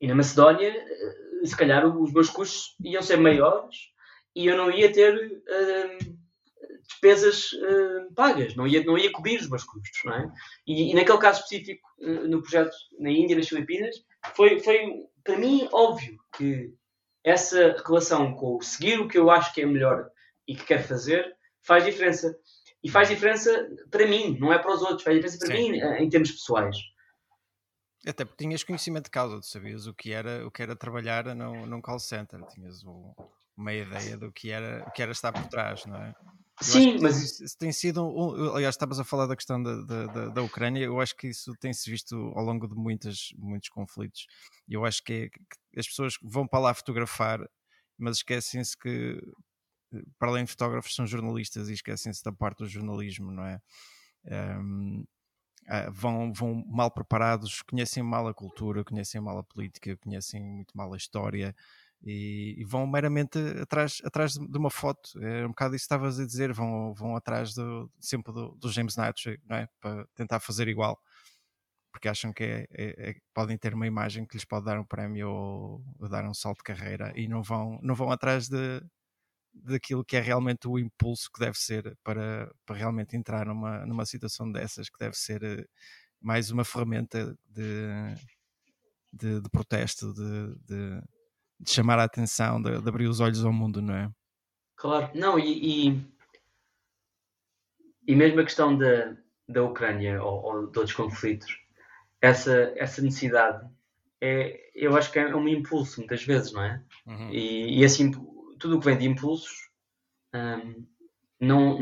e 0.00 0.06
na 0.06 0.14
Macedónia, 0.14 0.70
eh, 0.70 1.46
se 1.46 1.56
calhar 1.56 1.86
os 1.86 2.12
meus 2.12 2.30
custos 2.30 2.74
iam 2.82 3.02
ser 3.02 3.16
maiores 3.18 3.90
e 4.34 4.46
eu 4.46 4.56
não 4.56 4.70
ia 4.70 4.92
ter 4.92 5.14
um, 5.14 6.19
despesas 6.90 7.52
uh, 7.52 8.12
pagas, 8.14 8.54
não 8.56 8.66
ia, 8.66 8.82
não 8.84 8.98
ia 8.98 9.12
cobrir 9.12 9.40
os 9.40 9.48
meus 9.48 9.64
custos, 9.64 10.00
não 10.04 10.14
é? 10.14 10.30
E, 10.66 10.90
e 10.90 10.94
naquele 10.94 11.18
caso 11.18 11.40
específico, 11.40 11.88
uh, 12.00 12.28
no 12.28 12.42
projeto 12.42 12.74
na 12.98 13.10
Índia, 13.10 13.36
nas 13.36 13.48
Filipinas, 13.48 13.96
foi, 14.34 14.58
foi 14.60 15.04
para 15.22 15.38
mim 15.38 15.68
óbvio 15.72 16.18
que 16.36 16.74
essa 17.24 17.76
relação 17.86 18.34
com 18.34 18.56
o 18.56 18.62
seguir 18.62 18.98
o 19.00 19.08
que 19.08 19.18
eu 19.18 19.30
acho 19.30 19.52
que 19.52 19.62
é 19.62 19.66
melhor 19.66 20.10
e 20.48 20.54
que 20.54 20.64
quero 20.64 20.82
fazer 20.82 21.36
faz 21.62 21.84
diferença. 21.84 22.34
E 22.82 22.90
faz 22.90 23.08
diferença 23.08 23.68
para 23.90 24.06
mim, 24.06 24.38
não 24.38 24.52
é 24.52 24.58
para 24.58 24.74
os 24.74 24.80
outros, 24.82 25.02
faz 25.02 25.14
diferença 25.16 25.38
para 25.38 25.54
Sim. 25.54 25.72
mim 25.72 25.80
eh, 25.80 26.02
em 26.02 26.08
termos 26.08 26.30
pessoais. 26.30 26.76
Até 28.06 28.24
porque 28.24 28.42
tinhas 28.42 28.64
conhecimento 28.64 29.04
de 29.04 29.10
causa, 29.10 29.38
tu 29.38 29.46
sabias 29.46 29.86
o 29.86 29.92
que 29.92 30.12
era, 30.12 30.46
o 30.46 30.50
que 30.50 30.62
era 30.62 30.74
trabalhar 30.74 31.34
num, 31.34 31.66
num 31.66 31.82
call 31.82 31.98
center, 31.98 32.40
tinhas 32.46 32.82
o, 32.82 33.14
uma 33.54 33.74
ideia 33.74 34.16
do 34.16 34.32
que 34.32 34.50
era, 34.50 34.82
o 34.88 34.90
que 34.90 35.02
era 35.02 35.12
estar 35.12 35.32
por 35.32 35.46
trás, 35.48 35.84
não 35.84 35.96
é? 35.96 36.14
Sim, 36.60 36.98
mas 37.00 37.40
isso 37.40 37.56
tem 37.58 37.72
sido. 37.72 38.04
Um, 38.04 38.54
aliás, 38.54 38.74
estavas 38.74 39.00
a 39.00 39.04
falar 39.04 39.26
da 39.26 39.36
questão 39.36 39.62
da, 39.62 39.82
da, 39.82 40.28
da, 40.28 40.42
Ucrânia. 40.42 40.84
Eu 40.84 41.00
acho 41.00 41.16
que 41.16 41.28
isso 41.28 41.52
tem-se 41.58 41.90
visto 41.90 42.14
ao 42.34 42.44
longo 42.44 42.68
de 42.68 42.74
muitas, 42.74 43.30
muitos 43.36 43.70
conflitos. 43.70 44.26
Eu 44.68 44.84
acho 44.84 45.02
que, 45.02 45.12
é, 45.12 45.28
que 45.28 45.80
as 45.80 45.86
pessoas 45.86 46.14
vão 46.22 46.46
para 46.46 46.60
lá 46.60 46.74
fotografar, 46.74 47.40
mas 47.98 48.18
esquecem-se 48.18 48.76
que, 48.76 49.20
para 50.18 50.28
além 50.28 50.44
de 50.44 50.50
fotógrafos, 50.50 50.94
são 50.94 51.06
jornalistas 51.06 51.68
e 51.70 51.72
esquecem-se 51.72 52.22
da 52.22 52.32
parte 52.32 52.58
do 52.58 52.68
jornalismo, 52.68 53.32
não 53.32 53.44
é? 53.44 53.60
Um, 54.58 55.04
ah, 55.70 55.88
vão, 55.88 56.32
vão 56.32 56.64
mal 56.66 56.90
preparados, 56.90 57.62
conhecem 57.62 58.02
mal 58.02 58.26
a 58.26 58.34
cultura, 58.34 58.82
conhecem 58.84 59.20
mal 59.20 59.38
a 59.38 59.44
política, 59.44 59.96
conhecem 59.98 60.42
muito 60.42 60.76
mal 60.76 60.92
a 60.92 60.96
história 60.96 61.54
e, 62.02 62.56
e, 62.58 62.64
vão 62.64 62.88
meramente 62.88 63.38
atrás, 63.62 64.02
atrás 64.04 64.32
de 64.34 64.58
uma 64.58 64.70
foto. 64.70 65.10
É 65.22 65.44
um 65.46 65.50
bocado 65.50 65.76
isso 65.76 65.82
que 65.84 65.94
estavas 65.94 66.18
a 66.18 66.26
dizer, 66.26 66.52
vão, 66.52 66.92
vão 66.94 67.14
atrás 67.14 67.54
do, 67.54 67.88
sempre 68.00 68.32
do, 68.32 68.56
do 68.56 68.68
James 68.68 68.96
Natch, 68.96 69.26
não 69.46 69.56
é? 69.58 69.68
Para 69.80 70.06
tentar 70.16 70.40
fazer 70.40 70.66
igual. 70.66 71.00
Porque 71.92 72.08
acham 72.08 72.32
que 72.32 72.42
é, 72.42 72.66
é, 72.72 73.10
é, 73.10 73.14
podem 73.32 73.56
ter 73.56 73.72
uma 73.72 73.86
imagem 73.86 74.26
que 74.26 74.36
lhes 74.36 74.44
pode 74.44 74.64
dar 74.66 74.78
um 74.78 74.84
prémio 74.84 75.30
ou, 75.30 75.84
ou, 76.00 76.08
dar 76.08 76.24
um 76.24 76.34
salto 76.34 76.58
de 76.58 76.64
carreira 76.64 77.12
e 77.14 77.28
não 77.28 77.42
vão, 77.44 77.78
não 77.80 77.94
vão 77.94 78.10
atrás 78.10 78.48
de, 78.48 78.82
daquilo 79.52 80.04
que 80.04 80.16
é 80.16 80.20
realmente 80.20 80.68
o 80.68 80.78
impulso 80.78 81.30
que 81.32 81.40
deve 81.40 81.58
ser 81.58 81.96
para, 82.02 82.50
para 82.64 82.76
realmente 82.76 83.16
entrar 83.16 83.46
numa, 83.46 83.84
numa 83.86 84.06
situação 84.06 84.50
dessas, 84.50 84.88
que 84.88 84.98
deve 84.98 85.16
ser 85.16 85.42
eh, 85.42 85.64
mais 86.20 86.50
uma 86.50 86.64
ferramenta 86.64 87.36
de, 87.46 88.14
de, 89.12 89.40
de 89.40 89.50
protesto, 89.50 90.12
de, 90.14 90.54
de 90.66 91.02
de 91.60 91.70
chamar 91.70 91.98
a 91.98 92.04
atenção, 92.04 92.60
de, 92.60 92.80
de, 92.80 92.88
abrir 92.88 93.06
os 93.06 93.20
olhos 93.20 93.44
ao 93.44 93.52
mundo, 93.52 93.82
não 93.82 93.94
é? 93.94 94.10
Claro, 94.76 95.10
não, 95.14 95.38
e, 95.38 95.90
e, 95.90 96.06
e 98.06 98.16
mesmo 98.16 98.40
a 98.40 98.44
questão 98.44 98.76
da, 98.76 99.14
da 99.46 99.62
Ucrânia 99.62 100.22
ou, 100.22 100.42
ou, 100.42 100.66
de 100.70 100.78
outros 100.78 100.94
conflitos, 100.94 101.58
essa, 102.20 102.72
essa 102.76 103.02
necessidade 103.02 103.68
é, 104.22 104.70
eu 104.74 104.96
acho 104.96 105.12
que 105.12 105.18
é 105.18 105.34
um 105.34 105.48
impulso 105.48 106.00
muitas 106.00 106.24
vezes, 106.24 106.52
não 106.52 106.62
é? 106.62 106.82
Uhum. 107.06 107.30
E, 107.30 107.80
e 107.80 107.84
assim, 107.84 108.10
tudo 108.60 108.76
o 108.76 108.80
que 108.80 108.86
vem 108.86 108.98
de 108.98 109.08
impulsos, 109.08 109.70
hum, 110.34 110.86
não, 111.40 111.78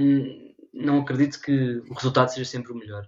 não 0.72 1.01
acredito 1.01 1.41
que 1.41 1.79
o 1.91 1.95
resultado 1.95 2.29
seja 2.29 2.49
sempre 2.49 2.72
o 2.72 2.76
melhor. 2.76 3.07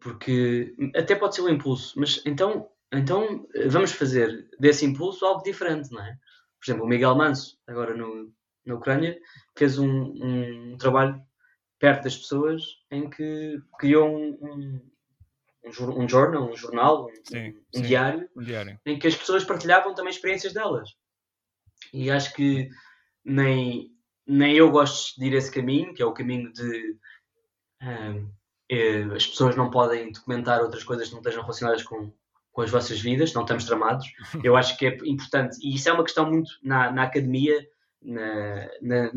Porque 0.00 0.74
até 0.94 1.14
pode 1.14 1.34
ser 1.34 1.42
um 1.42 1.48
impulso, 1.48 1.98
mas 1.98 2.22
então 2.26 2.68
então 2.92 3.46
vamos 3.68 3.92
fazer 3.92 4.48
desse 4.58 4.84
impulso 4.84 5.24
algo 5.24 5.42
diferente, 5.42 5.90
não 5.90 6.02
é? 6.02 6.16
Por 6.58 6.64
exemplo, 6.64 6.84
o 6.84 6.88
Miguel 6.88 7.14
Manso, 7.14 7.58
agora 7.66 7.94
no, 7.94 8.32
na 8.64 8.74
Ucrânia, 8.74 9.18
fez 9.56 9.78
um, 9.78 9.88
um 9.90 10.76
trabalho 10.76 11.20
perto 11.78 12.04
das 12.04 12.16
pessoas 12.16 12.62
em 12.90 13.08
que 13.10 13.60
criou 13.78 14.08
um, 14.08 14.38
um, 14.42 14.80
um 15.64 16.08
jornal, 16.08 16.50
um 16.50 16.56
jornal, 16.56 17.06
um, 17.06 17.14
sim, 17.24 17.48
um 17.74 17.78
sim, 17.78 17.82
diário, 17.82 18.28
diário, 18.36 18.80
em 18.86 18.98
que 18.98 19.06
as 19.06 19.16
pessoas 19.16 19.44
partilhavam 19.44 19.94
também 19.94 20.10
experiências 20.10 20.52
delas. 20.52 20.96
E 21.92 22.10
acho 22.10 22.34
que 22.34 22.68
nem, 23.24 23.90
nem 24.26 24.56
eu 24.56 24.70
gosto 24.70 25.18
de 25.18 25.26
ir 25.26 25.34
esse 25.34 25.50
caminho, 25.50 25.94
que 25.94 26.02
é 26.02 26.06
o 26.06 26.12
caminho 26.12 26.52
de 26.52 26.96
um, 27.82 28.30
eh, 28.70 29.04
as 29.14 29.26
pessoas 29.26 29.56
não 29.56 29.70
podem 29.70 30.10
documentar 30.12 30.60
outras 30.60 30.84
coisas 30.84 31.08
que 31.08 31.12
não 31.12 31.20
estejam 31.20 31.42
relacionadas 31.42 31.82
com, 31.82 32.12
com 32.52 32.62
as 32.62 32.70
vossas 32.70 33.00
vidas, 33.00 33.32
não 33.32 33.42
estamos 33.42 33.64
tramados. 33.64 34.06
Eu 34.44 34.56
acho 34.56 34.76
que 34.76 34.86
é 34.86 34.98
importante, 35.04 35.58
e 35.62 35.74
isso 35.74 35.88
é 35.88 35.92
uma 35.92 36.04
questão 36.04 36.28
muito 36.28 36.50
na, 36.62 36.90
na 36.90 37.04
academia, 37.04 37.66
na, 38.02 38.68
na, 38.82 39.12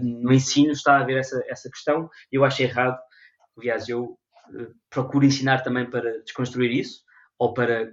no 0.00 0.32
ensino, 0.32 0.72
está 0.72 0.96
a 0.96 1.00
haver 1.00 1.18
essa, 1.18 1.42
essa 1.48 1.70
questão. 1.70 2.08
Eu 2.30 2.44
acho 2.44 2.62
errado, 2.62 2.98
aliás, 3.56 3.88
eu 3.88 4.18
uh, 4.50 4.74
procuro 4.90 5.24
ensinar 5.24 5.62
também 5.62 5.88
para 5.88 6.22
desconstruir 6.22 6.70
isso, 6.72 7.02
ou 7.38 7.52
para 7.52 7.92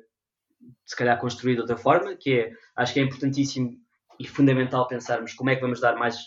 se 0.86 0.96
calhar 0.96 1.20
construir 1.20 1.56
de 1.56 1.62
outra 1.62 1.78
forma, 1.78 2.16
que 2.16 2.40
é, 2.40 2.54
acho 2.76 2.94
que 2.94 3.00
é 3.00 3.04
importantíssimo 3.04 3.78
e 4.20 4.28
fundamental 4.28 4.88
pensarmos 4.88 5.34
como 5.34 5.50
é 5.50 5.56
que 5.56 5.62
vamos 5.62 5.80
dar 5.80 5.96
mais, 5.96 6.18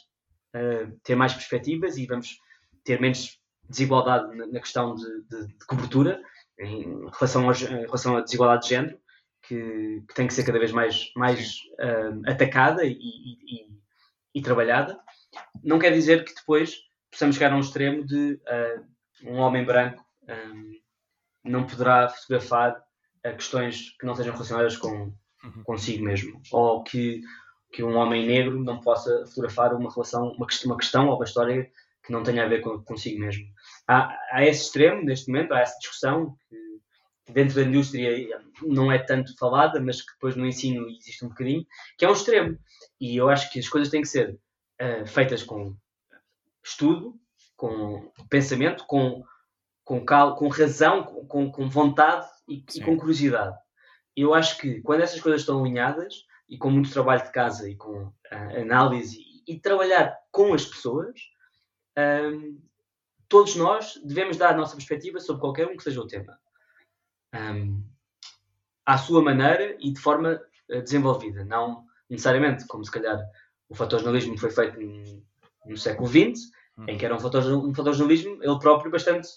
uh, 0.55 0.99
ter 1.03 1.15
mais 1.15 1.33
perspectivas 1.33 1.97
e 1.97 2.07
vamos 2.07 2.39
ter 2.85 3.01
menos 3.01 3.39
desigualdade 3.69 4.35
na, 4.35 4.61
questão 4.61 4.95
de, 4.95 5.23
de, 5.29 5.47
de 5.49 5.67
cobertura 5.67 6.23
em 6.59 7.09
relação, 7.13 7.47
aos, 7.49 7.63
em 7.63 7.83
relação 7.83 8.17
à 8.17 8.21
desigualdade 8.21 8.63
de 8.65 8.69
género, 8.71 8.99
que, 9.43 10.03
que 10.09 10.15
tem 10.15 10.27
que 10.27 10.35
ser 10.35 10.45
cada 10.45 10.59
vez 10.59 10.73
mais, 10.73 11.13
mais 11.15 11.59
uh, 11.81 12.31
atacada 12.31 12.85
e, 12.85 12.93
e, 12.93 13.69
e, 14.35 14.43
trabalhada. 14.43 14.99
Não 15.63 15.79
quer 15.79 15.93
dizer 15.93 16.25
que 16.25 16.35
depois 16.35 16.77
possamos 17.11 17.37
chegar 17.37 17.53
a 17.53 17.57
um 17.57 17.61
extremo 17.61 18.05
de 18.05 18.35
uh, 18.35 19.31
um 19.31 19.37
homem 19.37 19.65
branco 19.65 20.05
um, 20.29 20.79
não 21.45 21.67
poderá 21.67 22.09
fotografar 22.09 22.83
questões 23.37 23.97
que 23.99 24.07
não 24.07 24.15
sejam 24.15 24.33
relacionadas 24.33 24.77
com 24.77 25.13
uhum. 25.45 25.63
consigo 25.65 26.05
mesmo, 26.05 26.41
ou 26.53 26.83
que, 26.83 27.21
que 27.73 27.83
um 27.83 27.97
homem 27.97 28.27
negro 28.27 28.63
não 28.63 28.81
possa 28.81 29.27
fotografar 29.27 29.75
uma 29.75 29.93
relação, 29.93 30.33
uma, 30.33 30.47
uma 30.65 30.77
questão 30.77 31.09
ou 31.09 31.17
uma 31.17 31.25
história 31.25 31.71
que 32.03 32.13
não 32.13 32.23
tenha 32.23 32.45
a 32.45 32.49
ver 32.49 32.61
com, 32.61 32.83
consigo 32.83 33.21
mesmo. 33.21 33.45
Há, 33.87 34.17
há 34.33 34.45
esse 34.45 34.65
extremo 34.65 35.03
neste 35.03 35.31
momento, 35.31 35.53
há 35.53 35.61
essa 35.61 35.79
discussão 35.79 36.37
que 36.49 37.33
dentro 37.33 37.57
da 37.57 37.63
indústria 37.63 38.41
não 38.63 38.91
é 38.91 38.99
tanto 38.99 39.37
falada, 39.37 39.81
mas 39.81 40.01
que 40.01 40.13
depois 40.13 40.35
no 40.35 40.47
ensino 40.47 40.89
existe 40.89 41.25
um 41.25 41.29
bocadinho, 41.29 41.67
que 41.97 42.05
é 42.05 42.09
um 42.09 42.13
extremo. 42.13 42.59
E 43.01 43.17
eu 43.17 43.29
acho 43.29 43.51
que 43.53 43.59
as 43.59 43.69
coisas 43.69 43.91
têm 43.91 44.01
que 44.01 44.09
ser 44.09 44.39
uh, 44.81 45.07
feitas 45.07 45.43
com 45.43 45.77
estudo, 46.65 47.15
com 47.57 48.11
pensamento, 48.31 48.85
com, 48.87 49.23
com, 49.85 50.05
cal, 50.05 50.37
com 50.37 50.49
razão, 50.49 51.05
com, 51.05 51.51
com 51.51 51.69
vontade 51.69 52.27
e, 52.49 52.65
e, 52.75 52.81
com 52.81 52.97
curiosidade. 52.97 53.57
Eu 54.17 54.35
acho 54.35 54.59
que 54.59 54.81
quando 54.81 55.03
essas 55.03 55.21
coisas 55.21 55.43
estão 55.43 55.61
alinhadas 55.61 56.25
e 56.49 56.57
com 56.57 56.71
muito 56.71 56.91
trabalho 56.91 57.25
de 57.25 57.33
casa 57.33 57.69
e 57.69 57.77
com 57.77 58.05
uh, 58.05 58.61
análise 58.61 59.19
e, 59.47 59.55
e 59.55 59.61
trabalhar 59.61 60.17
com 60.31 60.55
as 60.55 60.65
pessoas, 60.65 61.19
um, 61.99 62.61
todos 63.29 63.57
nós 63.57 64.01
devemos 64.05 64.37
dar 64.37 64.55
a 64.55 64.57
nossa 64.57 64.77
perspectiva 64.77 65.21
sobre 65.21 65.41
qualquer 65.41 65.67
um 65.67 65.77
que 65.77 65.83
seja 65.83 66.01
o 66.01 66.07
tema. 66.07 66.39
Um, 67.35 67.85
à 68.87 68.97
sua 68.97 69.23
maneira 69.23 69.77
e 69.81 69.93
de 69.93 70.01
forma 70.01 70.41
uh, 70.71 70.83
desenvolvida. 70.83 71.45
Não 71.45 71.85
necessariamente 72.09 72.67
como 72.67 72.85
se 72.85 72.91
calhar 72.91 73.19
o 73.69 73.75
fotojornalismo 73.75 74.39
foi 74.39 74.51
feito 74.51 74.81
no, 74.81 75.23
no 75.67 75.77
século 75.77 76.09
XX, 76.09 76.51
uhum. 76.79 76.89
em 76.89 76.97
que 76.97 77.05
era 77.05 77.15
um, 77.15 77.21
fotojornalismo, 77.21 77.71
um 77.71 77.75
fotojornalismo 77.75 78.43
ele 78.43 78.59
próprio 78.59 78.91
bastante 78.91 79.29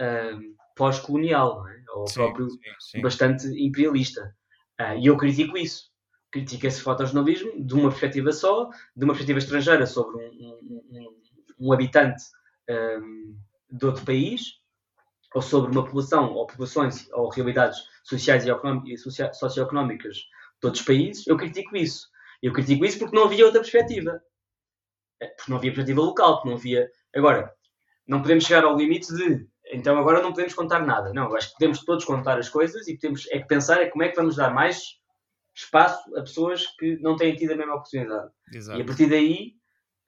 uh, 0.00 0.54
pós-colonial, 0.76 1.66
é? 1.66 1.82
ou 1.94 2.06
sim, 2.06 2.14
próprio 2.14 2.50
sim, 2.50 2.58
sim. 2.78 3.00
bastante 3.00 3.46
imperialista. 3.46 4.34
Uh, 4.78 4.98
e 4.98 5.06
eu 5.06 5.16
critico 5.16 5.56
isso. 5.56 5.90
Critico 6.30 6.66
esse 6.66 6.80
fotojornalismo 6.80 7.64
de 7.64 7.74
uma 7.74 7.88
perspectiva 7.88 8.32
só, 8.32 8.70
de 8.96 9.04
uma 9.04 9.14
perspectiva 9.14 9.38
estrangeira 9.38 9.86
sobre 9.86 10.16
um, 10.16 10.58
um, 10.90 11.20
um 11.58 11.72
habitante 11.72 12.22
um, 12.68 13.36
de 13.70 13.86
outro 13.86 14.04
país, 14.04 14.60
ou 15.34 15.42
sobre 15.42 15.70
uma 15.70 15.84
população, 15.84 16.32
ou 16.34 16.46
populações, 16.46 17.08
ou 17.12 17.28
realidades 17.28 17.78
sociais 18.02 18.44
e 18.44 18.96
socioeconómicas 19.32 20.16
de 20.16 20.66
outros 20.66 20.84
países, 20.84 21.26
eu 21.26 21.36
critico 21.36 21.76
isso. 21.76 22.08
Eu 22.42 22.52
critico 22.52 22.84
isso 22.84 22.98
porque 22.98 23.14
não 23.14 23.24
havia 23.24 23.44
outra 23.44 23.60
perspectiva. 23.60 24.20
É, 25.20 25.26
porque 25.26 25.50
não 25.50 25.58
havia 25.58 25.70
perspectiva 25.70 26.00
local, 26.00 26.36
porque 26.36 26.48
não 26.48 26.56
havia. 26.56 26.90
Agora, 27.14 27.54
não 28.06 28.22
podemos 28.22 28.44
chegar 28.44 28.64
ao 28.64 28.76
limite 28.76 29.12
de. 29.14 29.48
Então 29.72 29.98
agora 29.98 30.22
não 30.22 30.32
podemos 30.32 30.54
contar 30.54 30.84
nada. 30.84 31.12
Não, 31.12 31.34
acho 31.34 31.48
que 31.48 31.54
podemos 31.54 31.84
todos 31.84 32.04
contar 32.04 32.38
as 32.38 32.48
coisas 32.48 32.88
e 32.88 32.96
temos 32.96 33.26
é 33.30 33.38
que 33.38 33.46
pensar 33.46 33.80
é 33.80 33.88
como 33.88 34.02
é 34.02 34.08
que 34.08 34.16
vamos 34.16 34.36
dar 34.36 34.52
mais 34.52 34.99
espaço 35.64 36.16
a 36.16 36.20
pessoas 36.22 36.66
que 36.78 36.96
não 37.00 37.16
têm 37.16 37.34
tido 37.34 37.52
a 37.52 37.56
mesma 37.56 37.74
oportunidade. 37.74 38.30
Exato. 38.52 38.78
E 38.78 38.82
a 38.82 38.84
partir 38.84 39.06
daí, 39.06 39.54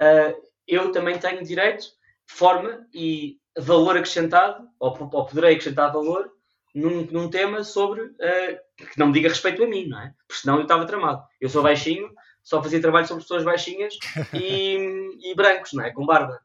uh, 0.03 0.43
eu 0.67 0.93
também 0.93 1.19
tenho 1.19 1.45
direito, 1.45 1.87
forma 2.27 2.87
e 2.95 3.39
valor 3.59 3.97
acrescentado, 3.97 4.69
ou, 4.79 4.91
ou 4.91 5.27
poderei 5.27 5.53
acrescentar 5.53 5.93
valor 5.93 6.31
num, 6.75 7.05
num 7.07 7.29
tema 7.29 7.63
sobre 7.65 8.03
uh, 8.03 8.59
que 8.77 8.99
não 8.99 9.09
me 9.09 9.13
diga 9.13 9.29
respeito 9.29 9.63
a 9.63 9.67
mim, 9.67 9.89
não 9.89 10.01
é? 10.01 10.15
Porque 10.27 10.43
senão 10.43 10.57
eu 10.57 10.63
estava 10.63 10.87
tramado. 10.87 11.23
Eu 11.41 11.49
sou 11.49 11.63
baixinho, 11.63 12.11
só 12.43 12.63
fazia 12.63 12.81
trabalho 12.81 13.07
sobre 13.07 13.23
pessoas 13.23 13.45
baixinhas 13.45 13.95
e, 14.33 15.31
e 15.31 15.35
brancos, 15.35 15.73
não 15.73 15.85
é? 15.85 15.93
Com 15.93 16.07
barba. 16.07 16.41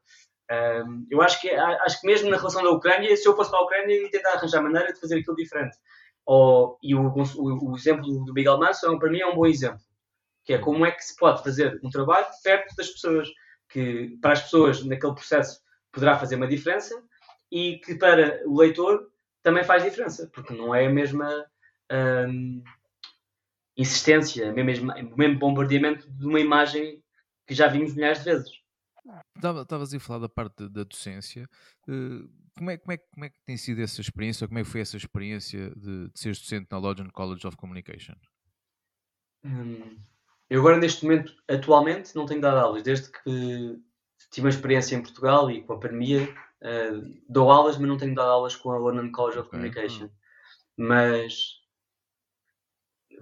Um, 0.50 1.06
eu 1.10 1.20
acho 1.20 1.40
que, 1.40 1.50
acho 1.50 2.00
que 2.00 2.06
mesmo 2.06 2.30
na 2.30 2.38
relação 2.38 2.62
da 2.62 2.70
Ucrânia, 2.70 3.14
se 3.16 3.28
eu 3.28 3.36
fosse 3.36 3.50
para 3.50 3.60
a 3.60 3.64
Ucrânia, 3.64 3.94
ia 3.94 4.10
tentar 4.10 4.32
arranjar 4.32 4.62
maneira 4.62 4.92
de 4.92 5.00
fazer 5.00 5.18
aquilo 5.18 5.36
diferente. 5.36 5.76
Ou, 6.30 6.78
e 6.82 6.94
o, 6.94 7.08
o, 7.08 7.70
o 7.70 7.74
exemplo 7.74 8.22
do 8.22 8.34
Miguel 8.34 8.58
Manso, 8.58 8.86
é 8.86 8.98
para 8.98 9.10
mim, 9.10 9.18
é 9.18 9.26
um 9.26 9.34
bom 9.34 9.46
exemplo. 9.46 9.80
Que 10.44 10.52
é 10.52 10.58
como 10.58 10.84
é 10.84 10.90
que 10.90 11.02
se 11.02 11.16
pode 11.16 11.42
fazer 11.42 11.80
um 11.82 11.88
trabalho 11.88 12.26
perto 12.44 12.76
das 12.76 12.90
pessoas 12.90 13.28
que 13.70 14.18
para 14.20 14.34
as 14.34 14.42
pessoas 14.42 14.84
naquele 14.84 15.14
processo 15.14 15.62
poderá 15.90 16.18
fazer 16.18 16.36
uma 16.36 16.46
diferença 16.46 17.02
e 17.50 17.78
que 17.78 17.94
para 17.94 18.42
o 18.46 18.58
leitor 18.58 19.10
também 19.42 19.64
faz 19.64 19.82
diferença, 19.82 20.28
porque 20.30 20.52
não 20.52 20.74
é 20.74 20.86
a 20.86 20.90
mesma 20.90 21.46
hum, 22.28 22.62
insistência, 23.74 24.52
o 24.52 24.54
mesmo, 24.54 24.92
mesmo 25.16 25.38
bombardeamento 25.38 26.10
de 26.10 26.26
uma 26.26 26.40
imagem 26.40 27.02
que 27.46 27.54
já 27.54 27.68
vimos 27.68 27.94
milhares 27.94 28.18
de 28.18 28.24
vezes. 28.26 28.50
Estavas 29.34 29.94
a 29.94 30.00
falar 30.00 30.18
da 30.18 30.28
parte 30.28 30.68
da 30.68 30.84
docência. 30.84 31.48
Como, 32.58 32.72
é, 32.72 32.76
como, 32.76 32.92
é, 32.92 32.98
como 32.98 33.24
é 33.24 33.30
que 33.30 33.40
tem 33.46 33.56
sido 33.56 33.80
essa 33.80 34.00
experiência? 34.00 34.44
Ou 34.44 34.48
como 34.48 34.58
é 34.58 34.64
que 34.64 34.68
foi 34.68 34.80
essa 34.80 34.96
experiência 34.96 35.70
de, 35.76 36.08
de 36.08 36.18
seres 36.18 36.40
docente 36.40 36.66
na 36.70 36.78
Lodge 36.78 37.08
College 37.12 37.46
of 37.46 37.56
Communication? 37.56 38.14
Hum, 39.44 39.96
eu 40.50 40.58
agora, 40.58 40.76
neste 40.76 41.04
momento, 41.04 41.32
atualmente, 41.48 42.16
não 42.16 42.26
tenho 42.26 42.40
dado 42.40 42.58
aulas. 42.58 42.82
Desde 42.82 43.12
que 43.12 43.80
tive 44.32 44.46
uma 44.46 44.50
experiência 44.50 44.96
em 44.96 45.02
Portugal 45.02 45.48
e 45.48 45.62
com 45.62 45.74
a 45.74 45.78
pandemia, 45.78 46.24
uh, 46.62 47.22
dou 47.28 47.48
aulas, 47.48 47.78
mas 47.78 47.88
não 47.88 47.96
tenho 47.96 48.14
dado 48.14 48.28
aulas 48.28 48.56
com 48.56 48.72
a 48.72 48.78
London 48.78 49.12
College 49.12 49.38
of 49.38 49.46
okay. 49.46 49.58
Communication. 49.58 50.06
Hum. 50.06 50.10
Mas 50.78 51.58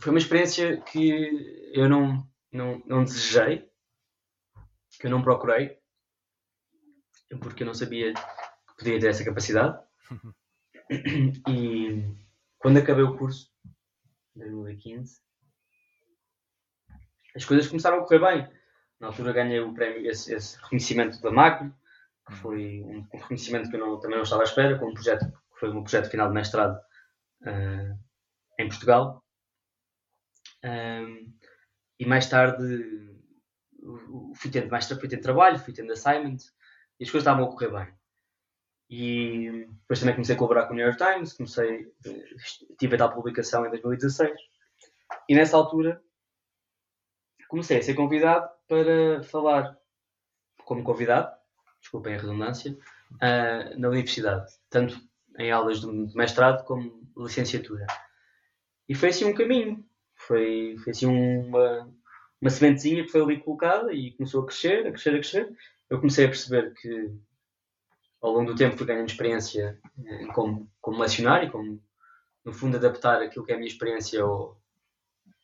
foi 0.01 0.12
uma 0.12 0.18
experiência 0.18 0.80
que 0.80 1.70
eu 1.74 1.91
não, 1.91 2.26
não, 2.51 2.82
não 2.87 3.05
desejei, 3.05 3.68
que 4.99 5.07
eu 5.07 5.11
não 5.11 5.22
procurei, 5.22 5.78
porque 7.41 7.62
eu 7.62 7.66
não 7.66 7.74
sabia 7.74 8.14
podia 8.77 9.01
ter 9.01 9.09
essa 9.09 9.24
capacidade. 9.24 9.79
e 11.49 12.14
quando 12.59 12.79
acabei 12.79 13.05
o 13.05 13.16
curso, 13.16 13.51
em 14.37 14.41
2015, 14.41 15.20
as 17.35 17.45
coisas 17.45 17.66
começaram 17.68 17.99
a 17.99 18.07
correr 18.07 18.18
bem. 18.20 18.57
Na 18.99 19.09
altura 19.09 19.33
ganhei 19.33 19.61
o 19.61 19.74
prémio, 19.74 20.09
esse, 20.11 20.33
esse 20.33 20.57
reconhecimento 20.62 21.20
da 21.20 21.31
Magno, 21.31 21.74
que 22.27 22.35
foi 22.35 22.83
um, 22.83 22.99
um 22.99 23.18
reconhecimento 23.18 23.68
que 23.68 23.77
eu 23.77 23.81
não, 23.81 24.01
também 24.01 24.16
não 24.16 24.24
estava 24.24 24.43
à 24.43 24.45
espera, 24.45 24.79
com 24.79 24.89
um 24.89 24.95
projeto 24.95 25.27
que 25.27 25.61
foi 25.61 25.70
um 25.70 25.83
projeto 25.83 26.11
final 26.11 26.29
de 26.29 26.35
mestrado 26.35 26.79
uh, 27.43 27.99
em 28.59 28.68
Portugal. 28.68 29.22
Um, 30.64 31.33
e 31.99 32.07
mais 32.07 32.29
tarde 32.29 33.16
fui 34.35 34.51
tendo 34.51 34.70
mais 34.70 34.87
fui 34.87 35.09
tendo 35.09 35.22
trabalho, 35.22 35.59
fui 35.59 35.72
tendo 35.72 35.93
assignment 35.93 36.39
e 36.99 37.05
as 37.05 37.11
coisas 37.11 37.27
estavam 37.27 37.45
a 37.45 37.51
correr 37.51 37.70
bem. 37.70 37.95
E 38.89 39.66
depois 39.80 39.99
também 39.99 40.14
comecei 40.14 40.34
a 40.34 40.39
colaborar 40.39 40.66
com 40.66 40.72
o 40.72 40.76
New 40.76 40.87
York 40.87 41.03
Times, 41.03 41.32
comecei, 41.32 41.93
tive 42.78 42.95
a 42.95 42.99
tal 42.99 43.12
publicação 43.12 43.66
em 43.66 43.70
2016. 43.70 44.39
E 45.28 45.34
nessa 45.34 45.57
altura 45.57 46.01
comecei 47.49 47.78
a 47.78 47.82
ser 47.82 47.95
convidado 47.95 48.49
para 48.68 49.22
falar 49.24 49.76
como 50.64 50.82
convidado, 50.82 51.34
desculpem 51.80 52.14
a 52.14 52.18
redundância, 52.18 52.76
uh, 53.14 53.78
na 53.78 53.89
universidade, 53.89 54.53
tanto 54.68 55.01
em 55.39 55.51
aulas 55.51 55.80
de 55.80 56.16
mestrado 56.16 56.64
como 56.64 57.09
licenciatura. 57.16 57.87
E 58.89 58.95
foi 58.95 59.11
assim 59.11 59.24
um 59.24 59.34
caminho, 59.34 59.84
foi, 60.14 60.76
foi 60.82 60.91
assim 60.91 61.07
uma, 61.07 61.93
uma 62.41 62.51
sementezinha 62.51 63.05
que 63.05 63.11
foi 63.11 63.20
ali 63.20 63.41
colocada 63.41 63.93
e 63.93 64.12
começou 64.12 64.43
a 64.43 64.47
crescer, 64.47 64.87
a 64.87 64.91
crescer, 64.91 65.11
a 65.11 65.18
crescer. 65.18 65.57
Eu 65.89 65.99
comecei 65.99 66.24
a 66.24 66.28
perceber 66.28 66.72
que 66.74 67.12
ao 68.27 68.33
longo 68.33 68.53
do 68.53 68.59
tempo 68.59 68.77
fui 68.77 68.87
ganhando 68.87 69.09
experiência 69.09 69.81
eh, 70.05 70.27
como, 70.35 70.68
como 70.81 71.05
e 71.05 71.51
como, 71.51 71.81
no 72.45 72.53
fundo, 72.53 72.77
adaptar 72.77 73.22
aquilo 73.22 73.45
que 73.45 73.53
é 73.53 73.55
a 73.55 73.59
minha 73.59 73.70
experiência 73.70 74.20
ao, 74.20 74.61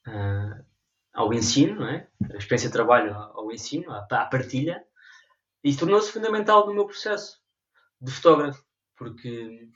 uh, 0.08 0.64
ao 1.12 1.32
ensino, 1.32 1.84
é? 1.86 2.08
a 2.32 2.36
experiência 2.36 2.68
de 2.68 2.72
trabalho 2.72 3.14
ao 3.14 3.52
ensino, 3.52 3.90
à, 3.92 4.06
à 4.10 4.26
partilha, 4.26 4.84
e 5.62 5.76
tornou-se 5.76 6.10
fundamental 6.10 6.66
no 6.66 6.74
meu 6.74 6.84
processo 6.84 7.40
de 8.00 8.10
fotógrafo, 8.10 8.64
porque 8.96 9.68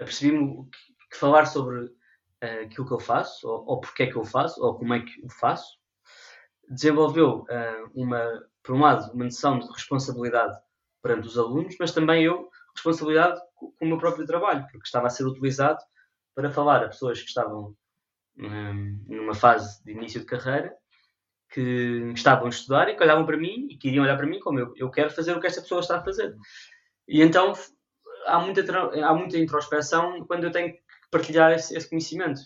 apercebi-me 0.00 0.64
que, 0.70 0.78
que, 1.10 1.18
falar 1.18 1.44
sobre 1.44 1.84
uh, 1.84 2.64
aquilo 2.64 2.86
que 2.86 2.94
eu 2.94 3.00
faço, 3.00 3.46
ou, 3.46 3.64
ou 3.66 3.80
porque 3.80 4.04
é 4.04 4.06
que 4.06 4.16
eu 4.16 4.24
faço, 4.24 4.62
ou 4.64 4.74
como 4.74 4.94
é 4.94 5.00
que 5.00 5.22
o 5.22 5.28
faço, 5.28 5.78
desenvolveu 6.70 7.40
uh, 7.42 7.90
uma, 7.94 8.42
por 8.62 8.74
um 8.74 8.80
lado, 8.80 9.12
uma 9.12 9.24
noção 9.24 9.58
de 9.58 9.70
responsabilidade 9.70 10.63
perante 11.04 11.28
os 11.28 11.36
alunos, 11.36 11.76
mas 11.78 11.92
também 11.92 12.24
eu 12.24 12.48
responsabilidade 12.74 13.38
com, 13.54 13.74
o 13.78 13.86
meu 13.86 13.98
próprio 13.98 14.26
trabalho, 14.26 14.62
porque 14.62 14.86
estava 14.86 15.06
a 15.06 15.10
ser 15.10 15.26
utilizado 15.26 15.78
para 16.34 16.50
falar 16.50 16.82
a 16.82 16.88
pessoas 16.88 17.20
que 17.20 17.28
estavam 17.28 17.76
um, 18.38 19.04
numa 19.06 19.34
fase 19.34 19.84
de 19.84 19.92
início 19.92 20.20
de 20.20 20.26
carreira, 20.26 20.74
que 21.50 22.10
estavam 22.14 22.46
a 22.46 22.48
estudar 22.48 22.88
e 22.88 22.96
que 22.96 23.02
olhavam 23.02 23.26
para 23.26 23.36
mim 23.36 23.68
e 23.70 23.76
queriam 23.76 24.02
olhar 24.02 24.16
para 24.16 24.26
mim 24.26 24.40
como 24.40 24.58
eu, 24.58 24.72
eu 24.76 24.90
quero 24.90 25.10
fazer 25.10 25.36
o 25.36 25.40
que 25.40 25.46
esta 25.46 25.60
pessoa 25.60 25.82
está 25.82 25.98
a 25.98 26.02
fazer. 26.02 26.34
E 27.06 27.20
então 27.20 27.52
há 28.24 28.40
muita, 28.40 28.62
há 29.06 29.14
muita 29.14 29.38
introspeção 29.38 30.24
quando 30.26 30.44
eu 30.44 30.50
tenho 30.50 30.72
que 30.72 30.80
partilhar 31.10 31.52
esse, 31.52 31.76
esse 31.76 31.88
conhecimento. 31.88 32.40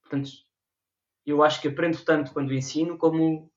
Portanto, 0.00 0.30
eu 1.26 1.42
acho 1.42 1.60
que 1.60 1.66
aprendo 1.66 2.02
tanto 2.04 2.32
quando 2.32 2.54
ensino 2.54 2.96
como, 2.96 3.50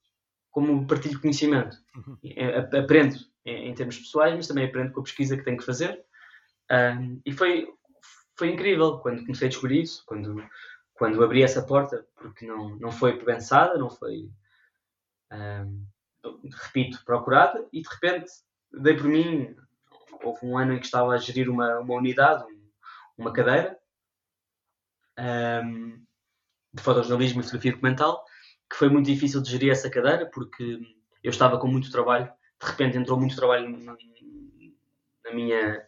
como 0.58 0.88
partilho 0.88 1.22
conhecimento. 1.22 1.78
Uhum. 1.96 2.18
É, 2.24 2.58
aprendo 2.80 3.16
em, 3.46 3.70
em, 3.70 3.76
termos 3.76 4.00
pessoais, 4.00 4.34
mas 4.34 4.48
também 4.48 4.66
aprendo 4.66 4.92
com 4.92 5.02
a 5.02 5.04
pesquisa 5.04 5.38
que 5.38 5.44
tenho 5.44 5.58
que 5.58 5.64
fazer. 5.64 6.04
Um, 6.72 7.22
e 7.24 7.32
foi, 7.32 7.72
foi 8.36 8.50
incrível 8.50 8.98
quando 8.98 9.22
comecei 9.22 9.46
a 9.46 9.50
descobrir 9.50 9.84
isso, 9.84 10.04
quando, 10.08 10.44
quando 10.96 11.24
abri 11.24 11.44
essa 11.44 11.62
porta, 11.62 12.04
porque 12.16 12.48
não, 12.48 12.76
não 12.78 12.92
foi 12.92 13.24
pensada, 13.24 13.78
não 13.78 13.88
foi, 13.88 14.32
um, 15.32 15.86
repito, 16.52 17.06
procurada, 17.06 17.64
e 17.72 17.84
de 17.84 17.90
repente 17.90 18.32
dei 18.82 18.96
por 18.96 19.06
mim. 19.06 19.56
Houve 20.24 20.40
um 20.44 20.58
ano 20.58 20.74
em 20.74 20.80
que 20.80 20.86
estava 20.86 21.14
a 21.14 21.18
gerir 21.18 21.52
uma, 21.52 21.78
uma 21.78 21.94
unidade, 21.94 22.44
uma 23.16 23.32
cadeira, 23.32 23.78
um, 25.64 26.04
de 26.74 26.82
fotojornalismo 26.82 27.42
e 27.42 27.44
fotografia 27.44 27.74
documental, 27.74 28.26
que 28.70 28.76
foi 28.76 28.90
muito 28.90 29.06
difícil 29.06 29.42
de 29.42 29.52
gerir 29.52 29.72
essa 29.72 29.90
cadeira, 29.90 30.30
porque 30.34 30.80
eu 31.24 31.30
estava 31.30 31.60
com 31.60 31.68
muito 31.68 31.92
trabalho, 31.92 32.26
de 32.62 32.68
repente 32.68 32.98
entrou 32.98 33.20
muito 33.20 33.36
trabalho 33.36 33.70
na, 33.70 33.96
na 35.26 35.34
minha 35.34 35.86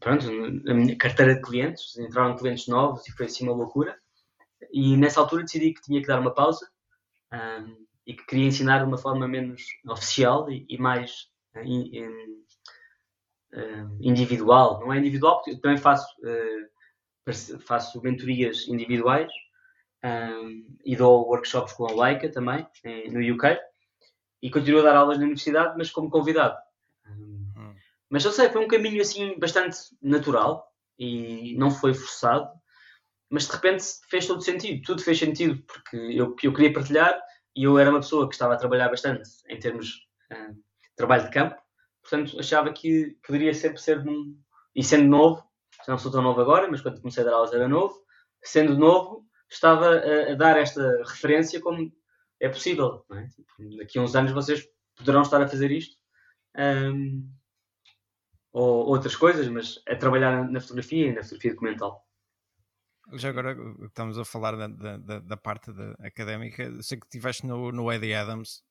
pronto, 0.00 0.26
na 0.64 0.74
minha 0.74 0.96
carteira 0.96 1.34
de 1.34 1.42
clientes, 1.42 1.96
entraram 1.98 2.36
clientes 2.36 2.66
novos 2.66 3.06
e 3.06 3.12
foi 3.12 3.26
assim 3.26 3.44
uma 3.44 3.54
loucura. 3.56 3.96
E 4.72 4.96
nessa 4.96 5.20
altura 5.20 5.42
decidi 5.42 5.72
que 5.72 5.82
tinha 5.82 6.00
que 6.00 6.06
dar 6.06 6.20
uma 6.20 6.34
pausa 6.34 6.68
um, 7.32 7.86
e 8.06 8.14
que 8.14 8.24
queria 8.26 8.46
ensinar 8.46 8.78
de 8.78 8.84
uma 8.84 8.98
forma 8.98 9.28
menos 9.28 9.62
oficial 9.86 10.50
e, 10.50 10.66
e 10.68 10.78
mais 10.78 11.28
uh, 11.54 11.60
in, 11.60 11.96
in, 11.96 12.08
uh, 13.54 13.98
individual. 14.00 14.80
Não 14.80 14.92
é 14.92 14.98
individual, 14.98 15.36
porque 15.36 15.52
eu 15.52 15.60
também 15.60 15.78
faço, 15.78 16.08
uh, 16.22 17.60
faço 17.60 18.02
mentorias 18.02 18.66
individuais, 18.66 19.30
um, 20.04 20.76
e 20.84 20.96
dou 20.96 21.26
workshops 21.26 21.72
com 21.72 21.86
a 21.86 21.92
Leica 21.92 22.30
também, 22.30 22.66
no 23.10 23.34
UK, 23.34 23.58
e 24.42 24.50
continuo 24.50 24.80
a 24.80 24.84
dar 24.84 24.96
aulas 24.96 25.18
na 25.18 25.24
universidade, 25.24 25.74
mas 25.76 25.90
como 25.90 26.10
convidado. 26.10 26.56
Um, 27.06 27.52
hum. 27.56 27.74
Mas 28.08 28.24
eu 28.24 28.32
sei, 28.32 28.48
foi 28.48 28.64
um 28.64 28.68
caminho 28.68 29.00
assim 29.02 29.38
bastante 29.38 29.78
natural 30.00 30.66
e 30.98 31.56
não 31.56 31.70
foi 31.70 31.94
forçado, 31.94 32.48
mas 33.30 33.46
de 33.46 33.52
repente 33.52 33.84
fez 34.08 34.26
todo 34.26 34.40
sentido, 34.40 34.82
tudo 34.84 35.02
fez 35.02 35.18
sentido, 35.18 35.62
porque 35.66 35.96
eu, 35.96 36.34
eu 36.42 36.52
queria 36.52 36.72
partilhar 36.72 37.20
e 37.54 37.64
eu 37.64 37.78
era 37.78 37.90
uma 37.90 38.00
pessoa 38.00 38.28
que 38.28 38.34
estava 38.34 38.54
a 38.54 38.58
trabalhar 38.58 38.88
bastante 38.88 39.28
em 39.48 39.58
termos 39.58 39.86
de 39.86 40.96
trabalho 40.96 41.24
de 41.24 41.30
campo, 41.30 41.56
portanto 42.00 42.38
achava 42.38 42.72
que 42.72 43.16
poderia 43.26 43.52
sempre 43.52 43.80
ser, 43.80 43.98
um, 44.06 44.36
e 44.74 44.82
sendo 44.82 45.08
novo, 45.08 45.42
não 45.86 45.98
sou 45.98 46.10
tão 46.10 46.22
novo 46.22 46.40
agora, 46.40 46.68
mas 46.70 46.80
quando 46.80 47.00
comecei 47.00 47.22
a 47.22 47.26
dar 47.26 47.34
aulas 47.34 47.52
era 47.52 47.68
novo, 47.68 47.94
sendo 48.42 48.76
novo, 48.76 49.27
estava 49.48 49.96
a, 49.96 50.32
a 50.32 50.34
dar 50.34 50.58
esta 50.58 51.02
referência 51.04 51.60
como 51.60 51.92
é 52.40 52.48
possível. 52.48 53.04
É? 53.12 53.26
Tipo, 53.26 53.76
daqui 53.76 53.98
a 53.98 54.02
uns 54.02 54.14
anos 54.14 54.32
vocês 54.32 54.66
poderão 54.96 55.22
estar 55.22 55.40
a 55.40 55.48
fazer 55.48 55.70
isto. 55.70 55.96
Um, 56.56 57.30
ou 58.52 58.86
outras 58.86 59.14
coisas, 59.14 59.46
mas 59.48 59.80
é 59.86 59.94
trabalhar 59.94 60.48
na 60.50 60.60
fotografia 60.60 61.06
e 61.06 61.12
na 61.12 61.22
fotografia 61.22 61.52
documental. 61.52 62.04
Já 63.12 63.30
agora 63.30 63.56
estamos 63.86 64.18
a 64.18 64.24
falar 64.24 64.56
da, 64.56 64.96
da, 64.96 65.18
da 65.20 65.36
parte 65.36 65.72
da 65.72 65.92
académica, 66.00 66.70
sei 66.82 66.98
que 66.98 67.06
estiveste 67.06 67.46
no, 67.46 67.72
no 67.72 67.90
Eddie 67.90 68.14
Adams. 68.14 68.62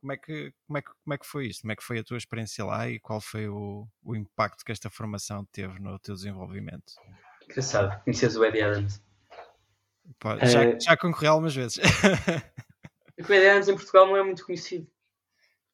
Como 0.00 0.12
é, 0.12 0.16
que, 0.16 0.52
como, 0.66 0.78
é 0.78 0.82
que, 0.82 0.90
como 1.02 1.14
é 1.14 1.18
que 1.18 1.26
foi 1.26 1.46
isto? 1.46 1.62
Como 1.62 1.72
é 1.72 1.76
que 1.76 1.84
foi 1.84 1.98
a 1.98 2.04
tua 2.04 2.18
experiência 2.18 2.64
lá 2.64 2.88
e 2.88 2.98
qual 2.98 3.20
foi 3.20 3.48
o, 3.48 3.86
o 4.02 4.14
impacto 4.14 4.64
que 4.64 4.72
esta 4.72 4.90
formação 4.90 5.44
teve 5.46 5.78
no 5.78 5.98
teu 5.98 6.14
desenvolvimento? 6.14 6.92
Engraçado, 7.44 8.02
conheces 8.02 8.36
o 8.36 8.44
Eddie 8.44 8.62
Adams. 8.62 9.02
Pode, 10.18 10.46
já, 10.46 10.68
uh, 10.68 10.80
já 10.80 10.96
concorri 10.96 11.26
algumas 11.26 11.54
vezes. 11.54 11.78
o 11.78 13.32
Eddie 13.32 13.48
Adams 13.48 13.68
em 13.68 13.74
Portugal 13.74 14.06
não 14.06 14.16
é 14.16 14.22
muito 14.22 14.44
conhecido. 14.44 14.86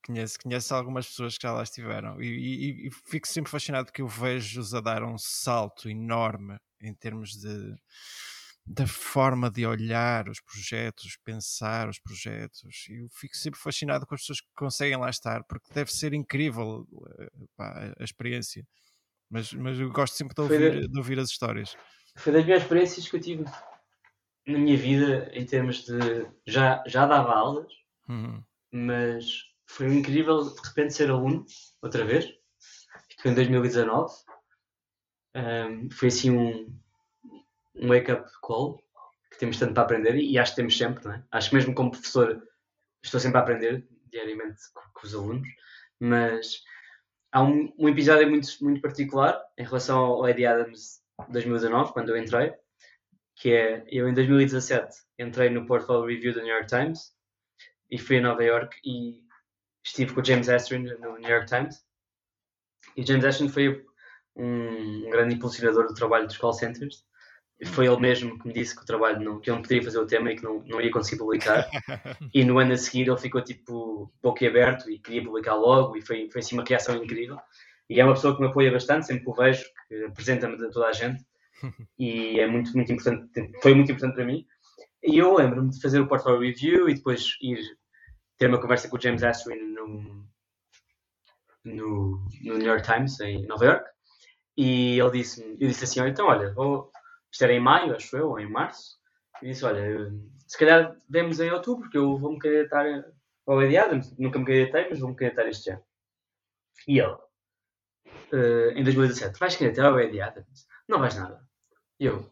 Conheço, 0.06 0.38
conheço 0.40 0.74
algumas 0.74 1.06
pessoas 1.06 1.36
que 1.36 1.42
já 1.42 1.52
lá 1.52 1.62
estiveram 1.62 2.20
e, 2.22 2.26
e, 2.26 2.86
e 2.86 2.90
fico 2.90 3.28
sempre 3.28 3.50
fascinado 3.50 3.86
porque 3.86 4.02
eu 4.02 4.08
vejo-os 4.08 4.74
a 4.74 4.80
dar 4.80 5.04
um 5.04 5.18
salto 5.18 5.88
enorme 5.88 6.58
em 6.80 6.94
termos 6.94 7.32
de 7.32 7.74
da 8.66 8.86
forma 8.86 9.50
de 9.50 9.66
olhar 9.66 10.28
os 10.28 10.40
projetos, 10.40 11.18
pensar 11.24 11.88
os 11.88 11.98
projetos. 11.98 12.86
E 12.88 13.02
eu 13.02 13.08
fico 13.10 13.36
sempre 13.36 13.58
fascinado 13.58 14.06
com 14.06 14.14
as 14.14 14.20
pessoas 14.20 14.40
que 14.40 14.48
conseguem 14.54 14.96
lá 14.96 15.10
estar, 15.10 15.42
porque 15.44 15.72
deve 15.74 15.92
ser 15.92 16.14
incrível 16.14 16.86
eh, 17.18 17.28
pá, 17.56 17.92
a 17.98 18.04
experiência. 18.04 18.64
Mas, 19.28 19.52
mas 19.52 19.78
eu 19.78 19.90
gosto 19.90 20.14
sempre 20.14 20.34
de 20.34 20.40
ouvir, 20.40 20.88
de 20.88 20.98
ouvir 20.98 21.18
as 21.18 21.30
histórias. 21.30 21.76
Foi 22.16 22.32
das 22.32 22.44
minhas 22.44 22.62
experiências 22.62 23.08
que 23.08 23.16
eu 23.16 23.20
tive 23.20 23.44
na 24.46 24.58
minha 24.58 24.76
vida 24.76 25.30
em 25.32 25.44
termos 25.44 25.84
de. 25.84 26.26
Já, 26.46 26.82
já 26.86 27.06
dava 27.06 27.32
aulas, 27.32 27.72
uhum. 28.08 28.42
mas 28.72 29.44
foi 29.66 29.86
incrível 29.92 30.42
de 30.42 30.68
repente 30.68 30.94
ser 30.94 31.10
aluno, 31.10 31.44
outra 31.82 32.04
vez. 32.04 32.24
Isto 33.08 33.22
foi 33.22 33.30
em 33.30 33.34
2019. 33.34 34.12
Um, 35.36 35.90
foi 35.90 36.08
assim 36.08 36.30
um, 36.30 36.76
um 37.76 37.88
wake-up 37.88 38.28
call 38.40 38.82
que 39.30 39.38
temos 39.38 39.58
tanto 39.58 39.74
para 39.74 39.84
aprender 39.84 40.16
e 40.16 40.36
acho 40.38 40.52
que 40.52 40.56
temos 40.56 40.76
sempre, 40.76 41.04
não 41.04 41.12
é? 41.12 41.24
Acho 41.30 41.50
que 41.50 41.54
mesmo 41.54 41.74
como 41.74 41.92
professor 41.92 42.42
estou 43.02 43.20
sempre 43.20 43.38
a 43.38 43.42
aprender 43.42 43.86
diariamente 44.10 44.60
com, 44.74 44.82
com 44.92 45.06
os 45.06 45.14
alunos, 45.14 45.48
mas 46.00 46.62
há 47.30 47.42
um, 47.42 47.72
um, 47.78 47.88
episódio 47.88 48.28
muito, 48.28 48.48
muito 48.60 48.80
particular 48.80 49.40
em 49.56 49.64
relação 49.64 49.98
ao 49.98 50.28
Eddie 50.28 50.46
Adams 50.46 51.00
2019, 51.28 51.92
quando 51.92 52.08
eu 52.08 52.16
entrei, 52.16 52.52
que 53.40 53.52
é, 53.52 53.84
eu 53.88 54.08
em 54.08 54.14
2017 54.14 54.96
entrei 55.18 55.50
no 55.50 55.66
Portfolio 55.66 56.06
Review 56.06 56.34
do 56.34 56.42
New 56.42 56.54
York 56.54 56.66
Times 56.66 57.12
e 57.90 57.98
fui 57.98 58.18
a 58.18 58.22
Nova 58.22 58.44
York 58.44 58.76
e 58.84 59.20
estive 59.84 60.12
com 60.12 60.20
o 60.20 60.24
James 60.24 60.48
Astrin 60.48 60.82
no 60.82 61.18
New 61.18 61.30
York 61.30 61.46
Times 61.46 61.82
e 62.96 63.02
o 63.02 63.06
James 63.06 63.24
Astrin 63.24 63.48
foi 63.48 63.84
um, 64.36 65.06
um 65.06 65.10
grande 65.10 65.34
impulsionador 65.34 65.86
do 65.86 65.94
trabalho 65.94 66.26
dos 66.26 66.36
call 66.36 66.52
centers 66.52 67.04
foi 67.66 67.86
ele 67.86 68.00
mesmo 68.00 68.38
que 68.38 68.46
me 68.46 68.54
disse 68.54 68.74
que 68.74 68.82
o 68.82 68.86
trabalho 68.86 69.20
não, 69.20 69.40
que 69.40 69.50
eu 69.50 69.54
não 69.54 69.62
poderia 69.62 69.84
fazer 69.84 69.98
o 69.98 70.06
tema 70.06 70.32
e 70.32 70.36
que 70.36 70.42
não, 70.42 70.62
não 70.66 70.80
ia 70.80 70.90
conseguir 70.90 71.18
publicar. 71.18 71.68
e 72.32 72.44
no 72.44 72.58
ano 72.58 72.72
a 72.72 72.76
seguir 72.76 73.08
ele 73.08 73.18
ficou 73.18 73.42
tipo 73.42 74.10
boquiaberto 74.22 74.90
e 74.90 74.98
queria 74.98 75.22
publicar 75.22 75.54
logo 75.54 75.96
e 75.96 76.00
foi, 76.00 76.28
foi 76.30 76.40
assim 76.40 76.54
uma 76.54 76.64
reação 76.66 76.96
incrível. 76.96 77.38
E 77.88 78.00
é 78.00 78.04
uma 78.04 78.14
pessoa 78.14 78.34
que 78.34 78.40
me 78.40 78.48
apoia 78.48 78.70
bastante, 78.70 79.06
sempre 79.06 79.24
que 79.24 79.30
o 79.30 79.34
vejo, 79.34 79.64
que 79.88 80.04
apresenta-me 80.04 80.54
a 80.54 80.70
toda 80.70 80.86
a 80.86 80.92
gente. 80.92 81.22
E 81.98 82.40
é 82.40 82.46
muito, 82.46 82.72
muito 82.72 82.92
importante, 82.92 83.60
foi 83.62 83.74
muito 83.74 83.92
importante 83.92 84.14
para 84.14 84.24
mim. 84.24 84.46
E 85.02 85.18
eu 85.18 85.34
lembro-me 85.36 85.70
de 85.70 85.80
fazer 85.80 86.00
o 86.00 86.08
portfolio 86.08 86.40
review 86.40 86.88
e 86.88 86.94
depois 86.94 87.36
ir 87.42 87.60
ter 88.38 88.48
uma 88.48 88.60
conversa 88.60 88.88
com 88.88 88.96
o 88.96 89.00
James 89.00 89.22
Astrin 89.22 89.56
no, 89.56 90.26
no, 91.64 92.26
no 92.44 92.58
New 92.58 92.66
York 92.66 92.82
Times, 92.82 93.20
em 93.20 93.46
Nova 93.46 93.64
York. 93.64 93.84
E 94.56 94.98
ele 94.98 95.10
disse, 95.10 95.42
eu 95.60 95.68
disse 95.68 95.84
assim: 95.84 96.00
então, 96.00 96.26
olha, 96.26 96.52
vou, 96.52 96.90
era 97.40 97.52
em 97.52 97.60
maio, 97.60 97.94
acho 97.94 98.16
eu, 98.16 98.30
ou 98.30 98.40
em 98.40 98.50
março, 98.50 99.00
e 99.42 99.48
disse: 99.48 99.64
Olha, 99.64 100.10
se 100.46 100.58
calhar 100.58 100.96
vemos 101.08 101.40
em 101.40 101.50
outubro, 101.50 101.82
porque 101.82 101.98
eu 101.98 102.18
vou-me 102.18 102.38
candidatar 102.38 102.84
ao 103.46 103.62
Eddie 103.62 103.78
Adams. 103.78 104.16
Nunca 104.18 104.38
me 104.38 104.44
candidatei, 104.44 104.88
mas 104.90 104.98
vou-me 104.98 105.16
candidatar 105.16 105.48
este 105.48 105.70
ano. 105.70 105.84
E 106.86 106.98
ele, 106.98 107.16
uh, 108.32 108.70
em 108.74 108.84
2017, 108.84 109.38
vais 109.38 109.56
candidatar 109.56 109.88
ao 109.88 110.00
Eddie 110.00 110.20
Adams? 110.20 110.66
Não 110.88 110.98
vais 110.98 111.16
nada. 111.16 111.40
E 112.00 112.06
eu, 112.06 112.28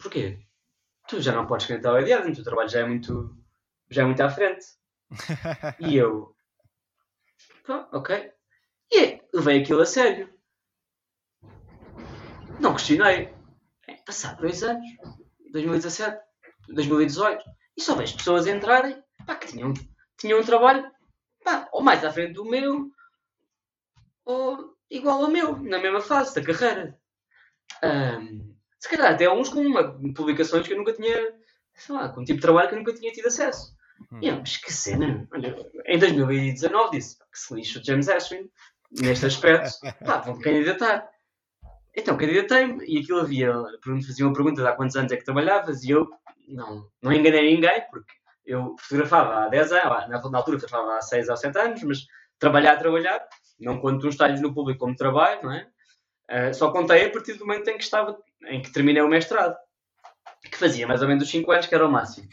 porquê? 0.00 0.38
Tu 1.08 1.20
já 1.20 1.32
não 1.32 1.46
podes 1.46 1.66
candidatar 1.66 1.90
ao 1.90 2.00
Eddie 2.00 2.12
Adams, 2.12 2.32
o 2.32 2.34
teu 2.36 2.44
trabalho 2.44 2.68
já 2.68 2.80
é 2.80 2.84
muito, 2.84 3.36
já 3.90 4.02
é 4.02 4.04
muito 4.04 4.20
à 4.20 4.30
frente. 4.30 4.64
e 5.80 5.96
eu, 5.96 6.36
ok. 7.92 8.32
E 8.92 9.20
levei 9.32 9.62
aquilo 9.62 9.80
a 9.80 9.86
sério. 9.86 10.32
Não 12.60 12.74
questionei 12.74 13.34
passado 14.06 14.40
dois 14.40 14.62
anos, 14.62 14.86
2017, 15.50 16.22
2018, 16.68 17.44
e 17.76 17.82
só 17.82 17.94
vejo 17.94 18.16
pessoas 18.16 18.46
entrarem 18.46 19.02
pá, 19.26 19.34
que 19.34 19.48
tinham, 19.48 19.74
tinham 20.16 20.40
um 20.40 20.44
trabalho 20.44 20.90
pá, 21.44 21.68
ou 21.72 21.82
mais 21.82 22.04
à 22.04 22.12
frente 22.12 22.34
do 22.34 22.44
meu, 22.44 22.90
ou 24.24 24.76
igual 24.88 25.24
ao 25.24 25.30
meu, 25.30 25.56
na 25.58 25.78
mesma 25.78 26.00
fase 26.00 26.34
da 26.34 26.42
carreira. 26.42 26.98
Um, 27.82 28.25
se 28.86 28.96
calhar 28.96 29.12
até 29.12 29.28
uns 29.30 29.48
com 29.48 29.60
uma, 29.60 29.92
publicações 30.14 30.66
que 30.66 30.72
eu 30.72 30.78
nunca 30.78 30.92
tinha, 30.92 31.34
sei 31.74 31.94
lá, 31.94 32.08
com 32.08 32.20
um 32.20 32.24
tipo 32.24 32.36
de 32.36 32.42
trabalho 32.42 32.68
que 32.68 32.74
eu 32.74 32.78
nunca 32.78 32.94
tinha 32.94 33.12
tido 33.12 33.26
acesso. 33.26 33.74
Hum. 34.12 34.20
E 34.22 34.28
eu, 34.28 34.38
mas 34.38 34.56
que 34.56 34.72
cena! 34.72 35.26
Olha, 35.32 35.56
em 35.86 35.98
2019 35.98 36.96
disse 36.96 37.18
que 37.18 37.38
se 37.38 37.54
lixa 37.54 37.80
o 37.80 37.84
James 37.84 38.08
Ashwin 38.08 38.48
neste 39.00 39.26
aspecto, 39.26 39.70
pá, 40.04 40.18
vão 40.18 40.38
candidatar. 40.40 41.08
Então, 41.96 42.16
candidatei-me 42.16 42.84
e 42.86 42.98
aquilo 42.98 43.20
havia. 43.20 43.52
Faziam 44.06 44.28
uma 44.28 44.34
pergunta 44.34 44.62
de 44.62 44.68
há 44.68 44.72
quantos 44.72 44.96
anos 44.96 45.10
é 45.12 45.16
que 45.16 45.24
trabalhavas 45.24 45.82
e 45.82 45.90
eu 45.90 46.08
não, 46.46 46.86
não 47.02 47.12
enganei 47.12 47.54
ninguém, 47.54 47.82
porque 47.90 48.12
eu 48.44 48.76
fotografava 48.78 49.46
há 49.46 49.48
10 49.48 49.72
anos, 49.72 50.08
na, 50.08 50.30
na 50.30 50.38
altura 50.38 50.60
fotografava 50.60 50.96
há 50.96 51.00
6 51.00 51.28
ou 51.28 51.36
7 51.36 51.58
anos, 51.58 51.82
mas 51.82 52.06
trabalhar 52.38 52.76
trabalhar, 52.76 53.26
não 53.58 53.80
conto 53.80 54.06
uns 54.06 54.16
talhos 54.16 54.40
no 54.40 54.54
público 54.54 54.80
como 54.80 54.94
trabalho, 54.94 55.42
não 55.42 55.52
é? 55.52 55.66
Uh, 56.30 56.54
só 56.54 56.70
contei 56.70 57.06
a 57.06 57.10
partir 57.10 57.34
do 57.34 57.46
momento 57.46 57.68
em 57.68 57.78
que 57.78 57.84
estava, 57.84 58.18
em 58.46 58.62
que 58.62 58.72
terminei 58.72 59.02
o 59.02 59.08
mestrado, 59.08 59.56
que 60.50 60.56
fazia 60.56 60.86
mais 60.86 61.02
ou 61.02 61.08
menos 61.08 61.24
os 61.24 61.30
5 61.30 61.50
anos, 61.50 61.66
que 61.66 61.74
era 61.74 61.86
o 61.86 61.90
máximo. 61.90 62.28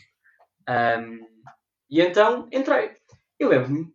Um, 0.70 1.28
e 1.90 2.02
então 2.02 2.48
entrei. 2.52 2.92
Eu 3.40 3.50
lembro-me 3.50 3.92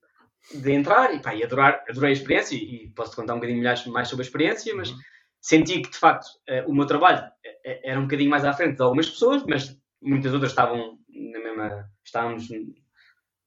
de 0.55 0.73
entrar 0.73 1.15
e, 1.15 1.21
pá, 1.21 1.35
e 1.35 1.43
adorar, 1.43 1.85
adorei 1.89 2.11
a 2.11 2.13
experiência 2.13 2.57
e, 2.57 2.91
posso 2.95 3.15
contar 3.15 3.35
um 3.35 3.37
bocadinho 3.37 3.63
mais, 3.63 3.87
mais 3.87 4.09
sobre 4.09 4.25
a 4.25 4.27
experiência, 4.27 4.75
mas 4.75 4.91
uhum 4.91 4.99
senti 5.41 5.81
que 5.83 5.91
de 5.91 5.97
facto 5.97 6.27
eh, 6.47 6.65
o 6.67 6.75
meu 6.75 6.87
trabalho 6.87 7.25
eh, 7.45 7.59
eh, 7.65 7.81
era 7.91 7.99
um 7.99 8.03
bocadinho 8.03 8.31
mais 8.31 8.45
à 8.45 8.53
frente 8.53 8.77
de 8.77 8.83
algumas 8.83 9.09
pessoas, 9.09 9.45
mas 9.47 9.77
muitas 10.01 10.33
outras 10.33 10.53
estavam 10.53 10.99
na 11.09 11.39
mesma, 11.39 11.91
estávamos 12.05 12.49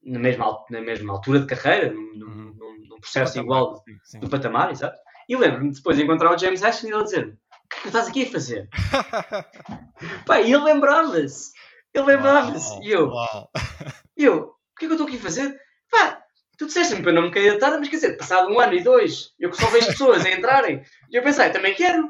na 0.03 0.19
mesma, 0.19 0.65
na 0.69 0.81
mesma 0.81 1.13
altura 1.13 1.39
de 1.39 1.45
carreira, 1.47 1.91
num, 1.91 1.99
uhum. 1.99 2.55
num, 2.57 2.87
num 2.89 2.99
processo 2.99 3.35
patamar, 3.35 3.43
igual 3.43 3.83
sim, 3.85 3.97
sim. 4.03 4.19
do 4.19 4.29
patamar, 4.29 4.71
exato. 4.71 4.97
E 5.29 5.35
lembro-me 5.35 5.71
depois 5.71 5.95
de 5.97 6.03
encontrar 6.03 6.33
o 6.33 6.37
James 6.37 6.63
Ashton 6.63 6.87
e 6.87 6.91
ele 6.91 7.03
dizer: 7.03 7.37
que 7.71 7.77
é 7.77 7.81
que 7.81 7.87
estás 7.87 8.07
aqui 8.07 8.23
a 8.23 8.31
fazer? 8.31 8.69
Pá, 10.25 10.41
e 10.41 10.53
ele 10.53 10.63
lembrava-se. 10.63 11.51
Ele 11.93 12.05
lembrava-se. 12.05 12.79
E 12.83 12.91
eu, 12.91 13.11
e 14.17 14.25
eu, 14.25 14.37
o 14.37 14.79
que 14.79 14.85
é 14.85 14.87
que 14.87 14.87
eu 14.87 14.91
estou 14.91 15.07
aqui 15.07 15.17
a 15.17 15.21
fazer? 15.21 15.59
Pá, 15.89 16.21
tu 16.57 16.67
disseste-me 16.67 17.01
para 17.01 17.13
não 17.13 17.23
me 17.23 17.31
candidatar, 17.31 17.77
mas 17.77 17.89
quer 17.89 17.95
dizer, 17.95 18.17
passado 18.17 18.51
um 18.51 18.59
ano 18.59 18.73
e 18.73 18.83
dois, 18.83 19.31
eu 19.39 19.49
que 19.49 19.57
só 19.57 19.67
vejo 19.67 19.87
pessoas 19.87 20.25
a 20.25 20.31
entrarem, 20.31 20.83
e 21.09 21.15
eu 21.15 21.23
pensei, 21.23 21.49
também 21.49 21.73
quero. 21.73 22.05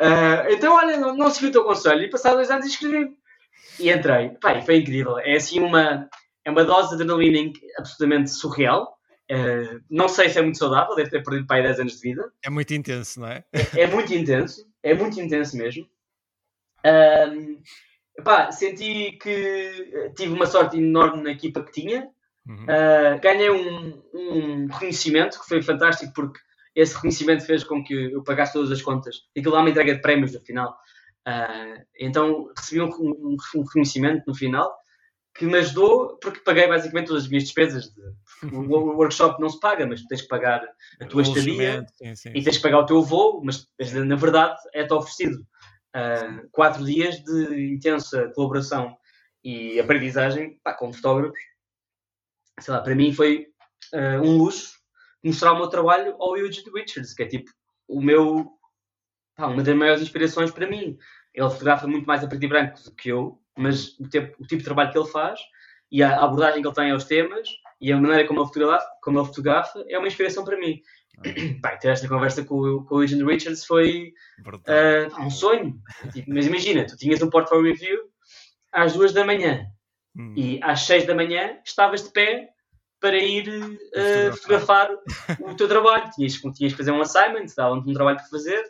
Uh, 0.00 0.50
então, 0.50 0.74
olha, 0.74 0.96
não, 0.96 1.16
não 1.16 1.30
segui 1.30 1.46
o 1.48 1.52
teu 1.52 1.64
conselho, 1.64 2.02
e 2.02 2.10
passado 2.10 2.34
dois 2.34 2.50
anos 2.50 2.66
inscrevi-me. 2.66 3.16
E 3.78 3.90
entrei. 3.90 4.30
Pai, 4.40 4.62
foi 4.62 4.76
incrível. 4.76 5.18
É 5.18 5.36
assim 5.36 5.60
uma, 5.60 6.08
é 6.44 6.50
uma 6.50 6.64
dose 6.64 6.88
de 6.88 6.94
adrenalina 7.02 7.52
absolutamente 7.78 8.30
surreal. 8.30 8.96
Uh, 9.30 9.80
não 9.88 10.08
sei 10.08 10.28
se 10.28 10.38
é 10.38 10.42
muito 10.42 10.58
saudável, 10.58 10.96
deve 10.96 11.10
ter 11.10 11.22
perdido 11.22 11.46
pai 11.46 11.62
10 11.62 11.80
anos 11.80 11.92
de 11.94 12.00
vida. 12.00 12.32
É 12.44 12.50
muito 12.50 12.74
intenso, 12.74 13.20
não 13.20 13.28
é? 13.28 13.44
É, 13.52 13.82
é 13.82 13.86
muito 13.86 14.12
intenso, 14.12 14.66
é 14.82 14.94
muito 14.94 15.20
intenso 15.20 15.56
mesmo. 15.56 15.86
Um, 16.84 17.62
pá, 18.22 18.50
senti 18.50 19.12
que 19.12 20.12
tive 20.16 20.32
uma 20.32 20.46
sorte 20.46 20.78
enorme 20.78 21.22
na 21.22 21.30
equipa 21.30 21.62
que 21.62 21.72
tinha. 21.72 22.08
Uhum. 22.46 22.64
Uh, 22.64 23.20
ganhei 23.20 23.50
um, 23.50 24.02
um, 24.14 24.66
reconhecimento 24.66 25.38
que 25.38 25.46
foi 25.46 25.62
fantástico 25.62 26.12
porque 26.14 26.40
esse 26.74 26.94
reconhecimento 26.94 27.44
fez 27.44 27.62
com 27.64 27.84
que 27.84 27.94
eu 27.94 28.22
pagasse 28.22 28.54
todas 28.54 28.70
as 28.70 28.82
contas. 28.82 29.16
Aquilo 29.36 29.54
lá 29.54 29.60
uma 29.60 29.70
entrega 29.70 29.94
de 29.94 30.00
prémios 30.00 30.32
no 30.32 30.40
final. 30.40 30.76
Uh, 31.28 31.84
então 31.98 32.50
recebi 32.56 32.80
um, 32.80 32.88
um, 32.88 33.36
um, 33.54 33.62
reconhecimento 33.62 34.24
no 34.26 34.34
final 34.34 34.74
que 35.34 35.44
me 35.44 35.58
ajudou 35.58 36.18
porque 36.18 36.40
paguei 36.40 36.66
basicamente 36.66 37.08
todas 37.08 37.24
as 37.24 37.28
minhas 37.28 37.44
despesas. 37.44 37.94
De, 37.94 38.02
o, 38.44 38.56
o, 38.56 38.96
workshop 38.96 39.40
não 39.40 39.48
se 39.48 39.60
paga, 39.60 39.86
mas 39.86 40.02
tens 40.04 40.22
que 40.22 40.28
pagar 40.28 40.62
a 41.00 41.06
tua 41.06 41.22
estadia 41.22 41.84
sim, 41.94 42.14
sim, 42.14 42.30
e 42.34 42.42
tens 42.42 42.56
que 42.56 42.62
pagar 42.62 42.80
o 42.80 42.86
teu 42.86 43.02
voo, 43.02 43.42
mas 43.44 43.66
na 43.92 44.16
verdade 44.16 44.58
é-te 44.74 44.92
oferecido 44.92 45.40
uh, 45.96 46.48
quatro 46.50 46.84
dias 46.84 47.22
de 47.22 47.72
intensa 47.72 48.30
colaboração 48.34 48.96
e 49.42 49.80
aprendizagem 49.80 50.58
pá, 50.62 50.74
com 50.74 50.92
fotógrafos 50.92 51.38
sei 52.60 52.74
lá, 52.74 52.80
para 52.80 52.94
mim 52.94 53.12
foi 53.12 53.46
uh, 53.94 54.22
um 54.22 54.36
luxo 54.36 54.80
mostrar 55.22 55.52
o 55.52 55.56
meu 55.56 55.68
trabalho 55.68 56.16
ao 56.18 56.36
Eugene 56.36 56.70
Richards, 56.74 57.14
que 57.14 57.22
é 57.22 57.26
tipo 57.26 57.50
o 57.88 58.00
meu, 58.00 58.50
pá, 59.36 59.46
uma 59.46 59.62
das 59.62 59.76
maiores 59.76 60.02
inspirações 60.02 60.50
para 60.50 60.68
mim. 60.68 60.96
Ele 61.34 61.50
fotografa 61.50 61.86
muito 61.86 62.06
mais 62.06 62.24
a 62.24 62.26
preto 62.26 62.44
e 62.44 62.48
branco 62.48 62.82
do 62.82 62.94
que 62.94 63.10
eu, 63.10 63.40
mas 63.56 63.98
o, 63.98 64.08
tempo, 64.08 64.34
o 64.38 64.46
tipo 64.46 64.58
de 64.58 64.64
trabalho 64.64 64.92
que 64.92 64.98
ele 64.98 65.08
faz 65.08 65.40
e 65.90 66.02
a 66.02 66.22
abordagem 66.22 66.62
que 66.62 66.68
ele 66.68 66.74
tem 66.74 66.90
aos 66.90 67.04
temas 67.04 67.48
e 67.80 67.92
a 67.92 67.96
maneira 67.96 68.26
como 68.26 68.40
ele 68.40 68.46
fotografa, 68.46 68.86
como 69.02 69.18
ele 69.18 69.26
fotografa 69.26 69.84
é 69.88 69.98
uma 69.98 70.08
inspiração 70.08 70.44
para 70.44 70.58
mim. 70.58 70.80
Ah. 71.64 71.76
ter 71.80 71.88
esta 71.88 72.08
conversa 72.08 72.44
com, 72.44 72.84
com 72.84 72.96
o 72.96 73.02
Eugene 73.02 73.24
Richards 73.24 73.64
foi 73.64 74.12
uh, 74.46 75.22
um 75.22 75.30
sonho. 75.30 75.78
Tipo, 76.12 76.32
mas 76.32 76.46
imagina, 76.46 76.86
tu 76.86 76.96
tinhas 76.96 77.22
um 77.22 77.30
portfolio 77.30 77.72
review 77.72 77.98
às 78.72 78.92
duas 78.92 79.12
da 79.12 79.24
manhã 79.24 79.66
Hum. 80.16 80.34
E 80.36 80.60
às 80.62 80.82
6 80.82 81.06
da 81.06 81.14
manhã 81.14 81.58
estavas 81.64 82.02
de 82.02 82.10
pé 82.10 82.48
para 83.00 83.16
ir 83.16 83.48
uh, 83.48 84.36
fotografar 84.36 84.90
o 85.40 85.54
teu 85.54 85.68
trabalho. 85.68 86.10
Tinhas, 86.10 86.34
tinhas 86.34 86.72
que 86.72 86.76
fazer 86.76 86.90
um 86.90 87.00
assignment, 87.00 87.46
davam-te 87.56 87.88
um 87.88 87.94
trabalho 87.94 88.18
para 88.18 88.26
fazer, 88.26 88.62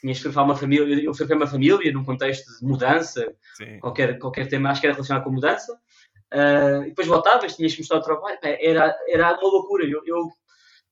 tinhas 0.00 0.16
que 0.16 0.24
fotografar 0.24 0.44
uma 0.44 0.56
família. 0.56 1.04
Eu 1.04 1.12
fotografei 1.12 1.36
uma 1.36 1.46
família 1.46 1.92
num 1.92 2.04
contexto 2.04 2.46
de 2.58 2.66
mudança, 2.66 3.32
qualquer, 3.80 4.18
qualquer 4.18 4.48
tema, 4.48 4.70
acho 4.70 4.80
que 4.80 4.86
era 4.86 4.94
relacionado 4.94 5.22
com 5.22 5.30
mudança. 5.30 5.78
Uh, 6.32 6.84
e 6.84 6.88
depois 6.90 7.08
voltavas, 7.08 7.56
tinhas 7.56 7.72
que 7.72 7.80
mostrar 7.80 7.98
o 7.98 8.02
trabalho. 8.02 8.38
Era, 8.42 8.96
era 9.08 9.32
uma 9.32 9.50
loucura. 9.50 9.84
Eu, 9.84 10.02
eu 10.06 10.30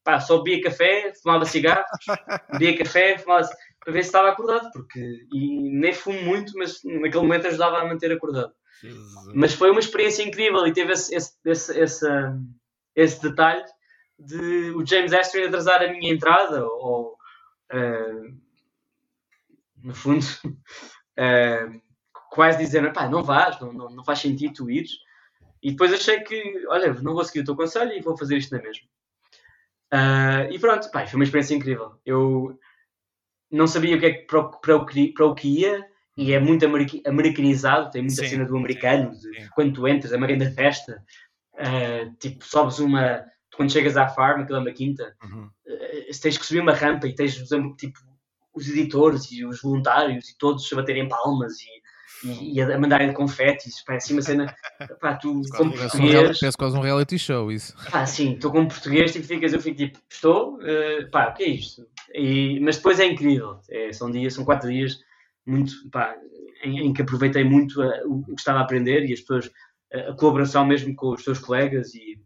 pá, 0.02 0.20
só 0.20 0.38
bebia 0.38 0.62
café, 0.62 1.12
fumava 1.22 1.44
cigarros, 1.44 1.86
bebia 2.52 2.78
café, 2.78 3.18
fumava 3.18 3.48
para 3.80 3.92
ver 3.92 4.02
se 4.02 4.08
estava 4.08 4.28
acordado, 4.30 4.70
porque 4.72 5.26
e 5.32 5.70
nem 5.70 5.92
fumo 5.92 6.20
muito, 6.22 6.52
mas 6.56 6.82
naquele 6.84 7.22
momento 7.22 7.46
ajudava 7.46 7.78
a 7.78 7.86
manter 7.86 8.12
acordado. 8.12 8.52
Jesus. 8.80 9.34
Mas 9.34 9.54
foi 9.54 9.70
uma 9.70 9.80
experiência 9.80 10.22
incrível 10.22 10.66
e 10.66 10.72
teve 10.72 10.92
esse, 10.92 11.14
esse, 11.14 11.32
esse, 11.44 11.80
esse, 11.80 12.06
esse 12.94 13.22
detalhe 13.22 13.64
de 14.18 14.72
o 14.72 14.84
James 14.84 15.12
Astrid 15.12 15.46
atrasar 15.46 15.82
a 15.82 15.92
minha 15.92 16.12
entrada, 16.12 16.66
ou 16.66 17.16
uh, 17.72 18.38
no 19.82 19.94
fundo, 19.94 20.24
uh, 20.44 21.80
quase 22.30 22.58
dizer, 22.58 22.82
não 23.10 23.22
vais, 23.22 23.58
não, 23.60 23.72
não, 23.72 23.90
não, 23.90 24.04
faz 24.04 24.18
sentido 24.18 24.54
tu 24.54 24.70
ires. 24.70 24.90
E 25.62 25.70
depois 25.72 25.92
achei 25.92 26.20
que, 26.20 26.66
olha, 26.68 26.92
não 26.94 27.14
vou 27.14 27.24
seguir 27.24 27.40
o 27.40 27.44
teu 27.44 27.56
conselho 27.56 27.92
e 27.92 28.00
vou 28.00 28.16
fazer 28.16 28.36
isto 28.36 28.54
na 28.54 28.62
mesma. 28.62 28.86
Uh, 29.92 30.52
e 30.52 30.58
pronto, 30.58 30.90
pá, 30.90 31.06
foi 31.06 31.16
uma 31.16 31.24
experiência 31.24 31.54
incrível. 31.54 31.98
Eu 32.04 32.58
não 33.50 33.66
sabia 33.66 33.96
o 33.96 34.00
que 34.00 34.06
é 34.06 34.12
que 34.12 34.26
para, 34.26 34.44
para, 34.44 34.76
o, 34.76 34.86
para 35.14 35.26
o 35.26 35.34
que 35.34 35.60
ia 35.60 35.84
e 36.16 36.32
é 36.32 36.40
muito 36.40 36.66
americanizado, 37.06 37.90
tem 37.90 38.02
muita 38.02 38.22
sim, 38.22 38.28
cena 38.28 38.44
do 38.44 38.56
americano, 38.56 39.14
sim, 39.14 39.32
sim. 39.32 39.48
quando 39.54 39.72
tu 39.72 39.86
entras, 39.86 40.12
é 40.12 40.16
uma 40.16 40.26
grande 40.26 40.50
festa, 40.50 41.02
uh, 41.54 42.12
tipo, 42.18 42.44
sobes 42.44 42.80
uma, 42.80 43.24
quando 43.54 43.72
chegas 43.72 43.96
à 43.96 44.08
farm, 44.08 44.42
aquela 44.42 44.58
é 44.58 44.62
uma 44.62 44.72
quinta, 44.72 45.14
uhum. 45.22 45.44
uh, 45.44 46.20
tens 46.20 46.36
que 46.36 46.44
subir 46.44 46.60
uma 46.60 46.74
rampa 46.74 47.06
e 47.06 47.14
tens, 47.14 47.36
tipo, 47.76 48.00
os 48.52 48.68
editores 48.68 49.30
e 49.30 49.44
os 49.44 49.62
voluntários 49.62 50.28
e 50.28 50.38
todos 50.38 50.70
a 50.72 50.76
baterem 50.76 51.08
palmas 51.08 51.52
e, 51.60 51.87
e, 52.24 52.54
e 52.54 52.62
a 52.62 52.78
mandarem 52.78 53.12
confetes, 53.12 53.82
parece 53.84 54.12
uma 54.12 54.22
cena, 54.22 54.54
pá, 55.00 55.14
tu 55.14 55.42
como 55.56 55.72
português... 55.72 56.38
Parece 56.40 56.56
quase 56.56 56.76
um 56.76 56.80
reality 56.80 57.18
show 57.18 57.50
isso. 57.52 57.74
Pá, 57.90 58.04
sim, 58.06 58.36
tu 58.38 58.50
como 58.50 58.68
português, 58.68 59.12
tipo, 59.12 59.26
ficas, 59.26 59.52
eu 59.52 59.60
fico 59.60 59.76
tipo, 59.76 59.98
estou, 60.10 60.56
uh, 60.56 61.10
pá, 61.10 61.28
o 61.28 61.34
que 61.34 61.44
é 61.44 61.48
isto? 61.48 61.86
E, 62.14 62.58
mas 62.60 62.76
depois 62.76 62.98
é 62.98 63.06
incrível, 63.06 63.60
é, 63.70 63.92
são 63.92 64.10
dias, 64.10 64.34
são 64.34 64.44
quatro 64.44 64.68
dias 64.68 64.98
muito, 65.46 65.72
pá, 65.90 66.16
em, 66.62 66.86
em, 66.86 66.92
que 66.92 67.02
aproveitei 67.02 67.44
muito 67.44 67.80
a, 67.80 68.02
o, 68.06 68.24
que 68.24 68.32
estava 68.32 68.58
a 68.58 68.62
aprender 68.62 69.04
e 69.06 69.12
as 69.12 69.20
pessoas, 69.20 69.50
a, 69.92 70.10
a, 70.10 70.16
colaboração 70.16 70.66
mesmo 70.66 70.94
com 70.94 71.10
os 71.10 71.24
teus 71.24 71.38
colegas 71.38 71.94
e 71.94 72.20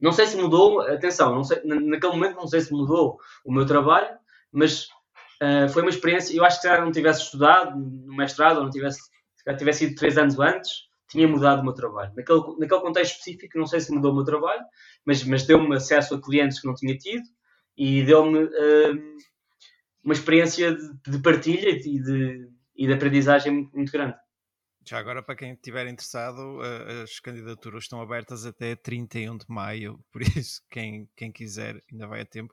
não 0.00 0.12
sei 0.12 0.26
se 0.26 0.36
mudou, 0.36 0.80
atenção, 0.80 1.32
não 1.32 1.44
sei, 1.44 1.62
naquele 1.64 2.14
momento 2.14 2.34
não 2.34 2.48
sei 2.48 2.60
se 2.60 2.72
mudou 2.72 3.18
o 3.44 3.52
meu 3.52 3.64
trabalho, 3.64 4.18
mas 4.50 4.88
uh, 5.42 5.68
foi 5.68 5.82
uma 5.82 5.90
experiência, 5.90 6.36
eu 6.36 6.44
acho 6.44 6.60
que 6.60 6.68
se 6.68 6.80
não 6.80 6.92
tivesse 6.92 7.22
estudado 7.22 7.76
no 7.78 8.16
mestrado 8.16 8.58
ou 8.58 8.64
não 8.64 8.70
tivesse, 8.70 9.00
se 9.36 9.56
tivesse 9.56 9.84
ido 9.86 9.94
três 9.96 10.16
anos 10.16 10.38
antes, 10.38 10.70
tinha 11.08 11.28
mudado 11.28 11.60
o 11.60 11.64
meu 11.64 11.74
trabalho. 11.74 12.12
Naquele, 12.16 12.40
naquele 12.58 12.80
contexto 12.80 13.12
específico, 13.12 13.58
não 13.58 13.66
sei 13.66 13.80
se 13.80 13.92
mudou 13.92 14.12
o 14.12 14.14
meu 14.14 14.24
trabalho, 14.24 14.62
mas, 15.04 15.22
mas 15.24 15.46
deu-me 15.46 15.74
acesso 15.76 16.14
a 16.14 16.22
clientes 16.22 16.60
que 16.60 16.66
não 16.66 16.74
tinha 16.74 16.96
tido 16.96 17.24
e 17.76 18.02
deu-me 18.04 18.44
uh, 18.44 19.16
uma 20.02 20.14
experiência 20.14 20.74
de, 20.74 21.10
de 21.10 21.18
partilha 21.20 21.68
e 21.70 21.80
de, 21.80 22.48
e 22.76 22.86
de 22.86 22.92
aprendizagem 22.92 23.52
muito, 23.52 23.76
muito 23.76 23.92
grande. 23.92 24.16
Já 24.84 24.98
agora, 24.98 25.22
para 25.22 25.36
quem 25.36 25.52
estiver 25.52 25.86
interessado, 25.86 26.58
as 27.04 27.20
candidaturas 27.20 27.84
estão 27.84 28.00
abertas 28.00 28.44
até 28.44 28.74
31 28.74 29.38
de 29.38 29.44
maio, 29.48 30.00
por 30.10 30.22
isso, 30.22 30.60
quem, 30.70 31.08
quem 31.16 31.30
quiser, 31.30 31.80
ainda 31.90 32.06
vai 32.06 32.22
a 32.22 32.26
tempo. 32.26 32.52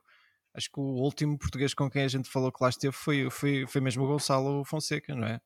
Acho 0.54 0.70
que 0.70 0.80
o 0.80 0.82
último 0.82 1.38
português 1.38 1.74
com 1.74 1.88
quem 1.88 2.02
a 2.02 2.08
gente 2.08 2.28
falou 2.28 2.50
que 2.50 2.62
lá 2.62 2.68
esteve 2.68 2.94
foi, 2.94 3.30
foi, 3.30 3.66
foi 3.66 3.80
mesmo 3.80 4.04
o 4.04 4.06
Gonçalo 4.08 4.64
Fonseca, 4.64 5.14
não 5.14 5.26
é? 5.26 5.40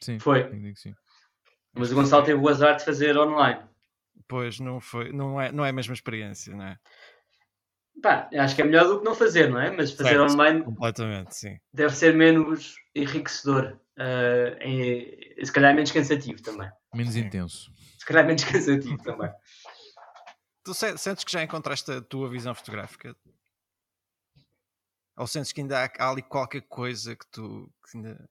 Sim, 0.00 0.18
foi. 0.18 0.48
Sim. 0.76 0.94
Mas 1.72 1.90
o 1.90 1.94
Gonçalo 1.94 2.24
teve 2.24 2.40
o 2.40 2.48
azar 2.48 2.76
de 2.76 2.84
fazer 2.84 3.16
online. 3.18 3.60
Pois, 4.28 4.60
não, 4.60 4.80
foi, 4.80 5.12
não, 5.12 5.40
é, 5.40 5.50
não 5.50 5.64
é 5.64 5.70
a 5.70 5.72
mesma 5.72 5.94
experiência, 5.94 6.54
não 6.54 6.64
é? 6.64 6.78
Pá, 8.02 8.28
acho 8.32 8.54
que 8.54 8.62
é 8.62 8.64
melhor 8.64 8.86
do 8.86 8.98
que 8.98 9.04
não 9.04 9.14
fazer, 9.14 9.48
não 9.48 9.60
é? 9.60 9.70
Mas 9.70 9.92
fazer 9.92 10.10
certo, 10.10 10.32
online 10.32 10.62
completamente, 10.62 11.36
sim. 11.36 11.58
deve 11.72 11.94
ser 11.94 12.14
menos 12.14 12.74
enriquecedor. 12.94 13.78
Uh, 13.96 15.44
se 15.44 15.52
calhar 15.52 15.74
menos 15.74 15.92
cansativo 15.92 16.42
também. 16.42 16.68
Menos 16.92 17.16
intenso. 17.16 17.72
Se 17.98 18.04
calhar 18.04 18.26
menos 18.26 18.42
cansativo 18.44 19.02
também. 19.02 19.30
Tu 20.64 20.74
sentes 20.74 21.24
que 21.24 21.32
já 21.32 21.42
encontraste 21.42 21.90
a 21.92 22.00
tua 22.00 22.28
visão 22.28 22.54
fotográfica? 22.54 23.14
Ou 25.16 25.26
sentes 25.26 25.52
que 25.52 25.60
ainda 25.60 25.84
há, 25.84 25.90
há 25.98 26.10
ali 26.10 26.22
qualquer 26.22 26.62
coisa 26.62 27.14
que 27.14 27.26
tu. 27.30 27.72
Que 27.90 27.98
ainda, 27.98 28.28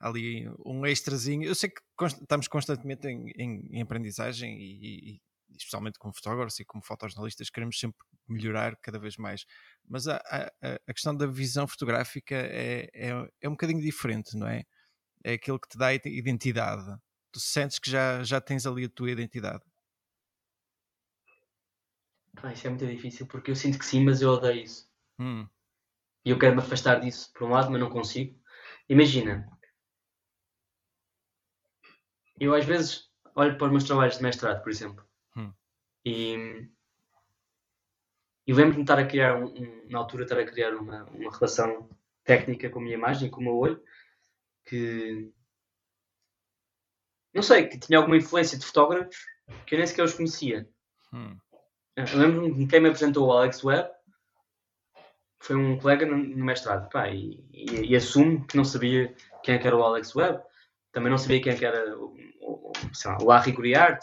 ali 0.00 0.48
um 0.64 0.84
extrazinho. 0.86 1.44
Eu 1.44 1.54
sei 1.54 1.70
que 1.70 1.80
const, 1.96 2.20
estamos 2.20 2.48
constantemente 2.48 3.06
em, 3.08 3.30
em, 3.36 3.68
em 3.72 3.82
aprendizagem 3.82 4.54
e, 4.58 5.14
e, 5.14 5.20
especialmente 5.56 5.98
como 5.98 6.14
fotógrafos 6.14 6.58
e 6.58 6.64
como 6.64 6.84
fotojornalistas, 6.84 7.50
queremos 7.50 7.78
sempre 7.78 7.98
melhorar 8.28 8.76
cada 8.76 8.98
vez 8.98 9.16
mais. 9.16 9.46
Mas 9.88 10.06
a, 10.08 10.16
a, 10.16 10.50
a 10.86 10.92
questão 10.92 11.16
da 11.16 11.26
visão 11.26 11.66
fotográfica 11.66 12.34
é, 12.34 12.90
é, 12.92 13.28
é, 13.40 13.48
um 13.48 13.52
bocadinho 13.52 13.80
diferente, 13.80 14.36
não 14.36 14.46
é? 14.46 14.64
É 15.22 15.34
aquilo 15.34 15.58
que 15.58 15.68
te 15.68 15.78
dá 15.78 15.94
identidade. 15.94 17.00
Tu 17.32 17.40
sentes 17.40 17.78
que 17.78 17.90
já, 17.90 18.22
já 18.22 18.40
tens 18.40 18.66
ali 18.66 18.84
a 18.84 18.88
tua 18.88 19.10
identidade. 19.10 19.62
Ah, 22.42 22.52
isso 22.52 22.66
é 22.66 22.70
muito 22.70 22.86
difícil 22.86 23.26
porque 23.26 23.50
eu 23.50 23.56
sinto 23.56 23.78
que 23.78 23.86
sim, 23.86 24.04
mas 24.04 24.20
eu 24.20 24.30
odeio 24.30 24.64
isso. 24.64 24.86
Hum. 25.18 25.48
E 26.24 26.30
eu 26.30 26.38
quero 26.38 26.54
me 26.54 26.62
afastar 26.62 27.00
disso 27.00 27.32
por 27.32 27.44
um 27.44 27.50
lado, 27.50 27.70
mas 27.70 27.80
não 27.80 27.90
consigo. 27.90 28.38
Imagina, 28.88 29.46
eu 32.38 32.54
às 32.54 32.64
vezes 32.64 33.10
olho 33.34 33.56
para 33.56 33.66
os 33.66 33.70
meus 33.70 33.84
trabalhos 33.84 34.16
de 34.16 34.22
mestrado, 34.22 34.62
por 34.62 34.70
exemplo, 34.70 35.04
hum. 35.36 35.52
e 36.04 36.68
e 38.46 38.52
lembro-me 38.52 38.76
de 38.76 38.82
estar 38.82 38.98
a 38.98 39.06
criar, 39.06 39.36
um, 39.36 39.46
um, 39.46 39.88
na 39.88 39.98
altura, 39.98 40.24
estar 40.24 40.38
a 40.38 40.44
criar 40.44 40.74
uma, 40.74 41.04
uma 41.04 41.32
relação 41.32 41.88
técnica 42.24 42.68
com 42.68 42.78
a 42.78 42.82
minha 42.82 42.96
imagem, 42.96 43.30
com 43.30 43.40
o 43.40 43.44
meu 43.44 43.56
olho, 43.56 43.82
que 44.66 45.32
não 47.32 47.42
sei, 47.42 47.66
que 47.66 47.78
tinha 47.78 47.98
alguma 47.98 48.16
influência 48.16 48.56
de 48.56 48.64
fotógrafos 48.64 49.16
que 49.66 49.74
eu 49.74 49.78
nem 49.78 49.86
sequer 49.86 50.04
os 50.04 50.14
conhecia. 50.14 50.68
Hum. 51.12 51.36
Lembro-me 51.96 52.54
de 52.54 52.66
quem 52.66 52.80
me 52.80 52.88
apresentou 52.88 53.26
o 53.26 53.32
Alex 53.32 53.62
Webb, 53.64 53.90
foi 55.44 55.56
um 55.56 55.78
colega 55.78 56.06
no, 56.06 56.16
mestrado, 56.16 56.88
pá, 56.88 57.08
e, 57.08 57.44
e, 57.52 57.92
e, 57.92 57.96
assumo 57.96 58.46
que 58.46 58.56
não 58.56 58.64
sabia 58.64 59.14
quem 59.42 59.56
é 59.56 59.66
era 59.66 59.76
o 59.76 59.82
Alex 59.82 60.16
Webb, 60.16 60.42
também 60.90 61.10
não 61.10 61.18
sabia 61.18 61.40
quem 61.40 61.52
é 61.52 61.64
era 61.64 61.98
o, 61.98 62.16
o, 62.40 62.72
o 63.20 63.24
Larry 63.24 63.52
Guriart. 63.52 64.02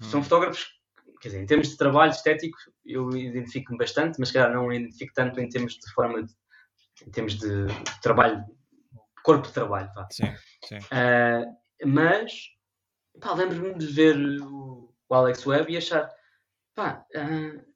Hum. 0.00 0.04
São 0.04 0.22
fotógrafos 0.22 0.78
quer 1.20 1.28
dizer, 1.28 1.42
em 1.42 1.46
termos 1.46 1.68
de 1.68 1.76
trabalho 1.76 2.12
estético, 2.12 2.56
eu 2.84 3.10
identifico-me 3.16 3.78
bastante, 3.78 4.18
mas 4.18 4.30
calhar 4.30 4.52
não 4.52 4.72
identifico 4.72 5.12
tanto 5.14 5.40
em 5.40 5.48
termos 5.48 5.74
de 5.74 5.92
forma, 5.92 6.22
de, 6.22 6.32
em 7.06 7.10
termos 7.10 7.38
de 7.38 7.66
trabalho, 8.00 8.44
corpo 9.22 9.46
de 9.46 9.52
trabalho, 9.52 9.90
vá. 9.94 10.06
Sim, 10.10 10.32
sim. 10.64 10.78
Uh, 10.78 11.56
mas, 11.86 12.32
pá, 13.20 13.34
lembro-me 13.34 13.74
de 13.74 13.86
ver 13.86 14.16
o, 14.42 14.94
o, 15.08 15.14
Alex 15.14 15.46
Webb 15.46 15.72
e 15.72 15.76
achar, 15.76 16.08
pá, 16.74 17.04
uh, 17.14 17.67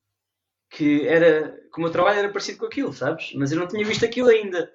que 0.73 1.07
era, 1.07 1.53
que 1.53 1.79
o 1.79 1.83
meu 1.83 1.91
trabalho 1.91 2.19
era 2.19 2.33
parecido 2.33 2.59
com 2.59 2.67
aquilo, 2.67 2.93
sabes? 2.93 3.33
Mas 3.35 3.53
eu 3.53 3.59
não 3.59 3.69
tinha 3.69 3.85
visto 3.85 4.05
aquilo 4.05 4.29
ainda. 4.29 4.73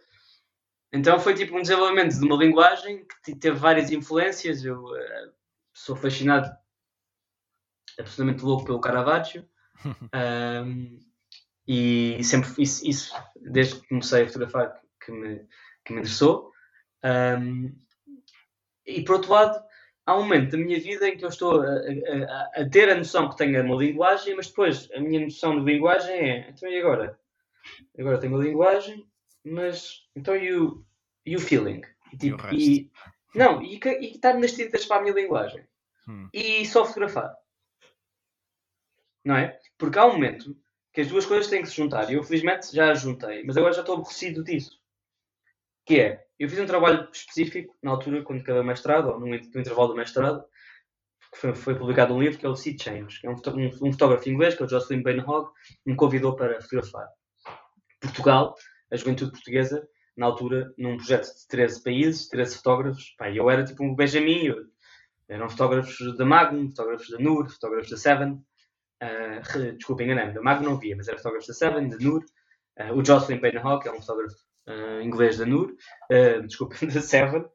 Então 0.93 1.19
foi 1.19 1.33
tipo 1.33 1.57
um 1.57 1.61
desenvolvimento 1.61 2.17
de 2.17 2.23
uma 2.23 2.37
linguagem 2.37 3.05
que 3.25 3.35
teve 3.35 3.57
várias 3.57 3.91
influências. 3.91 4.63
Eu 4.63 4.83
uh, 4.83 5.33
sou 5.73 5.95
fascinado 5.95 6.49
absolutamente 7.99 8.43
louco 8.43 8.65
pelo 8.65 8.79
Caravaggio. 8.79 9.47
um, 10.63 10.99
e 11.67 12.23
sempre 12.23 12.49
isso, 12.61 12.87
isso, 12.87 13.13
desde 13.35 13.81
que 13.81 13.87
comecei 13.87 14.23
a 14.23 14.27
fotografar, 14.27 14.79
que 15.03 15.11
me, 15.11 15.47
que 15.83 15.93
me 15.93 15.99
interessou. 15.99 16.51
Um, 17.03 17.75
e 18.85 19.03
por 19.03 19.15
outro 19.15 19.31
lado, 19.31 19.66
há 20.07 20.17
um 20.17 20.23
momento 20.23 20.51
da 20.51 20.57
minha 20.57 20.79
vida 20.79 21.07
em 21.07 21.15
que 21.15 21.23
eu 21.23 21.29
estou 21.29 21.61
a, 21.61 21.67
a, 21.67 22.61
a, 22.61 22.69
ter 22.69 22.89
a 22.89 22.95
noção 22.95 23.29
que 23.29 23.37
tenho 23.37 23.63
uma 23.63 23.75
linguagem, 23.75 24.35
mas 24.35 24.47
depois 24.47 24.89
a 24.93 24.99
minha 24.99 25.19
noção 25.19 25.63
de 25.63 25.71
linguagem 25.71 26.15
é: 26.15 26.49
então 26.49 26.67
e 26.67 26.79
agora? 26.79 27.19
Agora 27.99 28.17
tenho 28.17 28.35
a 28.35 28.43
linguagem, 28.43 29.05
mas 29.43 30.07
então 30.15 30.35
e 30.35 30.51
o, 30.53 30.83
e 31.25 31.35
o 31.35 31.39
feeling? 31.39 31.81
E, 32.11 32.17
tipo, 32.17 32.41
e, 32.51 32.79
e 32.79 32.91
não, 33.35 33.61
e, 33.61 33.79
e 33.83 34.15
estar 34.15 34.33
nas 34.33 34.53
tintas 34.53 34.85
para 34.85 34.97
a 34.97 35.01
minha 35.01 35.13
linguagem. 35.13 35.63
Hum. 36.07 36.29
E 36.33 36.65
só 36.65 36.85
fotografar 36.85 37.35
não 39.27 39.35
é? 39.35 39.59
Porque 39.77 39.99
há 39.99 40.05
um 40.05 40.13
momento 40.13 40.57
que 40.93 41.01
as 41.01 41.09
duas 41.09 41.25
coisas 41.25 41.49
têm 41.49 41.61
que 41.61 41.67
se 41.67 41.75
juntar. 41.75 42.09
E 42.09 42.15
eu, 42.15 42.23
felizmente, 42.23 42.73
já 42.73 42.91
as 42.91 43.01
juntei, 43.01 43.43
mas 43.43 43.57
agora 43.57 43.73
já 43.73 43.81
estou 43.81 43.95
aborrecido 43.95 44.43
disso. 44.43 44.79
Que 45.85 45.99
é, 45.99 46.26
eu 46.39 46.49
fiz 46.49 46.59
um 46.59 46.65
trabalho 46.65 47.07
específico, 47.11 47.75
na 47.81 47.91
altura, 47.91 48.23
quando 48.23 48.41
acabei 48.41 48.61
o 48.61 48.65
mestrado, 48.65 49.09
ou 49.09 49.19
no, 49.19 49.25
no 49.25 49.35
intervalo 49.35 49.89
do 49.89 49.95
mestrado, 49.95 50.43
que 51.31 51.39
foi, 51.39 51.55
foi, 51.55 51.75
publicado 51.75 52.13
um 52.13 52.21
livro 52.21 52.37
que 52.37 52.45
é 52.45 52.49
o 52.49 52.55
Sea 52.55 52.75
Change, 52.77 53.19
que 53.19 53.27
é 53.27 53.29
um, 53.29 53.33
um, 53.33 53.87
um 53.87 53.91
fotógrafo 53.91 54.29
inglês, 54.29 54.55
que 54.55 54.61
é 54.61 54.65
o 54.65 54.69
Jocelyn 54.69 55.01
Bainhog, 55.01 55.49
me 55.85 55.95
convidou 55.95 56.35
para 56.35 56.61
fotografar. 56.61 57.07
Portugal, 57.99 58.55
a 58.91 58.95
juventude 58.95 59.31
portuguesa, 59.31 59.87
na 60.15 60.25
altura, 60.27 60.73
num 60.77 60.97
projeto 60.97 61.25
de 61.25 61.47
13 61.47 61.83
países, 61.83 62.29
13 62.29 62.57
fotógrafos, 62.57 63.15
pá, 63.17 63.29
eu 63.29 63.49
era 63.49 63.63
tipo 63.63 63.83
um 63.83 63.95
Benjamin, 63.95 64.45
eu, 64.45 64.65
eram 65.27 65.49
fotógrafos 65.49 66.17
da 66.17 66.25
Magnum, 66.25 66.69
fotógrafos 66.69 67.09
da 67.09 67.19
NUR, 67.19 67.49
fotógrafos 67.49 67.89
da 67.89 67.97
Seven, 67.97 68.31
uh, 68.33 69.75
desculpa, 69.75 70.03
enganei-me, 70.03 70.33
da 70.33 70.41
Mag 70.41 70.63
não 70.63 70.77
via, 70.77 70.95
mas 70.95 71.07
era 71.07 71.17
fotógrafo 71.17 71.47
da 71.47 71.53
Seven, 71.53 71.89
da 71.89 71.97
NUR, 71.97 72.23
uh, 72.79 72.93
o 72.93 73.03
Jocelyn 73.03 73.39
Payne-Hawk, 73.39 73.83
que 73.83 73.89
é 73.89 73.91
um 73.91 74.01
fotógrafo 74.01 74.46
uh, 74.67 75.01
inglês 75.01 75.37
da 75.37 75.45
NUR, 75.45 75.71
uh, 76.11 76.41
desculpa, 76.47 76.75
da 76.85 77.01
Seven, 77.01 77.45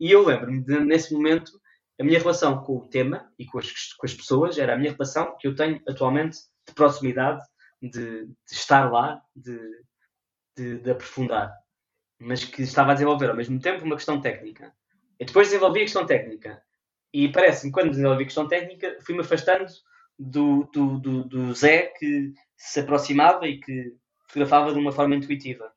e 0.00 0.10
eu 0.10 0.24
lembro-me 0.24 0.62
nesse 0.84 1.12
momento, 1.12 1.52
a 2.00 2.04
minha 2.04 2.18
relação 2.18 2.62
com 2.62 2.78
o 2.78 2.88
tema 2.88 3.30
e 3.38 3.46
com 3.46 3.58
as, 3.58 3.92
com 3.92 4.06
as 4.06 4.14
pessoas 4.14 4.58
era 4.58 4.74
a 4.74 4.76
minha 4.76 4.92
relação 4.92 5.36
que 5.38 5.46
eu 5.46 5.54
tenho 5.54 5.80
atualmente 5.88 6.38
de 6.66 6.74
proximidade, 6.74 7.42
de, 7.80 8.26
de 8.26 8.34
estar 8.50 8.90
lá, 8.90 9.20
de, 9.36 9.58
de, 10.56 10.78
de, 10.78 10.90
aprofundar, 10.90 11.52
mas 12.18 12.44
que 12.44 12.62
estava 12.62 12.90
a 12.90 12.94
desenvolver 12.94 13.30
ao 13.30 13.36
mesmo 13.36 13.60
tempo 13.60 13.84
uma 13.84 13.96
questão 13.96 14.20
técnica. 14.20 14.72
E 15.20 15.24
depois 15.24 15.48
desenvolvi 15.48 15.80
a 15.80 15.84
questão 15.84 16.06
técnica. 16.06 16.60
E 17.12 17.28
parece-me, 17.30 17.70
quando 17.70 17.90
desenvolvi 17.90 18.22
a 18.22 18.26
questão 18.26 18.48
técnica, 18.48 18.98
fui-me 19.04 19.20
afastando 19.20 19.66
do, 20.18 20.68
do, 20.72 20.98
do, 20.98 21.24
do 21.24 21.54
Zé 21.54 21.92
que 21.98 22.32
se 22.56 22.80
aproximava 22.80 23.46
e 23.46 23.60
que 23.60 23.94
fotografava 24.26 24.72
de 24.72 24.78
uma 24.78 24.92
forma 24.92 25.14
intuitiva. 25.14 25.72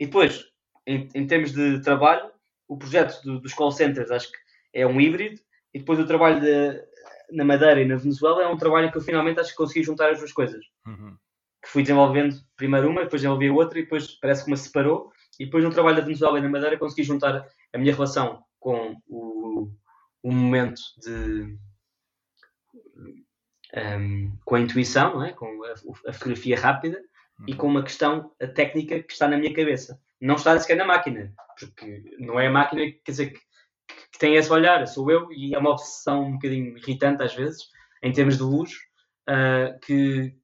E 0.00 0.06
depois, 0.06 0.44
em, 0.86 1.08
em 1.14 1.26
termos 1.26 1.52
de 1.52 1.80
trabalho, 1.82 2.30
o 2.66 2.76
projeto 2.76 3.22
do, 3.22 3.38
dos 3.38 3.52
call 3.52 3.70
centers 3.70 4.10
acho 4.10 4.32
que 4.32 4.38
é 4.72 4.86
um 4.86 5.00
híbrido, 5.00 5.40
e 5.74 5.78
depois 5.78 5.98
o 5.98 6.06
trabalho 6.06 6.40
de, 6.40 6.82
na 7.30 7.44
Madeira 7.44 7.80
e 7.80 7.84
na 7.84 7.96
Venezuela 7.96 8.42
é 8.42 8.48
um 8.48 8.56
trabalho 8.56 8.90
que 8.90 8.96
eu 8.96 9.02
finalmente 9.02 9.38
acho 9.38 9.50
que 9.50 9.56
consegui 9.56 9.84
juntar 9.84 10.10
as 10.10 10.18
duas 10.18 10.32
coisas. 10.32 10.64
Uhum. 10.86 11.16
Que 11.62 11.68
fui 11.68 11.82
desenvolvendo 11.82 12.34
primeiro 12.56 12.88
uma, 12.88 13.04
depois 13.04 13.20
desenvolvi 13.20 13.48
a 13.48 13.52
outra, 13.52 13.78
e 13.78 13.82
depois 13.82 14.18
parece 14.20 14.44
que 14.44 14.50
uma 14.50 14.56
se 14.56 14.64
separou, 14.64 15.12
e 15.38 15.44
depois 15.44 15.62
no 15.62 15.70
trabalho 15.70 15.96
da 15.96 16.02
Venezuela 16.02 16.38
e 16.38 16.42
na 16.42 16.48
Madeira 16.48 16.78
consegui 16.78 17.02
juntar 17.02 17.46
a 17.72 17.78
minha 17.78 17.94
relação 17.94 18.42
com 18.58 18.96
o, 19.06 19.70
o 20.22 20.32
momento 20.32 20.80
de. 20.98 21.58
Um, 23.72 24.36
com 24.44 24.56
a 24.56 24.60
intuição, 24.60 25.22
é? 25.22 25.32
com 25.32 25.46
a, 25.64 25.72
a, 26.08 26.12
fotografia 26.12 26.58
rápida. 26.58 27.00
E 27.46 27.54
com 27.54 27.66
uma 27.66 27.82
questão 27.82 28.32
técnica 28.54 29.02
que 29.02 29.12
está 29.12 29.28
na 29.28 29.36
minha 29.36 29.54
cabeça. 29.54 30.00
Não 30.20 30.34
está 30.34 30.58
sequer 30.58 30.76
na 30.76 30.84
máquina, 30.84 31.32
porque 31.58 32.16
não 32.18 32.38
é 32.38 32.48
a 32.48 32.50
máquina, 32.50 32.82
quer 33.04 33.10
dizer, 33.10 33.32
que, 33.32 33.40
que 34.12 34.18
tem 34.18 34.34
esse 34.34 34.52
olhar, 34.52 34.86
sou 34.86 35.10
eu, 35.10 35.32
e 35.32 35.54
é 35.54 35.58
uma 35.58 35.70
obsessão 35.70 36.24
um 36.24 36.32
bocadinho 36.32 36.76
irritante 36.76 37.22
às 37.22 37.34
vezes, 37.34 37.62
em 38.02 38.12
termos 38.12 38.36
de 38.36 38.42
luz, 38.42 38.72
uh, 39.28 39.78
que, 39.80 40.34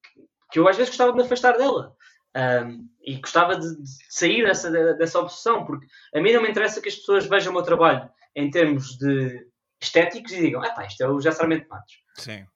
que 0.51 0.59
eu 0.59 0.67
às 0.69 0.77
vezes 0.77 0.91
gostava 0.91 1.13
de 1.13 1.19
me 1.19 1.25
afastar 1.25 1.57
dela. 1.57 1.95
Um, 2.37 2.89
e 3.01 3.17
gostava 3.17 3.57
de, 3.57 3.83
de 3.83 3.89
sair 4.11 4.45
dessa, 4.45 4.71
dessa 4.95 5.19
obsessão, 5.19 5.65
porque 5.65 5.87
a 6.15 6.21
mim 6.21 6.33
não 6.33 6.43
me 6.43 6.51
interessa 6.51 6.83
que 6.83 6.89
as 6.89 6.97
pessoas 6.97 7.27
vejam 7.27 7.51
o 7.51 7.55
meu 7.55 7.63
trabalho 7.63 8.11
em 8.35 8.51
termos 8.51 8.99
de 8.99 9.47
estéticos 9.81 10.33
e 10.33 10.41
digam, 10.41 10.63
ah 10.63 10.71
pá, 10.71 10.85
isto 10.85 11.03
é 11.03 11.09
o 11.09 11.15
José 11.15 11.31
Sarmento 11.33 11.67
Matos. 11.69 11.95
Sim. 12.19 12.47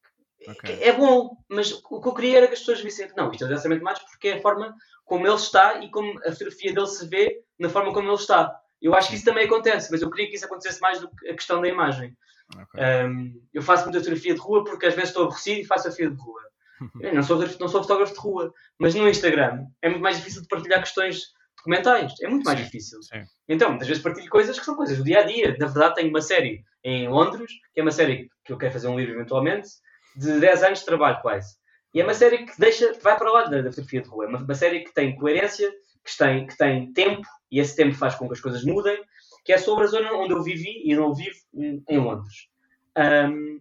Okay. 0.48 0.82
É 0.82 0.92
bom, 0.92 1.36
mas 1.48 1.70
o 1.72 2.00
que 2.00 2.08
eu 2.08 2.14
queria 2.14 2.38
era 2.38 2.46
que 2.46 2.54
as 2.54 2.60
pessoas 2.60 2.80
vissem, 2.80 3.10
não, 3.16 3.30
isto 3.30 3.44
é 3.44 3.56
Sarmento 3.56 3.84
Matos 3.84 4.02
porque 4.04 4.28
é 4.28 4.34
a 4.38 4.40
forma 4.40 4.74
como 5.04 5.26
ele 5.26 5.34
está 5.34 5.80
e 5.84 5.90
como 5.90 6.18
a 6.20 6.32
fotografia 6.32 6.72
dele 6.72 6.86
se 6.86 7.06
vê 7.08 7.42
na 7.58 7.68
forma 7.68 7.92
como 7.92 8.08
ele 8.08 8.14
está. 8.14 8.58
Eu 8.80 8.94
acho 8.94 9.08
que 9.10 9.16
isso 9.16 9.24
também 9.24 9.44
acontece, 9.44 9.90
mas 9.90 10.00
eu 10.00 10.10
queria 10.10 10.28
que 10.28 10.36
isso 10.36 10.46
acontecesse 10.46 10.80
mais 10.80 11.00
do 11.00 11.10
que 11.10 11.28
a 11.28 11.34
questão 11.34 11.60
da 11.60 11.68
imagem. 11.68 12.16
Okay. 12.54 12.82
Um, 13.06 13.42
eu 13.52 13.62
faço 13.62 13.84
muita 13.84 13.98
fotografia 13.98 14.34
de 14.34 14.40
rua 14.40 14.64
porque 14.64 14.86
às 14.86 14.94
vezes 14.94 15.10
estou 15.10 15.24
aborrecido 15.24 15.60
e 15.60 15.64
faço 15.64 15.88
a 15.88 15.90
fotografia 15.90 16.16
de 16.16 16.22
rua. 16.22 16.40
Eu 17.02 17.14
não 17.14 17.22
sou, 17.22 17.36
não 17.36 17.68
sou 17.68 17.82
fotógrafo 17.82 18.14
de 18.14 18.20
rua, 18.20 18.54
mas 18.78 18.94
no 18.94 19.06
Instagram 19.06 19.66
é 19.82 19.90
muito 19.90 20.02
mais 20.02 20.16
difícil 20.16 20.40
de 20.40 20.48
partilhar 20.48 20.80
questões 20.80 21.34
documentais. 21.58 22.14
É 22.22 22.28
muito 22.28 22.44
mais 22.44 22.58
sim, 22.58 22.64
difícil. 22.64 23.02
Sim. 23.02 23.22
Então, 23.46 23.68
muitas 23.68 23.86
vezes 23.86 24.02
partilho 24.02 24.30
coisas 24.30 24.58
que 24.58 24.64
são 24.64 24.74
coisas 24.74 24.96
do 24.96 25.04
dia 25.04 25.20
a 25.20 25.22
dia. 25.24 25.54
Na 25.58 25.66
verdade, 25.66 25.96
tenho 25.96 26.08
uma 26.08 26.22
série 26.22 26.64
em 26.82 27.06
Londres, 27.08 27.52
que 27.74 27.80
é 27.80 27.82
uma 27.82 27.90
série 27.90 28.30
que 28.44 28.52
eu 28.52 28.56
quero 28.56 28.72
fazer 28.72 28.88
um 28.88 28.98
livro 28.98 29.14
eventualmente, 29.14 29.68
de 30.16 30.40
10 30.40 30.62
anos 30.62 30.78
de 30.80 30.84
trabalho 30.84 31.20
quase. 31.22 31.56
E 31.92 32.00
é 32.00 32.04
uma 32.04 32.14
série 32.14 32.46
que 32.46 32.58
deixa, 32.58 32.92
vai 33.02 33.18
para 33.18 33.30
lá 33.30 33.44
da, 33.44 33.62
da 33.62 33.70
fotografia 33.70 34.02
de 34.02 34.08
rua. 34.08 34.24
É 34.24 34.28
uma, 34.28 34.38
uma, 34.38 34.54
série 34.54 34.84
que 34.84 34.94
tem 34.94 35.16
coerência, 35.16 35.70
que 36.04 36.16
tem, 36.16 36.46
que 36.46 36.56
tem 36.56 36.92
tempo, 36.92 37.26
e 37.50 37.58
esse 37.58 37.74
tempo 37.74 37.96
faz 37.96 38.14
com 38.14 38.26
que 38.26 38.34
as 38.34 38.40
coisas 38.40 38.64
mudem, 38.64 39.02
que 39.44 39.52
é 39.52 39.58
sobre 39.58 39.84
a 39.84 39.88
zona 39.88 40.12
onde 40.12 40.32
eu 40.32 40.42
vivi 40.42 40.82
e 40.84 40.94
não 40.94 41.14
vivo 41.14 41.36
em 41.54 41.98
Londres. 41.98 42.48
Um, 42.96 43.60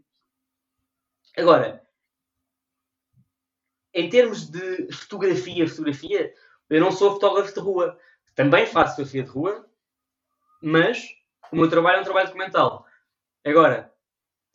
agora, 1.38 1.84
em 3.93 4.10
termos 4.10 4.50
de 4.50 4.91
fotografia, 4.91 5.68
fotografia, 5.68 6.34
eu 6.70 6.80
não 6.80 6.91
sou 6.91 7.14
fotógrafo 7.14 7.54
de 7.54 7.60
rua. 7.60 7.97
Também 8.36 8.66
faço 8.66 8.91
fotografia 8.91 9.24
de 9.24 9.30
rua, 9.30 9.66
mas 10.62 11.08
o 11.52 11.56
meu 11.56 11.70
trabalho 11.70 11.97
é 11.97 12.02
um 12.02 12.06
trabalho 12.06 12.28
documental. 12.28 12.86
Agora, 13.43 13.88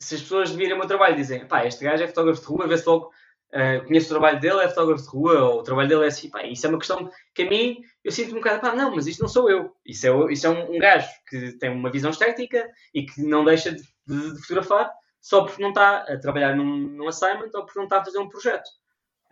se 0.05 0.15
as 0.15 0.21
pessoas 0.21 0.51
virem 0.51 0.73
o 0.73 0.77
meu 0.77 0.87
trabalho 0.87 1.15
e 1.15 1.17
dizem, 1.17 1.47
pá, 1.47 1.65
este 1.65 1.83
gajo 1.83 2.03
é 2.03 2.07
fotógrafo 2.07 2.41
de 2.41 2.47
rua, 2.47 2.67
vê-se 2.67 2.87
logo, 2.87 3.11
uh, 3.53 3.85
conheço 3.87 4.05
o 4.05 4.09
trabalho 4.09 4.39
dele, 4.39 4.61
é 4.61 4.69
fotógrafo 4.69 5.03
de 5.03 5.09
rua, 5.09 5.39
ou 5.39 5.59
o 5.59 5.63
trabalho 5.63 5.89
dele 5.89 6.03
é 6.03 6.07
assim, 6.07 6.29
pá, 6.29 6.43
isso 6.43 6.65
é 6.65 6.69
uma 6.69 6.77
questão 6.77 7.09
que 7.33 7.41
a 7.41 7.49
mim, 7.49 7.81
eu 8.03 8.11
sinto 8.11 8.31
um 8.31 8.35
bocado, 8.35 8.61
pá, 8.61 8.75
não, 8.75 8.93
mas 8.95 9.07
isto 9.07 9.21
não 9.21 9.27
sou 9.27 9.49
eu. 9.49 9.75
Isso 9.83 10.05
é, 10.07 10.31
isso 10.33 10.45
é 10.45 10.49
um, 10.49 10.75
um 10.75 10.77
gajo 10.77 11.09
que 11.27 11.53
tem 11.53 11.71
uma 11.71 11.91
visão 11.91 12.11
estética 12.11 12.69
e 12.93 13.03
que 13.03 13.23
não 13.23 13.43
deixa 13.43 13.71
de, 13.71 13.81
de, 14.05 14.33
de 14.33 14.41
fotografar 14.41 14.91
só 15.19 15.43
porque 15.43 15.59
não 15.59 15.69
está 15.69 16.01
a 16.03 16.19
trabalhar 16.19 16.55
num, 16.55 16.77
num 16.77 17.07
assignment 17.07 17.49
ou 17.55 17.65
porque 17.65 17.79
não 17.79 17.85
está 17.85 17.99
a 17.99 18.05
fazer 18.05 18.19
um 18.19 18.29
projeto. 18.29 18.69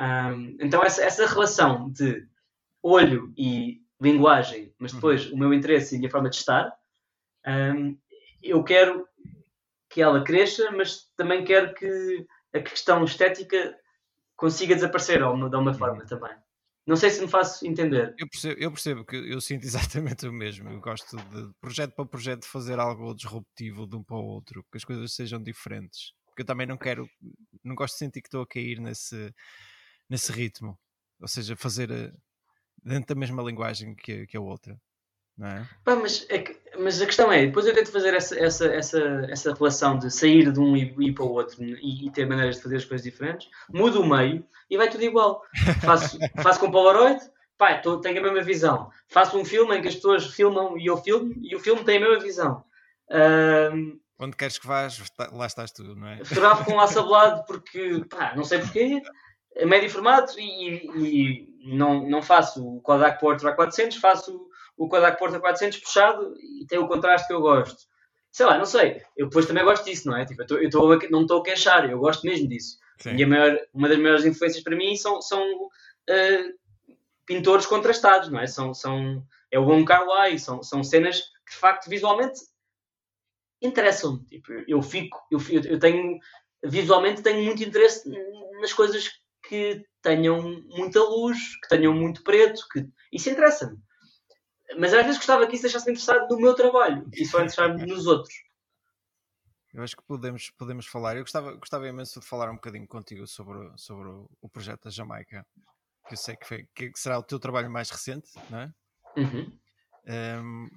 Um, 0.01 0.57
então, 0.59 0.81
essa, 0.83 1.03
essa 1.03 1.27
relação 1.27 1.91
de 1.91 2.25
olho 2.81 3.31
e 3.37 3.79
linguagem, 4.01 4.73
mas 4.79 4.91
depois 4.91 5.27
uhum. 5.27 5.35
o 5.35 5.37
meu 5.37 5.53
interesse 5.53 5.93
e 5.93 5.97
a 5.97 5.99
minha 5.99 6.09
forma 6.09 6.31
de 6.31 6.37
estar, 6.37 6.75
um, 7.45 7.95
eu 8.41 8.63
quero 8.63 9.07
que 9.93 10.01
ela 10.01 10.23
cresça, 10.23 10.71
mas 10.71 11.07
também 11.15 11.45
quero 11.45 11.73
que 11.75 12.25
a 12.51 12.59
questão 12.59 13.03
estética 13.03 13.77
consiga 14.35 14.73
desaparecer 14.73 15.19
de 15.19 15.23
alguma 15.23 15.71
uhum. 15.71 15.73
forma 15.73 16.05
também. 16.05 16.35
Não 16.85 16.95
sei 16.95 17.11
se 17.11 17.21
me 17.21 17.27
faço 17.27 17.65
entender. 17.65 18.13
Eu 18.17 18.27
percebo, 18.27 18.59
eu 18.59 18.71
percebo 18.71 19.05
que 19.05 19.15
eu 19.15 19.39
sinto 19.39 19.63
exatamente 19.65 20.27
o 20.27 20.33
mesmo. 20.33 20.69
Eu 20.69 20.81
gosto 20.81 21.15
de 21.15 21.53
projeto 21.61 21.93
para 21.93 22.05
projeto 22.05 22.45
fazer 22.45 22.79
algo 22.79 23.13
disruptivo 23.13 23.85
de 23.85 23.95
um 23.95 24.03
para 24.03 24.17
o 24.17 24.25
outro, 24.25 24.65
que 24.71 24.77
as 24.77 24.83
coisas 24.83 25.13
sejam 25.13 25.41
diferentes. 25.41 26.11
Porque 26.25 26.41
eu 26.41 26.45
também 26.45 26.65
não 26.65 26.77
quero, 26.77 27.07
não 27.63 27.75
gosto 27.75 27.93
de 27.93 27.99
sentir 27.99 28.21
que 28.21 28.27
estou 28.27 28.41
a 28.41 28.47
cair 28.47 28.79
nesse, 28.79 29.31
nesse 30.09 30.31
ritmo. 30.31 30.77
Ou 31.21 31.27
seja, 31.27 31.55
fazer 31.55 31.91
eh, 31.91 32.11
dentro 32.83 33.13
da 33.13 33.19
mesma 33.19 33.43
linguagem 33.43 33.95
que, 33.95 34.25
que 34.25 34.35
a 34.35 34.41
outra. 34.41 34.81
Não 35.37 35.47
é? 35.47 35.69
Pá, 35.83 35.95
mas, 35.95 36.25
é 36.29 36.39
que, 36.39 36.59
mas 36.83 37.01
a 37.01 37.05
questão 37.05 37.31
é, 37.31 37.45
depois 37.45 37.65
eu 37.65 37.73
tento 37.73 37.91
fazer 37.91 38.13
essa, 38.13 38.37
essa, 38.37 38.65
essa, 38.67 39.25
essa 39.29 39.53
relação 39.53 39.97
de 39.97 40.11
sair 40.11 40.51
de 40.51 40.59
um 40.59 40.75
e 40.75 40.93
ir 40.99 41.13
para 41.13 41.23
o 41.23 41.31
outro 41.31 41.63
e, 41.63 42.05
e, 42.05 42.11
ter 42.11 42.27
maneiras 42.27 42.57
de 42.57 42.63
fazer 42.63 42.77
as 42.77 42.85
coisas 42.85 43.03
diferentes, 43.03 43.49
mudo 43.69 44.01
o 44.01 44.07
meio 44.07 44.45
e 44.69 44.77
vai 44.77 44.89
tudo 44.89 45.03
igual. 45.03 45.41
Faço, 45.83 46.17
faço 46.41 46.59
com 46.59 46.71
Polaroid, 46.71 47.19
pá, 47.57 47.75
tô, 47.77 47.99
tenho 47.99 48.19
a 48.19 48.23
mesma 48.23 48.41
visão. 48.41 48.89
Faço 49.07 49.37
um 49.37 49.45
filme 49.45 49.77
em 49.77 49.81
que 49.81 49.87
as 49.87 49.95
pessoas 49.95 50.25
filmam 50.25 50.77
e 50.77 50.85
eu 50.85 50.97
filmo 50.97 51.33
e 51.41 51.55
o 51.55 51.59
filme 51.59 51.83
tem 51.83 51.97
a 51.97 52.01
mesma 52.01 52.19
visão. 52.19 52.63
Um, 53.09 53.99
Onde 54.19 54.37
queres 54.37 54.57
que 54.57 54.67
vás, 54.67 55.01
lá 55.31 55.45
estás 55.45 55.71
tu, 55.71 55.83
não 55.95 56.07
é? 56.07 56.23
Fotografo 56.23 56.65
com 56.65 56.75
laço 56.75 57.03
porque, 57.47 58.05
pá, 58.09 58.33
não 58.35 58.43
sei 58.43 58.59
porquê, 58.59 59.01
é 59.55 59.65
médio 59.65 59.89
formato 59.89 60.39
e, 60.39 60.87
e, 60.95 61.75
não, 61.75 62.09
não 62.09 62.21
faço 62.21 62.65
o 62.65 62.81
Kodak 62.81 63.19
Portra 63.19 63.53
400, 63.53 63.97
faço 63.97 64.47
o 64.77 64.87
Kodak 64.87 65.19
Portra 65.19 65.39
400 65.39 65.79
puxado 65.79 66.33
e 66.39 66.65
tem 66.67 66.79
o 66.79 66.87
contraste 66.87 67.27
que 67.27 67.33
eu 67.33 67.41
gosto. 67.41 67.83
Sei 68.31 68.45
lá, 68.45 68.57
não 68.57 68.65
sei. 68.65 69.01
Eu 69.15 69.27
depois 69.27 69.45
também 69.45 69.63
gosto 69.63 69.85
disso, 69.85 70.07
não 70.07 70.17
é? 70.17 70.25
Tipo, 70.25 70.41
eu, 70.41 70.47
tô, 70.47 70.57
eu 70.57 70.69
tô, 70.69 71.09
não 71.09 71.21
estou 71.21 71.39
a 71.39 71.43
queixar, 71.43 71.89
eu 71.89 71.99
gosto 71.99 72.25
mesmo 72.25 72.47
disso. 72.47 72.77
Sim. 72.97 73.15
E 73.15 73.25
maior, 73.25 73.59
uma 73.73 73.87
das 73.87 73.99
maiores 73.99 74.25
influências 74.25 74.63
para 74.63 74.75
mim 74.75 74.95
são, 74.95 75.21
são 75.21 75.41
uh, 75.65 76.53
pintores 77.25 77.65
contrastados, 77.65 78.29
não 78.29 78.39
é? 78.39 78.47
São, 78.47 78.73
são, 78.73 79.23
é 79.51 79.59
o 79.59 79.65
Wong 79.65 79.85
Kar 79.85 80.05
Wai, 80.05 80.37
são, 80.39 80.63
são 80.63 80.83
cenas 80.83 81.21
que 81.45 81.53
de 81.53 81.57
facto 81.57 81.89
visualmente 81.89 82.39
interessam-me. 83.61 84.25
Tipo, 84.25 84.51
eu 84.67 84.81
fico, 84.81 85.21
eu, 85.31 85.39
eu 85.65 85.79
tenho, 85.79 86.17
visualmente 86.63 87.21
tenho 87.21 87.43
muito 87.43 87.63
interesse 87.63 88.09
nas 88.59 88.73
coisas 88.73 89.11
que 89.47 89.85
tenham 90.01 90.41
muita 90.67 90.99
luz, 91.01 91.37
que 91.61 91.69
tenham 91.69 91.93
muito 91.93 92.23
preto, 92.23 92.61
que 92.71 92.87
isso 93.11 93.29
interessa-me. 93.29 93.77
Mas 94.77 94.93
às 94.93 95.03
vezes 95.03 95.17
gostava 95.17 95.45
que 95.47 95.55
isso 95.55 95.63
deixasse-me 95.63 95.91
interessado 95.91 96.27
no 96.29 96.39
meu 96.39 96.53
trabalho 96.53 97.07
e 97.13 97.25
só 97.25 97.39
interessar-me 97.39 97.85
nos 97.85 98.07
outros. 98.07 98.33
Eu 99.73 99.83
acho 99.83 99.95
que 99.97 100.03
podemos, 100.03 100.51
podemos 100.51 100.85
falar. 100.85 101.17
Eu 101.17 101.23
gostava, 101.23 101.53
gostava 101.53 101.87
imenso 101.87 102.19
de 102.19 102.25
falar 102.25 102.49
um 102.49 102.55
bocadinho 102.55 102.87
contigo 102.87 103.25
sobre, 103.25 103.71
sobre 103.75 104.07
o 104.41 104.49
projeto 104.49 104.83
da 104.83 104.91
Jamaica, 104.91 105.45
que 106.07 106.13
eu 106.13 106.17
sei 106.17 106.35
que, 106.35 106.45
foi, 106.45 106.67
que 106.75 106.91
será 106.95 107.17
o 107.17 107.23
teu 107.23 107.39
trabalho 107.39 107.71
mais 107.71 107.89
recente, 107.89 108.29
não 108.49 108.59
é? 108.59 108.73
Uhum. 109.17 109.59
Um, 110.05 110.67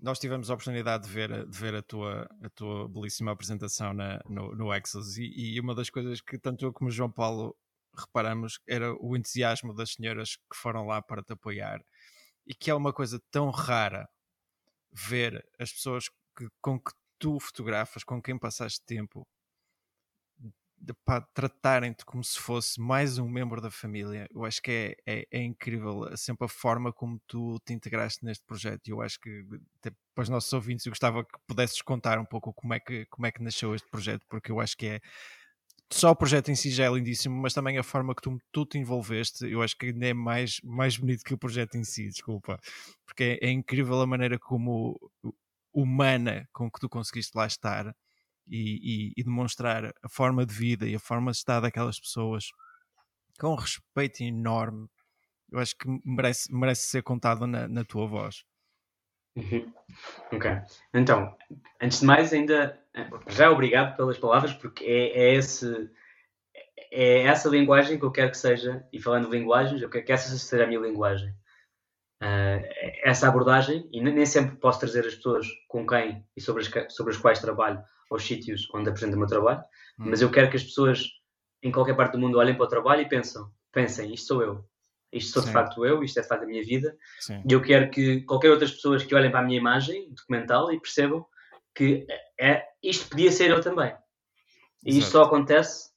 nós 0.00 0.18
tivemos 0.18 0.50
a 0.50 0.54
oportunidade 0.54 1.04
de 1.04 1.10
ver, 1.10 1.46
de 1.46 1.58
ver 1.58 1.74
a, 1.74 1.82
tua, 1.82 2.28
a 2.42 2.50
tua 2.50 2.88
belíssima 2.88 3.32
apresentação 3.32 3.92
na, 3.92 4.20
no, 4.28 4.54
no 4.54 4.72
Exos 4.72 5.16
e, 5.16 5.32
e, 5.34 5.60
uma 5.60 5.74
das 5.74 5.88
coisas 5.88 6.20
que 6.20 6.38
tanto 6.38 6.64
eu 6.64 6.72
como 6.72 6.90
o 6.90 6.92
João 6.92 7.10
Paulo 7.10 7.56
reparamos 7.96 8.60
era 8.68 8.92
o 9.00 9.16
entusiasmo 9.16 9.72
das 9.72 9.92
senhoras 9.92 10.36
que 10.36 10.56
foram 10.56 10.86
lá 10.86 11.00
para 11.00 11.22
te 11.22 11.32
apoiar 11.32 11.80
e 12.46 12.54
que 12.54 12.70
é 12.70 12.74
uma 12.74 12.92
coisa 12.92 13.20
tão 13.30 13.50
rara 13.50 14.08
ver 14.92 15.46
as 15.58 15.72
pessoas 15.72 16.08
que, 16.36 16.48
com 16.60 16.78
que 16.78 16.92
tu 17.18 17.38
fotografas, 17.40 18.04
com 18.04 18.20
quem 18.22 18.38
passaste 18.38 18.80
tempo, 18.84 19.26
tratarem-te 21.32 22.04
como 22.04 22.22
se 22.22 22.38
fosse 22.38 22.80
mais 22.80 23.18
um 23.18 23.28
membro 23.28 23.60
da 23.60 23.70
família. 23.70 24.28
Eu 24.34 24.44
acho 24.44 24.60
que 24.60 24.70
é, 25.06 25.20
é, 25.20 25.26
é, 25.30 25.42
incrível 25.42 26.14
sempre 26.16 26.44
a 26.44 26.48
forma 26.48 26.92
como 26.92 27.20
tu 27.26 27.58
te 27.64 27.72
integraste 27.72 28.24
neste 28.24 28.44
projeto. 28.44 28.88
Eu 28.88 29.00
acho 29.00 29.18
que 29.20 29.44
para 30.14 30.22
os 30.22 30.28
nossos 30.28 30.52
ouvintes 30.52 30.84
eu 30.84 30.90
gostava 30.90 31.24
que 31.24 31.38
pudesses 31.46 31.80
contar 31.80 32.18
um 32.18 32.24
pouco 32.24 32.52
como 32.52 32.74
é 32.74 32.80
que, 32.80 33.06
como 33.06 33.26
é 33.26 33.32
que 33.32 33.42
nasceu 33.42 33.74
este 33.74 33.88
projeto, 33.88 34.26
porque 34.28 34.50
eu 34.50 34.60
acho 34.60 34.76
que 34.76 34.86
é 34.86 35.00
só 35.92 36.10
o 36.10 36.16
projeto 36.16 36.50
em 36.50 36.54
si 36.54 36.70
já 36.70 36.86
é 36.86 36.90
lindíssimo, 36.90 37.40
mas 37.40 37.54
também 37.54 37.78
a 37.78 37.82
forma 37.82 38.14
que 38.14 38.22
tu, 38.22 38.38
tu 38.52 38.66
te 38.66 38.78
envolveste, 38.78 39.46
eu 39.46 39.62
acho 39.62 39.76
que 39.76 39.86
ainda 39.86 40.06
é 40.06 40.14
mais, 40.14 40.60
mais 40.64 40.96
bonito 40.96 41.24
que 41.24 41.34
o 41.34 41.38
projeto 41.38 41.76
em 41.76 41.84
si, 41.84 42.08
desculpa. 42.08 42.58
Porque 43.06 43.38
é, 43.40 43.48
é 43.48 43.50
incrível 43.50 44.00
a 44.00 44.06
maneira 44.06 44.38
como 44.38 44.98
humana 45.72 46.48
com 46.52 46.70
que 46.70 46.80
tu 46.80 46.88
conseguiste 46.88 47.36
lá 47.36 47.46
estar 47.46 47.94
e, 48.46 49.10
e, 49.10 49.12
e, 49.16 49.24
demonstrar 49.24 49.92
a 50.02 50.08
forma 50.08 50.44
de 50.46 50.54
vida 50.54 50.86
e 50.86 50.94
a 50.94 51.00
forma 51.00 51.30
de 51.32 51.38
estar 51.38 51.60
daquelas 51.60 51.98
pessoas 51.98 52.46
com 53.38 53.54
respeito 53.54 54.22
enorme. 54.22 54.88
Eu 55.50 55.58
acho 55.58 55.76
que 55.76 55.86
merece, 56.04 56.52
merece 56.52 56.88
ser 56.88 57.02
contado 57.02 57.46
na, 57.46 57.68
na 57.68 57.84
tua 57.84 58.06
voz. 58.06 58.44
Uhum. 59.36 59.72
Ok. 60.32 60.50
Então, 60.92 61.36
antes 61.80 62.00
de 62.00 62.06
mais, 62.06 62.32
ainda 62.32 62.78
já 63.28 63.50
obrigado 63.50 63.96
pelas 63.96 64.18
palavras, 64.18 64.52
porque 64.52 64.84
é, 64.84 65.08
é, 65.18 65.34
esse, 65.34 65.90
é 66.90 67.22
essa 67.22 67.48
linguagem 67.48 67.98
que 67.98 68.04
eu 68.04 68.12
quero 68.12 68.30
que 68.30 68.38
seja, 68.38 68.86
e 68.92 69.00
falando 69.00 69.28
de 69.28 69.36
linguagens, 69.36 69.82
eu 69.82 69.90
quero 69.90 70.04
que 70.04 70.12
essa 70.12 70.36
seja 70.36 70.64
a 70.64 70.66
minha 70.66 70.80
linguagem. 70.80 71.30
Uh, 72.22 72.62
essa 73.02 73.28
abordagem, 73.28 73.88
e 73.92 74.00
nem 74.00 74.24
sempre 74.24 74.56
posso 74.56 74.80
trazer 74.80 75.04
as 75.04 75.16
pessoas 75.16 75.46
com 75.68 75.86
quem 75.86 76.24
e 76.36 76.40
sobre 76.40 76.62
as, 76.62 76.94
sobre 76.94 77.12
as 77.12 77.18
quais 77.18 77.40
trabalho 77.40 77.82
aos 78.10 78.24
sítios 78.24 78.68
onde 78.72 78.88
apresento 78.88 79.16
o 79.16 79.18
meu 79.18 79.28
trabalho, 79.28 79.60
hum. 79.98 80.06
mas 80.08 80.22
eu 80.22 80.30
quero 80.30 80.48
que 80.48 80.56
as 80.56 80.62
pessoas 80.62 81.04
em 81.62 81.72
qualquer 81.72 81.96
parte 81.96 82.12
do 82.12 82.18
mundo 82.18 82.38
olhem 82.38 82.54
para 82.54 82.64
o 82.64 82.68
trabalho 82.68 83.02
e 83.02 83.08
pensam, 83.08 83.50
pensem, 83.72 84.14
isto 84.14 84.28
sou 84.28 84.42
eu, 84.42 84.64
isto 85.16 85.32
sou 85.32 85.42
Sim. 85.42 85.48
de 85.48 85.52
facto 85.52 85.86
eu, 85.86 86.02
isto 86.02 86.18
é 86.18 86.22
de 86.22 86.28
facto 86.28 86.42
a 86.42 86.46
minha 86.46 86.62
vida, 86.62 86.96
Sim. 87.20 87.42
e 87.48 87.52
eu 87.52 87.62
quero 87.62 87.90
que 87.90 88.22
qualquer 88.22 88.50
outras 88.50 88.72
pessoas 88.72 89.02
que 89.02 89.14
olhem 89.14 89.30
para 89.30 89.40
a 89.40 89.42
minha 89.42 89.58
imagem 89.58 90.10
documental 90.10 90.72
e 90.72 90.80
percebam 90.80 91.24
que 91.74 92.06
é, 92.38 92.64
isto 92.82 93.08
podia 93.08 93.32
ser 93.32 93.50
eu 93.50 93.60
também. 93.60 93.94
E 94.84 94.98
isto 94.98 95.12
só 95.12 95.24
acontece 95.24 95.90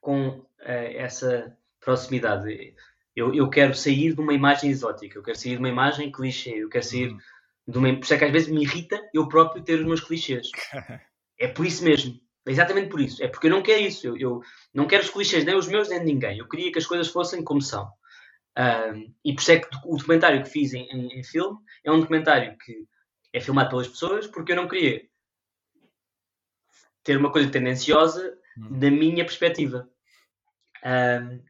com 0.00 0.46
é, 0.60 0.96
essa 0.96 1.56
proximidade. 1.80 2.74
Eu, 3.14 3.34
eu 3.34 3.50
quero 3.50 3.74
sair 3.74 4.14
de 4.14 4.20
uma 4.20 4.32
imagem 4.32 4.70
exótica, 4.70 5.18
eu 5.18 5.22
quero 5.22 5.36
sair 5.36 5.52
de 5.52 5.58
uma 5.58 5.68
imagem 5.68 6.12
clichê, 6.12 6.62
eu 6.62 6.68
quero 6.68 6.84
sair 6.84 7.10
uhum. 7.10 7.18
de 7.66 7.78
uma. 7.78 7.92
Por 7.94 8.04
isso 8.04 8.14
é 8.14 8.18
que 8.18 8.24
às 8.24 8.32
vezes 8.32 8.48
me 8.48 8.62
irrita 8.62 9.00
eu 9.12 9.28
próprio 9.28 9.62
ter 9.62 9.80
os 9.80 9.86
meus 9.86 10.00
clichês. 10.00 10.48
é 11.38 11.48
por 11.48 11.66
isso 11.66 11.84
mesmo. 11.84 12.18
É 12.46 12.52
exatamente 12.52 12.88
por 12.88 13.00
isso. 13.00 13.22
É 13.22 13.28
porque 13.28 13.48
eu 13.48 13.50
não 13.50 13.62
quero 13.62 13.82
isso. 13.82 14.06
Eu, 14.06 14.16
eu, 14.16 14.40
não 14.72 14.86
quero 14.86 15.02
os 15.02 15.10
clichês, 15.10 15.44
nem 15.44 15.56
os 15.56 15.68
meus, 15.68 15.88
nem 15.88 15.98
de 15.98 16.06
ninguém. 16.06 16.38
Eu 16.38 16.48
queria 16.48 16.72
que 16.72 16.78
as 16.78 16.86
coisas 16.86 17.08
fossem 17.08 17.42
como 17.42 17.60
são. 17.60 17.90
Um, 18.56 19.14
e 19.24 19.32
por 19.32 19.40
isso 19.40 19.52
é 19.52 19.58
que 19.60 19.68
o 19.84 19.96
documentário 19.96 20.42
que 20.42 20.50
fiz 20.50 20.74
em, 20.74 20.88
em, 20.90 21.18
em, 21.18 21.22
filme 21.22 21.58
é 21.84 21.92
um 21.92 22.00
documentário 22.00 22.56
que 22.58 22.86
é 23.32 23.40
filmado 23.40 23.70
pelas 23.70 23.88
pessoas, 23.88 24.26
porque 24.26 24.52
eu 24.52 24.56
não 24.56 24.66
queria 24.66 25.02
ter 27.04 27.16
uma 27.16 27.30
coisa 27.30 27.50
tendenciosa 27.50 28.36
hum. 28.56 28.78
da 28.78 28.90
minha 28.90 29.24
perspectiva. 29.24 29.88
Um, 30.84 31.42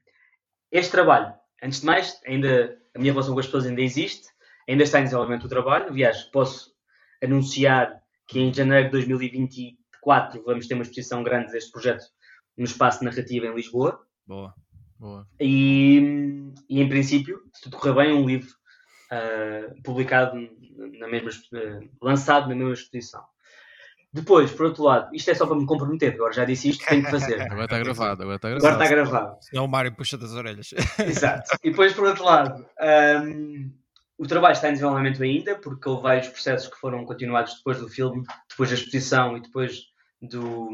este 0.70 0.92
trabalho, 0.92 1.34
antes 1.62 1.80
de 1.80 1.86
mais, 1.86 2.20
ainda 2.26 2.78
a 2.94 2.98
minha 2.98 3.12
relação 3.12 3.32
com 3.32 3.40
as 3.40 3.46
pessoas 3.46 3.66
ainda 3.66 3.80
existe, 3.80 4.28
ainda 4.68 4.84
está 4.84 5.00
em 5.00 5.04
desenvolvimento 5.04 5.44
o 5.44 5.48
trabalho. 5.48 5.88
Aliás, 5.88 6.24
posso 6.24 6.74
anunciar 7.22 8.02
que 8.26 8.38
em 8.38 8.52
janeiro 8.52 8.86
de 8.86 8.92
2024 8.92 10.44
vamos 10.44 10.66
ter 10.66 10.74
uma 10.74 10.82
exposição 10.82 11.22
grande 11.22 11.52
deste 11.52 11.70
projeto 11.70 12.04
no 12.56 12.64
Espaço 12.64 13.02
Narrativo 13.02 13.46
em 13.46 13.54
Lisboa. 13.54 14.06
Boa, 14.26 14.40
boa. 14.40 14.67
E, 15.40 16.52
e 16.68 16.80
em 16.80 16.88
princípio, 16.88 17.40
se 17.54 17.62
tudo 17.62 17.76
correr 17.76 17.94
bem, 17.94 18.14
um 18.14 18.26
livro 18.26 18.50
uh, 19.12 19.82
publicado 19.82 20.36
na 20.98 21.08
mesma, 21.08 21.30
uh, 21.30 21.88
lançado 22.02 22.48
na 22.48 22.54
mesma 22.54 22.72
exposição. 22.72 23.22
Depois, 24.12 24.50
por 24.50 24.66
outro 24.66 24.84
lado, 24.84 25.14
isto 25.14 25.30
é 25.30 25.34
só 25.34 25.46
para 25.46 25.56
me 25.56 25.66
comprometer, 25.66 26.14
agora 26.14 26.32
já 26.32 26.44
disse 26.44 26.70
isto, 26.70 26.84
tenho 26.86 27.04
que 27.04 27.10
fazer. 27.10 27.40
Agora 27.52 27.64
está 27.64 27.78
gravado, 27.78 28.22
agora 28.22 28.36
está 28.36 28.48
gravado. 28.48 28.66
Agora 28.66 28.84
está 28.84 28.94
gravado. 28.94 29.36
Senão 29.42 29.64
o 29.66 29.68
Mário 29.68 29.94
puxa 29.94 30.16
das 30.16 30.32
orelhas. 30.32 30.70
Exato. 30.98 31.56
E 31.62 31.70
depois, 31.70 31.92
por 31.92 32.06
outro 32.06 32.24
lado, 32.24 32.66
um, 33.26 33.70
o 34.16 34.26
trabalho 34.26 34.52
está 34.52 34.70
em 34.70 34.72
desenvolvimento 34.72 35.22
ainda, 35.22 35.56
porque 35.56 35.88
houve 35.88 36.02
vários 36.02 36.28
processos 36.28 36.68
que 36.68 36.80
foram 36.80 37.04
continuados 37.04 37.56
depois 37.56 37.78
do 37.78 37.88
filme, 37.88 38.24
depois 38.48 38.70
da 38.70 38.76
exposição 38.76 39.36
e 39.36 39.42
depois 39.42 39.82
do, 40.22 40.70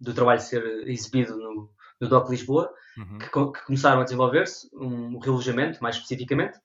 do 0.00 0.14
trabalho 0.14 0.40
ser 0.40 0.62
exibido 0.88 1.36
no, 1.36 1.70
no 2.00 2.08
DOC 2.08 2.30
Lisboa, 2.30 2.72
uhum. 2.96 3.18
que, 3.18 3.28
que, 3.28 3.66
começaram 3.66 4.00
a 4.00 4.04
desenvolver-se, 4.04 4.68
um 4.74 5.18
relojamento, 5.18 5.82
mais 5.82 5.96
especificamente, 5.96 6.58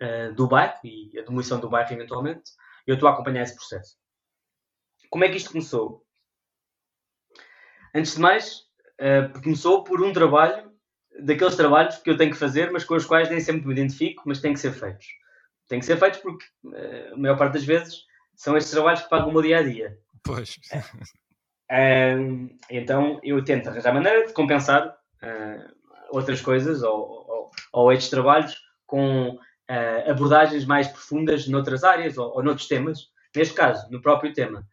uh, 0.00 0.34
do 0.34 0.46
bairro 0.46 0.78
e 0.84 1.18
a 1.18 1.22
demolição 1.22 1.60
do 1.60 1.68
bairro 1.68 1.92
eventualmente. 1.92 2.50
Eu 2.86 2.94
estou 2.94 3.08
a 3.08 3.12
acompanhar 3.12 3.42
esse 3.42 3.54
processo. 3.54 3.96
Como 5.10 5.24
é 5.24 5.28
que 5.28 5.36
isto 5.36 5.50
começou? 5.50 6.04
Antes 7.94 8.14
de 8.14 8.20
mais, 8.20 8.60
uh, 9.00 9.42
começou 9.42 9.84
por 9.84 10.02
um 10.02 10.12
trabalho, 10.12 10.72
daqueles 11.20 11.54
trabalhos 11.54 11.98
que 11.98 12.08
eu 12.08 12.16
tenho 12.16 12.30
que 12.30 12.38
fazer, 12.38 12.70
mas 12.70 12.84
com 12.84 12.94
os 12.94 13.04
quais 13.04 13.28
nem 13.28 13.40
sempre 13.40 13.66
me 13.66 13.72
identifico, 13.74 14.22
mas 14.26 14.40
têm 14.40 14.54
que 14.54 14.60
ser 14.60 14.72
feitos. 14.72 15.06
Têm 15.68 15.78
que 15.78 15.86
ser 15.86 15.98
feitos 15.98 16.20
porque, 16.20 16.44
uh, 16.64 17.14
a 17.14 17.16
maior 17.16 17.36
parte 17.36 17.54
das 17.54 17.64
vezes, 17.64 18.06
são 18.34 18.56
estes 18.56 18.72
trabalhos 18.72 19.02
que 19.02 19.10
pagam 19.10 19.28
o 19.28 19.32
meu 19.32 19.42
dia 19.42 19.58
a 19.58 19.62
dia. 19.62 19.98
Pois. 20.24 20.58
Uh, 21.72 22.54
então, 22.70 23.18
eu 23.22 23.42
tento 23.42 23.68
arranjar 23.68 23.94
maneira 23.94 24.26
de 24.26 24.32
compensar 24.32 24.96
outras 26.10 26.40
coisas 26.40 26.82
ou, 26.82 26.98
ou, 26.98 27.50
ou 27.72 27.92
estes 27.92 28.10
trabalhos 28.10 28.60
com 28.86 29.38
abordagens 30.06 30.66
mais 30.66 30.88
profundas 30.88 31.46
noutras 31.46 31.84
áreas 31.84 32.18
ou, 32.18 32.34
ou 32.34 32.42
noutros 32.42 32.66
temas. 32.66 33.08
Neste 33.34 33.54
caso, 33.54 33.88
no 33.90 34.02
próprio 34.02 34.32
tema 34.32 34.66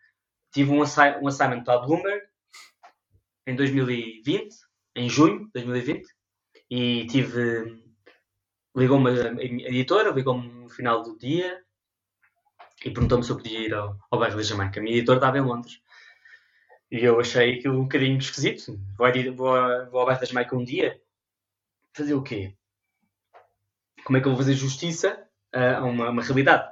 tive 0.52 0.72
um, 0.72 0.82
assi 0.82 1.02
um 1.22 1.28
assignment 1.28 1.64
para 1.64 1.76
a 1.76 1.86
Bloomberg 1.86 2.22
em 3.48 3.56
2020, 3.56 4.56
em 4.96 5.10
junho 5.10 5.46
de 5.46 5.52
2020, 5.54 6.08
e 6.70 7.08
tive. 7.08 7.90
Ligou-me 8.76 9.10
a 9.10 9.44
editora, 9.70 10.12
ligou-me 10.12 10.48
no 10.48 10.70
final 10.70 11.02
do 11.02 11.18
dia 11.18 11.60
e 12.86 12.92
perguntou-me 12.92 13.24
se 13.24 13.32
eu 13.32 13.38
podia 13.38 13.60
ir 13.60 13.74
ao, 13.74 13.98
ao 14.12 14.20
bairro 14.20 14.42
Jamaica. 14.42 14.80
A 14.80 14.84
minha 14.84 14.96
editora 14.96 15.18
estava 15.18 15.38
em 15.38 15.42
Londres. 15.42 15.82
E 16.92 17.04
eu 17.04 17.20
achei 17.20 17.60
aquilo 17.60 17.80
um 17.80 17.84
bocadinho 17.84 18.18
esquisito. 18.18 18.80
Vou, 18.98 19.08
vou, 19.36 19.92
vou 19.92 20.00
ao 20.00 20.06
bairro 20.06 20.20
da 20.20 20.26
Jamaica 20.26 20.56
um 20.56 20.64
dia. 20.64 21.00
Fazer 21.94 22.14
o 22.14 22.24
quê? 22.24 22.56
Como 24.04 24.18
é 24.18 24.22
que 24.22 24.28
eu 24.28 24.32
vou 24.32 24.40
fazer 24.40 24.54
justiça 24.54 25.28
a 25.54 25.84
uma, 25.84 26.10
uma 26.10 26.24
realidade 26.24 26.72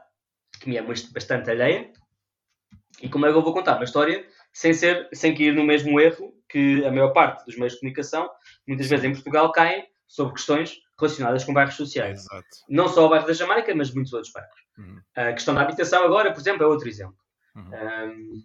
que 0.59 0.69
me 0.69 0.77
é 0.77 0.81
bastante 0.81 1.49
alheia 1.49 1.91
e 3.01 3.09
como 3.09 3.25
é 3.25 3.31
que 3.31 3.37
eu 3.37 3.43
vou 3.43 3.53
contar 3.53 3.75
uma 3.75 3.83
história 3.83 4.25
sem, 4.51 4.73
ser, 4.73 5.07
sem 5.13 5.35
cair 5.35 5.53
no 5.53 5.63
mesmo 5.63 5.99
erro 5.99 6.33
que 6.49 6.83
a 6.85 6.91
maior 6.91 7.11
parte 7.11 7.45
dos 7.45 7.57
meios 7.57 7.73
de 7.73 7.79
comunicação, 7.79 8.29
muitas 8.67 8.87
vezes 8.87 9.05
em 9.05 9.13
Portugal, 9.13 9.51
caem 9.51 9.87
sobre 10.07 10.33
questões 10.33 10.77
relacionadas 10.99 11.43
com 11.43 11.53
bairros 11.53 11.75
sociais. 11.75 12.21
Exato. 12.21 12.47
Não 12.69 12.87
só 12.87 13.05
o 13.05 13.09
bairro 13.09 13.27
da 13.27 13.33
Jamaica, 13.33 13.75
mas 13.75 13.93
muitos 13.93 14.13
outros 14.13 14.31
bairros. 14.31 14.59
Uhum. 14.77 15.01
A 15.15 15.33
questão 15.33 15.53
da 15.53 15.61
habitação 15.61 16.03
agora, 16.03 16.31
por 16.31 16.39
exemplo, 16.39 16.63
é 16.63 16.67
outro 16.67 16.87
exemplo. 16.87 17.17
Uhum. 17.55 17.69
Um, 17.71 18.43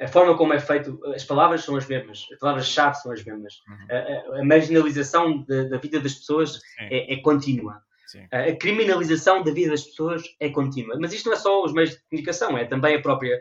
a 0.00 0.08
forma 0.08 0.36
como 0.36 0.52
é 0.52 0.60
feito, 0.60 1.00
as 1.14 1.24
palavras 1.24 1.64
são 1.64 1.76
as 1.76 1.86
mesmas, 1.86 2.26
as 2.32 2.38
palavras-chave 2.38 2.96
são 2.96 3.12
as 3.12 3.24
mesmas. 3.24 3.54
Uhum. 3.68 4.36
A, 4.36 4.40
a, 4.40 4.44
marginalização 4.44 5.44
da, 5.44 5.64
da, 5.64 5.76
vida 5.78 6.00
das 6.00 6.14
pessoas 6.14 6.60
é, 6.78 7.14
é, 7.14 7.16
contínua. 7.18 7.82
Sim. 8.06 8.26
A 8.30 8.54
criminalização 8.56 9.42
da 9.42 9.52
vida 9.52 9.70
das 9.70 9.84
pessoas 9.84 10.22
é 10.38 10.50
contínua. 10.50 10.96
Mas 11.00 11.12
isto 11.12 11.26
não 11.26 11.32
é 11.32 11.36
só 11.36 11.64
os 11.64 11.72
meios 11.72 11.90
de 11.90 12.00
comunicação, 12.08 12.58
é 12.58 12.64
também 12.64 12.94
a 12.94 13.02
própria 13.02 13.40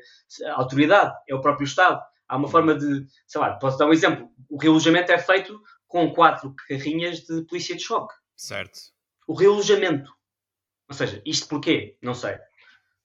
autoridade, 0.56 1.14
é 1.28 1.36
o 1.36 1.42
próprio 1.42 1.66
Estado. 1.66 2.02
Há 2.28 2.38
uma 2.38 2.48
forma 2.48 2.76
de, 2.76 3.06
sei 3.28 3.42
lá, 3.42 3.56
posso 3.56 3.78
dar 3.78 3.88
um 3.88 3.94
exemplo. 3.94 4.30
O 4.50 4.58
realojamento 4.58 5.12
é 5.12 5.18
feito 5.18 5.60
com 5.88 6.14
quatro 6.14 6.56
carrinhas 6.68 7.20
de 7.20 7.44
polícia 7.44 7.76
de 7.76 7.84
choque. 7.84 8.14
Certo. 8.38 8.80
O 9.28 9.34
realojamento. 9.34 10.10
Ou 10.88 10.96
seja, 10.96 11.22
isto 11.26 11.48
porquê? 11.50 11.98
Não 12.02 12.14
sei. 12.14 12.34
Ou 12.34 12.40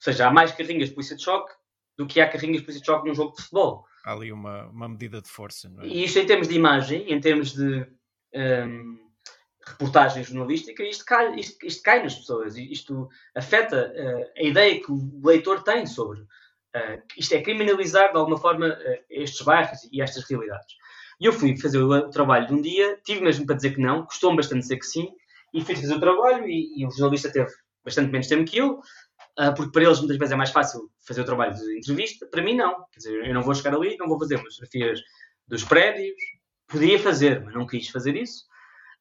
seja, 0.01 0.29
há 0.29 0.31
mais 0.31 0.53
carrinhas 0.53 0.89
de 0.89 0.95
polícia 0.95 1.17
de 1.17 1.23
choque 1.23 1.53
do 1.97 2.07
que 2.07 2.21
há 2.21 2.27
de 2.27 2.39
polícia 2.39 2.81
de 2.81 2.87
choque 2.87 3.09
num 3.09 3.15
jogo 3.15 3.35
de 3.35 3.43
futebol. 3.43 3.85
Há 4.05 4.13
ali 4.13 4.33
uma, 4.33 4.67
uma 4.69 4.89
medida 4.89 5.21
de 5.21 5.29
força, 5.29 5.69
não 5.69 5.83
é? 5.83 5.87
E 5.87 6.05
isto 6.05 6.19
em 6.19 6.27
termos 6.27 6.49
de 6.49 6.55
imagem, 6.55 7.13
em 7.13 7.21
termos 7.21 7.53
de. 7.53 7.87
Um, 8.35 9.07
reportagem 9.67 10.23
jornalística, 10.23 10.83
isto 10.85 11.05
cai, 11.05 11.35
isto, 11.35 11.67
isto 11.67 11.83
cai 11.83 12.03
nas 12.03 12.15
pessoas, 12.15 12.57
isto 12.57 13.09
afeta 13.35 13.93
uh, 13.93 14.41
a 14.41 14.43
ideia 14.43 14.81
que 14.81 14.93
o 14.93 15.21
leitor 15.25 15.63
tem 15.63 15.85
sobre. 15.87 16.21
Uh, 16.21 17.03
isto 17.19 17.35
é 17.35 17.43
criminalizar 17.43 18.13
de 18.13 18.19
alguma 18.19 18.39
forma 18.39 18.69
uh, 18.69 19.05
estes 19.11 19.45
bairros 19.45 19.81
e 19.91 20.01
estas 20.01 20.25
realidades. 20.29 20.75
E 21.21 21.27
eu 21.27 21.33
fui 21.33 21.57
fazer 21.57 21.79
o, 21.79 21.91
o, 21.91 22.11
trabalho 22.11 22.47
de 22.47 22.55
um 22.55 22.61
dia, 22.61 22.99
tive 23.05 23.23
mesmo 23.23 23.45
para 23.45 23.57
dizer 23.57 23.75
que 23.75 23.81
não, 23.81 24.07
custou-me 24.07 24.37
bastante 24.37 24.61
dizer 24.61 24.77
que 24.77 24.87
sim, 24.87 25.09
e 25.53 25.61
fui 25.61 25.75
fazer 25.75 25.95
o 25.95 26.01
trabalho 26.01 26.47
e, 26.47 26.81
e 26.81 26.87
o 26.87 26.91
jornalista 26.91 27.33
teve 27.33 27.51
bastante 27.85 28.11
menos 28.11 28.27
tempo 28.27 28.49
que 28.49 28.59
eu, 28.59 28.81
porque 29.55 29.73
para 29.73 29.85
eles 29.85 29.99
muitas 29.99 30.17
vezes 30.17 30.33
é 30.33 30.37
mais 30.37 30.51
fácil 30.51 30.91
fazer 31.07 31.21
o 31.21 31.25
trabalho 31.25 31.55
de 31.55 31.79
entrevista, 31.79 32.27
para 32.27 32.43
mim 32.43 32.57
não. 32.57 32.75
Quer 32.93 32.99
dizer, 32.99 33.27
eu 33.27 33.35
não 33.35 33.43
vou 33.43 33.55
chegar 33.55 33.75
ali, 33.75 33.97
não 33.99 34.09
vou 34.09 34.19
fazer 34.19 34.39
fotografias 34.39 35.01
dos 35.47 35.63
prédios, 35.63 36.17
podia 36.67 36.99
fazer, 36.99 37.45
mas 37.45 37.55
não 37.55 37.67
quis 37.67 37.89
fazer 37.89 38.17
isso. 38.17 38.45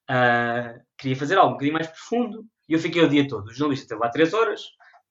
Uh, 0.10 0.80
queria 0.98 1.16
fazer 1.16 1.38
algo 1.38 1.52
um 1.52 1.54
bocadinho 1.54 1.74
mais 1.74 1.88
profundo 1.88 2.46
e 2.70 2.74
eu 2.74 2.80
fiquei 2.80 3.02
o 3.02 3.10
dia 3.10 3.28
todo. 3.28 3.48
O 3.48 3.54
jornalista 3.54 3.86
esteve 3.86 4.02
lá 4.02 4.10
três 4.10 4.34
horas, 4.34 4.62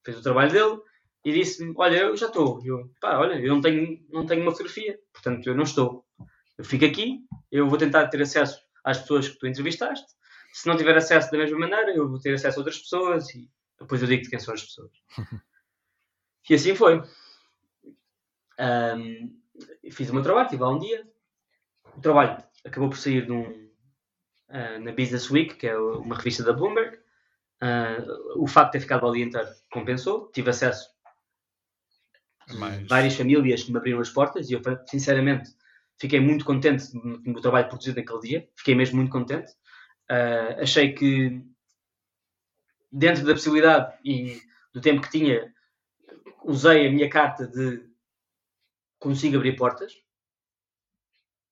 fez 0.05 0.19
o 0.19 0.23
trabalho 0.23 0.53
dele 0.53 0.81
e 1.25 1.33
disse-me: 1.33 1.73
Olha, 1.77 1.97
eu 1.97 2.17
já 2.17 2.27
estou. 2.27 2.61
Eu, 2.65 2.91
pá, 3.01 3.19
olha, 3.19 3.35
eu 3.35 3.55
não 3.55 3.61
tenho, 3.61 3.99
não 4.11 4.27
tenho 4.27 4.43
uma 4.43 4.53
fotografia, 4.53 4.99
portanto 5.13 5.47
eu 5.47 5.55
não 5.55 5.65
estou. 5.65 6.05
eu 6.59 6.65
fico 6.65 6.85
aqui, 6.85 7.21
eu 7.51 7.69
vou 7.69 7.79
tentar 7.79 8.09
ter 8.09 8.21
acesso 8.23 8.61
às 8.85 8.99
pessoas 8.99 9.29
que 9.29 9.39
tu 9.39 9.47
entrevistaste. 9.47 10.07
Se 10.53 10.69
não 10.69 10.77
tiver 10.77 10.97
acesso 10.97 11.31
da 11.33 11.39
mesma 11.39 11.59
maneira, 11.59 11.93
eu 11.93 12.09
vou 12.09 12.21
ter 12.21 12.35
acesso 12.35 12.59
a 12.59 12.61
outras 12.61 12.79
pessoas 12.79 13.35
e 13.35 13.51
depois 13.79 14.01
eu 14.03 14.09
digo-te 14.09 14.31
quem 14.31 14.39
são 14.39 14.55
as 14.55 14.63
pessoas. 14.63 14.91
e 16.49 16.55
assim 16.55 16.75
foi. 16.75 17.03
Um, 18.59 19.41
fiz 19.91 20.11
o 20.11 20.15
meu 20.15 20.23
trabalho, 20.23 20.47
estive 20.47 20.63
lá 20.63 20.71
um 20.71 20.79
dia. 20.79 21.07
O 21.97 22.01
trabalho 22.01 22.43
acabou 22.65 22.89
por 22.89 22.97
sair 22.97 23.29
num, 23.29 23.43
uh, 24.49 24.79
na 24.81 24.93
Business 24.93 25.31
Week, 25.31 25.57
que 25.57 25.67
é 25.67 25.77
uma 25.77 26.17
revista 26.17 26.43
da 26.43 26.53
Bloomberg. 26.53 26.97
Uh, 27.63 28.43
o 28.43 28.47
facto 28.47 28.73
de 28.73 28.79
ter 28.79 28.81
ficado 28.81 29.07
ali 29.07 29.23
inteiro 29.23 29.49
compensou. 29.71 30.31
Tive 30.33 30.51
acesso 30.51 30.89
a 32.49 32.55
várias 32.89 33.17
famílias 33.17 33.63
que 33.63 33.73
me 33.73 33.79
abriram 33.79 34.01
as 34.01 34.11
portas 34.11 34.51
e 34.51 34.55
eu, 34.55 34.61
sinceramente, 34.87 35.51
fiquei 35.99 36.21
muito 36.21 36.45
contente 36.45 36.85
no 36.95 37.41
trabalho 37.41 37.69
produzido 37.69 38.01
naquele 38.01 38.21
dia. 38.21 38.49
Fiquei 38.57 38.75
mesmo 38.75 38.97
muito 38.97 39.11
contente. 39.11 39.51
Uh, 40.11 40.61
achei 40.61 40.93
que, 40.93 41.43
dentro 42.95 43.25
da 43.25 43.33
possibilidade 43.33 43.93
e 44.05 44.41
do 44.73 44.81
tempo 44.81 45.03
que 45.03 45.11
tinha, 45.11 45.53
usei 46.45 46.87
a 46.87 46.91
minha 46.91 47.11
carta 47.11 47.47
de 47.47 47.85
consigo 49.01 49.37
abrir 49.37 49.57
portas. 49.57 49.93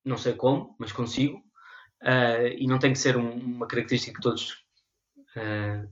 Não 0.04 0.16
sei 0.16 0.34
como, 0.34 0.76
mas 0.78 0.92
consigo. 0.92 1.38
Uh, 2.00 2.46
e 2.56 2.66
não 2.66 2.78
tem 2.78 2.92
que 2.92 2.98
ser 2.98 3.16
um, 3.16 3.32
uma 3.32 3.66
característica 3.66 4.16
que 4.16 4.22
todos 4.22 4.64
uh, 5.36 5.88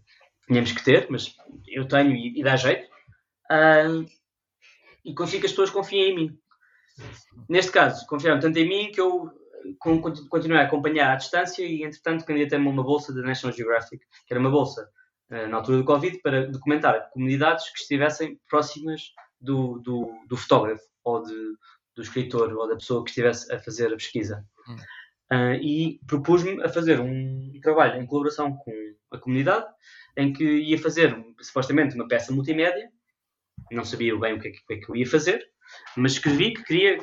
que 0.48 0.84
ter, 0.84 1.06
mas 1.08 1.36
eu 1.68 1.86
tenho 1.86 2.14
e, 2.14 2.38
e 2.38 2.42
dá 2.42 2.56
jeito. 2.56 2.88
Uh, 3.50 4.06
e 5.04 5.14
consigo 5.14 5.40
que 5.40 5.46
as 5.46 5.52
pessoas 5.52 5.70
confiem 5.70 6.10
em 6.10 6.14
mim. 6.14 6.38
Neste 7.48 7.72
caso, 7.72 8.06
confiaram 8.06 8.40
tanto 8.40 8.58
em 8.58 8.68
mim 8.68 8.92
que 8.92 9.00
eu 9.00 9.30
continuei 10.28 10.60
a 10.60 10.64
acompanhar 10.64 11.12
à 11.12 11.16
distância 11.16 11.64
e, 11.64 11.82
entretanto, 11.82 12.24
candidatei-me 12.24 12.66
a 12.66 12.70
uma 12.70 12.82
bolsa 12.82 13.14
da 13.14 13.22
National 13.22 13.56
Geographic, 13.56 14.04
que 14.26 14.32
era 14.32 14.40
uma 14.40 14.50
bolsa 14.50 14.90
na 15.30 15.56
altura 15.58 15.78
do 15.78 15.84
Covid, 15.84 16.18
para 16.22 16.46
documentar 16.46 17.08
comunidades 17.10 17.70
que 17.70 17.80
estivessem 17.80 18.38
próximas 18.48 19.12
do, 19.40 19.78
do, 19.78 20.12
do 20.28 20.36
fotógrafo 20.36 20.84
ou 21.04 21.22
de, 21.22 21.54
do 21.94 22.02
escritor 22.02 22.52
ou 22.52 22.68
da 22.68 22.76
pessoa 22.76 23.04
que 23.04 23.10
estivesse 23.10 23.52
a 23.52 23.58
fazer 23.58 23.86
a 23.86 23.96
pesquisa. 23.96 24.44
Hum. 24.68 24.76
Uh, 25.32 25.54
e 25.62 26.00
propus-me 26.08 26.60
a 26.62 26.68
fazer 26.68 26.98
um 26.98 27.52
trabalho 27.62 28.00
em 28.00 28.06
colaboração 28.06 28.56
com 28.56 28.72
a 29.12 29.18
comunidade, 29.18 29.64
em 30.16 30.32
que 30.32 30.44
ia 30.44 30.78
fazer 30.78 31.16
supostamente 31.40 31.94
uma 31.94 32.08
peça 32.08 32.32
multimédia. 32.32 32.90
Não 33.70 33.84
sabia 33.84 34.16
bem 34.18 34.34
o 34.34 34.40
que 34.40 34.48
é 34.48 34.50
que, 34.50 34.74
é 34.74 34.76
que 34.78 34.90
eu 34.90 34.96
ia 34.96 35.06
fazer, 35.06 35.40
mas 35.96 36.12
escrevi 36.12 36.52
que 36.54 36.64
queria, 36.64 36.98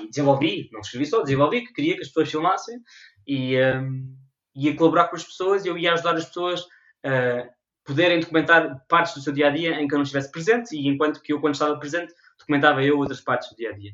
e 0.00 0.08
desenvolvi, 0.08 0.68
não 0.72 0.80
escrevi 0.80 1.06
só, 1.06 1.22
desenvolvi 1.22 1.66
que 1.66 1.72
queria 1.72 1.96
que 1.96 2.02
as 2.02 2.08
pessoas 2.08 2.30
filmassem 2.30 2.78
e 3.26 3.56
um, 3.60 4.16
ia 4.54 4.76
colaborar 4.76 5.08
com 5.08 5.16
as 5.16 5.24
pessoas, 5.24 5.66
eu 5.66 5.76
ia 5.76 5.92
ajudar 5.92 6.14
as 6.14 6.26
pessoas 6.26 6.64
a 7.04 7.48
poderem 7.84 8.20
documentar 8.20 8.84
partes 8.88 9.14
do 9.14 9.20
seu 9.20 9.32
dia 9.32 9.48
a 9.48 9.50
dia 9.50 9.80
em 9.80 9.88
que 9.88 9.94
eu 9.94 9.98
não 9.98 10.04
estivesse 10.04 10.30
presente, 10.30 10.76
e 10.76 10.86
enquanto 10.86 11.20
que 11.20 11.32
eu, 11.32 11.40
quando 11.40 11.54
estava 11.54 11.78
presente, 11.78 12.14
documentava 12.38 12.82
eu 12.82 12.98
outras 12.98 13.20
partes 13.20 13.50
do 13.50 13.56
dia 13.56 13.70
a 13.70 13.72
dia. 13.72 13.92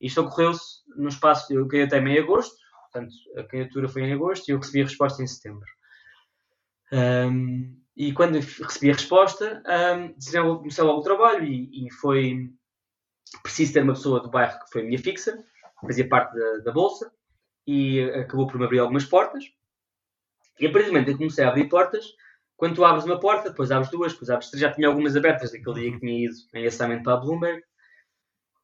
Isto 0.00 0.20
ocorreu-se 0.20 0.82
no 0.96 1.08
espaço, 1.08 1.52
eu 1.52 1.66
até 1.84 1.98
em 1.98 2.18
agosto, 2.18 2.54
portanto, 2.82 3.14
a 3.36 3.44
candidatura 3.44 3.88
foi 3.88 4.02
em 4.02 4.12
agosto 4.12 4.48
e 4.48 4.52
eu 4.52 4.58
recebi 4.58 4.82
a 4.82 4.84
resposta 4.84 5.22
em 5.22 5.26
setembro. 5.26 5.66
Um, 6.92 7.80
e 7.96 8.12
quando 8.12 8.34
recebi 8.34 8.90
a 8.90 8.94
resposta, 8.94 9.62
um, 9.96 10.58
comecei 10.58 10.84
logo 10.84 11.00
o 11.00 11.02
trabalho 11.02 11.44
e, 11.44 11.86
e, 11.86 11.90
foi 11.92 12.50
preciso 13.42 13.72
ter 13.72 13.82
uma 13.82 13.94
pessoa 13.94 14.20
do 14.20 14.30
bairro 14.30 14.58
que 14.60 14.70
foi 14.70 14.82
minha 14.82 14.98
fixa, 14.98 15.42
fazia 15.80 16.08
parte 16.08 16.36
da, 16.36 16.58
da 16.58 16.72
bolsa 16.72 17.12
e 17.66 18.02
acabou 18.02 18.46
por 18.46 18.58
me 18.58 18.64
abrir 18.64 18.80
algumas 18.80 19.04
portas. 19.04 19.44
E 20.60 20.66
a 20.66 20.70
partir 20.72 20.86
do 20.86 20.92
momento 20.92 21.06
que 21.06 21.16
comecei 21.16 21.44
a 21.44 21.48
abrir 21.48 21.68
portas, 21.68 22.04
quando 22.56 22.76
tu 22.76 22.84
abres 22.84 23.04
uma 23.04 23.18
porta, 23.18 23.50
depois 23.50 23.70
abres 23.70 23.90
duas, 23.90 24.12
depois 24.12 24.30
abres 24.30 24.50
três, 24.50 24.60
já 24.60 24.72
tinha 24.72 24.88
algumas 24.88 25.16
abertas 25.16 25.52
naquele 25.52 25.80
dia 25.80 25.92
que 25.92 26.00
tinha 26.00 26.26
ido 26.26 26.34
em 26.54 26.66
assamento 26.66 27.02
para 27.02 27.14
a 27.14 27.16
Bloomberg. 27.16 27.62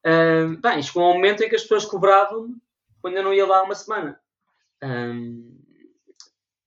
Um, 0.05 0.55
bem, 0.61 0.81
chegou 0.81 1.11
um 1.11 1.13
momento 1.13 1.43
em 1.43 1.49
que 1.49 1.55
as 1.55 1.61
pessoas 1.61 1.85
cobravam 1.85 2.55
quando 3.01 3.17
eu 3.17 3.23
não 3.23 3.33
ia 3.33 3.45
lá 3.45 3.63
uma 3.63 3.75
semana. 3.75 4.19
Um, 4.83 5.59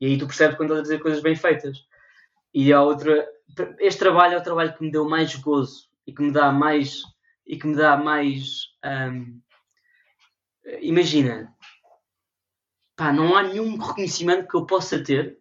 e 0.00 0.06
aí 0.06 0.18
tu 0.18 0.26
percebes 0.26 0.56
quando 0.56 0.70
estás 0.70 0.80
a 0.80 0.82
dizer 0.82 1.02
coisas 1.02 1.22
bem 1.22 1.34
feitas. 1.34 1.86
E 2.52 2.72
a 2.72 2.82
outra, 2.82 3.26
este 3.80 3.98
trabalho 3.98 4.34
é 4.34 4.38
o 4.38 4.42
trabalho 4.42 4.74
que 4.74 4.82
me 4.82 4.90
deu 4.90 5.08
mais 5.08 5.34
gozo 5.36 5.88
e 6.06 6.12
que 6.12 6.22
me 6.22 6.30
dá 6.30 6.52
mais 6.52 7.02
e 7.46 7.58
que 7.58 7.66
me 7.66 7.76
dá 7.76 7.96
mais 7.96 8.68
um, 8.84 9.40
imagina 10.80 11.54
pá, 12.96 13.12
não 13.12 13.36
há 13.36 13.42
nenhum 13.42 13.76
reconhecimento 13.76 14.48
que 14.48 14.56
eu 14.56 14.66
possa 14.66 15.02
ter 15.02 15.38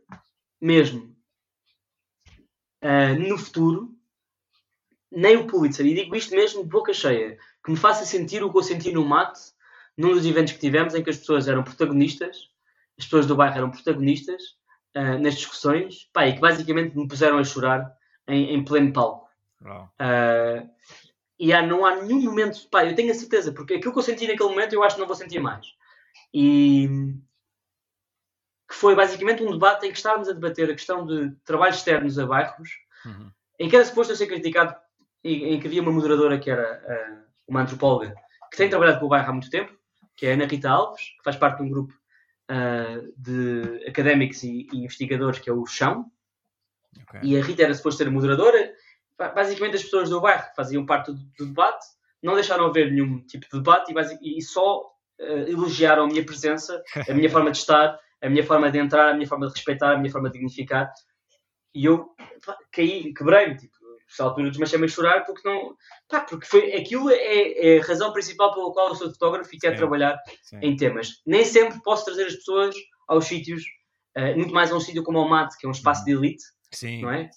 mesmo 0.59 1.12
uh, 2.83 3.19
no 3.27 3.37
futuro 3.37 3.95
nem 5.15 5.37
o 5.37 5.47
Pulitzer, 5.47 5.85
e 5.85 5.93
digo 5.93 6.15
isto 6.15 6.35
mesmo 6.35 6.63
de 6.63 6.69
boca 6.69 6.91
cheia, 6.93 7.37
que 7.63 7.71
me 7.71 7.77
faça 7.77 8.05
sentir 8.05 8.43
o 8.43 8.51
que 8.51 8.57
eu 8.57 8.63
senti 8.63 8.91
no 8.91 9.05
mate 9.05 9.39
num 9.95 10.11
dos 10.11 10.25
eventos 10.25 10.53
que 10.53 10.59
tivemos 10.59 10.95
em 10.95 11.03
que 11.03 11.09
as 11.09 11.17
pessoas 11.17 11.47
eram 11.47 11.63
protagonistas, 11.63 12.49
as 12.97 13.05
pessoas 13.05 13.27
do 13.27 13.35
bairro 13.35 13.57
eram 13.57 13.69
protagonistas 13.69 14.41
uh, 14.97 15.19
nas 15.21 15.35
discussões, 15.35 16.09
pá, 16.11 16.27
e 16.27 16.33
que 16.33 16.39
basicamente 16.39 16.97
me 16.97 17.07
puseram 17.07 17.37
a 17.37 17.43
chorar 17.43 17.95
em, 18.27 18.55
em 18.55 18.63
pleno 18.63 18.91
palco. 18.91 19.29
Uh, 19.61 20.67
e 21.39 21.53
há, 21.53 21.61
não 21.61 21.85
há 21.85 22.01
nenhum 22.01 22.21
momento, 22.21 22.67
pá, 22.69 22.85
eu 22.85 22.95
tenho 22.95 23.11
a 23.11 23.15
certeza, 23.15 23.51
porque 23.51 23.75
aquilo 23.75 23.93
que 23.93 23.99
eu 23.99 24.03
senti 24.03 24.27
naquele 24.27 24.49
momento 24.49 24.73
eu 24.73 24.83
acho 24.83 24.95
que 24.95 25.01
não 25.01 25.07
vou 25.07 25.15
sentir 25.15 25.39
mais. 25.39 25.67
E 26.33 26.89
que 28.67 28.75
foi 28.75 28.95
basicamente 28.95 29.43
um 29.43 29.51
debate 29.51 29.85
em 29.85 29.91
que 29.91 29.97
estávamos 29.97 30.29
a 30.29 30.33
debater 30.33 30.69
a 30.69 30.73
questão 30.73 31.05
de 31.05 31.31
trabalhos 31.45 31.77
externos 31.77 32.17
a 32.17 32.25
bairros, 32.25 32.69
uhum. 33.05 33.31
em 33.59 33.69
que 33.69 33.75
era 33.75 33.85
suposto 33.85 34.13
eu 34.13 34.17
ser 34.17 34.27
criticado, 34.27 34.75
em, 35.23 35.53
em 35.53 35.59
que 35.59 35.67
havia 35.67 35.81
uma 35.81 35.91
moderadora 35.91 36.39
que 36.39 36.49
era 36.49 36.81
uh, 36.83 37.23
uma 37.47 37.61
antropóloga, 37.61 38.15
que 38.51 38.57
tem 38.57 38.69
trabalhado 38.69 38.99
com 38.99 39.05
o 39.05 39.09
bairro 39.09 39.29
há 39.29 39.33
muito 39.33 39.49
tempo, 39.49 39.73
que 40.15 40.25
é 40.25 40.31
a 40.31 40.33
Ana 40.33 40.45
Rita 40.45 40.69
Alves, 40.69 41.01
que 41.01 41.23
faz 41.23 41.35
parte 41.35 41.57
de 41.57 41.63
um 41.63 41.69
grupo 41.69 41.93
uh, 42.51 43.13
de 43.17 43.85
académicos 43.87 44.43
e, 44.43 44.67
e, 44.71 44.77
investigadores 44.77 45.39
que 45.39 45.49
é 45.49 45.53
o 45.53 45.65
Chão. 45.65 46.05
Okay. 47.03 47.21
E 47.23 47.37
a 47.37 47.43
Rita 47.43 47.63
era 47.63 47.73
suposto 47.73 47.97
ser 47.97 48.07
a 48.07 48.11
moderadora. 48.11 48.73
Basicamente, 49.17 49.75
as 49.75 49.83
pessoas 49.83 50.09
do 50.09 50.21
bairro 50.21 50.45
faziam 50.55 50.85
parte 50.85 51.11
do, 51.11 51.17
do 51.37 51.45
debate 51.47 51.85
não 52.23 52.35
deixaram 52.35 52.65
haver 52.65 52.89
nenhum 52.89 53.19
tipo 53.19 53.45
de 53.45 53.57
debate 53.57 53.93
e, 54.21 54.37
e 54.37 54.41
só 54.41 54.79
uh, 55.19 55.49
elogiaram 55.49 56.05
a 56.05 56.07
minha 56.07 56.25
presença, 56.25 56.81
a 57.07 57.13
minha 57.13 57.29
forma 57.29 57.51
de 57.51 57.57
estar, 57.57 57.99
a 58.23 58.29
minha 58.29 58.45
forma 58.45 58.71
de 58.71 58.79
entrar, 58.79 59.09
a 59.09 59.13
minha 59.13 59.27
forma 59.27 59.47
de 59.47 59.53
respeitar, 59.53 59.93
a 59.93 59.97
minha 59.97 60.11
forma 60.11 60.29
de 60.29 60.33
dignificar. 60.39 60.91
E 61.75 61.85
eu 61.85 62.15
caí, 62.71 63.13
quebrei-me. 63.13 63.57
Tipo, 63.57 63.75
nessa 64.09 64.23
altura 64.23 64.49
desmanchei-me 64.49 64.85
a 64.85 64.87
chorar 64.87 65.25
porque 65.25 65.47
não. 65.47 65.75
Pá, 66.07 66.21
porque 66.21 66.45
foi, 66.45 66.73
aquilo 66.73 67.09
é, 67.09 67.75
é, 67.75 67.79
a 67.79 67.83
razão 67.83 68.13
principal 68.13 68.53
pela 68.53 68.71
qual 68.71 68.89
eu 68.89 68.95
sou 68.95 69.11
fotógrafo 69.11 69.53
e 69.53 69.59
quero 69.59 69.73
Sim. 69.73 69.79
trabalhar 69.79 70.17
Sim. 70.41 70.59
em 70.61 70.75
temas. 70.75 71.21
Nem 71.25 71.43
sempre 71.43 71.81
posso 71.83 72.05
trazer 72.05 72.25
as 72.27 72.35
pessoas 72.35 72.75
aos 73.07 73.25
sítios, 73.25 73.63
uh, 74.17 74.37
muito 74.37 74.53
mais 74.53 74.71
a 74.71 74.75
um 74.75 74.79
sítio 74.79 75.03
como 75.03 75.19
o 75.19 75.29
MAT, 75.29 75.57
que 75.59 75.65
é 75.65 75.69
um 75.69 75.73
espaço 75.73 76.01
uhum. 76.01 76.05
de 76.05 76.11
elite, 76.11 76.43
Sim. 76.71 77.01
não 77.01 77.11
é? 77.11 77.29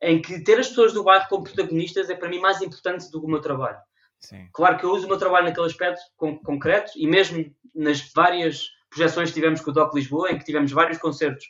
Em 0.00 0.20
que 0.20 0.42
ter 0.42 0.58
as 0.58 0.68
pessoas 0.68 0.92
do 0.92 1.04
bairro 1.04 1.28
como 1.28 1.44
protagonistas 1.44 2.10
é 2.10 2.16
para 2.16 2.28
mim 2.28 2.40
mais 2.40 2.60
importante 2.60 3.10
do 3.10 3.20
que 3.20 3.26
o 3.26 3.30
meu 3.30 3.40
trabalho. 3.40 3.78
Claro 4.52 4.78
que 4.78 4.84
eu 4.84 4.90
uso 4.90 5.06
o 5.06 5.08
meu 5.08 5.18
trabalho 5.18 5.46
naquele 5.46 5.66
aspecto 5.66 6.00
com, 6.16 6.38
concreto 6.38 6.92
e 6.96 7.08
mesmo 7.08 7.44
nas 7.74 8.12
várias 8.14 8.68
projeções 8.92 9.30
que 9.30 9.34
tivemos 9.34 9.60
com 9.60 9.70
o 9.70 9.74
Doc 9.74 9.94
Lisboa, 9.94 10.30
em 10.30 10.38
que 10.38 10.44
tivemos 10.44 10.70
vários 10.70 10.98
concertos 10.98 11.46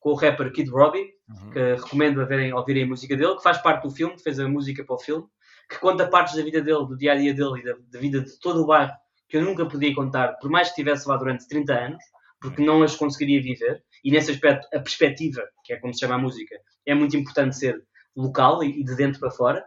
com 0.00 0.10
o 0.10 0.14
rapper 0.14 0.52
Kid 0.52 0.70
Robbie, 0.70 1.12
uhum. 1.28 1.50
que 1.50 1.74
recomendo 1.74 2.20
a 2.20 2.24
verem, 2.24 2.52
ouvirem 2.52 2.84
a 2.84 2.86
música 2.86 3.16
dele, 3.16 3.36
que 3.36 3.42
faz 3.42 3.58
parte 3.58 3.82
do 3.82 3.90
filme, 3.90 4.18
fez 4.22 4.38
a 4.38 4.48
música 4.48 4.84
para 4.84 4.94
o 4.94 4.98
filme, 4.98 5.26
que 5.68 5.78
conta 5.78 6.06
partes 6.06 6.36
da 6.36 6.42
vida 6.42 6.60
dele, 6.60 6.86
do 6.86 6.96
dia 6.96 7.12
a 7.12 7.16
dia 7.16 7.34
dele 7.34 7.60
e 7.60 7.64
da, 7.64 7.74
da 7.90 7.98
vida 7.98 8.20
de 8.20 8.38
todo 8.38 8.62
o 8.62 8.66
bairro, 8.66 8.92
que 9.28 9.36
eu 9.36 9.42
nunca 9.42 9.66
podia 9.66 9.94
contar, 9.94 10.34
por 10.34 10.50
mais 10.50 10.68
que 10.68 10.72
estivesse 10.72 11.08
lá 11.08 11.16
durante 11.16 11.48
30 11.48 11.72
anos, 11.72 12.04
porque 12.40 12.62
não 12.62 12.82
as 12.82 12.94
conseguiria 12.94 13.42
viver. 13.42 13.82
E 14.04 14.10
nesse 14.10 14.30
aspecto, 14.30 14.68
a 14.74 14.78
perspectiva, 14.78 15.42
que 15.64 15.72
é 15.72 15.76
como 15.76 15.94
se 15.94 16.00
chama 16.00 16.16
a 16.16 16.18
música, 16.18 16.54
é 16.84 16.94
muito 16.94 17.16
importante 17.16 17.56
ser 17.56 17.82
local 18.14 18.62
e, 18.62 18.84
de 18.84 18.94
dentro 18.94 19.18
para 19.18 19.30
fora. 19.30 19.64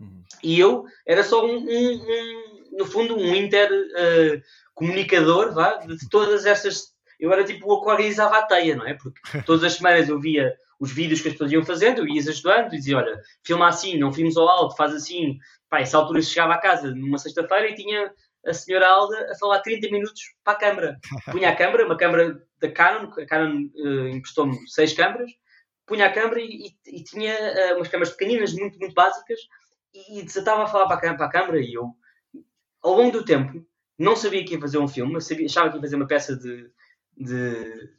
Uhum. 0.00 0.24
E 0.42 0.58
eu 0.58 0.84
era 1.06 1.22
só 1.22 1.46
um, 1.46 1.58
um, 1.58 1.60
um, 1.60 2.45
no 2.76 2.86
fundo, 2.86 3.16
um 3.16 3.34
inter 3.34 3.70
uh, 3.70 4.42
comunicador 4.74 5.52
vá, 5.54 5.74
de 5.76 6.08
todas 6.08 6.44
essas 6.46 6.94
eu 7.18 7.32
era 7.32 7.44
tipo 7.44 7.72
o 7.72 7.82
que 7.82 7.90
organizava 7.90 8.38
a 8.38 8.42
teia, 8.42 8.76
não 8.76 8.86
é? 8.86 8.94
Porque 8.94 9.20
todas 9.44 9.64
as 9.64 9.74
semanas 9.74 10.08
eu 10.08 10.20
via 10.20 10.54
os 10.78 10.92
vídeos 10.92 11.20
que 11.20 11.28
as 11.28 11.34
pessoas 11.34 11.52
iam 11.52 11.64
fazendo, 11.64 12.00
eu 12.00 12.08
ia 12.08 12.20
ajudando 12.20 12.74
e 12.74 12.76
dizia: 12.76 12.98
olha, 12.98 13.20
filma 13.44 13.68
assim, 13.68 13.98
não 13.98 14.12
filmes 14.12 14.36
ao 14.36 14.48
alto, 14.48 14.76
faz 14.76 14.94
assim. 14.94 15.38
Pá, 15.68 15.80
essa 15.80 15.98
altura 15.98 16.22
chegava 16.22 16.54
a 16.54 16.60
casa 16.60 16.94
numa 16.94 17.18
sexta-feira 17.18 17.68
e 17.70 17.74
tinha 17.74 18.12
a 18.46 18.54
senhora 18.54 18.88
Alda 18.88 19.32
a 19.32 19.34
falar 19.36 19.60
30 19.60 19.90
minutos 19.90 20.20
para 20.44 20.52
a 20.52 20.56
câmara. 20.56 20.98
Punha 21.32 21.50
a 21.50 21.56
câmara, 21.56 21.84
uma 21.84 21.96
câmara 21.96 22.40
da 22.60 22.70
Canon, 22.70 23.10
a 23.10 23.26
Canon 23.26 23.68
uh, 23.74 24.08
emprestou-me 24.08 24.56
seis 24.68 24.92
câmaras, 24.92 25.30
punha 25.84 26.06
a 26.06 26.12
câmara 26.12 26.40
e, 26.40 26.68
e, 26.68 26.98
e 26.98 27.04
tinha 27.04 27.34
uh, 27.34 27.76
umas 27.76 27.88
câmaras 27.88 28.10
pequeninas, 28.10 28.52
muito, 28.54 28.78
muito 28.78 28.94
básicas, 28.94 29.38
e, 29.92 30.20
e 30.20 30.22
desatava 30.22 30.64
a 30.64 30.66
falar 30.66 30.86
para 30.86 31.10
a, 31.10 31.14
para 31.14 31.26
a 31.26 31.30
câmara 31.30 31.60
e 31.60 31.74
eu, 31.74 31.90
ao 32.86 32.94
longo 32.94 33.10
do 33.10 33.24
tempo, 33.24 33.66
não 33.98 34.14
sabia 34.14 34.44
que 34.44 34.54
ia 34.54 34.60
fazer 34.60 34.78
um 34.78 34.86
filme, 34.86 35.20
sabia, 35.20 35.46
achava 35.46 35.70
que 35.70 35.76
ia 35.76 35.80
fazer 35.80 35.96
uma 35.96 36.06
peça 36.06 36.36
de, 36.36 36.70
de 37.16 37.90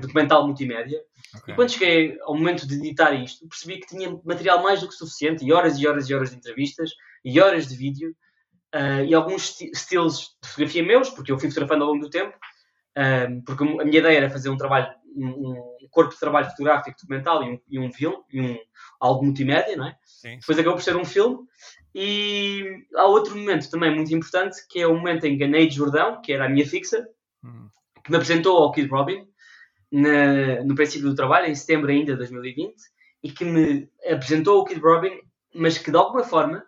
documental 0.00 0.46
multimédia. 0.46 1.00
Okay. 1.38 1.54
E 1.54 1.56
quando 1.56 1.70
cheguei 1.70 2.18
ao 2.22 2.34
momento 2.34 2.66
de 2.66 2.74
editar 2.74 3.12
isto, 3.14 3.48
percebi 3.48 3.80
que 3.80 3.86
tinha 3.86 4.20
material 4.24 4.62
mais 4.62 4.80
do 4.80 4.88
que 4.88 4.94
suficiente, 4.94 5.44
e 5.44 5.52
horas 5.52 5.78
e 5.78 5.86
horas 5.86 6.08
e 6.08 6.14
horas 6.14 6.30
de 6.30 6.36
entrevistas, 6.36 6.90
e 7.24 7.40
horas 7.40 7.66
de 7.66 7.76
vídeo, 7.76 8.14
uh, 8.74 9.04
e 9.04 9.14
alguns 9.14 9.58
estilos 9.60 10.36
de 10.42 10.48
fotografia 10.48 10.82
meus, 10.82 11.08
porque 11.08 11.32
eu 11.32 11.38
fui 11.38 11.48
fotografando 11.48 11.84
ao 11.84 11.90
longo 11.90 12.04
do 12.04 12.10
tempo, 12.10 12.36
uh, 12.98 13.42
porque 13.46 13.64
a 13.64 13.84
minha 13.84 14.00
ideia 14.00 14.18
era 14.18 14.30
fazer 14.30 14.50
um 14.50 14.56
trabalho, 14.56 14.92
um, 15.16 15.28
um 15.28 15.88
corpo 15.90 16.12
de 16.12 16.20
trabalho 16.20 16.50
fotográfico, 16.50 16.96
documental 17.00 17.42
e 17.42 17.52
um, 17.52 17.60
e 17.70 17.78
um 17.78 17.92
filme, 17.92 18.18
e 18.32 18.40
um, 18.40 18.58
algo 19.00 19.24
multimédia, 19.24 19.76
não 19.76 19.86
é? 19.86 19.96
Sim. 20.04 20.38
Depois 20.38 20.58
acabou 20.58 20.76
por 20.76 20.82
ser 20.82 20.96
um 20.96 21.04
filme, 21.04 21.38
e 21.94 22.84
há 22.94 23.06
outro 23.06 23.36
momento 23.36 23.68
também 23.70 23.94
muito 23.94 24.14
importante, 24.14 24.56
que 24.68 24.80
é 24.80 24.86
o 24.86 24.94
momento 24.94 25.24
em 25.24 25.36
que 25.36 25.44
a 25.44 25.48
Neide 25.48 25.74
Jordão, 25.74 26.20
que 26.20 26.32
era 26.32 26.46
a 26.46 26.48
minha 26.48 26.66
fixa, 26.66 27.06
hum. 27.44 27.68
que 28.04 28.10
me 28.10 28.16
apresentou 28.16 28.58
ao 28.58 28.72
Kid 28.72 28.88
Robin, 28.88 29.26
na, 29.90 30.62
no 30.64 30.74
princípio 30.74 31.08
do 31.08 31.16
trabalho, 31.16 31.46
em 31.46 31.54
setembro 31.54 31.90
ainda 31.90 32.12
de 32.12 32.18
2020, 32.18 32.74
e 33.22 33.32
que 33.32 33.44
me 33.44 33.88
apresentou 34.08 34.60
o 34.60 34.64
Kid 34.64 34.80
Robin, 34.80 35.20
mas 35.54 35.78
que 35.78 35.90
de 35.90 35.96
alguma 35.96 36.22
forma, 36.22 36.64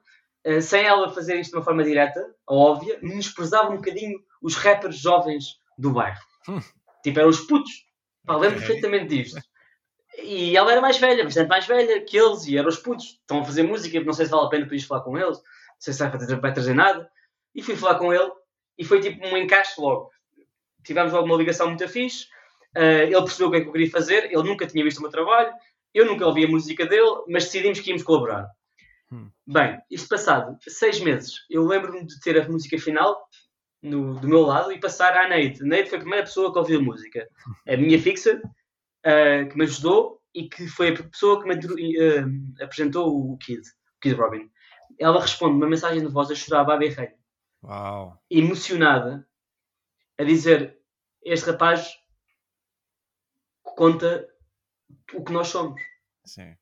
uh, 0.46 0.60
sem 0.60 0.84
ela 0.84 1.08
fazer 1.12 1.38
isto 1.38 1.50
de 1.52 1.56
uma 1.56 1.64
forma 1.64 1.84
direta 1.84 2.20
ou 2.46 2.58
óbvia, 2.58 2.98
menosprezava 3.00 3.70
um 3.70 3.76
bocadinho 3.76 4.18
os 4.42 4.56
rappers 4.56 4.98
jovens 4.98 5.60
do 5.78 5.92
bairro. 5.92 6.20
Hum. 6.48 6.60
Tipo, 7.02 7.20
eram 7.20 7.30
os 7.30 7.40
putos. 7.40 7.70
Pá, 8.26 8.36
lembro 8.36 8.56
okay. 8.56 8.66
perfeitamente 8.66 9.16
disto. 9.16 9.40
E 10.18 10.56
ela 10.56 10.72
era 10.72 10.80
mais 10.80 10.98
velha, 10.98 11.24
bastante 11.24 11.48
mais 11.48 11.66
velha 11.66 12.04
que 12.04 12.16
eles, 12.16 12.46
e 12.46 12.58
eram 12.58 12.68
os 12.68 12.78
putos. 12.78 13.18
Estão 13.20 13.40
a 13.40 13.44
fazer 13.44 13.62
música, 13.62 14.00
não 14.00 14.12
sei 14.12 14.26
se 14.26 14.30
vale 14.30 14.46
a 14.46 14.48
pena 14.48 14.64
depois 14.64 14.84
falar 14.84 15.02
com 15.02 15.16
eles, 15.16 15.38
não 15.38 15.44
sei 15.78 15.92
se 15.92 15.98
vai, 16.00 16.10
fazer, 16.10 16.40
vai 16.40 16.52
trazer 16.52 16.74
nada. 16.74 17.10
E 17.54 17.62
fui 17.62 17.76
falar 17.76 17.98
com 17.98 18.12
ele, 18.12 18.30
e 18.78 18.84
foi 18.84 19.00
tipo 19.00 19.24
um 19.26 19.36
encaixe 19.36 19.80
logo. 19.80 20.10
Tivemos 20.84 21.12
logo 21.12 21.26
uma 21.26 21.36
ligação 21.36 21.68
muito 21.68 21.86
fixe. 21.88 22.26
Uh, 22.76 23.04
ele 23.04 23.22
percebeu 23.22 23.48
o 23.48 23.50
que 23.50 23.56
é 23.58 23.60
que 23.60 23.68
eu 23.68 23.72
queria 23.72 23.90
fazer, 23.90 24.24
ele 24.24 24.42
nunca 24.42 24.66
tinha 24.66 24.82
visto 24.82 24.98
o 24.98 25.02
meu 25.02 25.10
trabalho, 25.10 25.52
eu 25.92 26.06
nunca 26.06 26.26
ouvi 26.26 26.46
a 26.46 26.48
música 26.48 26.86
dele, 26.86 27.22
mas 27.28 27.44
decidimos 27.44 27.80
que 27.80 27.90
íamos 27.90 28.02
colaborar. 28.02 28.48
Hum. 29.12 29.30
Bem, 29.46 29.78
isto 29.90 30.08
passado 30.08 30.56
seis 30.66 30.98
meses, 31.00 31.34
eu 31.50 31.66
lembro-me 31.66 32.06
de 32.06 32.18
ter 32.20 32.40
a 32.40 32.48
música 32.48 32.78
final 32.78 33.28
no, 33.82 34.18
do 34.18 34.26
meu 34.26 34.40
lado 34.40 34.72
e 34.72 34.80
passar 34.80 35.14
à 35.14 35.28
Neide. 35.28 35.62
Neide 35.62 35.90
foi 35.90 35.98
a 35.98 36.00
primeira 36.00 36.24
pessoa 36.24 36.50
que 36.50 36.58
ouviu 36.58 36.80
a 36.80 36.82
música. 36.82 37.28
A 37.68 37.76
minha 37.76 38.00
fixa, 38.00 38.40
uh, 39.06 39.48
que 39.48 39.56
me 39.56 39.64
ajudou 39.64 40.20
e 40.34 40.48
que 40.48 40.66
foi 40.66 40.90
a 40.90 41.02
pessoa 41.02 41.42
que 41.42 41.48
me 41.48 41.54
uh, 41.54 42.62
apresentou 42.62 43.32
o 43.32 43.36
Kid, 43.38 43.60
o 43.60 44.00
Kid 44.00 44.14
Robin. 44.14 44.50
Ela 44.98 45.20
responde 45.20 45.56
uma 45.56 45.68
mensagem 45.68 46.00
de 46.00 46.12
voz 46.12 46.30
a 46.30 46.34
chorar 46.34 46.70
a 46.70 46.76
berreiro. 46.76 47.14
Uau. 47.62 48.20
Emocionada, 48.30 49.26
a 50.18 50.24
dizer: 50.24 50.78
Este 51.22 51.50
rapaz 51.50 51.96
conta 53.62 54.28
o 55.14 55.24
que 55.24 55.32
nós 55.32 55.48
somos. 55.48 55.80
Sim. 56.24 56.56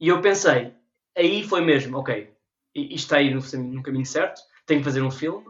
E 0.00 0.08
eu 0.08 0.20
pensei, 0.20 0.74
aí 1.16 1.42
foi 1.42 1.60
mesmo, 1.60 1.98
ok, 1.98 2.32
isto 2.74 2.94
está 2.94 3.16
aí 3.16 3.34
no, 3.34 3.40
no 3.40 3.82
caminho 3.82 4.06
certo, 4.06 4.40
tenho 4.66 4.80
que 4.80 4.84
fazer 4.84 5.02
um 5.02 5.10
filme. 5.10 5.46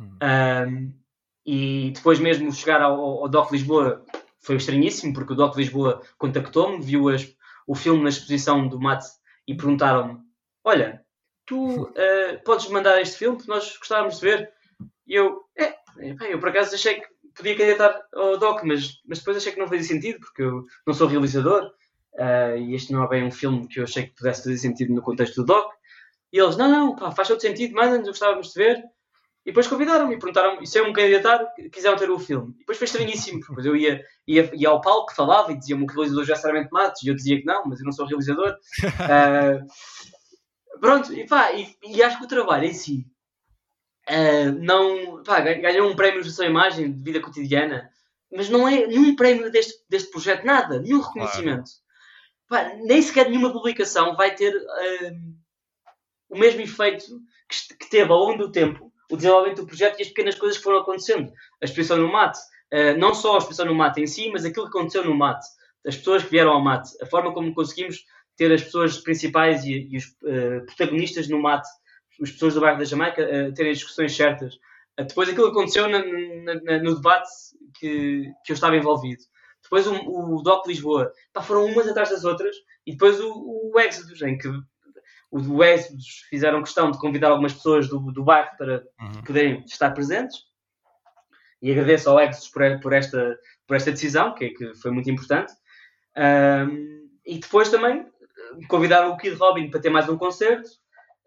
Hum. 0.00 0.18
Um, 0.22 0.98
e 1.44 1.92
depois 1.92 2.20
mesmo 2.20 2.52
chegar 2.52 2.80
ao, 2.82 3.00
ao 3.00 3.28
Doc 3.28 3.50
Lisboa 3.50 4.04
foi 4.40 4.56
estranhíssimo, 4.56 5.12
porque 5.12 5.32
o 5.32 5.36
Doc 5.36 5.56
Lisboa 5.56 6.02
contactou-me, 6.16 6.82
viu 6.82 7.08
as, 7.08 7.26
o 7.66 7.74
filme 7.74 8.02
na 8.02 8.08
exposição 8.08 8.66
do 8.68 8.80
Mate 8.80 9.06
e 9.46 9.54
perguntaram-me: 9.54 10.18
Olha, 10.64 11.04
tu 11.46 11.82
uh, 11.82 12.44
podes 12.44 12.68
mandar 12.68 13.00
este 13.00 13.18
filme 13.18 13.38
que 13.38 13.48
nós 13.48 13.76
gostávamos 13.76 14.20
de 14.20 14.26
ver? 14.26 14.52
E 15.06 15.14
eu, 15.14 15.42
é, 15.56 15.74
bem, 15.96 16.30
eu 16.30 16.38
por 16.38 16.50
acaso 16.50 16.74
achei 16.74 17.00
que 17.00 17.08
podia 17.34 17.56
candidatar 17.56 18.02
ao 18.14 18.36
Doc, 18.36 18.62
mas, 18.64 19.00
mas 19.06 19.18
depois 19.18 19.36
achei 19.36 19.52
que 19.52 19.58
não 19.58 19.68
fazia 19.68 19.84
sentido, 19.84 20.20
porque 20.20 20.42
eu 20.42 20.64
não 20.86 20.92
sou 20.92 21.06
realizador 21.06 21.72
uh, 22.14 22.56
e 22.58 22.74
este 22.74 22.92
não 22.92 23.04
é 23.04 23.08
bem 23.08 23.24
um 23.24 23.30
filme 23.30 23.66
que 23.66 23.80
eu 23.80 23.84
achei 23.84 24.06
que 24.06 24.14
pudesse 24.14 24.42
fazer 24.42 24.58
sentido 24.58 24.92
no 24.92 25.02
contexto 25.02 25.36
do 25.36 25.46
Doc. 25.46 25.72
E 26.32 26.38
eles, 26.38 26.56
não, 26.56 26.68
não, 26.70 26.96
pá, 26.96 27.10
faz 27.10 27.28
todo 27.28 27.40
sentido, 27.40 27.74
manda-nos, 27.74 28.08
gostávamos 28.08 28.52
de 28.52 28.54
ver. 28.54 28.84
E 29.48 29.50
depois 29.50 29.66
convidaram-me 29.66 30.14
e 30.14 30.18
perguntaram 30.18 30.62
se 30.66 30.78
eu 30.78 30.84
me 30.84 30.92
candidatar, 30.92 31.42
quiseram 31.72 31.96
ter 31.96 32.10
o 32.10 32.18
filme. 32.18 32.52
E 32.56 32.58
depois 32.58 32.76
foi 32.76 32.84
estranhíssimo, 32.84 33.40
porque 33.40 33.66
eu 33.66 33.74
ia, 33.74 34.04
ia, 34.26 34.50
ia 34.54 34.68
ao 34.68 34.78
palco, 34.78 35.14
falava 35.14 35.50
e 35.50 35.58
dizia-me 35.58 35.86
que 35.86 35.94
o 35.94 35.96
realizador 35.96 36.26
já 36.26 36.36
seriamente 36.36 36.68
matos, 36.70 37.02
e 37.02 37.08
eu 37.08 37.14
dizia 37.14 37.40
que 37.40 37.46
não, 37.46 37.64
mas 37.64 37.80
eu 37.80 37.86
não 37.86 37.92
sou 37.92 38.04
realizador. 38.04 38.54
Uh, 38.84 39.64
pronto, 40.78 41.14
e 41.14 41.26
pá, 41.26 41.50
e, 41.52 41.74
e 41.82 42.02
acho 42.02 42.18
que 42.18 42.26
o 42.26 42.28
trabalho 42.28 42.64
em 42.64 42.74
si 42.74 43.06
Uh, 44.10 44.52
não, 44.62 45.22
pá, 45.22 45.38
ganhou 45.40 45.86
um 45.86 45.94
prémio 45.94 46.22
de 46.22 46.30
sua 46.30 46.46
imagem 46.46 46.90
de 46.90 47.02
vida 47.02 47.20
cotidiana, 47.20 47.90
mas 48.32 48.48
não 48.48 48.66
é 48.66 48.86
nenhum 48.86 49.14
prémio 49.14 49.52
deste, 49.52 49.84
deste 49.86 50.10
projeto, 50.10 50.46
nada, 50.46 50.80
nenhum 50.80 51.02
reconhecimento. 51.02 51.70
Claro. 52.48 52.70
Pá, 52.70 52.76
nem 52.86 53.02
sequer 53.02 53.28
nenhuma 53.28 53.52
publicação 53.52 54.16
vai 54.16 54.34
ter 54.34 54.56
uh, 54.56 55.36
o 56.30 56.38
mesmo 56.38 56.62
efeito 56.62 57.04
que, 57.46 57.76
que, 57.76 57.90
teve 57.90 58.10
ao 58.10 58.18
longo 58.18 58.38
do 58.38 58.50
tempo 58.50 58.90
o 59.10 59.16
desenvolvimento 59.16 59.62
do 59.62 59.66
projeto 59.66 59.98
e 59.98 60.02
as 60.02 60.08
pequenas 60.08 60.34
coisas 60.34 60.58
que 60.58 60.64
foram 60.64 60.80
acontecendo. 60.80 61.32
A 61.62 61.64
exposição 61.64 61.96
no 61.96 62.12
mate, 62.12 62.38
uh, 62.72 62.98
não 62.98 63.14
só 63.14 63.34
a 63.34 63.38
exposição 63.38 63.66
no 63.66 63.74
mate 63.74 64.00
em 64.00 64.06
si, 64.06 64.30
mas 64.30 64.44
aquilo 64.44 64.70
que 64.70 64.76
aconteceu 64.76 65.04
no 65.04 65.14
mate, 65.14 65.46
as 65.86 65.96
pessoas 65.96 66.22
que 66.22 66.30
vieram 66.30 66.52
ao 66.52 66.62
mate, 66.62 66.90
a 67.00 67.06
forma 67.06 67.32
como 67.32 67.54
conseguimos 67.54 68.04
ter 68.36 68.52
as 68.52 68.62
pessoas 68.62 68.98
principais 68.98 69.64
e, 69.64 69.88
e 69.90 69.96
os 69.96 70.06
protagonistas 70.66 71.28
no 71.28 71.40
mate 71.40 71.68
as 72.22 72.30
pessoas 72.32 72.54
do 72.54 72.60
bairro 72.60 72.78
da 72.78 72.84
Jamaica 72.84 73.22
uh, 73.22 73.54
terem 73.54 73.72
as 73.72 73.78
discussões 73.78 74.14
certas. 74.14 74.54
Uh, 74.98 75.04
depois 75.06 75.28
aquilo 75.28 75.46
que 75.46 75.52
aconteceu 75.52 75.88
na, 75.88 75.98
na, 75.98 76.78
no 76.82 76.96
debate 76.96 77.28
que, 77.78 78.24
que 78.44 78.52
eu 78.52 78.54
estava 78.54 78.76
envolvido. 78.76 79.22
Depois 79.62 79.86
o, 79.86 79.94
o 79.94 80.42
DOC 80.42 80.66
Lisboa. 80.68 81.12
Pá, 81.32 81.42
foram 81.42 81.66
umas 81.66 81.88
atrás 81.88 82.10
das 82.10 82.24
outras. 82.24 82.56
E 82.86 82.92
depois 82.92 83.20
o, 83.20 83.70
o 83.72 83.80
Exodus, 83.80 84.22
em 84.22 84.36
que 84.36 84.48
o 85.30 85.62
Exodus 85.62 86.26
fizeram 86.30 86.62
questão 86.62 86.90
de 86.90 86.98
convidar 86.98 87.30
algumas 87.30 87.52
pessoas 87.52 87.88
do, 87.88 87.98
do 88.12 88.24
bairro 88.24 88.56
para 88.56 88.82
uhum. 89.00 89.22
poderem 89.24 89.62
estar 89.66 89.90
presentes. 89.90 90.36
E 91.60 91.70
agradeço 91.70 92.08
ao 92.08 92.20
Exodus 92.20 92.48
por, 92.48 92.80
por, 92.80 92.92
esta, 92.92 93.38
por 93.66 93.76
esta 93.76 93.90
decisão, 93.90 94.34
que, 94.34 94.50
que 94.50 94.74
foi 94.76 94.90
muito 94.90 95.10
importante. 95.10 95.52
Um, 96.16 97.08
e 97.26 97.38
depois 97.38 97.68
também 97.68 98.06
convidaram 98.68 99.12
o 99.12 99.16
Kid 99.16 99.34
Robin 99.34 99.70
para 99.70 99.80
ter 99.80 99.90
mais 99.90 100.08
um 100.08 100.16
concerto 100.16 100.68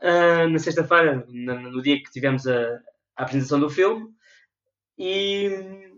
uh, 0.01 0.47
na 0.49 0.59
sexta-feira, 0.59 1.25
no 1.27 1.81
dia 1.81 2.01
que 2.01 2.11
tivemos 2.11 2.47
a, 2.47 2.79
a, 3.15 3.23
apresentação 3.23 3.59
do 3.59 3.69
filme. 3.69 4.07
E 4.97 5.91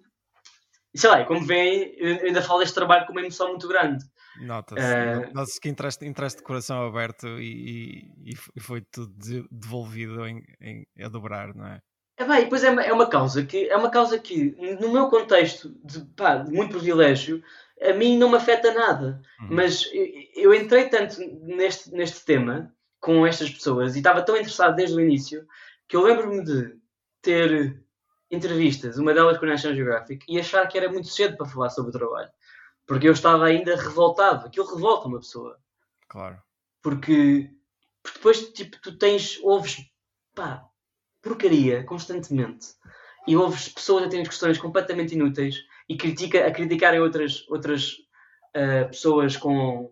sei 0.96 1.10
lá, 1.10 1.26
como 1.26 1.46
veem, 1.46 1.96
eu 1.98 2.28
ainda 2.28 2.42
falo 2.42 2.60
deste 2.60 2.76
trabalho 2.76 3.06
com 3.06 3.14
uma 3.14 3.22
emoção 3.22 3.50
muito 3.50 3.68
grande. 3.68 4.04
Nota-se 4.42 4.82
uh, 4.82 5.34
nota 5.34 5.52
que 5.62 5.70
entraste, 5.70 6.06
entraste 6.06 6.40
de 6.40 6.44
coração 6.44 6.86
aberto 6.86 7.28
e, 7.40 8.10
e, 8.26 8.34
e 8.56 8.60
foi 8.60 8.82
tudo 8.82 9.14
devolvido 9.52 10.26
em, 10.26 10.44
em, 10.60 10.86
a 11.04 11.08
dobrar, 11.08 11.54
não 11.54 11.66
é? 11.66 11.80
É 12.18 12.26
bem, 12.26 12.48
pois 12.48 12.64
é 12.64 12.70
uma, 12.70 12.84
é 12.84 12.94
uma 12.94 13.08
causa 13.08 13.44
que 13.44 13.68
é 13.68 13.76
uma 13.76 13.90
causa 13.90 14.20
que, 14.20 14.56
no 14.80 14.92
meu 14.92 15.08
contexto 15.10 15.74
de, 15.84 16.00
pá, 16.16 16.38
de 16.38 16.52
muito 16.52 16.72
privilégio, 16.72 17.44
a 17.82 17.94
mim 17.94 18.18
não 18.18 18.30
me 18.30 18.38
afeta 18.38 18.74
nada. 18.74 19.22
Uhum. 19.42 19.48
Mas 19.52 19.90
eu, 19.92 20.06
eu, 20.36 20.54
entrei 20.54 20.90
tanto 20.90 21.20
neste, 21.42 21.92
neste 21.92 22.24
tema 22.24 22.74
com 23.00 23.26
estas 23.26 23.50
pessoas 23.50 23.96
e 23.96 23.98
estava 23.98 24.22
tão 24.22 24.36
interessado 24.36 24.76
desde 24.76 24.96
o 24.96 25.02
início 25.02 25.46
que 25.88 25.96
eu 25.96 26.02
lembro-me 26.02 26.44
de 26.44 26.76
ter 27.22 27.84
entrevistas, 28.32 28.98
uma 28.98 29.14
delas 29.14 29.38
com 29.38 29.46
a 29.46 29.50
National 29.50 29.76
Geographic, 29.76 30.26
e 30.28 30.40
achar 30.40 30.68
que 30.68 30.78
era 30.78 30.92
muito 30.92 31.08
cedo 31.08 31.38
para 31.38 31.46
falar 31.46 31.70
sobre 31.70 31.90
o 31.90 31.94
trabalho. 31.94 32.30
Porque 32.86 33.08
eu 33.08 33.14
estava 33.14 33.46
ainda 33.46 33.76
revoltado. 33.76 34.48
Aquilo 34.48 34.74
revolta 34.74 35.08
uma 35.08 35.20
pessoa. 35.20 35.58
Claro. 36.08 36.42
Porque, 36.82 37.50
porque 38.02 38.18
depois, 38.18 38.50
tipo, 38.52 38.78
tu 38.82 38.98
tens, 38.98 39.40
ouves, 39.42 39.78
pá, 40.36 40.66
porcaria 41.22 41.84
constantemente. 41.84 42.68
E 43.28 43.36
ouves 43.38 43.70
pessoas 43.70 44.04
a 44.04 44.10
terem 44.10 44.24
discussões 44.24 44.58
completamente 44.58 45.16
inúteis 45.16 45.56
e 45.88 45.96
critica, 45.96 46.46
a 46.46 46.52
criticarem 46.52 47.00
outras, 47.00 47.48
outras 47.50 47.94
uh, 48.56 48.88
pessoas 48.90 49.38
com 49.38 49.86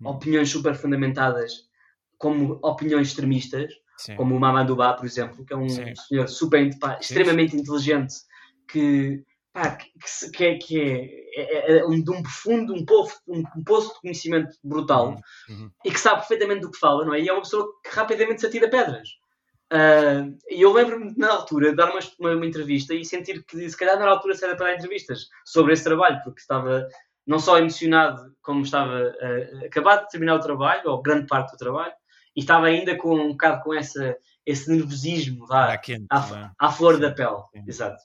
hum. 0.00 0.08
opiniões 0.08 0.50
super 0.50 0.74
fundamentadas 0.74 1.68
como 2.18 2.58
opiniões 2.62 3.08
extremistas, 3.08 3.72
Sim. 3.98 4.16
como 4.16 4.34
o 4.34 4.40
Mamadou 4.40 4.76
Ba, 4.76 4.94
por 4.94 5.04
exemplo, 5.04 5.44
que 5.44 5.52
é 5.52 5.56
um 5.56 5.68
Sim. 5.68 5.94
senhor 5.94 6.28
super, 6.28 6.78
pá, 6.78 6.98
extremamente 7.00 7.56
inteligente, 7.56 8.14
que, 8.66 9.22
pá, 9.54 9.76
que, 9.76 10.30
que, 10.32 10.44
é, 10.44 10.58
que 10.58 10.80
é, 10.80 11.40
é, 11.40 11.78
é, 11.78 11.86
um, 11.86 12.02
de 12.02 12.10
um 12.10 12.20
profundo, 12.20 12.74
um, 12.74 12.84
poço, 12.84 13.20
um, 13.26 13.42
um 13.56 13.64
poço 13.64 13.94
de 13.94 14.00
conhecimento 14.00 14.56
brutal 14.62 15.10
uhum. 15.48 15.56
uhum. 15.56 15.70
e 15.84 15.90
que 15.92 16.00
sabe 16.00 16.18
perfeitamente 16.18 16.62
do 16.62 16.70
que 16.72 16.78
fala, 16.78 17.04
não 17.04 17.14
é? 17.14 17.20
E 17.20 17.28
é 17.28 17.32
uma 17.32 17.42
pessoa 17.42 17.72
que 17.82 17.94
rapidamente 17.94 18.40
se 18.40 18.46
atira 18.46 18.68
pedras. 18.68 19.08
Uh, 19.72 20.36
e 20.50 20.60
eu 20.60 20.72
lembro-me, 20.72 21.14
na 21.16 21.30
altura, 21.30 21.70
de 21.70 21.76
dar 21.76 21.90
uma, 21.90 22.00
uma, 22.18 22.36
uma, 22.36 22.46
entrevista 22.46 22.94
e 22.94 23.04
sentir 23.04 23.44
que, 23.44 23.68
se 23.70 23.76
calhar, 23.76 23.98
na 23.98 24.08
altura, 24.08 24.34
era 24.42 24.56
para 24.56 24.66
dar 24.66 24.74
entrevistas 24.74 25.28
sobre 25.44 25.72
esse 25.72 25.84
trabalho, 25.84 26.20
porque 26.22 26.40
estava 26.40 26.86
não 27.26 27.38
só 27.38 27.56
emocionado, 27.56 28.34
como 28.42 28.62
estava 28.62 29.02
uh, 29.02 29.64
acabado 29.64 30.04
de 30.04 30.10
terminar 30.10 30.34
o 30.34 30.40
trabalho, 30.40 30.90
ou 30.90 31.00
grande 31.00 31.26
parte 31.26 31.52
do 31.52 31.56
trabalho, 31.56 31.94
e 32.36 32.40
estava 32.40 32.66
ainda 32.66 32.96
com 32.96 33.14
um 33.14 33.30
bocado 33.30 33.62
com 33.62 33.72
essa, 33.72 34.16
esse 34.44 34.68
nervosismo 34.70 35.46
vá, 35.46 35.76
quente, 35.78 36.06
à, 36.10 36.52
à, 36.58 36.70
flor 36.70 36.98
da 36.98 37.10
pele. 37.10 37.38
Sim. 37.52 37.64
Exato. 37.66 38.02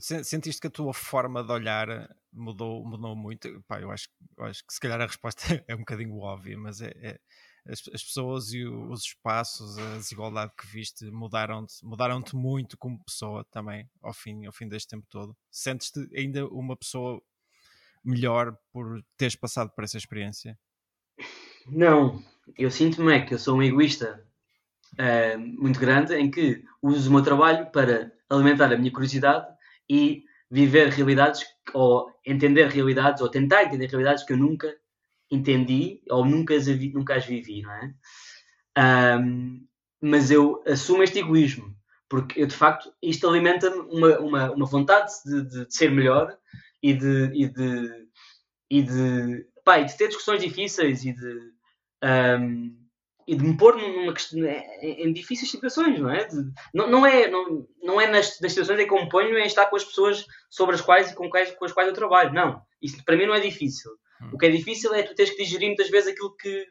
Sentiste 0.00 0.60
que 0.60 0.66
a 0.66 0.70
tua 0.70 0.92
forma 0.92 1.42
de 1.44 1.52
olhar 1.52 2.08
mudou, 2.32 2.84
mudou 2.84 3.14
muito? 3.14 3.62
Pá, 3.68 3.80
eu, 3.80 3.90
acho, 3.90 4.08
eu 4.36 4.44
acho 4.44 4.66
que 4.66 4.74
se 4.74 4.80
calhar 4.80 5.00
a 5.00 5.06
resposta 5.06 5.42
é 5.68 5.74
um 5.74 5.78
bocadinho 5.78 6.18
óbvia, 6.18 6.58
mas 6.58 6.80
é, 6.80 6.92
é 7.00 7.20
as, 7.66 7.80
as, 7.92 8.02
pessoas 8.02 8.52
e 8.52 8.64
o, 8.64 8.90
os 8.90 9.04
espaços, 9.04 9.78
a 9.78 9.96
desigualdade 9.96 10.52
que 10.58 10.66
viste 10.66 11.04
mudaram-te 11.10 11.84
mudaram 11.84 12.20
-te 12.20 12.36
muito 12.36 12.76
como 12.76 13.02
pessoa 13.02 13.44
também 13.50 13.88
ao 14.02 14.12
fim, 14.12 14.44
ao 14.44 14.52
fim 14.52 14.68
deste 14.68 14.88
tempo 14.88 15.06
todo. 15.08 15.36
Sentes-te 15.50 16.08
ainda 16.14 16.46
uma 16.48 16.76
pessoa 16.76 17.22
melhor 18.04 18.56
por 18.72 19.02
teres 19.16 19.34
passado 19.34 19.70
por 19.70 19.84
essa 19.84 19.96
experiência? 19.96 20.58
Não, 21.66 22.22
eu 22.58 22.70
sinto-me 22.70 23.14
é 23.14 23.24
que 23.24 23.32
eu 23.32 23.38
sou 23.38 23.56
um 23.56 23.62
egoísta 23.62 24.22
uh, 24.94 25.38
muito 25.38 25.80
grande 25.80 26.14
em 26.14 26.30
que 26.30 26.62
uso 26.82 27.08
o 27.08 27.12
meu 27.14 27.22
trabalho 27.22 27.70
para 27.70 28.12
alimentar 28.28 28.72
a 28.72 28.76
minha 28.76 28.92
curiosidade 28.92 29.46
e 29.88 30.24
viver 30.50 30.88
realidades 30.88 31.44
ou 31.72 32.10
entender 32.24 32.68
realidades 32.68 33.20
ou 33.20 33.28
tentar 33.28 33.64
entender 33.64 33.86
realidades 33.86 34.24
que 34.24 34.32
eu 34.32 34.36
nunca 34.36 34.74
entendi 35.30 36.02
ou 36.10 36.24
nunca 36.24 36.54
as, 36.54 36.66
nunca 36.66 37.16
as 37.16 37.24
vivi, 37.24 37.62
não 37.62 37.72
é? 37.72 37.94
Um, 39.18 39.66
mas 40.00 40.30
eu 40.30 40.62
assumo 40.66 41.02
este 41.02 41.20
egoísmo 41.20 41.74
porque 42.08 42.42
eu 42.42 42.46
de 42.46 42.54
facto 42.54 42.92
isto 43.02 43.28
alimenta-me 43.28 43.76
uma, 43.76 44.18
uma, 44.18 44.52
uma 44.52 44.66
vontade 44.66 45.10
de, 45.24 45.42
de, 45.42 45.66
de, 45.66 45.74
ser 45.74 45.90
melhor 45.90 46.36
e 46.82 46.92
de 46.92 47.30
e 47.34 47.48
de, 47.48 48.08
e 48.70 48.82
de, 48.82 49.46
pá, 49.64 49.80
e 49.80 49.84
de 49.84 49.96
ter 49.96 50.08
discussões 50.08 50.42
difíceis 50.42 51.04
e 51.04 51.12
de 51.12 51.52
um, 52.40 52.83
e 53.26 53.34
de 53.34 53.44
me 53.44 53.56
pôr 53.56 53.76
numa 53.76 54.12
questão, 54.12 54.38
em, 54.44 55.06
em 55.06 55.12
difíceis 55.12 55.50
situações, 55.50 55.98
não 55.98 56.10
é? 56.10 56.24
De, 56.24 56.36
não, 56.72 56.90
não 56.90 57.06
é, 57.06 57.28
não, 57.28 57.66
não 57.82 58.00
é 58.00 58.06
nas, 58.06 58.38
nas 58.40 58.52
situações 58.52 58.80
em 58.80 58.86
que 58.86 58.92
eu 58.92 59.02
me 59.02 59.08
ponho 59.08 59.38
em 59.38 59.46
estar 59.46 59.66
com 59.66 59.76
as 59.76 59.84
pessoas 59.84 60.26
sobre 60.50 60.74
as 60.74 60.80
quais 60.80 61.10
e 61.10 61.14
com, 61.14 61.28
quais, 61.30 61.50
com 61.52 61.64
as 61.64 61.72
quais 61.72 61.88
eu 61.88 61.94
trabalho. 61.94 62.32
Não, 62.32 62.60
isso 62.82 63.02
para 63.04 63.16
mim 63.16 63.26
não 63.26 63.34
é 63.34 63.40
difícil. 63.40 63.90
Uhum. 64.20 64.30
O 64.32 64.38
que 64.38 64.46
é 64.46 64.50
difícil 64.50 64.92
é 64.94 65.02
tu 65.02 65.14
teres 65.14 65.32
que 65.32 65.42
digerir 65.42 65.68
muitas 65.68 65.90
vezes 65.90 66.12
aquilo 66.12 66.34
que, 66.36 66.66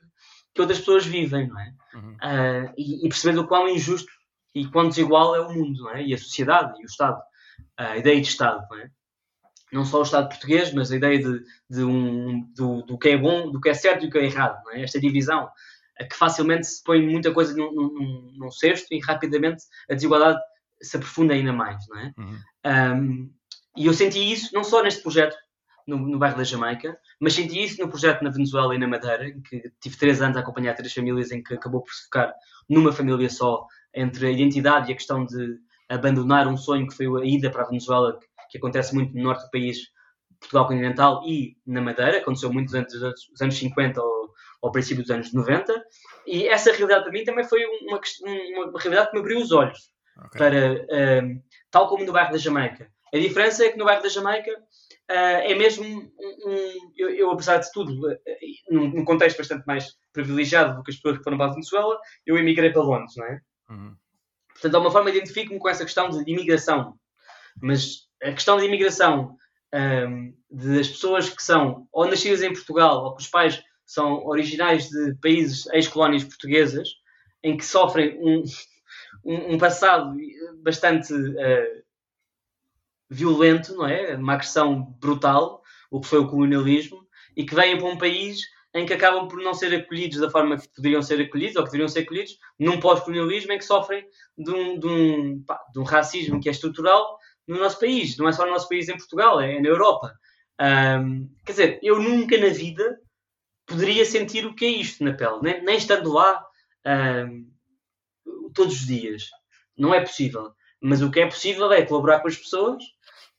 que 0.54 0.62
outras 0.62 0.80
pessoas 0.80 1.06
vivem, 1.06 1.48
não 1.48 1.60
é? 1.60 1.74
Uhum. 1.96 2.14
Uh, 2.14 2.74
e, 2.78 3.06
e, 3.06 3.10
perceber 3.10 3.40
o 3.40 3.48
quão 3.48 3.68
injusto 3.68 4.12
e 4.54 4.68
quão 4.68 4.88
desigual 4.88 5.36
é 5.36 5.42
o 5.42 5.52
mundo, 5.52 5.84
não 5.84 5.92
é? 5.92 6.04
E 6.04 6.14
a 6.14 6.18
sociedade 6.18 6.80
e 6.80 6.84
o 6.84 6.88
Estado. 6.88 7.22
A 7.76 7.98
ideia 7.98 8.22
de 8.22 8.28
Estado, 8.28 8.66
não 8.70 8.78
é? 8.78 8.90
Não 9.72 9.86
só 9.86 10.00
o 10.00 10.04
Estado 10.04 10.30
português, 10.30 10.72
mas 10.72 10.92
a 10.92 10.96
ideia 10.96 11.18
de, 11.18 11.44
de 11.68 11.84
um, 11.84 12.48
do, 12.56 12.84
do 12.84 12.98
que 12.98 13.10
é 13.10 13.18
bom, 13.18 13.52
do 13.52 13.60
que 13.60 13.70
é 13.70 13.74
certo 13.74 14.04
e 14.04 14.08
do 14.08 14.12
que 14.12 14.20
é 14.20 14.26
errado, 14.26 14.64
não 14.64 14.74
é? 14.74 14.84
Esta 14.84 15.00
divisão 15.00 15.50
que 16.00 16.16
facilmente 16.16 16.68
se 16.68 16.84
põe 16.84 17.02
muita 17.02 17.32
coisa 17.32 17.56
num, 17.56 17.72
num, 17.72 18.34
num 18.36 18.52
cesto 18.52 18.94
e 18.94 19.00
rapidamente 19.00 19.64
a 19.90 19.94
desigualdade 19.94 20.40
se 20.82 20.98
aprofunda 20.98 21.34
ainda 21.34 21.54
mais, 21.54 21.86
não 21.88 22.00
é? 22.00 22.14
Uhum. 22.18 22.38
Um, 22.66 23.34
e 23.78 23.86
eu 23.86 23.94
senti 23.94 24.20
isso 24.32 24.54
não 24.54 24.64
só 24.64 24.84
neste 24.84 25.02
projeto 25.02 25.36
no, 25.88 25.98
no, 25.98 26.18
bairro 26.18 26.38
da 26.38 26.44
Jamaica, 26.44 26.98
mas 27.20 27.34
senti 27.34 27.64
isso 27.64 27.82
no 27.82 27.90
projeto 27.90 28.24
na 28.24 28.30
Venezuela 28.30 28.76
e 28.76 28.78
na 28.78 28.88
Madeira, 28.88 29.28
em 29.28 29.42
que 29.42 29.72
tive 29.82 29.98
três 29.98 30.22
anos 30.22 30.38
a 30.38 30.40
acompanhar 30.42 30.76
três 30.76 30.94
famílias, 30.94 31.32
em 31.32 31.42
que 31.42 31.54
acabou 31.54 31.82
por 31.82 31.94
se 31.94 32.04
focar 32.04 32.34
numa 32.70 32.92
família 32.92 33.30
só, 33.30 33.66
entre 33.94 34.28
a 34.28 34.32
identidade 34.32 34.90
e 34.90 34.94
a 34.94 34.96
questão 34.96 35.26
de 35.26 35.58
abandonar 35.90 36.48
um 36.48 36.58
sonho 36.58 36.88
que 36.88 36.96
foi 36.96 37.08
a 37.22 37.26
ida 37.26 37.50
para 37.50 37.64
a 37.64 37.68
Venezuela, 37.68 38.18
que, 38.20 38.28
que 38.52 38.58
acontece 38.58 38.94
muito 38.94 39.14
no 39.16 39.24
norte 39.24 39.44
do 39.44 39.52
país, 39.52 39.78
Portugal 40.40 40.68
continental 40.68 41.22
e 41.26 41.58
na 41.66 41.82
Madeira, 41.82 42.18
aconteceu 42.18 42.52
muito 42.52 42.72
durante 42.72 42.96
os 42.96 43.42
anos 43.42 43.56
50 43.56 44.02
ou 44.02 44.23
ao 44.64 44.72
princípio 44.72 45.04
dos 45.04 45.12
anos 45.12 45.34
90, 45.34 45.86
e 46.26 46.48
essa 46.48 46.72
realidade 46.72 47.04
para 47.04 47.12
mim 47.12 47.26
também 47.26 47.44
foi 47.44 47.66
uma, 47.82 48.00
uma 48.70 48.80
realidade 48.80 49.10
que 49.10 49.14
me 49.14 49.20
abriu 49.20 49.40
os 49.40 49.52
olhos 49.52 49.92
okay. 50.26 50.40
para, 50.40 51.22
um, 51.22 51.42
tal 51.70 51.90
como 51.90 52.06
no 52.06 52.14
bairro 52.14 52.32
da 52.32 52.38
Jamaica. 52.38 52.90
A 53.14 53.18
diferença 53.18 53.66
é 53.66 53.70
que 53.70 53.78
no 53.78 53.84
bairro 53.84 54.02
da 54.02 54.10
Jamaica 54.10 54.52
uh, 54.52 55.44
é 55.44 55.54
mesmo 55.54 55.86
um, 55.86 56.12
um 56.18 56.92
eu, 56.96 57.10
eu, 57.10 57.32
apesar 57.32 57.58
de 57.58 57.70
tudo, 57.74 57.92
uh, 58.10 58.18
num, 58.72 58.88
num, 58.88 59.06
contexto 59.06 59.38
bastante 59.38 59.68
mais 59.68 59.98
privilegiado 60.14 60.78
do 60.78 60.84
que 60.84 60.92
as 60.92 60.96
pessoas 60.96 61.18
que 61.18 61.24
foram 61.24 61.38
para 61.38 61.48
a 61.48 61.54
Venezuela, 61.54 62.00
eu 62.26 62.38
emigrei 62.38 62.72
para 62.72 62.82
Londres, 62.82 63.14
não 63.18 63.26
é? 63.26 63.40
Uhum. 63.70 63.96
Portanto, 64.48 64.72
de 64.72 64.76
alguma 64.78 64.92
forma 64.94 65.10
identifico-me 65.10 65.60
com 65.60 65.70
essa 65.70 65.84
questão 65.84 66.10
de 66.10 66.32
imigração, 66.32 66.96
mas 67.62 68.08
a 68.24 68.32
questão 68.32 68.58
de 68.58 68.66
imigração 68.66 69.36
um, 69.74 70.34
das 70.50 70.88
pessoas 70.88 71.30
que 71.30 71.44
são 71.44 71.88
ou 71.92 72.08
nascidas 72.08 72.42
em 72.42 72.54
Portugal 72.54 73.04
ou 73.04 73.16
que 73.16 73.24
os 73.24 73.28
pais 73.28 73.62
são 73.94 74.26
originais 74.26 74.90
de 74.90 75.16
países 75.22 75.68
ex-colónias 75.68 76.24
portuguesas, 76.24 76.90
em 77.44 77.56
que 77.56 77.66
sofrem 77.66 78.18
um, 78.20 78.44
um, 79.24 79.54
um 79.54 79.58
passado 79.58 80.18
bastante 80.64 81.14
uh, 81.14 81.84
violento, 83.10 83.76
não 83.76 83.88
é? 83.88 84.16
Uma 84.16 84.34
agressão 84.34 84.82
brutal, 85.00 85.62
o 85.92 86.02
que 86.02 86.08
foi 86.08 86.20
o 86.20 86.28
colonialismo, 86.28 87.08
e 87.36 87.46
que 87.46 87.54
vêm 87.54 87.78
para 87.78 87.88
um 87.88 87.98
país 87.98 88.42
em 88.76 88.86
que 88.86 88.94
acabam 88.94 89.28
por 89.28 89.40
não 89.40 89.54
ser 89.54 89.74
acolhidos 89.76 90.20
da 90.20 90.32
forma 90.32 90.58
que 90.58 90.68
poderiam 90.70 91.02
ser 91.04 91.22
acolhidos, 91.22 91.56
ou 91.56 91.64
que 91.64 91.70
deveriam 91.70 91.88
ser 91.88 92.00
acolhidos, 92.00 92.38
num 92.60 92.80
pós-colonialismo 92.80 93.52
em 93.52 93.60
que 93.60 93.66
sofrem 93.66 94.04
de 94.36 94.50
um, 94.50 94.80
de, 94.80 94.88
um, 94.88 95.44
pá, 95.44 95.60
de 95.72 95.80
um 95.80 95.84
racismo 95.84 96.42
que 96.42 96.50
é 96.50 96.52
estrutural 96.52 97.18
no 97.48 97.60
nosso 97.60 97.80
país. 97.80 98.18
Não 98.18 98.28
é 98.28 98.32
só 98.32 98.46
no 98.46 98.52
nosso 98.52 98.68
país 98.68 98.90
em 98.90 98.98
Portugal, 98.98 99.40
é 99.40 99.60
na 99.60 99.68
Europa. 99.68 100.12
Um, 100.60 101.30
quer 101.46 101.52
dizer, 101.52 101.80
eu 101.84 102.00
nunca 102.02 102.38
na 102.38 102.50
vida 102.50 103.00
poderia 103.74 104.06
sentir 104.06 104.46
o 104.46 104.56
que 104.56 104.66
é 104.66 104.70
isto 104.70 105.04
na 105.04 105.14
pele, 105.14 105.40
nem, 105.42 105.64
nem 105.64 105.78
estando 105.78 106.14
lá 106.14 106.46
todos 108.54 108.74
os 108.74 108.88
dias. 108.88 109.30
Não 109.78 109.94
é 109.94 110.02
possível. 110.02 110.54
Mas 110.82 111.02
o 111.02 111.10
que 111.10 111.20
é 111.20 111.26
possível 111.26 111.72
é 111.72 111.86
colaborar 111.86 112.20
com 112.20 112.28
as 112.28 112.38
pessoas 112.38 112.84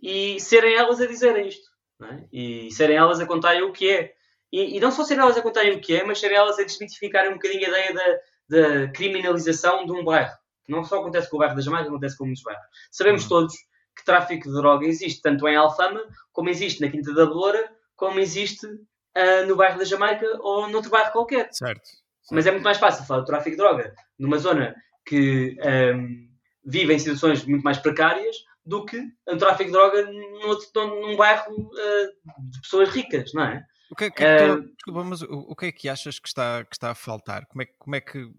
e 0.03 0.41
serem 0.41 0.75
elas 0.75 1.01
a 1.01 1.07
dizerem 1.07 1.49
isto. 1.49 1.71
É? 2.03 2.25
E 2.33 2.71
serem 2.73 2.97
elas 2.97 3.21
a 3.21 3.27
contarem 3.27 3.63
o 3.63 3.73
que 3.73 3.89
é. 3.89 4.13
E, 4.53 4.77
e, 4.77 4.81
não 4.81 4.91
só 4.91 5.05
serem 5.05 5.23
elas 5.23 5.37
a 5.37 5.43
contarem 5.43 5.73
o 5.73 5.81
que 5.81 5.95
é, 5.97 6.05
mas 6.05 6.19
serem 6.19 6.37
elas 6.37 6.59
a 6.59 6.65
desmitificarem 6.65 7.31
um 7.31 7.35
bocadinho 7.35 7.67
a 7.67 7.69
ideia 7.69 7.95
da, 7.95 8.19
da 8.49 8.93
criminalização 8.93 9.87
de 9.87 9.93
um 9.93 10.05
bairro. 10.05 10.35
Não 10.69 10.85
só 10.85 11.01
acontece 11.01 11.29
com 11.31 11.37
o 11.37 11.39
bairro 11.39 11.55
da 11.55 11.63
Jamaica, 11.63 11.89
acontece 11.89 12.17
com 12.17 12.25
muitos 12.25 12.43
bairros. 12.43 12.65
Sabemos 12.91 13.23
uhum. 13.25 13.29
todos 13.29 13.55
que 13.97 14.05
tráfico 14.05 14.49
de 14.49 14.55
droga 14.55 14.87
existe 14.87 15.23
tanto 15.23 15.47
em 15.47 15.57
Alfama, 15.57 16.03
como 16.33 16.49
existe 16.49 16.81
na 16.81 16.91
Quinta 16.91 17.13
da 17.15 17.27
Beloura, 17.27 17.71
como 17.95 18.19
existe 18.19 18.67
uh, 19.17 19.47
no 19.47 19.57
bairro 19.57 19.79
da 19.79 19.85
Jamaica 19.85 20.27
ou 20.41 20.69
noutro 20.69 20.91
bairro 20.91 21.13
qualquer. 21.13 21.49
Certo. 21.53 21.81
certo. 21.85 22.05
Mas 22.31 22.47
é 22.47 22.51
muito 22.51 22.65
mais 22.65 22.79
fácil 22.79 23.05
falar 23.05 23.21
do 23.21 23.27
tráfico 23.27 23.51
de 23.51 23.57
droga 23.57 23.95
numa 24.19 24.39
zona 24.39 24.75
que 25.07 25.57
um, 25.63 26.29
vive 26.65 26.95
em 26.95 26.99
situações 26.99 27.45
muito 27.45 27.63
mais 27.63 27.79
precárias 27.79 28.37
do 28.65 28.85
que 28.85 29.03
o 29.29 29.37
tráfico 29.37 29.67
de 29.67 29.73
droga 29.73 30.07
num, 30.07 31.03
num 31.03 31.17
bairro 31.17 31.53
uh, 31.53 32.51
de 32.51 32.61
pessoas 32.63 32.89
ricas, 32.89 33.33
não 33.35 33.45
é? 33.45 33.65
O 33.91 33.95
que 33.95 34.05
é 34.05 34.11
que, 34.11 34.25
uh, 34.25 34.63
desculpa, 34.63 35.05
mas 35.05 35.23
o, 35.23 35.47
o, 35.49 35.55
que 35.55 35.67
é 35.67 35.73
que 35.73 35.89
achas 35.89 36.19
que 36.19 36.27
está, 36.27 36.65
que 36.65 36.75
está 36.75 36.91
a 36.91 36.95
faltar? 36.95 37.47
Como 37.47 37.63
é, 37.63 37.67
como 37.79 37.95
é 37.95 38.01
que 38.01 38.31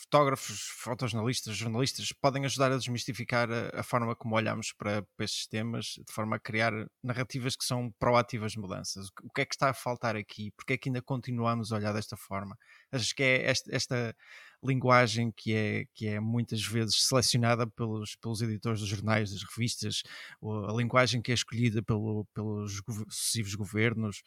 fotógrafos, 0.00 0.60
fotojornalistas, 0.78 1.56
jornalistas 1.56 2.12
podem 2.12 2.44
ajudar 2.44 2.72
a 2.72 2.76
desmistificar 2.76 3.48
a, 3.50 3.80
a 3.80 3.82
forma 3.82 4.16
como 4.16 4.34
olhamos 4.34 4.72
para, 4.72 5.02
para 5.16 5.24
estes 5.24 5.46
temas, 5.46 5.94
de 6.06 6.12
forma 6.12 6.36
a 6.36 6.40
criar 6.40 6.72
narrativas 7.02 7.56
que 7.56 7.64
são 7.64 7.92
proativas 7.98 8.56
mudanças. 8.56 9.08
O, 9.08 9.26
o 9.26 9.30
que 9.30 9.42
é 9.42 9.46
que 9.46 9.54
está 9.54 9.70
a 9.70 9.74
faltar 9.74 10.16
aqui? 10.16 10.50
Porque 10.56 10.74
é 10.74 10.78
que 10.78 10.88
ainda 10.88 11.02
continuamos 11.02 11.72
a 11.72 11.76
olhar 11.76 11.92
desta 11.92 12.16
forma? 12.16 12.56
Acho 12.90 13.14
que 13.14 13.22
é 13.22 13.44
esta, 13.48 13.74
esta 13.74 14.16
linguagem 14.62 15.32
que 15.32 15.54
é, 15.54 15.84
que 15.94 16.06
é 16.06 16.20
muitas 16.20 16.62
vezes 16.64 17.06
selecionada 17.06 17.66
pelos, 17.66 18.16
pelos 18.16 18.42
editores 18.42 18.80
dos 18.80 18.88
jornais, 18.88 19.30
das 19.32 19.42
revistas, 19.42 20.02
a 20.42 20.72
linguagem 20.72 21.22
que 21.22 21.30
é 21.30 21.34
escolhida 21.34 21.82
pelo, 21.82 22.26
pelos 22.34 22.82
sucessivos 23.08 23.54
governos. 23.54 24.22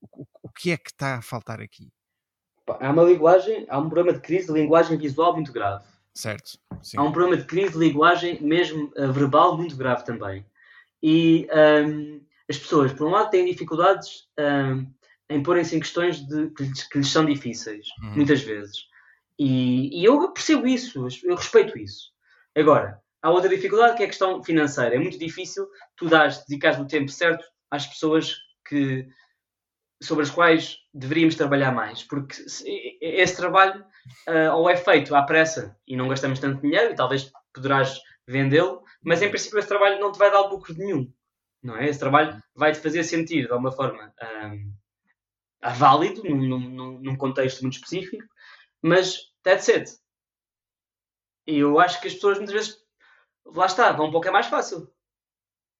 O, 0.00 0.26
o 0.42 0.50
que 0.50 0.70
é 0.72 0.76
que 0.76 0.90
está 0.90 1.16
a 1.16 1.22
faltar 1.22 1.60
aqui? 1.60 1.90
Há 2.68 2.90
uma 2.90 3.02
linguagem, 3.02 3.66
há 3.68 3.78
um 3.78 3.88
problema 3.88 4.12
de 4.12 4.20
crise 4.20 4.46
de 4.46 4.52
linguagem 4.52 4.96
visual 4.96 5.34
muito 5.34 5.52
grave. 5.52 5.84
Certo. 6.14 6.58
Sim. 6.82 6.98
Há 6.98 7.02
um 7.02 7.12
problema 7.12 7.36
de 7.36 7.46
crise 7.46 7.72
de 7.72 7.78
linguagem 7.78 8.40
mesmo 8.42 8.92
uh, 8.96 9.12
verbal 9.12 9.56
muito 9.56 9.76
grave 9.76 10.04
também. 10.04 10.46
E 11.02 11.48
um, 11.86 12.20
as 12.48 12.58
pessoas, 12.58 12.92
por 12.92 13.06
um 13.06 13.10
lado, 13.10 13.30
têm 13.30 13.44
dificuldades 13.44 14.28
um, 14.38 14.86
em 15.28 15.42
porem-se 15.42 15.76
em 15.76 15.80
questões 15.80 16.24
de, 16.26 16.50
que, 16.50 16.62
lhes, 16.62 16.84
que 16.84 16.98
lhes 16.98 17.10
são 17.10 17.24
difíceis, 17.24 17.88
uhum. 18.02 18.16
muitas 18.16 18.42
vezes. 18.42 18.86
E, 19.38 20.00
e, 20.00 20.04
eu 20.04 20.30
percebo 20.30 20.66
isso, 20.66 21.08
eu 21.24 21.34
respeito 21.34 21.76
isso. 21.76 22.12
Agora, 22.56 23.00
há 23.20 23.30
outra 23.30 23.48
dificuldade 23.48 23.96
que 23.96 24.02
é 24.02 24.06
a 24.06 24.08
questão 24.08 24.42
financeira. 24.42 24.94
É 24.94 24.98
muito 24.98 25.18
difícil 25.18 25.66
tu 25.96 26.08
dares, 26.08 26.44
dedicares 26.46 26.78
o 26.78 26.86
tempo 26.86 27.10
certo 27.10 27.44
às 27.70 27.86
pessoas 27.86 28.36
que, 28.68 29.08
sobre 30.04 30.24
as 30.24 30.30
quais 30.30 30.78
deveríamos 30.92 31.34
trabalhar 31.34 31.72
mais, 31.72 32.02
porque 32.02 32.36
esse 33.00 33.36
trabalho 33.36 33.84
uh, 34.28 34.54
ou 34.54 34.68
é 34.68 34.76
feito 34.76 35.14
à 35.14 35.22
pressa 35.22 35.76
e 35.86 35.96
não 35.96 36.08
gastamos 36.08 36.38
tanto 36.38 36.60
dinheiro 36.60 36.92
e 36.92 36.96
talvez 36.96 37.30
poderás 37.52 38.00
vendê-lo, 38.26 38.82
mas 39.02 39.22
em 39.22 39.28
princípio 39.28 39.58
esse 39.58 39.68
trabalho 39.68 40.00
não 40.00 40.12
te 40.12 40.18
vai 40.18 40.30
dar 40.30 40.42
lucro 40.42 40.74
nenhum, 40.74 41.12
não 41.62 41.76
é? 41.76 41.88
Esse 41.88 41.98
trabalho 41.98 42.42
vai-te 42.54 42.80
fazer 42.80 43.04
sentir 43.04 43.46
de 43.46 43.52
alguma 43.52 43.72
forma 43.72 44.12
um, 44.52 44.74
válido 45.76 46.22
num, 46.24 46.58
num, 46.58 46.98
num, 47.00 47.16
contexto 47.16 47.62
muito 47.62 47.74
específico, 47.74 48.24
mas 48.82 49.32
that's 49.42 49.68
it. 49.68 49.90
E 51.46 51.58
eu 51.58 51.78
acho 51.78 52.00
que 52.00 52.08
as 52.08 52.14
pessoas 52.14 52.38
muitas 52.38 52.54
vezes, 52.54 52.78
lá 53.44 53.66
está, 53.66 53.92
vão 53.92 54.10
para 54.10 54.18
o 54.18 54.20
que 54.20 54.28
é 54.28 54.32
mais 54.32 54.46
fácil. 54.46 54.90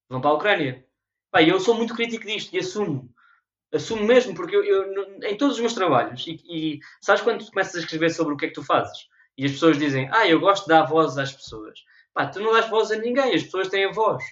Vão 0.09 0.20
para 0.20 0.30
a 0.30 0.34
Ucrânia. 0.34 0.86
Pá, 1.30 1.42
eu 1.42 1.59
sou 1.59 1.74
muito 1.74 1.94
crítico 1.94 2.26
disto 2.26 2.55
e 2.55 2.59
assumo. 2.59 3.14
Assumo 3.74 4.05
mesmo, 4.05 4.34
porque 4.34 4.55
eu, 4.55 4.62
eu 4.62 5.18
em 5.24 5.36
todos 5.36 5.56
os 5.56 5.60
meus 5.60 5.74
trabalhos, 5.74 6.24
e, 6.26 6.40
e, 6.48 6.80
sabes 7.01 7.22
quando 7.22 7.44
tu 7.44 7.51
começas 7.51 7.74
a 7.74 7.80
escrever 7.80 8.10
sobre 8.10 8.34
o 8.34 8.36
que 8.36 8.46
é 8.46 8.48
que 8.48 8.55
tu 8.55 8.62
fazes? 8.62 9.09
E 9.36 9.44
as 9.44 9.52
pessoas 9.52 9.76
dizem, 9.76 10.09
ah, 10.12 10.28
eu 10.28 10.38
gosto 10.38 10.64
de 10.64 10.68
dar 10.68 10.84
voz 10.84 11.18
às 11.18 11.32
pessoas. 11.32 11.80
Pá, 12.12 12.26
tu 12.26 12.40
não 12.40 12.52
dás 12.52 12.68
voz 12.68 12.92
a 12.92 12.96
ninguém, 12.96 13.34
as 13.34 13.42
pessoas 13.42 13.68
têm 13.68 13.86
a 13.86 13.92
voz. 13.92 14.22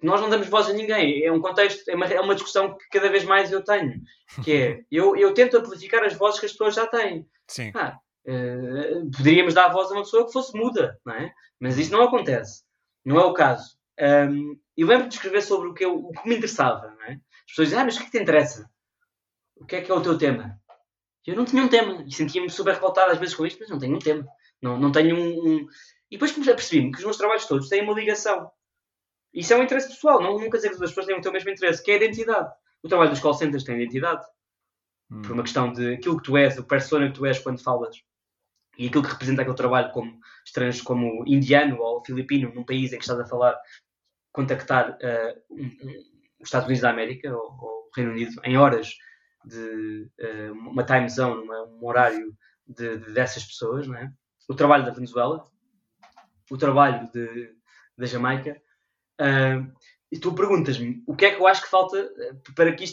Nós 0.00 0.20
não 0.20 0.30
damos 0.30 0.48
voz 0.48 0.68
a 0.68 0.72
ninguém. 0.72 1.24
É 1.24 1.32
um 1.32 1.40
contexto, 1.40 1.88
é 1.88 1.96
uma, 1.96 2.06
é 2.06 2.20
uma 2.20 2.34
discussão 2.34 2.76
que 2.76 2.88
cada 2.90 3.08
vez 3.08 3.24
mais 3.24 3.50
eu 3.50 3.64
tenho. 3.64 4.00
Que 4.44 4.52
é, 4.52 4.80
eu, 4.92 5.16
eu 5.16 5.34
tento 5.34 5.56
amplificar 5.56 6.04
as 6.04 6.14
vozes 6.14 6.38
que 6.38 6.46
as 6.46 6.52
pessoas 6.52 6.74
já 6.74 6.86
têm. 6.86 7.26
Sim. 7.48 7.72
Ah, 7.74 7.98
uh, 8.28 9.10
poderíamos 9.16 9.54
dar 9.54 9.66
a 9.66 9.72
voz 9.72 9.90
a 9.90 9.94
uma 9.94 10.02
pessoa 10.02 10.26
que 10.26 10.32
fosse 10.32 10.56
muda, 10.56 10.96
não 11.04 11.14
é? 11.14 11.32
Mas 11.58 11.76
isso 11.76 11.92
não 11.92 12.02
acontece. 12.02 12.62
Não 13.04 13.18
é 13.18 13.24
o 13.24 13.34
caso. 13.34 13.76
Um, 13.98 14.58
eu 14.76 14.86
lembro 14.86 15.08
de 15.08 15.14
escrever 15.14 15.42
sobre 15.42 15.68
o 15.68 15.74
que, 15.74 15.84
eu, 15.84 15.96
o 15.96 16.12
que 16.12 16.28
me 16.28 16.36
interessava, 16.36 16.94
não 16.98 17.04
é? 17.06 17.12
As 17.12 17.46
pessoas 17.48 17.68
dizem, 17.68 17.80
ah, 17.80 17.84
mas 17.84 17.96
o 17.96 17.98
que 17.98 18.04
é 18.04 18.06
que 18.06 18.18
te 18.18 18.22
interessa? 18.22 18.70
O 19.56 19.64
que 19.64 19.76
é 19.76 19.80
que 19.80 19.90
é 19.90 19.94
o 19.94 20.02
teu 20.02 20.16
tema? 20.16 20.60
Eu 21.26 21.34
não 21.34 21.44
tinha 21.44 21.62
um 21.62 21.68
tema 21.68 22.04
e 22.06 22.12
sentia-me 22.12 22.48
super 22.48 22.74
revoltado 22.74 23.12
às 23.12 23.18
vezes 23.18 23.34
com 23.34 23.44
isto, 23.44 23.58
mas 23.60 23.68
não 23.68 23.78
tenho 23.78 23.96
um 23.96 23.98
tema. 23.98 24.26
Não, 24.62 24.78
não 24.78 24.92
tenho 24.92 25.16
um, 25.16 25.48
um... 25.48 25.66
E 26.10 26.16
depois 26.16 26.32
percebi-me 26.32 26.92
que 26.92 26.98
os 26.98 27.04
meus 27.04 27.16
trabalhos 27.16 27.46
todos 27.46 27.68
têm 27.68 27.82
uma 27.82 27.94
ligação. 27.94 28.50
Isso 29.34 29.52
é 29.52 29.56
um 29.56 29.62
interesse 29.62 29.88
pessoal, 29.88 30.22
não, 30.22 30.38
não 30.38 30.50
quer 30.50 30.58
dizer 30.58 30.68
que 30.68 30.74
as 30.76 30.90
pessoas 30.90 31.06
tenham 31.06 31.20
o 31.20 31.32
mesmo 31.32 31.50
interesse, 31.50 31.82
que 31.82 31.90
é 31.90 31.94
a 31.94 31.96
identidade. 31.96 32.50
O 32.82 32.88
trabalho 32.88 33.10
dos 33.10 33.20
call 33.20 33.34
centers 33.34 33.64
tem 33.64 33.76
identidade. 33.76 34.24
Hum. 35.10 35.22
Por 35.22 35.32
uma 35.32 35.42
questão 35.42 35.72
de 35.72 35.94
aquilo 35.94 36.16
que 36.16 36.22
tu 36.22 36.36
és, 36.36 36.56
o 36.58 36.64
persona 36.64 37.08
que 37.08 37.14
tu 37.14 37.26
és 37.26 37.38
quando 37.38 37.62
falas 37.62 37.96
e 38.78 38.86
aquilo 38.86 39.02
que 39.02 39.10
representa 39.10 39.42
aquele 39.42 39.56
trabalho 39.56 39.90
como 39.92 40.18
estrangeiro, 40.44 40.84
como 40.84 41.24
indiano 41.26 41.78
ou 41.80 42.04
filipino, 42.04 42.52
num 42.54 42.64
país 42.64 42.92
em 42.92 42.98
que 42.98 43.04
estás 43.04 43.18
a 43.18 43.26
falar, 43.26 43.58
contactar 44.32 44.90
uh, 44.90 45.42
um, 45.50 45.64
um, 45.64 46.04
os 46.40 46.48
Estados 46.48 46.66
Unidos 46.66 46.82
da 46.82 46.90
América 46.90 47.34
ou, 47.34 47.42
ou, 47.42 47.88
o 47.88 47.90
Reino 47.94 48.12
Unido 48.12 48.40
em 48.44 48.56
horas 48.56 48.94
de 49.46 50.10
uh, 50.20 50.52
uma 50.52 50.84
time 50.84 51.08
zone, 51.08 51.42
uma, 51.42 51.64
um 51.64 51.86
horário 51.86 52.36
de, 52.66 52.98
de, 52.98 53.12
dessas 53.12 53.44
pessoas, 53.44 53.88
é? 53.88 54.10
o 54.48 54.54
trabalho 54.54 54.84
da 54.84 54.90
Venezuela, 54.90 55.44
o 56.50 56.58
trabalho 56.58 57.08
de, 57.12 57.54
da 57.96 58.06
Jamaica. 58.06 58.60
Uh, 59.20 59.72
e 60.10 60.18
tu 60.18 60.34
perguntas-me 60.34 61.02
o 61.06 61.16
que 61.16 61.26
é 61.26 61.34
que 61.34 61.40
eu 61.40 61.46
acho 61.46 61.62
que 61.62 61.70
falta 61.70 62.08
para 62.54 62.72
que, 62.72 62.84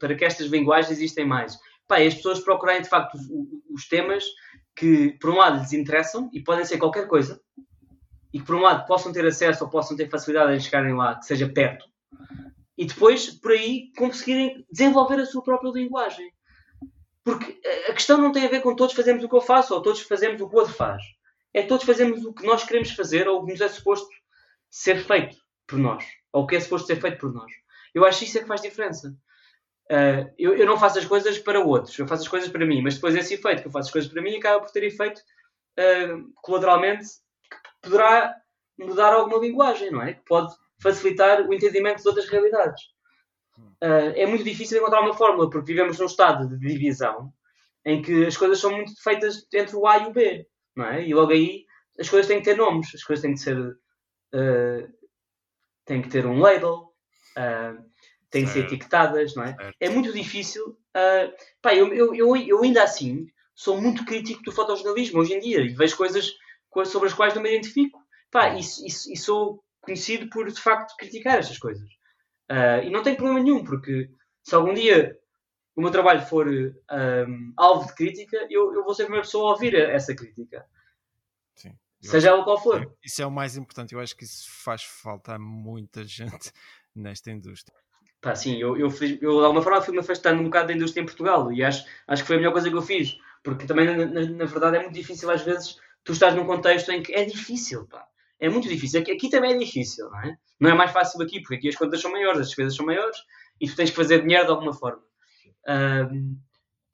para 0.00 0.14
que 0.14 0.24
estas 0.24 0.46
linguagens 0.46 0.90
existem 0.90 1.26
mais. 1.26 1.58
Pá, 1.86 1.98
as 1.98 2.14
pessoas 2.14 2.40
procurarem 2.40 2.82
de 2.82 2.88
facto 2.88 3.14
os, 3.14 3.26
os 3.70 3.88
temas 3.88 4.24
que, 4.76 5.10
por 5.20 5.30
um 5.30 5.36
lado, 5.36 5.58
lhes 5.58 5.72
interessam 5.72 6.30
e 6.32 6.42
podem 6.42 6.64
ser 6.64 6.78
qualquer 6.78 7.06
coisa, 7.06 7.40
e 8.32 8.38
que, 8.38 8.44
por 8.44 8.56
um 8.56 8.62
lado, 8.62 8.86
possam 8.86 9.12
ter 9.12 9.24
acesso 9.26 9.64
ou 9.64 9.70
possam 9.70 9.96
ter 9.96 10.08
facilidade 10.10 10.54
em 10.54 10.60
chegarem 10.60 10.94
lá, 10.94 11.16
que 11.16 11.26
seja 11.26 11.48
perto, 11.48 11.84
e 12.76 12.84
depois, 12.84 13.30
por 13.30 13.52
aí, 13.52 13.92
conseguirem 13.96 14.66
desenvolver 14.70 15.20
a 15.20 15.26
sua 15.26 15.42
própria 15.42 15.70
linguagem. 15.70 16.32
Porque 17.22 17.58
a 17.88 17.92
questão 17.92 18.18
não 18.18 18.32
tem 18.32 18.44
a 18.44 18.50
ver 18.50 18.60
com 18.60 18.74
todos 18.74 18.94
fazemos 18.94 19.24
o 19.24 19.28
que 19.28 19.34
eu 19.34 19.40
faço 19.40 19.74
ou 19.74 19.80
todos 19.80 20.02
fazemos 20.02 20.40
o 20.40 20.48
que 20.48 20.54
o 20.54 20.58
outro 20.58 20.74
faz. 20.74 21.02
É 21.54 21.62
todos 21.62 21.86
fazemos 21.86 22.24
o 22.24 22.34
que 22.34 22.44
nós 22.44 22.64
queremos 22.64 22.90
fazer 22.90 23.28
ou 23.28 23.40
o 23.40 23.46
que 23.46 23.52
nos 23.52 23.60
é 23.60 23.68
suposto 23.68 24.08
ser 24.68 24.98
feito 24.98 25.36
por 25.66 25.78
nós. 25.78 26.04
Ou 26.32 26.42
o 26.42 26.46
que 26.46 26.56
é 26.56 26.60
suposto 26.60 26.88
ser 26.88 27.00
feito 27.00 27.18
por 27.18 27.32
nós. 27.32 27.50
Eu 27.94 28.04
acho 28.04 28.24
isso 28.24 28.36
é 28.38 28.42
que 28.42 28.48
faz 28.48 28.60
diferença. 28.60 29.16
Uh, 29.90 30.28
eu, 30.36 30.56
eu, 30.56 30.66
não 30.66 30.78
faço 30.78 30.98
as 30.98 31.04
coisas 31.04 31.38
para 31.38 31.60
outros, 31.60 31.98
eu 31.98 32.08
faço 32.08 32.22
as 32.22 32.28
coisas 32.28 32.48
para 32.48 32.64
mim, 32.64 32.80
mas 32.82 32.94
depois 32.94 33.14
esse 33.14 33.34
efeito 33.34 33.60
que 33.60 33.68
eu 33.68 33.72
faço 33.72 33.88
as 33.88 33.92
coisas 33.92 34.10
para 34.10 34.22
mim 34.22 34.34
acaba 34.34 34.64
por 34.64 34.72
ter 34.72 34.82
efeito 34.82 35.20
uh, 35.78 36.32
colateralmente 36.36 37.04
que 37.50 37.58
poderá 37.82 38.34
mudar 38.78 39.12
alguma 39.12 39.38
linguagem, 39.38 39.90
não 39.90 40.02
é? 40.02 40.14
Que 40.14 40.24
pode 40.24 40.54
facilitar 40.84 41.40
o 41.48 41.54
entendimento 41.54 42.02
de 42.02 42.08
outras 42.08 42.28
realidades. 42.28 42.82
Uh, 43.82 44.12
é 44.14 44.26
muito 44.26 44.44
difícil 44.44 44.78
encontrar 44.78 45.00
uma 45.00 45.14
fórmula, 45.14 45.48
porque 45.48 45.72
vivemos 45.72 45.98
num 45.98 46.06
estado 46.06 46.48
de 46.48 46.58
divisão 46.58 47.32
em 47.84 48.02
que 48.02 48.26
as 48.26 48.36
coisas 48.36 48.58
são 48.58 48.70
muito 48.70 48.92
feitas 49.02 49.46
entre 49.52 49.76
o 49.76 49.86
A 49.86 49.98
e 49.98 50.06
o 50.06 50.12
B, 50.12 50.46
não 50.76 50.86
é? 50.86 51.06
E 51.06 51.14
logo 51.14 51.32
aí 51.32 51.64
as 51.98 52.08
coisas 52.08 52.26
têm 52.26 52.38
que 52.38 52.44
ter 52.44 52.56
nomes, 52.56 52.94
as 52.94 53.02
coisas 53.02 53.22
têm 53.22 53.32
que 53.32 53.40
ser. 53.40 53.58
Uh, 53.58 54.92
têm 55.84 56.02
que 56.02 56.08
ter 56.08 56.26
um 56.26 56.38
label. 56.38 56.92
Uh, 57.36 57.82
têm 58.30 58.44
que 58.44 58.50
ser 58.50 58.64
etiquetadas, 58.64 59.34
não 59.36 59.44
é? 59.44 59.54
Certo. 59.54 59.76
É 59.78 59.88
muito 59.88 60.12
difícil. 60.12 60.76
Uh, 60.96 61.32
pá, 61.62 61.74
eu, 61.74 61.92
eu, 61.94 62.14
eu, 62.14 62.36
eu, 62.36 62.62
ainda 62.62 62.82
assim 62.82 63.26
sou 63.54 63.80
muito 63.80 64.04
crítico 64.04 64.42
do 64.42 64.50
fotojornalismo 64.50 65.20
hoje 65.20 65.34
em 65.34 65.38
dia 65.38 65.60
e 65.60 65.68
vejo 65.68 65.96
coisas 65.96 66.32
sobre 66.86 67.08
as 67.08 67.14
quais 67.14 67.34
não 67.34 67.42
me 67.42 67.50
identifico. 67.50 68.00
Pá, 68.32 68.48
e, 68.48 68.60
e, 68.60 68.86
e 68.86 69.16
sou 69.16 69.62
conhecido 69.84 70.28
por, 70.28 70.50
de 70.50 70.60
facto, 70.60 70.96
criticar 70.96 71.38
estas 71.38 71.58
coisas. 71.58 71.88
Uh, 72.50 72.84
e 72.84 72.90
não 72.90 73.02
tem 73.02 73.14
problema 73.14 73.40
nenhum, 73.40 73.64
porque 73.64 74.10
se 74.42 74.54
algum 74.54 74.74
dia 74.74 75.18
o 75.76 75.80
meu 75.80 75.90
trabalho 75.90 76.22
for 76.22 76.46
um, 76.46 77.52
alvo 77.56 77.86
de 77.86 77.94
crítica, 77.94 78.46
eu, 78.48 78.72
eu 78.72 78.84
vou 78.84 78.94
ser 78.94 79.02
a 79.02 79.06
primeira 79.06 79.24
pessoa 79.24 79.48
a 79.48 79.52
ouvir 79.52 79.74
essa 79.74 80.14
crítica. 80.14 80.64
Sim. 81.56 81.76
Seja 82.00 82.28
ela 82.28 82.44
qual 82.44 82.62
for. 82.62 82.94
Isso 83.02 83.22
é 83.22 83.26
o 83.26 83.30
mais 83.30 83.56
importante. 83.56 83.92
Eu 83.92 84.00
acho 84.00 84.16
que 84.16 84.24
isso 84.24 84.46
faz 84.48 84.82
falta 84.84 85.34
a 85.34 85.38
muita 85.38 86.04
gente 86.04 86.52
nesta 86.94 87.30
indústria. 87.30 87.76
Pá, 88.20 88.34
sim, 88.34 88.56
eu, 88.56 88.76
eu, 88.76 88.90
fiz, 88.90 89.20
eu 89.20 89.38
de 89.38 89.44
alguma 89.44 89.62
forma 89.62 89.82
fui-me 89.82 90.00
afastando 90.00 90.40
um 90.40 90.44
bocado 90.44 90.68
da 90.68 90.74
indústria 90.74 91.02
em 91.02 91.06
Portugal 91.06 91.52
e 91.52 91.62
acho, 91.62 91.84
acho 92.06 92.22
que 92.22 92.26
foi 92.26 92.36
a 92.36 92.38
melhor 92.38 92.52
coisa 92.52 92.70
que 92.70 92.76
eu 92.76 92.80
fiz, 92.80 93.18
porque 93.42 93.66
também, 93.66 93.84
na, 93.84 94.06
na, 94.06 94.20
na 94.22 94.44
verdade, 94.46 94.76
é 94.76 94.80
muito 94.80 94.94
difícil 94.94 95.30
às 95.30 95.42
vezes 95.42 95.78
tu 96.02 96.12
estás 96.12 96.34
num 96.34 96.46
contexto 96.46 96.90
em 96.90 97.02
que 97.02 97.12
é 97.12 97.24
difícil, 97.24 97.86
pá. 97.86 98.06
É 98.44 98.48
muito 98.48 98.68
difícil. 98.68 99.00
Aqui, 99.00 99.12
aqui, 99.12 99.28
também 99.28 99.52
é 99.52 99.58
difícil, 99.58 100.08
não 100.10 100.20
é? 100.20 100.36
Não 100.60 100.70
é 100.70 100.74
mais 100.74 100.90
fácil 100.90 101.20
aqui, 101.22 101.40
porque 101.40 101.56
aqui 101.56 101.68
as 101.68 101.76
contas 101.76 102.00
são 102.00 102.10
maiores, 102.10 102.40
as 102.40 102.46
despesas 102.48 102.76
são 102.76 102.86
maiores 102.86 103.16
e 103.60 103.68
tu 103.68 103.76
tens 103.76 103.90
que 103.90 103.96
fazer 103.96 104.22
dinheiro 104.22 104.44
de 104.44 104.50
alguma 104.50 104.72
forma. 104.72 105.02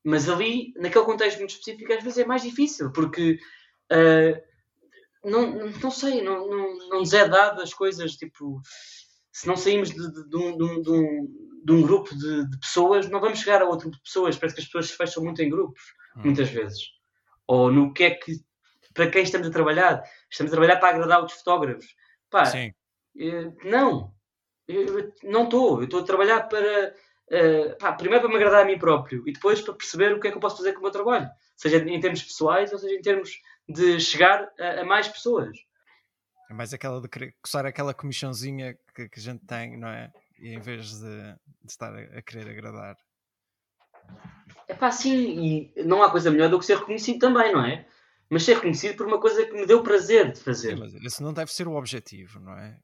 Mas 0.04 0.28
ali, 0.28 0.72
naquele 0.76 1.04
contexto 1.04 1.38
muito 1.38 1.50
específico, 1.50 1.92
às 1.92 2.02
vezes 2.02 2.18
é 2.18 2.24
mais 2.24 2.42
difícil, 2.42 2.90
porque 2.92 3.38
uh, 3.92 5.28
não, 5.28 5.70
não 5.70 5.90
sei, 5.90 6.22
não, 6.22 6.48
não, 6.48 6.78
não 6.88 7.00
nos 7.00 7.12
é 7.12 7.28
dado 7.28 7.60
as 7.60 7.74
coisas 7.74 8.12
tipo 8.12 8.62
se 9.32 9.46
não 9.46 9.56
saímos 9.56 9.90
de, 9.90 10.12
de, 10.12 10.28
de, 10.28 10.36
um, 10.36 10.56
de 10.56 10.90
um, 10.90 11.28
um, 11.70 11.82
grupo 11.82 12.14
de, 12.16 12.58
pessoas, 12.58 13.08
não 13.08 13.20
vamos 13.20 13.38
chegar 13.38 13.62
a 13.62 13.64
outro 13.64 13.88
grupo 13.88 13.96
de 13.96 14.02
pessoas. 14.02 14.36
Parece 14.36 14.56
que 14.56 14.60
as 14.60 14.66
pessoas 14.66 14.88
se 14.88 14.96
fecham 14.96 15.22
muito 15.22 15.40
em 15.40 15.48
grupos, 15.48 15.80
hum. 16.16 16.22
muitas 16.24 16.48
vezes. 16.50 16.80
Ou 17.46 17.72
no 17.72 17.92
que 17.92 18.04
é 18.04 18.10
que. 18.10 18.32
Para 18.92 19.10
quem 19.10 19.22
estamos 19.22 19.46
a 19.46 19.50
trabalhar? 19.50 20.02
Estamos 20.30 20.52
a 20.52 20.56
trabalhar 20.56 20.78
para 20.78 20.88
agradar 20.90 21.24
os 21.24 21.32
fotógrafos. 21.32 21.94
Pá, 22.28 22.44
Sim. 22.46 22.72
Eh, 23.18 23.52
não. 23.64 24.12
Eu 24.66 25.12
não 25.22 25.44
estou. 25.44 25.78
Eu 25.78 25.84
estou 25.84 26.00
a 26.00 26.04
trabalhar 26.04 26.48
para. 26.48 26.94
Uh, 27.30 27.78
pá, 27.78 27.92
primeiro 27.92 28.22
para 28.22 28.28
me 28.28 28.36
agradar 28.36 28.62
a 28.62 28.64
mim 28.64 28.76
próprio 28.76 29.22
e 29.24 29.32
depois 29.32 29.60
para 29.60 29.74
perceber 29.74 30.12
o 30.12 30.18
que 30.18 30.26
é 30.26 30.30
que 30.32 30.36
eu 30.36 30.40
posso 30.40 30.56
fazer 30.56 30.72
com 30.72 30.80
o 30.80 30.82
meu 30.82 30.90
trabalho, 30.90 31.30
seja 31.56 31.76
em 31.76 32.00
termos 32.00 32.24
pessoais 32.24 32.72
ou 32.72 32.78
seja 32.80 32.96
em 32.96 33.00
termos 33.00 33.40
de 33.68 34.00
chegar 34.00 34.50
a, 34.58 34.80
a 34.80 34.84
mais 34.84 35.06
pessoas. 35.06 35.56
É 36.50 36.52
mais 36.52 36.74
aquela 36.74 37.00
de 37.00 37.08
querer 37.08 37.36
coçar 37.40 37.64
aquela 37.64 37.94
comissãozinha 37.94 38.76
que, 38.92 39.08
que, 39.08 39.20
a 39.20 39.22
gente 39.22 39.46
tem, 39.46 39.76
não 39.76 39.86
é? 39.86 40.10
E 40.40 40.48
em 40.48 40.58
vez 40.58 40.98
de, 40.98 41.32
de 41.62 41.70
estar 41.70 41.94
a, 41.94 42.18
a, 42.18 42.22
querer 42.22 42.50
agradar. 42.50 42.96
É 44.66 44.74
pá, 44.74 44.90
sim, 44.90 45.70
e 45.76 45.84
não 45.84 46.02
há 46.02 46.10
coisa 46.10 46.32
melhor 46.32 46.50
do 46.50 46.58
que 46.58 46.64
ser 46.66 46.78
reconhecido 46.78 47.20
também, 47.20 47.52
não 47.52 47.64
é? 47.64 47.86
Mas 48.30 48.44
ser 48.44 48.54
reconhecido 48.54 48.96
por 48.96 49.06
uma 49.06 49.20
coisa 49.20 49.44
que 49.44 49.52
me 49.52 49.66
deu 49.66 49.82
prazer 49.82 50.32
de 50.32 50.40
fazer. 50.40 50.74
Sim, 50.74 50.80
mas 50.80 50.94
esse 50.94 51.22
não 51.22 51.32
deve 51.32 51.52
ser 51.52 51.66
o 51.66 51.74
objetivo, 51.74 52.38
não 52.38 52.52
é? 52.56 52.78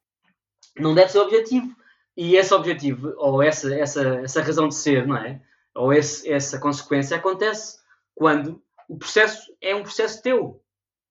Não 0.77 0.94
deve 0.94 1.12
ser 1.12 1.18
o 1.18 1.23
objetivo. 1.23 1.74
E 2.16 2.35
esse 2.35 2.52
objetivo, 2.52 3.14
ou 3.16 3.43
essa, 3.43 3.73
essa, 3.74 4.02
essa 4.16 4.43
razão 4.43 4.68
de 4.68 4.74
ser, 4.74 5.06
não 5.06 5.16
é? 5.16 5.40
Ou 5.74 5.93
esse, 5.93 6.31
essa 6.31 6.59
consequência 6.59 7.16
acontece 7.16 7.78
quando 8.14 8.62
o 8.89 8.97
processo 8.97 9.55
é 9.60 9.74
um 9.74 9.82
processo 9.82 10.23
teu, 10.23 10.62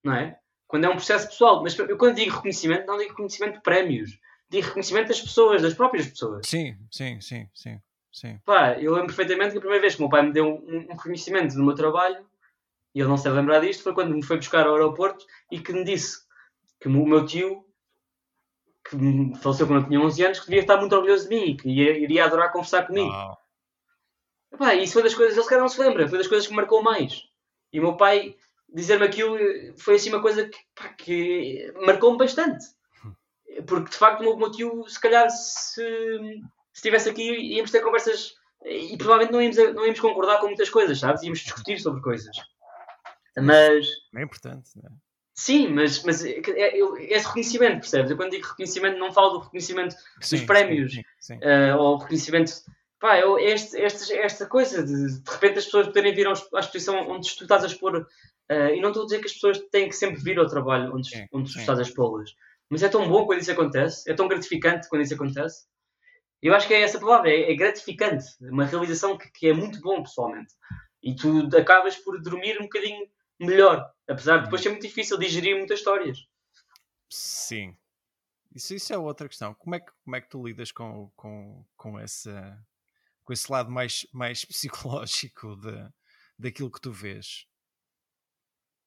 não 0.04 0.14
é? 0.14 0.38
quando 0.68 0.86
é 0.86 0.90
um 0.90 0.96
processo 0.96 1.28
pessoal. 1.28 1.62
Mas 1.64 1.78
eu, 1.78 1.98
quando 1.98 2.16
digo 2.16 2.36
reconhecimento, 2.36 2.86
não 2.86 2.98
digo 2.98 3.12
reconhecimento 3.12 3.56
de 3.56 3.62
prémios. 3.62 4.20
Digo 4.50 4.68
reconhecimento 4.68 5.08
das 5.08 5.22
pessoas, 5.22 5.62
das 5.62 5.74
próprias 5.74 6.08
pessoas. 6.08 6.48
Sim, 6.48 6.76
sim, 6.92 7.20
sim, 7.22 7.48
sim. 7.54 7.80
sim. 8.12 8.40
Pá, 8.46 8.74
eu 8.80 8.92
lembro 8.92 9.08
perfeitamente 9.08 9.52
que 9.52 9.58
a 9.58 9.62
primeira 9.62 9.82
vez 9.82 9.96
que 9.96 10.02
o 10.02 10.04
meu 10.04 10.10
pai 10.10 10.24
me 10.24 10.34
deu 10.34 10.46
um, 10.46 10.88
um 10.90 10.96
reconhecimento 10.96 11.56
do 11.56 11.64
meu 11.64 11.76
trabalho, 11.76 12.26
e 12.96 13.02
ele 13.02 13.10
não 13.10 13.18
se 13.18 13.28
lembrar 13.28 13.60
disto, 13.60 13.84
foi 13.84 13.94
quando 13.94 14.16
me 14.16 14.24
foi 14.24 14.38
buscar 14.38 14.66
ao 14.66 14.74
aeroporto 14.74 15.26
e 15.52 15.60
que 15.60 15.74
me 15.74 15.84
disse 15.84 16.20
que 16.80 16.88
o 16.88 16.92
meu 16.92 17.26
tio, 17.26 17.66
que 18.90 18.96
faleceu 19.42 19.68
quando 19.68 19.82
eu 19.82 19.88
tinha 19.88 20.00
11 20.00 20.26
anos, 20.26 20.40
que 20.40 20.46
devia 20.46 20.62
estar 20.62 20.78
muito 20.78 20.96
orgulhoso 20.96 21.28
de 21.28 21.36
mim 21.36 21.44
e 21.44 21.58
que 21.58 21.70
ia, 21.70 21.98
iria 21.98 22.24
adorar 22.24 22.54
conversar 22.54 22.88
comigo. 22.88 23.12
Oh. 23.12 24.58
Pá, 24.58 24.74
isso 24.76 24.94
foi 24.94 25.04
das 25.04 25.14
coisas, 25.14 25.34
ele 25.36 25.44
se 25.44 25.50
calhar 25.50 25.62
não 25.62 25.70
se 25.70 25.82
lembra, 25.82 26.08
foi 26.08 26.18
das 26.18 26.28
coisas 26.28 26.48
que 26.48 26.54
me 26.54 26.58
marcou 26.62 26.82
mais. 26.82 27.24
E 27.74 27.80
o 27.82 27.84
meu 27.84 27.98
pai 27.98 28.38
dizer-me 28.74 29.06
aquilo 29.06 29.38
foi 29.78 29.96
assim 29.96 30.10
uma 30.10 30.22
coisa 30.22 30.48
que, 30.48 30.58
pá, 30.74 30.88
que 30.90 31.74
marcou-me 31.86 32.18
bastante. 32.18 32.66
Porque 33.68 33.90
de 33.90 33.98
facto 33.98 34.22
o 34.22 34.38
meu 34.38 34.52
tio, 34.52 34.88
se 34.88 35.00
calhar, 35.02 35.30
se, 35.30 35.84
se 35.84 36.42
estivesse 36.74 37.10
aqui, 37.10 37.30
íamos 37.56 37.72
ter 37.72 37.82
conversas 37.82 38.36
e 38.64 38.98
provavelmente 38.98 39.34
não 39.34 39.42
íamos, 39.42 39.76
não 39.76 39.84
íamos 39.84 40.00
concordar 40.00 40.40
com 40.40 40.48
muitas 40.48 40.70
coisas, 40.70 40.98
sabes? 40.98 41.24
Íamos 41.24 41.40
discutir 41.40 41.78
sobre 41.80 42.02
coisas. 42.02 42.36
Mas. 43.42 43.88
É 44.16 44.22
importante, 44.22 44.70
não 44.76 44.90
é? 44.90 45.06
Sim, 45.38 45.68
mas, 45.68 46.02
mas 46.04 46.24
é, 46.24 46.40
é, 46.40 46.80
é 46.80 47.14
esse 47.14 47.28
reconhecimento, 47.28 47.82
percebes? 47.82 48.10
Eu 48.10 48.16
quando 48.16 48.32
digo 48.32 48.48
reconhecimento, 48.48 48.98
não 48.98 49.12
falo 49.12 49.32
do 49.32 49.40
reconhecimento 49.40 49.94
Sim, 50.22 50.38
dos 50.38 50.46
prémios, 50.46 50.94
sim, 50.94 51.04
sim, 51.20 51.38
eh, 51.42 51.76
ou 51.76 51.98
reconhecimento. 51.98 52.54
Pá, 52.98 53.20
eu, 53.20 53.38
este, 53.38 53.78
este, 53.78 54.14
esta 54.14 54.46
coisa 54.46 54.82
de 54.82 55.22
de 55.22 55.30
repente 55.30 55.60
as 55.60 55.66
pessoas 55.66 55.88
poderem 55.88 56.16
vir 56.16 56.26
à 56.28 56.32
exposição 56.32 57.10
onde 57.10 57.36
tu 57.36 57.44
estás 57.44 57.66
a 57.66 57.68
expor. 57.68 58.08
eh, 58.48 58.78
e 58.78 58.82
não 58.82 58.90
estou 58.90 59.04
a 59.04 59.06
dizer 59.08 59.20
que 59.20 59.26
as 59.26 59.34
pessoas 59.34 59.60
têm 59.70 59.90
que 59.90 59.96
sempre 59.96 60.24
vir 60.24 60.40
ao 60.40 60.48
trabalho 60.48 60.96
onde, 60.96 61.10
onde 61.34 61.52
tu 61.52 61.60
estás 61.60 61.80
a 61.80 61.82
expô-las. 61.82 62.34
Mas 62.70 62.82
é 62.82 62.88
tão 62.88 63.08
bom 63.10 63.26
quando 63.26 63.42
isso 63.42 63.52
acontece, 63.52 64.10
é 64.10 64.14
tão 64.14 64.30
gratificante 64.30 64.88
quando 64.88 65.02
isso 65.02 65.16
acontece. 65.16 65.66
Eu 66.42 66.56
acho 66.56 66.66
que 66.66 66.74
é 66.74 66.82
essa 66.82 67.00
palavra, 67.00 67.30
é, 67.30 67.52
é 67.52 67.56
gratificante. 67.56 68.26
Uma 68.40 68.66
realização 68.66 69.18
que, 69.18 69.30
que 69.32 69.50
é 69.50 69.54
muito 69.54 69.82
bom 69.82 70.02
pessoalmente. 70.02 70.54
E 71.04 71.14
tu 71.14 71.50
acabas 71.58 71.98
por 71.98 72.22
dormir 72.22 72.58
um 72.60 72.64
bocadinho 72.64 73.06
melhor. 73.40 73.92
Apesar 74.08 74.38
de 74.38 74.44
depois 74.46 74.62
ser 74.62 74.70
muito 74.70 74.84
difícil 74.84 75.18
digerir 75.18 75.58
muitas 75.58 75.80
histórias. 75.80 76.26
Sim. 77.10 77.76
Isso, 78.54 78.74
isso 78.74 78.94
é 78.94 78.98
outra 78.98 79.28
questão. 79.28 79.54
Como 79.54 79.76
é 79.76 79.80
que, 79.80 79.92
como 80.04 80.16
é 80.16 80.22
que 80.22 80.30
tu 80.30 80.46
lidas 80.46 80.72
com, 80.72 81.12
com, 81.16 81.66
com, 81.76 82.00
essa, 82.00 82.58
com 83.24 83.34
esse 83.34 83.52
lado 83.52 83.70
mais, 83.70 84.08
mais 84.14 84.46
psicológico 84.46 85.56
de, 85.58 85.90
daquilo 86.40 86.72
que 86.72 86.82
tu 86.82 86.92
vês? 86.92 87.46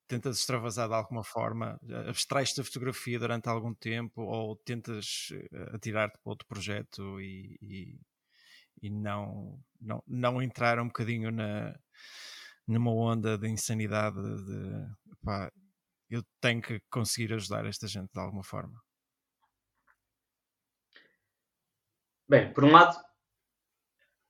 Tentas 0.06 0.38
extravasar 0.38 0.88
de 0.88 0.94
alguma 0.94 1.22
forma? 1.22 1.78
Abstrais 2.08 2.54
da 2.54 2.64
fotografia 2.64 3.18
durante 3.18 3.46
algum 3.48 3.74
tempo 3.74 4.22
ou 4.22 4.56
tentas 4.56 5.28
eh, 5.32 5.70
atirar-te 5.74 6.18
para 6.22 6.30
outro 6.30 6.48
projeto 6.48 7.20
e, 7.20 7.58
e, 7.60 8.00
e 8.80 8.88
não, 8.88 9.62
não, 9.78 10.02
não 10.06 10.40
entrar 10.40 10.78
um 10.80 10.86
bocadinho 10.86 11.30
na, 11.30 11.78
numa 12.68 12.92
onda 12.92 13.38
de 13.38 13.48
insanidade 13.48 14.16
de 14.20 14.86
pá, 15.24 15.50
eu 16.10 16.22
tenho 16.40 16.60
que 16.60 16.80
conseguir 16.90 17.32
ajudar 17.32 17.66
esta 17.66 17.88
gente 17.88 18.12
de 18.12 18.20
alguma 18.20 18.44
forma. 18.44 18.80
Bem, 22.28 22.52
por 22.52 22.62
um 22.64 22.70
lado, 22.70 22.96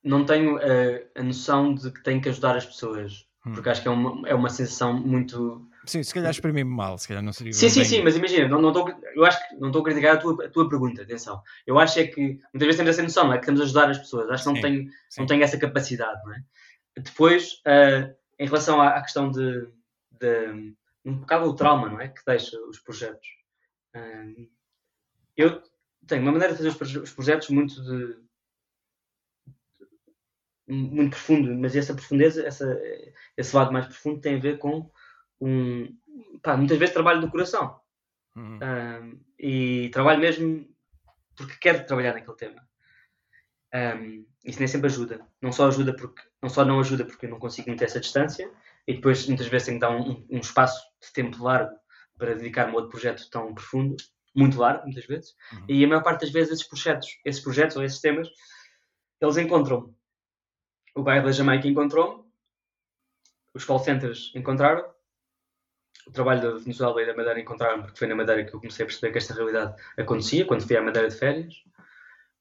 não 0.03 0.25
tenho 0.25 0.57
eh, 0.59 1.11
a 1.15 1.21
noção 1.21 1.73
de 1.73 1.91
que 1.91 2.01
tenho 2.01 2.21
que 2.21 2.29
ajudar 2.29 2.55
as 2.55 2.65
pessoas. 2.65 3.25
Hum. 3.45 3.53
Porque 3.53 3.69
acho 3.69 3.81
que 3.81 3.87
é 3.87 3.91
uma, 3.91 4.27
é 4.27 4.33
uma 4.33 4.49
sensação 4.49 4.93
muito. 4.93 5.67
Sim, 5.85 6.03
se 6.03 6.13
calhar 6.13 6.29
exprimi-me 6.31 6.69
mal, 6.69 6.97
se 6.97 7.07
calhar 7.07 7.23
não 7.23 7.33
seria 7.33 7.53
Sim, 7.53 7.69
sim, 7.69 7.79
bem- 7.79 7.89
sim, 7.89 8.01
mas 8.03 8.15
imagina, 8.15 8.47
não, 8.47 8.61
não 8.61 8.69
estou, 8.69 8.89
eu 9.15 9.25
acho 9.25 9.39
que 9.47 9.55
não 9.55 9.69
estou 9.69 9.81
a 9.81 9.85
criticar 9.85 10.15
a 10.15 10.17
tua, 10.17 10.45
a 10.45 10.49
tua 10.49 10.69
pergunta, 10.69 11.01
atenção. 11.01 11.41
Eu 11.65 11.79
acho 11.79 11.99
é 11.99 12.07
que 12.07 12.21
muitas 12.53 12.61
vezes 12.61 12.75
temos 12.77 12.89
essa 12.91 13.03
noção, 13.03 13.27
não 13.27 13.33
é? 13.33 13.37
Que 13.37 13.43
estamos 13.43 13.61
a 13.61 13.63
ajudar 13.63 13.89
as 13.89 13.97
pessoas. 13.97 14.29
Acho 14.29 14.43
que 14.43 14.49
não 14.49 14.55
Sim, 14.55 14.61
tenho, 14.61 14.91
sim. 15.09 15.21
não 15.21 15.27
tenho 15.27 15.43
essa 15.43 15.57
capacidade, 15.57 16.21
não 16.25 16.33
é? 16.33 16.43
Depois, 16.97 17.61
eh, 17.65 18.13
em 18.39 18.45
relação 18.45 18.81
à, 18.81 18.95
à 18.95 19.01
questão 19.01 19.29
de, 19.29 19.67
de 20.11 20.75
um 21.05 21.17
bocado 21.19 21.49
o 21.49 21.55
trauma, 21.55 21.89
não 21.89 22.01
é? 22.01 22.07
Que 22.07 22.21
deixa 22.25 22.59
os 22.67 22.79
projetos. 22.79 23.27
Eh, 23.93 24.47
eu 25.37 25.61
tenho 26.07 26.21
uma 26.21 26.31
maneira 26.31 26.53
de 26.53 26.57
fazer 26.57 26.99
os 26.99 27.11
projetos 27.11 27.49
muito 27.49 27.81
de 27.83 28.29
muito 30.67 31.11
profundo, 31.11 31.55
mas 31.55 31.75
essa 31.75 31.95
profundeza, 31.95 32.45
essa, 32.45 32.79
esse 33.35 33.55
lado 33.55 33.73
mais 33.73 33.87
profundo 33.87 34.21
tem 34.21 34.35
a 34.35 34.39
ver 34.39 34.59
com 34.59 34.91
um 35.41 35.97
pá, 36.43 36.55
muitas 36.55 36.77
vezes 36.77 36.93
trabalho 36.93 37.21
do 37.21 37.31
coração 37.31 37.81
Uhum. 38.35 38.59
Um, 38.61 39.19
e 39.37 39.89
trabalho 39.89 40.19
mesmo 40.19 40.67
porque 41.35 41.55
quero 41.59 41.85
trabalhar 41.85 42.13
naquele 42.13 42.37
tema. 42.37 42.67
Um, 43.73 44.25
isso 44.45 44.59
nem 44.59 44.67
sempre 44.67 44.87
ajuda. 44.87 45.27
Não 45.41 45.51
só 45.51 45.67
ajuda 45.67 45.95
porque 45.95 46.21
não 46.41 46.49
só 46.49 46.63
não 46.63 46.79
ajuda 46.79 47.05
porque 47.05 47.25
eu 47.25 47.29
não 47.29 47.39
consigo 47.39 47.69
manter 47.69 47.85
essa 47.85 47.99
distância 47.99 48.49
e 48.87 48.93
depois 48.93 49.27
muitas 49.27 49.47
vezes 49.47 49.67
tenho 49.67 49.79
que 49.79 49.85
dar 49.85 49.91
um, 49.91 50.25
um 50.29 50.37
espaço 50.37 50.81
de 51.01 51.11
tempo 51.11 51.43
largo 51.43 51.75
para 52.17 52.35
dedicar-me 52.35 52.73
a 52.73 52.75
outro 52.75 52.91
projeto 52.91 53.29
tão 53.29 53.53
profundo, 53.53 53.95
muito 54.35 54.59
largo 54.59 54.83
muitas 54.85 55.05
vezes. 55.05 55.35
Uhum. 55.53 55.65
E 55.67 55.83
a 55.83 55.87
maior 55.87 56.03
parte 56.03 56.21
das 56.21 56.31
vezes 56.31 56.53
esses 56.53 56.67
projetos, 56.67 57.07
esses 57.25 57.41
projetos 57.41 57.75
ou 57.75 57.83
esses 57.83 57.99
temas, 57.99 58.29
eles 59.21 59.37
encontram-me. 59.37 59.93
O 60.95 61.03
bairro 61.03 61.25
da 61.25 61.31
Jamaica 61.31 61.67
encontrou-me, 61.67 62.23
os 63.53 63.63
call 63.63 63.79
centers 63.79 64.31
encontraram, 64.35 64.89
o 66.07 66.11
trabalho 66.11 66.41
da 66.41 66.57
Venezuela 66.57 67.01
e 67.01 67.05
da 67.05 67.15
Madeira 67.15 67.39
encontraram 67.39 67.83
porque 67.83 67.97
foi 67.97 68.07
na 68.07 68.15
Madeira 68.15 68.43
que 68.43 68.53
eu 68.53 68.59
comecei 68.59 68.83
a 68.83 68.87
perceber 68.87 69.11
que 69.11 69.17
esta 69.17 69.33
realidade 69.33 69.75
acontecia, 69.97 70.45
quando 70.45 70.65
fui 70.65 70.75
à 70.75 70.81
Madeira 70.81 71.07
de 71.07 71.15
férias. 71.15 71.53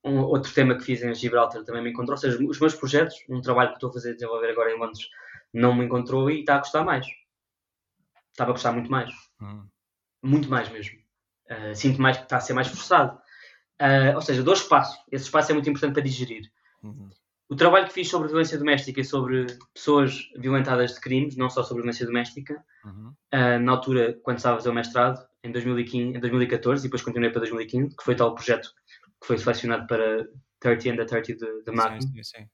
Um, 0.04 0.20
outro 0.20 0.52
tema 0.54 0.76
que 0.76 0.84
fiz 0.84 1.02
em 1.02 1.12
Gibraltar 1.14 1.64
também 1.64 1.82
me 1.82 1.90
encontrou, 1.90 2.14
ou 2.14 2.20
seja, 2.20 2.38
os 2.42 2.60
meus 2.60 2.74
projetos, 2.74 3.16
um 3.28 3.40
trabalho 3.40 3.70
que 3.70 3.74
estou 3.76 3.90
a 3.90 3.92
fazer 3.92 4.14
desenvolver 4.14 4.50
agora 4.50 4.72
em 4.72 4.78
Londres, 4.78 5.08
não 5.52 5.74
me 5.74 5.84
encontrou 5.84 6.30
e 6.30 6.40
está 6.40 6.56
a 6.56 6.58
gostar 6.58 6.84
mais. 6.84 7.06
Estava 8.30 8.50
a 8.50 8.54
gostar 8.54 8.72
muito 8.72 8.90
mais 8.90 9.10
Uhum. 9.40 9.66
muito 10.22 10.48
mais 10.48 10.68
mesmo. 10.68 10.98
Uh, 11.50 11.74
sinto 11.74 12.00
mais 12.00 12.16
que 12.16 12.24
está 12.24 12.36
a 12.36 12.40
ser 12.40 12.52
mais 12.52 12.68
forçado. 12.68 13.18
Uh, 13.80 14.14
ou 14.14 14.20
seja, 14.20 14.42
dou 14.42 14.54
espaço. 14.54 14.98
Esse 15.10 15.24
espaço 15.24 15.50
é 15.50 15.54
muito 15.54 15.68
importante 15.70 15.94
para 15.94 16.02
digerir. 16.02 16.50
Uhum. 16.82 17.08
O 17.48 17.56
trabalho 17.56 17.86
que 17.86 17.94
fiz 17.94 18.08
sobre 18.08 18.28
violência 18.28 18.58
doméstica 18.58 19.00
e 19.00 19.04
sobre 19.04 19.46
pessoas 19.72 20.28
violentadas 20.36 20.94
de 20.94 21.00
crimes, 21.00 21.36
não 21.36 21.48
só 21.48 21.62
sobre 21.62 21.82
violência 21.82 22.04
doméstica, 22.06 22.62
Uhum. 22.84 23.12
uh, 23.34 23.58
na 23.60 23.72
altura, 23.72 24.18
quando 24.22 24.36
estava 24.38 24.56
a 24.56 24.58
fazer 24.58 24.68
o 24.70 24.74
mestrado, 24.74 25.26
em, 25.42 25.50
2015, 25.50 26.16
em 26.16 26.20
2014, 26.20 26.82
e 26.82 26.88
depois 26.88 27.02
continuei 27.02 27.30
para 27.30 27.40
2015, 27.40 27.96
que 27.96 28.04
foi 28.04 28.14
tal 28.14 28.34
projeto 28.34 28.70
que 29.20 29.26
foi 29.26 29.38
selecionado 29.38 29.86
para 29.86 30.26
30 30.60 30.90
and 30.90 30.96
the 30.96 31.04
30 31.06 31.34
de, 31.34 31.62
de 31.64 31.72
Magnum. 31.72 32.00
Sim, 32.00 32.12
sim, 32.12 32.22
sim. 32.22 32.48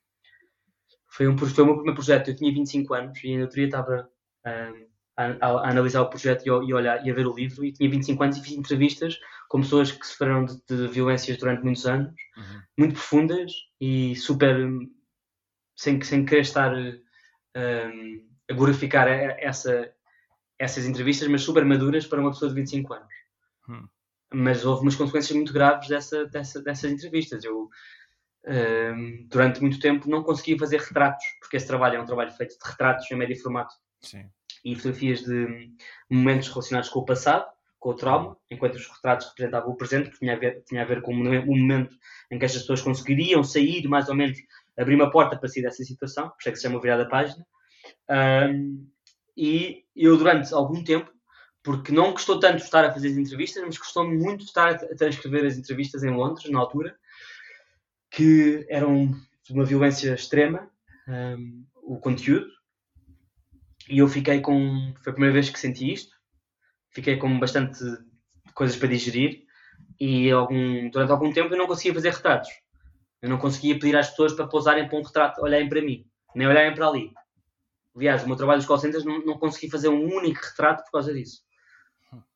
Foi, 1.08 1.28
um, 1.28 1.36
foi 1.38 1.62
o 1.62 1.66
meu 1.66 1.74
primeiro 1.76 1.94
projeto. 1.94 2.30
Eu 2.30 2.36
tinha 2.36 2.52
25 2.52 2.94
anos 2.94 3.22
e 3.22 3.28
ainda 3.28 3.48
teria 3.48 3.66
estava 3.66 4.08
um, 4.46 4.86
a, 5.16 5.24
a- 5.24 5.60
a 5.66 5.70
analisar 5.70 6.02
o 6.02 6.10
projeto 6.10 6.44
e, 6.44 6.48
e 6.48 6.74
olhar 6.74 7.04
e 7.06 7.10
a 7.10 7.14
ver 7.14 7.26
o 7.26 7.34
livro. 7.34 7.64
E 7.64 7.72
tinha 7.72 7.88
25 7.90 8.22
anos 8.24 8.36
e 8.36 8.42
fiz 8.42 8.52
entrevistas 8.52 9.18
com 9.48 9.60
pessoas 9.60 9.92
que 9.92 10.06
sofreram 10.06 10.44
de, 10.44 10.56
de 10.66 10.88
violências 10.88 11.38
durante 11.38 11.62
muitos 11.62 11.86
anos, 11.86 12.12
Uhum. 12.36 12.60
muito 12.78 12.94
profundas 12.94 13.52
e 13.80 14.16
super. 14.16 14.56
hum, 14.66 14.90
sem, 15.76 16.00
sem 16.02 16.24
querer 16.24 16.42
estar 16.42 16.72
hum, 16.76 18.28
a 18.50 18.54
glorificar 18.54 19.06
a- 19.08 19.36
essa, 19.40 19.92
essas 20.58 20.86
entrevistas, 20.86 21.28
mas 21.28 21.42
super 21.42 21.64
maduras 21.64 22.06
para 22.06 22.20
uma 22.20 22.30
pessoa 22.30 22.48
de 22.48 22.54
25 22.56 22.94
anos. 22.94 23.12
Mas 24.34 24.64
houve 24.64 24.82
umas 24.82 24.96
consequências 24.96 25.36
muito 25.36 25.52
graves 25.52 25.88
dessa, 25.88 26.26
dessa, 26.26 26.60
dessas 26.62 26.90
entrevistas. 26.90 27.44
Eu, 27.44 27.68
hum, 28.46 29.26
durante 29.30 29.60
muito 29.60 29.78
tempo, 29.78 30.08
não 30.08 30.22
conseguia 30.22 30.58
fazer 30.58 30.80
retratos, 30.80 31.24
porque 31.40 31.56
esse 31.56 31.66
trabalho 31.66 31.96
é 31.96 32.00
um 32.00 32.06
trabalho 32.06 32.32
feito 32.32 32.58
de 32.58 32.68
retratos 32.68 33.10
em 33.10 33.16
médio 33.16 33.40
formato 33.40 33.74
Sim. 34.00 34.28
e 34.64 34.74
fotografias 34.74 35.20
de 35.22 35.70
momentos 36.10 36.48
relacionados 36.48 36.88
com 36.88 37.00
o 37.00 37.04
passado, 37.04 37.46
com 37.78 37.90
o 37.90 37.94
trauma, 37.94 38.36
enquanto 38.50 38.74
os 38.76 38.86
retratos 38.86 39.28
representavam 39.28 39.70
o 39.70 39.76
presente, 39.76 40.10
que 40.10 40.18
tinha 40.18 40.32
a 40.32 40.38
ver, 40.38 40.62
tinha 40.66 40.82
a 40.82 40.86
ver 40.86 41.02
com 41.02 41.14
o 41.14 41.20
o 41.20 41.56
momento 41.56 41.94
em 42.30 42.38
que 42.38 42.44
estas 42.44 42.62
pessoas 42.62 42.82
conseguiriam 42.82 43.44
sair, 43.44 43.86
mais 43.86 44.08
ou 44.08 44.14
menos, 44.14 44.38
abrir 44.76 44.94
uma 44.94 45.10
porta 45.10 45.36
para 45.36 45.48
sair 45.48 45.62
dessa 45.62 45.84
situação, 45.84 46.28
por 46.28 46.36
isso 46.40 46.48
é 46.48 46.52
que 46.52 46.56
se 46.56 46.62
chama 46.62 46.80
virada 46.80 47.08
página. 47.08 47.46
Hum, 48.10 48.88
e 49.36 49.84
eu, 49.94 50.16
durante 50.16 50.52
algum 50.54 50.82
tempo, 50.82 51.13
porque 51.64 51.90
não 51.90 52.12
gostou 52.12 52.38
tanto 52.38 52.58
de 52.58 52.64
estar 52.64 52.84
a 52.84 52.92
fazer 52.92 53.08
as 53.08 53.16
entrevistas, 53.16 53.64
mas 53.64 53.78
gostou 53.78 54.06
muito 54.06 54.40
de 54.40 54.44
estar 54.44 54.68
a, 54.68 54.94
transcrever 54.94 55.46
as 55.46 55.56
entrevistas 55.56 56.04
em 56.04 56.10
Londres, 56.10 56.48
na 56.50 56.60
altura, 56.60 56.94
que 58.10 58.66
eram 58.68 59.10
de 59.42 59.52
uma 59.52 59.64
violência 59.64 60.12
extrema, 60.12 60.70
hum, 61.08 61.64
o 61.82 61.98
conteúdo, 61.98 62.46
e 63.88 63.98
eu 63.98 64.08
fiquei 64.08 64.40
com. 64.40 64.94
Foi 65.02 65.10
a 65.10 65.14
primeira 65.14 65.32
vez 65.32 65.50
que 65.50 65.58
senti 65.58 65.92
isto. 65.92 66.14
Fiquei 66.90 67.16
com 67.16 67.38
bastante 67.38 67.78
coisas 68.54 68.76
para 68.76 68.88
digerir. 68.88 69.44
E 70.00 70.30
algum, 70.30 70.88
durante 70.90 71.12
algum 71.12 71.32
tempo 71.32 71.52
eu 71.52 71.58
não 71.58 71.66
conseguia 71.66 71.94
fazer 71.94 72.10
retratos. 72.10 72.50
Eu 73.20 73.28
não 73.28 73.38
conseguia 73.38 73.78
pedir 73.78 73.96
às 73.96 74.10
pessoas 74.10 74.32
para 74.32 74.46
pousarem 74.46 74.88
para 74.88 74.98
um 74.98 75.02
retrato, 75.02 75.40
olharem 75.42 75.68
para 75.68 75.82
mim, 75.82 76.06
nem 76.34 76.46
olharem 76.46 76.74
para 76.74 76.88
ali. 76.88 77.12
Aliás, 77.96 78.24
o 78.24 78.26
meu 78.26 78.36
trabalho 78.36 78.58
nos 78.58 78.66
call 78.66 78.78
centers 78.78 79.04
não, 79.04 79.24
não 79.24 79.38
consegui 79.38 79.70
fazer 79.70 79.88
um 79.88 80.02
único 80.02 80.40
retrato 80.42 80.84
por 80.84 80.92
causa 80.92 81.12
disso. 81.12 81.42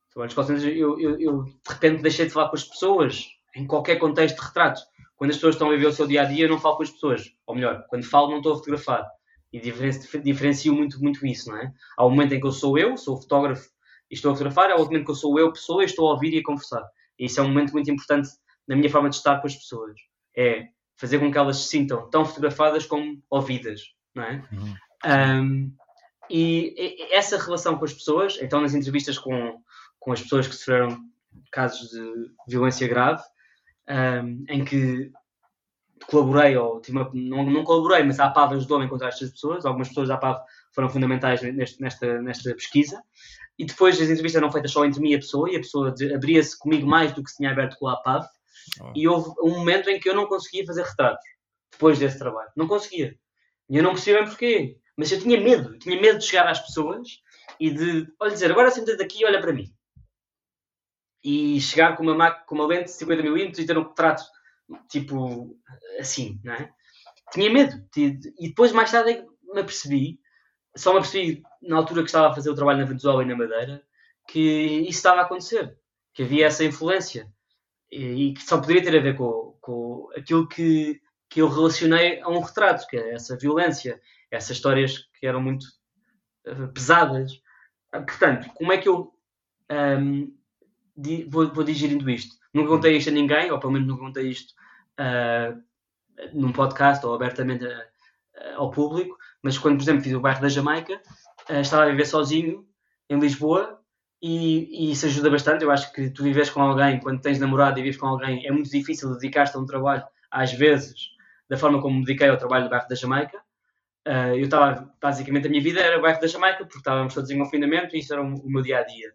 O 0.09 0.13
trabalho 0.13 0.35
nos 0.35 0.47
call 0.47 0.57
eu, 0.57 0.99
eu, 0.99 1.19
eu 1.19 1.43
de 1.43 1.53
repente 1.67 2.01
deixei 2.01 2.25
de 2.25 2.31
falar 2.31 2.49
com 2.49 2.55
as 2.55 2.63
pessoas 2.63 3.25
em 3.55 3.65
qualquer 3.65 3.97
contexto 3.97 4.39
de 4.39 4.45
retratos. 4.45 4.83
Quando 5.15 5.31
as 5.31 5.37
pessoas 5.37 5.55
estão 5.55 5.67
a 5.67 5.71
viver 5.71 5.87
o 5.87 5.93
seu 5.93 6.07
dia 6.07 6.21
a 6.21 6.25
dia, 6.25 6.45
eu 6.45 6.49
não 6.49 6.59
falo 6.59 6.77
com 6.77 6.83
as 6.83 6.91
pessoas. 6.91 7.29
Ou 7.45 7.55
melhor, 7.55 7.85
quando 7.89 8.05
falo, 8.05 8.29
não 8.29 8.37
estou 8.37 8.53
a 8.53 8.55
fotografar. 8.55 9.05
E 9.51 9.59
diferen- 9.59 10.21
diferencio 10.23 10.73
muito, 10.73 11.01
muito 11.01 11.25
isso, 11.25 11.49
não 11.49 11.57
é? 11.57 11.71
Há 11.97 12.05
um 12.05 12.09
momento 12.11 12.33
em 12.33 12.39
que 12.39 12.45
eu 12.47 12.51
sou 12.51 12.77
eu, 12.77 12.95
sou 12.95 13.17
fotógrafo 13.19 13.67
e 14.09 14.15
estou 14.15 14.31
a 14.31 14.35
fotografar, 14.35 14.71
há 14.71 14.75
outro 14.75 14.91
momento 14.91 15.05
que 15.05 15.11
eu 15.11 15.15
sou 15.15 15.37
eu, 15.39 15.51
pessoa, 15.51 15.83
e 15.83 15.85
estou 15.85 16.07
a 16.07 16.13
ouvir 16.13 16.33
e 16.33 16.39
a 16.39 16.43
conversar. 16.43 16.83
E 17.17 17.25
isso 17.25 17.39
é 17.39 17.43
um 17.43 17.47
momento 17.49 17.71
muito 17.73 17.91
importante 17.91 18.29
na 18.67 18.75
minha 18.75 18.89
forma 18.89 19.09
de 19.09 19.15
estar 19.15 19.39
com 19.39 19.47
as 19.47 19.55
pessoas. 19.55 19.95
É 20.37 20.67
fazer 20.97 21.19
com 21.19 21.31
que 21.31 21.37
elas 21.37 21.57
se 21.57 21.69
sintam 21.69 22.09
tão 22.09 22.23
fotografadas 22.25 22.85
como 22.85 23.21
ouvidas, 23.29 23.81
não 24.15 24.23
é? 24.23 24.43
Uhum. 24.51 24.75
Um, 25.05 25.75
e- 26.29 27.13
essa 27.13 27.37
relação 27.37 27.77
com 27.77 27.85
as 27.85 27.93
pessoas, 27.93 28.37
então 28.41 28.61
nas 28.61 28.73
entrevistas 28.73 29.17
com, 29.17 29.59
com 29.99 30.11
as 30.11 30.21
pessoas 30.21 30.47
que 30.47 30.55
sofreram 30.55 30.97
casos 31.51 31.89
de 31.89 32.31
violência 32.47 32.87
grave, 32.87 33.23
um, 33.89 34.45
em 34.47 34.63
que 34.63 35.11
colaborei, 36.07 36.55
ou 36.55 36.81
uma- 36.89 37.11
não, 37.13 37.45
não 37.45 37.63
colaborei, 37.63 38.03
mas 38.03 38.19
a 38.19 38.25
APAV 38.25 38.53
ajudou-me 38.55 38.83
a 38.83 38.87
encontrar 38.87 39.09
estas 39.09 39.31
pessoas. 39.31 39.65
Algumas 39.65 39.89
pessoas 39.89 40.07
da 40.07 40.15
APAV 40.15 40.41
foram 40.73 40.89
fundamentais 40.89 41.41
neste, 41.41 41.81
nesta, 41.81 42.21
nesta 42.21 42.53
pesquisa. 42.55 43.01
E 43.57 43.65
depois 43.65 43.95
as 43.95 44.09
entrevistas 44.09 44.35
eram 44.41 44.51
feitas 44.51 44.71
só 44.71 44.85
entre 44.85 45.01
mim 45.01 45.11
e 45.11 45.15
a 45.15 45.19
pessoa, 45.19 45.51
e 45.51 45.55
a 45.55 45.59
pessoa 45.59 45.93
abria-se 46.15 46.57
comigo 46.57 46.87
mais 46.87 47.11
do 47.11 47.23
que 47.23 47.29
se 47.29 47.37
tinha 47.37 47.51
aberto 47.51 47.77
com 47.77 47.87
a 47.87 47.93
APAV. 47.93 48.25
Oh. 48.81 48.93
E 48.95 49.07
houve 49.07 49.31
um 49.43 49.57
momento 49.57 49.89
em 49.89 49.99
que 49.99 50.07
eu 50.07 50.15
não 50.15 50.27
conseguia 50.27 50.65
fazer 50.65 50.83
retratos 50.83 51.25
depois 51.71 51.99
desse 51.99 52.17
trabalho. 52.17 52.49
Não 52.55 52.67
conseguia. 52.67 53.17
E 53.69 53.77
eu 53.77 53.83
não 53.83 53.91
percebia 53.91 54.21
bem 54.21 54.29
porquê. 54.29 54.77
Mas 54.97 55.11
eu 55.11 55.19
tinha 55.19 55.39
medo. 55.39 55.73
Eu 55.73 55.79
tinha 55.79 55.99
medo 55.99 56.19
de 56.19 56.25
chegar 56.25 56.47
às 56.47 56.59
pessoas 56.59 57.07
e 57.59 57.69
de, 57.69 58.07
olha, 58.19 58.31
dizer, 58.31 58.51
agora 58.51 58.71
senta 58.71 58.95
daqui 58.95 59.21
e 59.21 59.25
olha 59.25 59.41
para 59.41 59.53
mim. 59.53 59.71
E 61.23 61.59
chegar 61.59 61.97
com 61.97 62.03
uma, 62.03 62.15
máquina, 62.15 62.45
com 62.45 62.55
uma 62.55 62.67
lente 62.67 62.85
de 62.85 63.05
50mm 63.05 63.59
e 63.59 63.65
ter 63.65 63.77
um 63.77 63.83
retrato 63.83 64.23
tipo 64.87 65.57
assim, 65.99 66.39
não 66.43 66.53
é? 66.53 66.71
Tinha 67.31 67.49
medo. 67.49 67.83
E 67.95 68.47
depois, 68.47 68.71
mais 68.71 68.91
tarde, 68.91 69.11
é 69.11 69.25
me 69.53 69.61
apercebi, 69.61 70.19
só 70.75 70.91
me 70.91 70.99
apercebi 70.99 71.43
na 71.61 71.77
altura 71.77 72.01
que 72.01 72.07
estava 72.07 72.29
a 72.29 72.35
fazer 72.35 72.49
o 72.49 72.55
trabalho 72.55 72.79
na 72.79 72.85
Venezuela 72.85 73.23
e 73.23 73.25
na 73.25 73.35
Madeira, 73.35 73.83
que 74.27 74.39
isso 74.39 74.97
estava 74.97 75.21
a 75.21 75.23
acontecer. 75.23 75.77
Que 76.13 76.23
havia 76.23 76.47
essa 76.47 76.63
influência. 76.63 77.31
E, 77.91 78.33
que 78.33 78.43
só 78.43 78.59
poderia 78.59 78.83
ter 78.83 78.97
a 78.97 79.01
ver 79.01 79.17
com, 79.17 79.57
com 79.59 80.09
aquilo 80.15 80.47
que, 80.47 81.01
que 81.29 81.41
eu 81.41 81.49
relacionei 81.49 82.21
a 82.21 82.29
um 82.29 82.39
retrato, 82.39 82.85
que 82.87 82.97
é 82.97 83.13
essa 83.13 83.35
violência, 83.35 83.99
essas 84.29 84.57
histórias 84.57 84.97
que 85.19 85.25
eram 85.25 85.41
muito 85.41 85.65
uh, 86.47 86.71
pesadas. 86.71 87.31
Portanto, 87.91 88.49
como 88.53 88.71
é 88.71 88.77
que 88.77 88.87
eu 88.87 89.11
um, 89.71 90.38
vou, 91.27 91.53
vou, 91.53 91.63
digerindo 91.63 92.09
isto? 92.09 92.35
Nunca 92.53 92.69
contei 92.69 92.97
isto 92.97 93.09
a 93.09 93.13
ninguém, 93.13 93.51
ou 93.51 93.59
pelo 93.59 93.73
menos 93.73 93.87
nunca 93.87 94.01
contei 94.01 94.29
isto 94.29 94.53
uh, 94.99 95.61
num 96.33 96.51
podcast 96.51 97.05
ou 97.05 97.13
abertamente 97.13 97.65
a, 97.65 97.69
a, 97.69 98.55
ao 98.55 98.71
público, 98.71 99.17
mas 99.41 99.57
quando, 99.57 99.77
por 99.77 99.83
exemplo, 99.83 100.03
fiz 100.03 100.13
o 100.13 100.19
bairro 100.19 100.41
da 100.41 100.49
Jamaica, 100.49 101.01
uh, 101.49 101.61
estava 101.61 101.83
a 101.83 101.89
viver 101.89 102.05
sozinho 102.05 102.65
em 103.09 103.19
Lisboa 103.19 103.79
e, 104.21 104.87
e, 104.87 104.91
isso 104.91 105.05
ajuda 105.05 105.29
bastante. 105.29 105.63
Eu 105.63 105.71
acho 105.71 105.91
que 105.93 106.09
tu 106.09 106.23
vives 106.23 106.49
com 106.49 106.61
alguém, 106.61 106.99
quando 106.99 107.21
tens 107.21 107.39
namorado 107.39 107.79
e 107.79 107.83
vives 107.83 107.99
com 107.99 108.07
alguém, 108.07 108.45
é 108.45 108.51
muito 108.51 108.69
difícil 108.69 109.13
dedicar-te 109.13 109.55
a 109.55 109.59
um 109.59 109.65
trabalho, 109.65 110.03
às 110.29 110.51
vezes, 110.53 111.11
da 111.49 111.57
forma 111.57 111.81
como 111.81 111.99
me 111.99 112.05
dediquei 112.05 112.29
ao 112.29 112.37
trabalho 112.37 112.65
do 112.65 112.69
bairro 112.69 112.87
da 112.87 112.95
Jamaica. 112.95 113.37
Uh, 114.07 114.35
eu 114.35 114.45
estava, 114.45 114.93
basicamente, 115.01 115.47
a 115.47 115.49
minha 115.49 115.61
vida 115.61 115.79
era 115.79 115.97
o 115.97 116.01
bairro 116.01 116.19
da 116.19 116.27
Jamaica, 116.27 116.65
porque 116.65 116.79
estávamos 116.79 117.13
todos 117.13 117.29
em 117.29 117.37
confinamento 117.37 117.95
e 117.95 117.99
isso 117.99 118.13
era 118.13 118.21
o, 118.21 118.25
o 118.25 118.49
meu 118.49 118.61
dia 118.61 118.79
a 118.79 118.83
dia. 118.83 119.13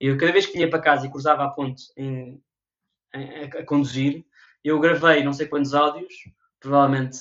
Eu, 0.00 0.16
cada 0.18 0.32
vez 0.32 0.46
que 0.46 0.52
vinha 0.52 0.68
para 0.68 0.80
casa 0.80 1.06
e 1.06 1.10
cruzava 1.10 1.44
a 1.44 1.50
ponte 1.50 1.84
em, 1.96 2.42
em, 3.14 3.44
a, 3.44 3.64
conduzir, 3.64 4.24
eu 4.62 4.80
gravei 4.80 5.22
não 5.22 5.32
sei 5.32 5.46
quantos 5.46 5.74
áudios, 5.74 6.12
provavelmente, 6.58 7.18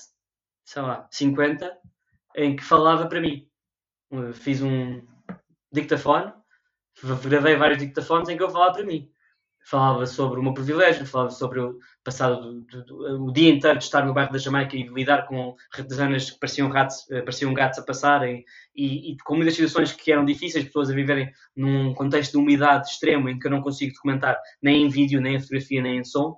sei 0.66 0.82
lá, 0.82 1.08
50, 1.12 1.78
em 2.36 2.56
que 2.56 2.64
falava 2.64 3.08
para 3.08 3.22
mim. 3.22 3.48
Fiz 4.34 4.62
um 4.62 5.06
dictafone, 5.72 6.34
gravei 7.24 7.56
vários 7.56 7.80
dictafones 7.80 8.30
em 8.30 8.38
que 8.38 8.44
eu 8.44 8.50
falava 8.50 8.74
para 8.74 8.86
mim. 8.86 9.13
Falava 9.66 10.06
sobre 10.06 10.40
o 10.40 10.44
meu 10.44 10.54
privilégio, 10.54 11.06
falava 11.06 11.30
sobre 11.30 11.60
o 11.60 11.80
passado 12.04 12.62
do, 12.62 12.86
do, 12.86 13.26
o 13.26 13.32
dia 13.32 13.50
inteiro 13.50 13.78
de 13.78 13.86
estar 13.86 14.06
no 14.06 14.14
bairro 14.14 14.34
da 14.34 14.38
Jamaica 14.38 14.76
e 14.76 14.88
lidar 14.88 15.26
com 15.26 15.56
zonas 15.92 16.32
que 16.32 16.40
pareciam, 16.40 16.70
ratos, 16.70 17.10
eh, 17.10 17.22
pareciam 17.22 17.54
gatos 17.54 17.80
a 17.80 17.84
passarem 17.84 18.44
e, 18.76 19.14
e, 19.14 19.18
com 19.24 19.36
muitas 19.36 19.56
situações 19.56 19.94
que 19.94 20.12
eram 20.12 20.26
difíceis, 20.26 20.66
pessoas 20.66 20.90
a 20.90 20.94
viverem 20.94 21.32
num 21.56 21.94
contexto 21.94 22.34
de 22.34 22.38
umidade 22.38 22.90
extremo 22.90 23.30
em 23.30 23.40
que 23.40 23.48
eu 23.48 23.52
não 23.52 23.62
consigo 23.62 23.94
documentar 23.94 24.38
nem 24.62 24.84
em 24.84 24.90
vídeo, 24.90 25.22
nem 25.22 25.36
em 25.36 25.40
fotografia, 25.40 25.82
nem 25.82 26.00
em 26.00 26.04
som 26.04 26.38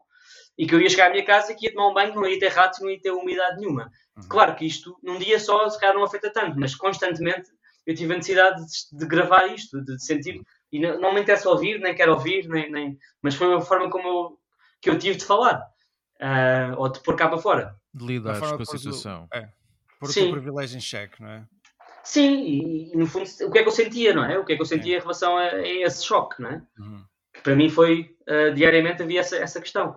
e 0.58 0.66
que 0.66 0.74
eu 0.74 0.82
ia 0.82 0.90
chegar 0.90 1.08
à 1.08 1.10
minha 1.10 1.26
casa 1.26 1.52
e 1.52 1.56
que 1.56 1.66
ia 1.66 1.74
tomar 1.74 1.90
um 1.90 1.94
banho, 1.94 2.16
não 2.16 2.28
ia 2.28 2.40
ter 2.40 2.50
ratos, 2.50 2.80
não 2.80 2.90
ia 2.90 3.00
ter 3.00 3.12
umidade 3.12 3.60
nenhuma. 3.60 3.92
Uhum. 4.16 4.28
Claro 4.30 4.56
que 4.56 4.66
isto, 4.66 4.98
num 5.04 5.18
dia 5.18 5.40
só, 5.40 5.68
se 5.70 5.80
calhar 5.80 5.96
não 5.96 6.04
afeta 6.04 6.32
tanto, 6.32 6.58
mas 6.58 6.74
constantemente 6.76 7.50
eu 7.86 7.94
tive 7.94 8.14
a 8.14 8.18
necessidade 8.18 8.62
de, 8.62 8.98
de 8.98 9.06
gravar 9.06 9.48
isto, 9.48 9.84
de, 9.84 9.96
de, 9.96 10.04
sentir, 10.04 10.42
e 10.76 10.80
não, 10.80 11.00
não 11.00 11.14
me 11.14 11.22
interessa 11.22 11.50
ouvir, 11.50 11.80
nem 11.80 11.96
quero 11.96 12.14
ouvir, 12.14 12.48
nem, 12.50 12.70
nem, 12.70 13.00
mas 13.22 13.36
foi 13.36 13.48
uma 13.48 13.62
forma 13.62 13.90
como 13.90 14.08
eu, 14.08 14.40
que 14.82 14.90
eu 14.90 15.00
tive 15.00 15.18
de 15.18 15.26
falar, 15.26 15.62
uh, 16.22 16.78
ou 16.78 16.90
de 16.90 17.00
pôr 17.00 17.16
cá 17.16 17.30
para 17.30 17.38
fora. 17.38 17.76
De 17.94 18.06
lidar 18.06 18.40
com 18.40 18.62
a 18.62 18.66
situação. 18.66 19.28
é, 19.34 19.48
por 20.00 20.10
o 20.10 20.14
teu 20.14 20.32
privilégio 20.32 20.78
em 20.78 20.82
xeque, 20.82 21.22
não 21.22 21.30
é? 21.30 21.46
Sim, 22.04 22.44
e, 22.44 22.94
e, 22.94 22.98
no 22.98 23.08
fundo, 23.08 23.28
o 23.44 23.52
que 23.52 23.60
é 23.60 23.64
que 23.64 23.68
eu 23.70 23.74
sentia, 23.74 24.14
não 24.14 24.26
é? 24.26 24.38
O 24.38 24.46
que 24.46 24.54
é 24.54 24.56
que 24.56 24.62
eu 24.62 24.66
sentia 24.66 24.96
é. 24.96 24.98
em 24.98 25.02
relação 25.02 25.38
a, 25.38 25.44
a, 25.44 25.68
esse 25.68 26.06
choque, 26.06 26.42
não 26.42 26.50
é? 26.50 26.62
Uhum. 26.78 27.04
Que 27.34 27.42
para 27.42 27.56
mim 27.56 27.70
foi, 27.70 28.16
uh, 28.30 28.54
diariamente 28.54 29.02
havia 29.02 29.22
essa, 29.22 29.38
essa 29.38 29.62
questão. 29.62 29.96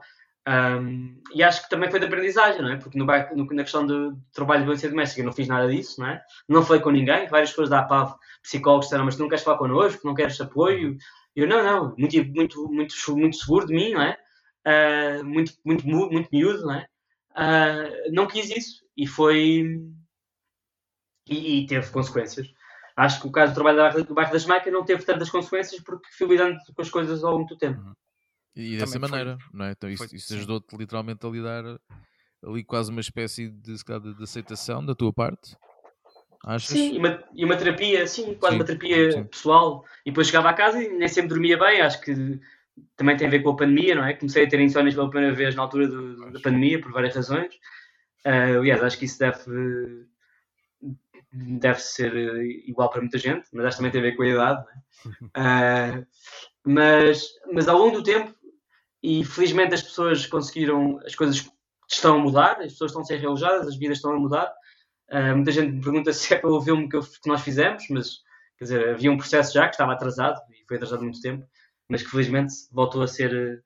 Um, 0.48 1.20
e 1.34 1.42
acho 1.42 1.62
que 1.62 1.68
também 1.68 1.90
foi 1.90 2.00
de 2.00 2.06
aprendizagem, 2.06 2.62
não 2.62 2.72
é? 2.72 2.76
Porque 2.78 2.98
no, 2.98 3.04
no, 3.04 3.46
na 3.54 3.62
questão 3.62 3.86
de 3.86 4.16
trabalho 4.32 4.60
de 4.60 4.64
violência 4.64 4.88
doméstica 4.88 5.20
eu 5.20 5.26
não 5.26 5.32
fiz 5.32 5.46
nada 5.46 5.68
disso, 5.68 6.00
não 6.00 6.08
é? 6.08 6.22
Não 6.48 6.64
falei 6.64 6.80
com 6.80 6.90
ninguém, 6.90 7.28
várias 7.28 7.50
pessoas 7.50 7.68
da 7.68 7.80
APAV, 7.80 8.14
psicólogos 8.42 8.86
disseram, 8.86 9.04
mas 9.04 9.16
tu 9.16 9.20
não 9.20 9.28
queres 9.28 9.44
falar 9.44 9.58
connosco, 9.58 10.06
não 10.06 10.14
queres 10.14 10.40
apoio? 10.40 10.96
Eu, 11.36 11.46
não, 11.46 11.62
não, 11.62 11.94
muito, 11.98 12.16
muito, 12.24 12.68
muito, 12.72 13.16
muito 13.16 13.36
seguro 13.36 13.66
de 13.66 13.74
mim, 13.74 13.92
não 13.92 14.00
é? 14.00 14.16
Uh, 14.66 15.24
muito, 15.24 15.52
muito, 15.62 15.86
muito 15.86 16.28
miúdo, 16.32 16.62
não 16.62 16.74
é? 16.74 16.86
Uh, 17.32 18.12
não 18.12 18.26
quis 18.26 18.48
isso 18.48 18.82
e 18.96 19.06
foi... 19.06 19.78
E, 21.28 21.62
e, 21.62 21.66
teve 21.66 21.90
consequências. 21.90 22.48
Acho 22.96 23.20
que 23.20 23.28
o 23.28 23.30
caso 23.30 23.52
do 23.52 23.62
trabalho 23.62 24.02
do 24.02 24.14
bairro 24.14 24.32
da 24.32 24.38
Jamaica 24.38 24.70
não 24.70 24.82
teve 24.82 25.04
tantas 25.04 25.28
consequências 25.28 25.82
porque 25.82 26.08
fui 26.16 26.26
lidando 26.26 26.58
com 26.74 26.80
as 26.82 26.88
coisas 26.88 27.22
ao 27.22 27.34
longo 27.34 27.46
do 27.46 27.58
tempo. 27.58 27.82
E 28.58 28.76
dessa 28.76 28.98
maneira, 28.98 29.38
não 29.54 29.66
é? 29.66 29.70
Então 29.70 29.88
isso, 29.88 30.14
isso 30.14 30.34
ajudou-te 30.34 30.76
literalmente 30.76 31.24
a 31.24 31.30
lidar 31.30 31.64
ali 32.44 32.64
quase 32.64 32.90
uma 32.90 33.00
espécie 33.00 33.48
de, 33.48 33.74
de, 33.74 34.14
de 34.16 34.22
aceitação 34.22 34.84
da 34.84 34.96
tua 34.96 35.12
parte. 35.12 35.56
Achas? 36.44 36.70
Sim, 36.70 36.94
e 36.94 36.98
uma, 36.98 37.24
e 37.34 37.44
uma 37.44 37.56
terapia, 37.56 38.06
sim, 38.06 38.34
quase 38.34 38.54
sim, 38.54 38.60
uma 38.60 38.64
terapia 38.64 39.12
sim. 39.12 39.24
pessoal. 39.24 39.84
E 40.04 40.10
depois 40.10 40.26
chegava 40.26 40.50
a 40.50 40.54
casa 40.54 40.82
e 40.82 40.88
nem 40.88 41.08
sempre 41.08 41.30
dormia 41.30 41.56
bem, 41.56 41.80
acho 41.80 42.00
que 42.00 42.40
também 42.96 43.16
tem 43.16 43.26
a 43.26 43.30
ver 43.30 43.42
com 43.42 43.50
a 43.50 43.56
pandemia, 43.56 43.94
não 43.94 44.04
é? 44.04 44.14
Comecei 44.14 44.44
a 44.44 44.48
ter 44.48 44.60
insónias 44.60 44.94
pela 44.94 45.10
primeira 45.10 45.34
vez 45.34 45.54
na 45.54 45.62
altura 45.62 45.88
do, 45.88 46.30
da 46.32 46.40
pandemia, 46.40 46.80
por 46.80 46.92
várias 46.92 47.14
razões. 47.14 47.54
Uh, 48.24 48.58
aliás, 48.58 48.82
acho 48.82 48.98
que 48.98 49.04
isso 49.04 49.18
deve, 49.18 50.06
deve 51.32 51.80
ser 51.80 52.14
igual 52.66 52.90
para 52.90 53.00
muita 53.00 53.18
gente, 53.18 53.48
mas 53.52 53.66
acho 53.66 53.76
que 53.76 53.82
também 53.82 53.92
tem 53.92 54.00
a 54.00 54.04
ver 54.04 54.16
com 54.16 54.22
a 54.22 54.28
idade. 54.28 54.64
É? 55.34 55.98
Uh, 56.00 56.06
mas, 56.64 57.28
mas 57.52 57.68
ao 57.68 57.78
longo 57.78 57.96
do 57.96 58.02
tempo 58.02 58.37
e 59.02 59.24
felizmente 59.24 59.74
as 59.74 59.82
pessoas 59.82 60.26
conseguiram, 60.26 60.98
as 61.04 61.14
coisas 61.14 61.48
estão 61.90 62.16
a 62.16 62.18
mudar, 62.18 62.60
as 62.60 62.72
pessoas 62.72 62.90
estão 62.90 63.02
a 63.02 63.04
ser 63.04 63.16
realojadas, 63.16 63.68
as 63.68 63.76
vidas 63.76 63.98
estão 63.98 64.12
a 64.12 64.18
mudar. 64.18 64.52
Uh, 65.10 65.34
muita 65.34 65.52
gente 65.52 65.72
me 65.72 65.80
pergunta 65.80 66.12
se 66.12 66.34
é 66.34 66.38
pelo 66.38 66.60
filme 66.60 66.88
que, 66.88 66.96
eu, 66.96 67.02
que, 67.02 67.28
nós 67.28 67.42
fizemos, 67.42 67.84
mas 67.90 68.18
quer 68.58 68.64
dizer, 68.64 68.88
havia 68.90 69.10
um 69.10 69.16
processo 69.16 69.54
já 69.54 69.64
que 69.66 69.74
estava 69.74 69.92
atrasado 69.92 70.40
e 70.50 70.64
foi 70.66 70.76
atrasado 70.76 71.02
muito 71.02 71.20
tempo, 71.20 71.46
mas 71.88 72.02
que 72.02 72.10
felizmente 72.10 72.52
voltou 72.70 73.02
a 73.02 73.06
ser, 73.06 73.64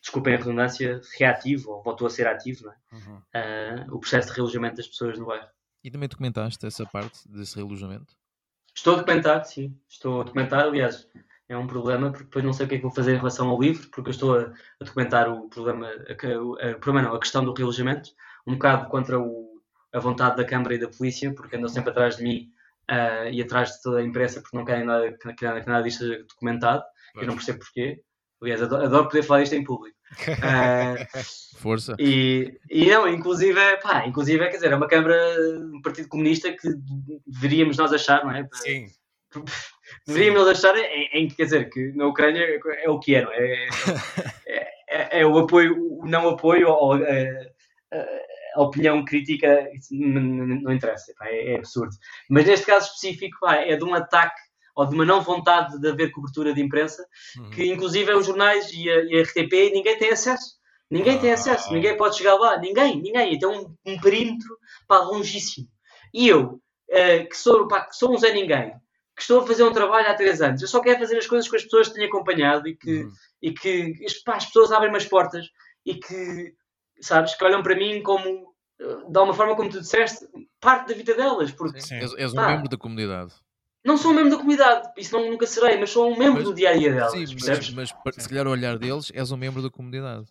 desculpem 0.00 0.34
a 0.34 0.38
redundância, 0.38 1.00
reativo, 1.18 1.72
ou 1.72 1.82
voltou 1.82 2.06
a 2.06 2.10
ser 2.10 2.26
ativo, 2.26 2.68
é? 2.68 2.94
uhum. 2.94 3.16
uh, 3.16 3.94
o 3.94 3.98
processo 3.98 4.28
de 4.28 4.34
realojamento 4.34 4.76
das 4.76 4.88
pessoas 4.88 5.18
no 5.18 5.26
bairro. 5.26 5.48
E 5.84 5.90
também 5.90 6.08
documentaste 6.08 6.64
essa 6.64 6.86
parte 6.86 7.28
desse 7.28 7.56
realojamento? 7.56 8.14
Estou 8.74 8.94
a 8.94 8.98
documentar, 8.98 9.44
sim. 9.44 9.76
Estou 9.88 10.20
a 10.20 10.24
documentar, 10.24 10.60
aliás, 10.60 11.06
é 11.48 11.56
um 11.56 11.66
problema, 11.66 12.10
porque 12.10 12.24
depois 12.24 12.44
não 12.44 12.52
sei 12.52 12.66
o 12.66 12.68
que 12.68 12.74
é 12.76 12.78
que 12.78 12.82
vou 12.82 12.92
fazer 12.92 13.14
em 13.14 13.18
relação 13.18 13.48
ao 13.48 13.60
livro, 13.60 13.88
porque 13.90 14.08
eu 14.08 14.12
estou 14.12 14.38
a, 14.38 14.42
a 14.80 14.84
documentar 14.84 15.28
o 15.28 15.48
problema, 15.48 15.86
a, 15.86 16.70
a, 16.70 16.74
problema 16.74 17.08
não, 17.08 17.14
a 17.14 17.20
questão 17.20 17.44
do 17.44 17.52
realojamento, 17.52 18.10
um 18.46 18.54
bocado 18.54 18.88
contra 18.88 19.20
o, 19.20 19.60
a 19.92 19.98
vontade 19.98 20.36
da 20.36 20.44
Câmara 20.44 20.74
e 20.74 20.78
da 20.78 20.88
Polícia, 20.88 21.32
porque 21.34 21.56
andam 21.56 21.68
sempre 21.68 21.90
atrás 21.90 22.16
de 22.16 22.22
mim 22.22 22.50
uh, 22.90 23.28
e 23.30 23.42
atrás 23.42 23.72
de 23.72 23.82
toda 23.82 23.98
a 23.98 24.02
imprensa, 24.02 24.40
porque 24.40 24.56
não 24.56 24.64
querem 24.64 24.84
nada, 24.84 25.12
que, 25.12 25.44
nada, 25.44 25.60
que 25.60 25.68
nada 25.68 25.82
disto 25.82 26.04
seja 26.04 26.24
documentado. 26.24 26.82
Eu 27.14 27.26
não 27.26 27.34
percebo 27.34 27.58
porquê. 27.58 28.02
Aliás, 28.40 28.62
adoro, 28.62 28.84
adoro 28.84 29.08
poder 29.08 29.22
falar 29.22 29.42
isto 29.42 29.54
em 29.54 29.62
público. 29.62 29.96
Uh, 30.20 31.20
Força. 31.58 31.94
E, 31.98 32.58
e 32.68 32.90
não, 32.90 33.06
inclusive, 33.06 33.60
pá, 33.82 34.06
inclusive, 34.06 34.44
quer 34.48 34.56
dizer, 34.56 34.72
é 34.72 34.76
uma 34.76 34.88
Câmara, 34.88 35.16
um 35.74 35.80
Partido 35.82 36.08
Comunista 36.08 36.50
que 36.52 36.68
deveríamos 37.26 37.76
nós 37.76 37.92
achar, 37.92 38.24
não 38.24 38.32
é? 38.32 38.48
Sim. 38.54 38.86
Deveríamos 40.06 40.48
achar 40.48 40.76
em, 40.76 41.08
em, 41.12 41.28
quer 41.28 41.44
dizer, 41.44 41.70
que 41.70 41.92
na 41.92 42.06
Ucrânia 42.06 42.60
é 42.82 42.88
o 42.88 42.98
que 42.98 43.14
é, 43.14 43.22
não 43.22 43.32
é? 43.32 43.68
É, 44.46 45.18
é, 45.18 45.20
é 45.20 45.26
o 45.26 45.38
apoio, 45.38 45.74
o 46.00 46.06
não 46.06 46.28
apoio 46.28 46.68
a, 46.70 48.60
opinião 48.62 49.04
crítica, 49.04 49.66
não, 49.90 50.72
interessa, 50.72 51.12
é, 51.22 51.52
é, 51.52 51.56
absurdo. 51.56 51.94
Mas 52.28 52.44
neste 52.44 52.66
caso 52.66 52.88
específico, 52.88 53.46
é 53.46 53.76
de 53.76 53.84
um 53.84 53.94
ataque 53.94 54.40
ou 54.74 54.86
de 54.86 54.94
uma 54.94 55.04
não 55.04 55.20
vontade 55.20 55.78
de 55.80 55.88
haver 55.88 56.10
cobertura 56.10 56.52
de 56.52 56.62
imprensa, 56.62 57.04
uhum. 57.38 57.50
que 57.50 57.64
inclusive 57.64 58.10
é 58.10 58.16
os 58.16 58.26
jornais 58.26 58.70
e 58.72 58.90
a, 58.90 59.04
e 59.04 59.18
a 59.18 59.22
RTP 59.22 59.72
ninguém 59.72 59.98
tem 59.98 60.10
acesso. 60.10 60.60
Ninguém 60.90 61.18
tem 61.18 61.32
acesso, 61.32 61.68
ah. 61.70 61.72
ninguém 61.72 61.96
pode 61.96 62.18
chegar 62.18 62.34
lá, 62.34 62.58
ninguém, 62.58 63.00
ninguém. 63.00 63.34
Então 63.34 63.76
um, 63.86 63.92
um 63.92 64.00
perímetro 64.00 64.58
pá, 64.86 64.98
longíssimo. 64.98 65.66
E 66.12 66.28
eu, 66.28 66.60
uh, 66.90 67.28
que, 67.28 67.36
sou, 67.36 67.66
pá, 67.66 67.86
que 67.86 67.96
sou 67.96 68.12
um 68.12 68.18
Zé 68.18 68.32
Ninguém, 68.32 68.74
que 69.14 69.22
estou 69.22 69.40
a 69.40 69.46
fazer 69.46 69.62
um 69.64 69.72
trabalho 69.72 70.08
há 70.08 70.14
três 70.14 70.40
anos. 70.40 70.62
Eu 70.62 70.68
só 70.68 70.80
quero 70.80 70.98
fazer 70.98 71.18
as 71.18 71.26
coisas 71.26 71.48
com 71.48 71.56
as 71.56 71.64
pessoas 71.64 71.88
que 71.88 71.94
tenho 71.94 72.08
acompanhado 72.08 72.66
e 72.68 72.76
que, 72.76 73.04
uhum. 73.04 73.12
e 73.42 73.52
que 73.52 73.94
pá, 74.24 74.36
as 74.36 74.46
pessoas 74.46 74.72
abrem 74.72 74.90
umas 74.90 75.04
portas 75.04 75.46
e 75.84 75.94
que, 75.96 76.54
sabes, 77.00 77.34
que 77.34 77.44
olham 77.44 77.62
para 77.62 77.76
mim 77.76 78.02
como, 78.02 78.54
de 78.78 79.18
uma 79.18 79.34
forma 79.34 79.54
como 79.54 79.68
tu 79.70 79.80
disseste, 79.80 80.26
parte 80.60 80.88
da 80.88 80.94
vida 80.94 81.14
delas, 81.14 81.50
porque 81.52 81.80
Sim. 81.80 81.96
És, 81.96 82.14
és 82.14 82.32
um 82.32 82.46
membro 82.46 82.68
da 82.68 82.76
comunidade. 82.78 83.32
não 83.84 83.96
sou 83.96 84.12
um 84.12 84.14
membro 84.14 84.30
da 84.30 84.36
comunidade, 84.36 84.88
isso 84.96 85.12
não, 85.14 85.30
nunca 85.30 85.46
serei, 85.46 85.78
mas 85.78 85.90
sou 85.90 86.10
um 86.10 86.16
membro 86.16 86.36
Mas- 86.36 86.44
do 86.44 86.54
dia 86.54 86.70
a 86.70 86.76
dia 86.76 86.92
delas, 86.92 87.12
Sim, 87.12 87.26
percebes? 87.26 87.70
mas, 87.70 87.92
mas 88.04 88.14
se 88.16 88.28
calhar 88.28 88.46
o 88.46 88.50
olhar 88.50 88.78
deles 88.78 89.10
és 89.14 89.30
um 89.30 89.36
membro 89.36 89.60
da 89.60 89.70
comunidade. 89.70 90.26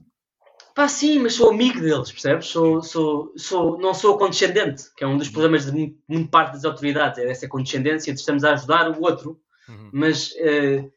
Pá, 0.73 0.88
sim, 0.88 1.19
mas 1.19 1.34
sou 1.35 1.49
amigo 1.49 1.80
deles, 1.81 2.11
percebes? 2.11 2.48
Sou, 2.48 2.81
sou, 2.81 3.34
sou, 3.35 3.77
não 3.77 3.93
sou 3.93 4.18
condescendente, 4.18 4.84
que 4.95 5.03
é 5.03 5.07
um 5.07 5.18
dos 5.18 5.30
problemas 5.30 5.65
de 5.65 5.72
mu- 5.72 5.98
muito 6.07 6.30
parte 6.30 6.53
das 6.53 6.64
autoridades, 6.65 7.19
é 7.19 7.30
essa 7.30 7.48
condescendência 7.48 8.14
de 8.14 8.19
estamos 8.19 8.43
a 8.43 8.53
ajudar 8.53 8.89
o 8.89 9.02
outro, 9.02 9.39
Uhum. 9.68 9.89
mas 9.93 10.34
eh, 10.38 10.89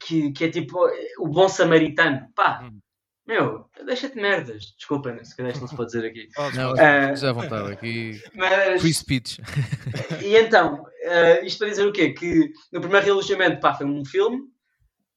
que, 0.00 0.32
que 0.32 0.44
é 0.44 0.50
tipo 0.50 0.78
o 1.18 1.28
bom 1.28 1.48
samaritano. 1.48 2.28
Pá, 2.34 2.62
Hum. 2.64 2.78
meu, 3.26 3.66
deixa-te 3.84 4.16
merdas. 4.16 4.74
Desculpem, 4.76 5.24
se 5.24 5.36
calhar 5.36 5.52
isto 5.52 5.60
não 5.60 5.68
se 5.68 5.76
pode 5.76 5.92
dizer 5.92 6.06
aqui. 6.06 6.28
Podes, 6.34 6.56
Não, 6.58 7.16
já 7.16 7.30
à 7.30 7.32
vontade 7.32 7.72
aqui. 7.72 8.20
Mas, 8.34 8.80
Free 8.80 8.94
speech. 8.94 9.40
e 10.24 10.36
então, 10.36 10.84
eh, 11.02 11.44
isto 11.44 11.58
para 11.58 11.68
dizer 11.68 11.86
o 11.86 11.92
quê? 11.92 12.12
Que 12.12 12.50
no 12.72 12.80
primeiro 12.80 13.04
relojamento, 13.06 13.60
pá, 13.60 13.74
foi 13.74 13.86
um 13.86 14.04
filme, 14.04 14.42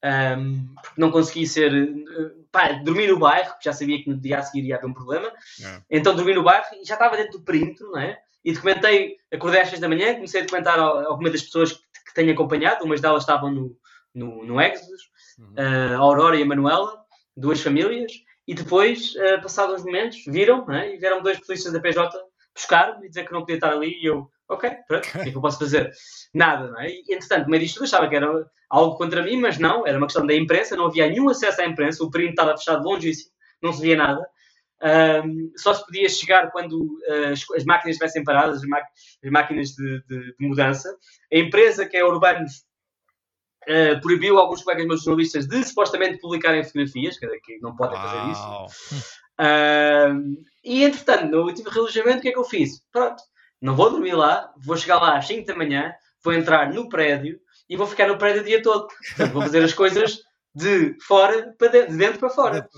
ehm, 0.03 0.66
porque 0.84 0.99
não 1.02 1.12
consegui 1.12 1.48
ser, 1.48 1.74
eh, 1.74 2.32
pá, 2.56 2.72
dormi 2.73 3.07
no 3.07 3.19
bairro, 3.19 3.49
porque 3.49 3.65
já 3.69 3.73
sabia 3.73 4.02
que 4.02 4.10
no 4.10 4.18
dia 4.18 4.40
a 4.40 4.41
seguir 4.44 4.65
ia 4.68 4.77
haver 4.77 4.88
um 4.88 4.94
problema, 4.94 5.27
É. 5.64 5.82
então 5.90 6.15
dormi 6.15 6.34
no 6.34 6.44
bairro 6.44 6.65
e 6.82 6.86
já 6.86 6.94
estava 6.95 7.18
dentro 7.18 7.40
do 7.40 7.44
perímetro, 7.45 7.91
não 7.91 7.99
é? 7.99 8.18
E 8.44 8.53
documentei, 8.53 9.18
acordei 9.34 9.61
às 9.61 9.69
6 9.69 9.82
da 9.82 9.90
manhã, 9.90 10.14
comecei 10.14 10.41
a 10.41 10.44
documentar 10.44 10.80
al- 10.80 11.06
algumas 11.07 11.32
das 11.32 11.41
pessoas 11.41 11.73
que, 11.73 11.80
que 12.07 12.14
tenho 12.14 12.32
acompanhado, 12.32 12.86
umas 12.86 13.02
delas 13.02 13.23
estavam 13.23 13.52
no, 13.52 13.76
no, 14.14 14.45
no 14.45 14.61
Exodus, 14.61 15.03
Uhum. 15.38 15.53
a 15.57 15.98
Aurora 15.98 16.38
e 16.38 16.44
a 16.44 16.45
Manuela, 16.45 16.98
duas 17.36 17.60
famílias, 17.61 18.11
e 18.48 18.53
depois, 18.53 19.14
eh, 19.18 19.38
passados 19.40 19.76
uns 19.82 19.84
momentos, 19.86 20.23
viram, 20.27 20.65
é? 20.72 20.94
e 20.94 20.98
vieram 20.98 21.22
dois 21.22 21.40
polícias 21.40 21.73
da 21.73 21.80
PJ 21.82 22.10
buscar-me 22.56 23.06
e 23.06 23.10
dizer 23.10 23.26
que 23.26 23.34
não 23.34 23.41
podia 23.41 23.56
estar 23.56 23.73
ali, 23.73 23.99
e 24.02 24.06
eu, 24.06 24.30
ok, 24.50 24.70
pronto, 24.88 25.08
o 25.08 25.12
que 25.12 25.18
é 25.18 25.32
que 25.32 25.38
eu 25.38 25.42
posso 25.42 25.60
fazer? 25.60 25.92
Nada, 26.34 26.68
não 26.72 26.80
é? 26.82 26.90
E, 26.90 27.00
entretanto, 27.10 27.44
no 27.46 27.50
meio 27.52 27.64
disto 27.64 27.76
tudo, 27.76 27.86
achava 27.86 28.08
que 28.10 28.16
era 28.16 28.28
algo 28.70 28.98
contra 28.98 29.24
mim, 29.24 29.38
mas 29.40 29.58
não, 29.58 29.86
era 29.88 29.98
uma 29.98 30.08
questão 30.08 30.26
da 30.26 30.34
imprensa, 30.36 30.76
não 30.76 30.86
havia 30.88 31.08
nenhum 31.08 31.30
acesso 31.30 31.62
à 31.62 31.66
imprensa, 31.66 32.04
o 32.04 32.10
perímetro 32.12 32.42
estava 32.42 32.58
fechado 32.58 32.84
longíssimo, 32.84 33.32
não 33.62 33.74
se 33.74 33.82
via 33.82 33.96
nada. 33.96 34.26
Ahm, 34.82 35.52
só 35.56 35.74
se 35.74 35.86
podia 35.86 36.08
chegar 36.10 36.52
quando 36.52 36.86
eh, 37.08 37.30
as, 37.32 37.44
as 37.56 37.64
máquinas 37.64 37.96
estivessem 37.96 38.24
paradas, 38.24 38.58
as, 38.58 38.64
as 39.24 39.32
máquinas 39.32 39.70
de, 39.70 40.02
de- 40.08 40.36
de 40.38 40.48
mudança. 40.48 40.90
A 41.34 41.38
empresa, 41.38 41.86
que 41.88 41.96
é 41.98 42.02
a 42.02 42.08
Urbanos, 42.08 42.66
eh, 43.68 43.96
proibiu 43.96 44.38
alguns 44.38 44.64
colegas 44.64 44.86
meus 44.86 45.04
jornalistas 45.04 45.48
de 45.48 45.64
supostamente 45.64 46.20
publicarem 46.20 46.64
fotografias, 46.64 47.18
que 47.18 47.58
não 47.62 47.76
podem 47.76 47.98
fazer 48.00 48.32
isso. 48.32 48.42
Ahm, 49.40 50.36
e 50.64 50.84
entretanto, 50.84 51.32
no 51.32 51.44
último 51.44 51.70
relojamento, 51.70 52.20
o 52.20 52.22
que 52.22 52.30
é 52.30 52.32
que 52.34 52.40
eu 52.40 52.44
fiz? 52.44 52.82
Pronto, 52.92 53.22
não 53.61 53.76
vou 53.76 53.90
dormir 53.90 54.14
lá, 54.14 54.52
vou 54.57 54.77
chegar 54.77 54.99
lá 54.99 55.18
às 55.18 55.27
5 55.27 55.45
da 55.45 55.56
manhã, 55.56 55.94
vou 56.23 56.34
entrar 56.34 56.72
no 56.73 56.90
prédio 56.90 57.40
e 57.69 57.76
vou 57.77 57.88
ficar 57.88 58.07
no 58.07 58.18
prédio 58.18 58.41
o 58.41 58.45
dia 58.45 58.61
todo. 58.61 58.88
Portanto, 58.88 59.34
vou 59.34 59.41
fazer 59.41 59.64
as 59.64 59.73
coisas 59.73 60.19
de 60.53 60.95
fora 61.06 61.53
para 61.57 61.68
dentro, 61.69 61.91
de 61.91 61.98
dentro 61.98 62.19
para 62.19 62.30
fora. 62.30 62.69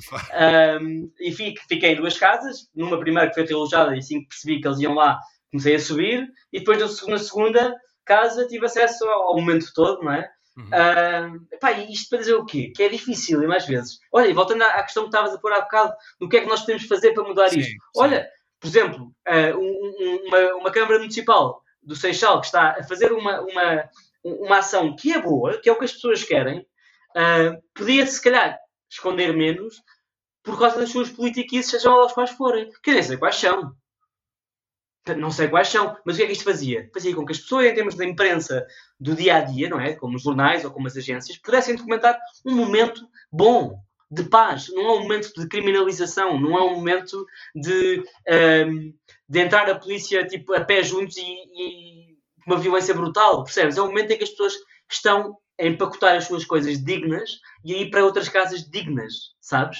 Um, 0.82 1.12
e 1.20 1.32
fico- 1.32 1.62
fiquei 1.68 1.92
em 1.92 1.96
duas 1.96 2.18
casas, 2.18 2.68
numa 2.76 3.00
primeira 3.00 3.30
que 3.30 3.36
foi 3.36 3.46
relojada 3.46 3.96
e 3.96 4.00
assim 4.00 4.22
que 4.22 4.30
percebi 4.30 4.60
que 4.62 4.68
eles 4.68 4.80
iam 4.80 4.94
lá, 4.96 5.20
comecei 5.52 5.76
a 5.76 5.80
subir, 5.80 6.28
e 6.52 6.60
depois 6.60 6.80
na 7.08 7.18
segunda, 7.20 7.74
casa 8.06 8.48
tive 8.48 8.66
acesso 8.66 9.06
ao, 9.06 9.36
momento 9.36 9.68
todo, 9.76 10.04
não 10.04 10.12
é? 10.14 10.28
Uhum. 10.58 10.66
Um, 10.66 11.60
pá, 11.60 11.72
e 11.74 11.92
isto 11.92 12.10
para 12.10 12.18
dizer 12.20 12.34
o 12.34 12.46
quê? 12.46 12.72
Que 12.76 12.84
é 12.84 12.90
difícil, 12.90 13.44
e 13.44 13.48
mais 13.48 13.68
vezes. 13.68 14.00
Olha, 14.12 14.26
e 14.28 14.34
voltando 14.34 14.64
à, 14.64 14.70
à 14.70 14.84
questão 14.84 15.04
que 15.04 15.10
estavas 15.10 15.34
a 15.36 15.40
pôr 15.40 15.54
há 15.54 15.62
bocado, 15.62 15.94
do 16.20 16.28
que 16.28 16.38
é 16.38 16.42
que 16.42 16.48
nós 16.48 16.62
podemos 16.62 16.86
fazer 16.88 17.14
para 17.14 17.24
mudar 17.24 17.50
Sim, 17.50 17.60
isto. 17.60 17.70
sim. 17.70 17.78
Olha, 17.98 18.28
por 18.60 18.68
exemplo, 18.68 19.14
uh, 19.28 19.58
um- 19.58 19.96
um- 20.00 20.28
uma, 20.28 20.56
uma 20.56 20.72
Câmara 20.72 21.00
Municipal 21.00 21.62
do 21.82 21.96
Seixal 21.96 22.40
que 22.42 22.48
está 22.48 22.72
a 22.72 22.84
fazer 22.84 23.12
uma, 23.14 23.42
uma, 23.42 23.90
uma 24.24 24.58
ação 24.58 24.96
que 24.96 25.14
é 25.14 25.22
boa, 25.22 25.58
que 25.60 25.70
é 25.70 25.72
o 25.72 25.78
que 25.78 25.86
as 25.86 25.94
pessoas 25.94 26.24
querem, 26.24 26.60
uh, 26.60 27.62
podia 27.74 28.06
se 28.06 28.22
calhar 28.22 28.58
esconder 28.90 29.34
menos 29.36 29.82
por 30.44 30.58
causa 30.58 30.80
das 30.80 30.90
suas 30.92 31.10
politiquices, 31.10 31.72
sejam 31.72 31.94
elas 31.94 32.14
quais 32.14 32.32
forem. 32.32 32.70
Que 32.82 32.92
nem 32.94 33.04
sei 33.04 33.18
quais 33.18 33.36
são. 33.36 33.74
Não 35.18 35.32
sei 35.32 35.48
quais 35.48 35.70
são, 35.70 35.98
mas 36.06 36.16
o 36.16 36.18
que 36.18 36.24
é 36.24 36.26
que 36.28 36.34
isto 36.34 36.44
fazia? 36.44 36.90
Fazia 36.94 37.16
com 37.16 37.26
que 37.26 37.32
as 37.32 37.40
pessoas, 37.40 37.66
em 37.66 37.74
termos 37.74 37.96
da 37.96 38.04
imprensa 38.06 38.66
do 39.00 39.16
dia 39.16 39.38
a 39.38 39.42
dia, 39.42 39.70
não 39.70 39.80
é? 39.80 39.94
Como 39.94 40.18
os 40.18 40.24
jornais 40.24 40.66
ou 40.66 40.72
como 40.72 40.86
as 40.88 40.98
agências, 40.98 41.38
pudessem 41.38 41.76
documentar 41.78 42.20
um 42.46 42.54
momento 42.54 43.08
bom, 43.32 43.80
de 44.10 44.24
paz. 44.24 44.70
Não 44.70 44.84
é 44.84 44.92
um 44.94 45.02
momento 45.02 45.32
de 45.34 45.48
criminalização, 45.48 46.40
não 46.40 46.58
é 46.58 46.64
um 46.64 46.76
momento 46.76 47.26
de, 47.56 48.04
ehm, 48.26 48.94
de 49.28 49.40
entrar 49.40 49.70
a 49.70 49.78
polícia 49.78 50.26
tipo, 50.26 50.54
a 50.54 50.64
pé 50.64 50.82
juntos 50.84 51.18
e, 51.18 51.24
e 51.24 52.18
uma 52.46 52.58
violência 52.58 52.94
brutal, 52.94 53.44
percebes? 53.44 53.78
É 53.78 53.82
um 53.82 53.88
momento 53.88 54.12
em 54.12 54.18
que 54.18 54.24
as 54.24 54.30
pessoas 54.30 54.56
estão 54.90 55.38
a 55.60 55.66
empacotar 55.66 56.16
as 56.16 56.26
suas 56.26 56.46
coisas 56.46 56.84
dignas 56.84 57.40
e 57.64 57.74
a 57.74 57.78
ir 57.80 57.90
para 57.90 58.06
outras 58.06 58.30
casas 58.30 58.70
dignas, 58.70 59.14
sabes? 59.42 59.80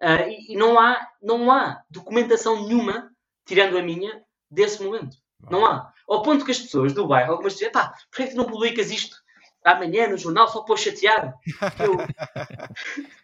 Ah, 0.00 0.28
e, 0.28 0.52
e 0.52 0.56
não 0.56 0.78
há, 0.78 1.00
não 1.22 1.50
há 1.50 1.82
documentação 1.90 2.62
nenhuma, 2.66 3.10
tirando 3.46 3.76
a 3.76 3.82
minha, 3.82 4.22
desse 4.50 4.82
momento. 4.82 5.16
Não 5.50 5.66
há. 5.66 5.92
Ao 6.08 6.22
ponto 6.22 6.44
que 6.44 6.50
as 6.50 6.60
pessoas 6.60 6.92
do 6.92 7.06
bairro, 7.06 7.32
algumas 7.32 7.54
dizem, 7.54 7.72
pá, 7.72 7.94
porquê 8.10 8.24
é 8.24 8.26
que 8.28 8.34
não 8.34 8.44
publicas 8.44 8.90
isto 8.90 9.16
amanhã 9.64 10.08
no 10.08 10.18
jornal 10.18 10.46
só 10.48 10.62
para 10.62 10.76
chatear? 10.76 11.34
Eu... 11.80 11.96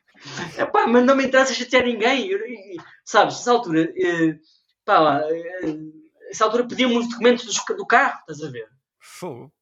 Epá, 0.59 0.87
mas 0.87 1.05
não 1.05 1.17
me 1.17 1.25
interessa 1.25 1.55
chatear 1.55 1.85
ninguém. 1.85 2.29
Eu- 2.29 2.39
e- 2.47 2.77
sabes, 3.05 3.37
nessa 3.37 3.53
altura, 3.53 3.93
eh, 3.97 4.39
pá, 4.85 4.99
lá, 4.99 5.21
eh, 5.31 5.77
nessa 6.29 6.45
altura 6.45 6.67
pediam-me 6.67 6.99
os 6.99 7.09
documentos 7.09 7.45
dos- 7.45 7.65
do 7.77 7.87
carro, 7.87 8.19
estás 8.21 8.43
a 8.43 8.51
ver? 8.51 8.69
Fogo. 8.99 9.53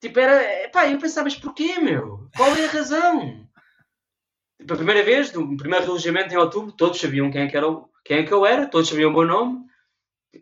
Tipo, 0.00 0.20
era. 0.20 0.68
Pá, 0.70 0.86
eu 0.88 0.98
pensava, 0.98 1.24
mas 1.24 1.36
porquê, 1.36 1.78
meu? 1.80 2.28
Qual 2.36 2.54
é 2.56 2.66
a 2.66 2.70
razão? 2.70 3.46
Tipo, 4.58 4.72
a 4.74 4.76
primeira 4.76 5.02
vez, 5.02 5.32
no 5.32 5.56
primeiro 5.56 5.84
relojamento 5.86 6.32
em 6.32 6.36
outubro, 6.38 6.72
todos 6.72 7.00
sabiam 7.00 7.30
quem 7.30 7.42
é 7.42 7.48
que, 7.48 7.56
era, 7.56 7.66
quem 8.04 8.18
é 8.18 8.22
que 8.24 8.32
eu 8.32 8.44
era, 8.46 8.66
todos 8.66 8.88
sabiam 8.88 9.10
o 9.10 9.12
meu 9.12 9.26
nome. 9.26 9.64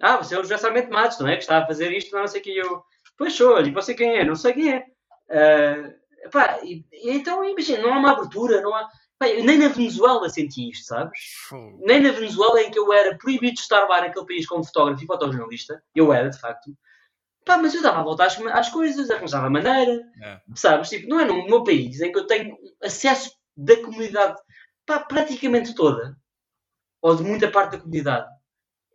Ah, 0.01 0.17
você 0.17 0.35
é 0.35 0.39
o 0.39 0.43
José 0.43 0.57
Sarmento 0.59 0.91
Matos, 0.93 1.19
não 1.21 1.29
é? 1.29 1.37
Que 1.37 1.43
está 1.43 1.59
a 1.59 1.67
fazer 1.67 1.93
isto, 1.93 2.15
não 2.17 2.27
sei 2.27 2.41
o 2.41 2.45
que 2.45 2.57
eu. 2.57 2.85
Pois 3.17 3.33
sou, 3.35 3.61
e 3.61 3.71
você 3.71 3.95
quem 3.95 4.17
é? 4.17 4.25
Não 4.25 4.35
sei 4.35 4.53
quem 4.53 4.73
é. 4.73 4.87
Ah, 5.31 5.95
pá, 6.33 6.59
e, 6.65 6.85
e 6.93 7.11
então, 7.11 7.45
imagina, 7.45 7.83
não 7.83 7.95
há 7.95 7.99
uma 7.99 8.13
abertura, 8.13 8.61
não 8.61 8.75
há. 8.75 8.89
Eu 9.29 9.45
nem 9.45 9.59
na 9.59 9.69
Venezuela 9.69 10.29
senti 10.29 10.71
isto, 10.71 10.87
sabes? 10.87 11.19
Fogo. 11.49 11.81
nem 11.85 12.01
na 12.01 12.11
Venezuela 12.13 12.61
em 12.63 12.71
que 12.71 12.79
eu 12.79 12.93
era 12.93 13.17
proibido 13.17 13.55
de 13.55 13.61
estar 13.61 13.85
lá 13.89 14.01
naquele 14.01 14.27
país 14.27 14.47
como 14.47 14.65
fotógrafo 14.65 15.03
e 15.03 15.07
fotojornalista, 15.07 15.83
eu 15.95 16.13
era 16.13 16.29
de 16.31 16.39
facto, 16.41 16.77
pá, 17.45 17.59
mas 17.59 17.75
eu 17.75 17.83
dava 17.83 18.01
a 18.01 18.03
volta 18.03 18.25
às, 18.25 18.41
às 18.41 18.69
coisas, 18.71 19.11
arranjava 19.11 19.51
maneira, 19.51 20.01
É. 20.23 20.41
sabes? 20.55 20.89
Tipo, 20.89 21.09
não 21.09 21.21
é 21.21 21.25
no 21.25 21.45
meu 21.47 21.63
país 21.65 22.01
em 22.01 22.11
que 22.13 22.19
eu 22.19 22.27
tenho 22.27 22.57
acesso 22.83 23.31
da 23.57 23.77
comunidade, 23.83 24.41
pá, 24.87 25.01
praticamente 25.01 25.75
toda, 25.75 26.17
ou 27.03 27.15
de 27.15 27.23
muita 27.23 27.51
parte 27.51 27.73
da 27.73 27.79
comunidade, 27.79 28.29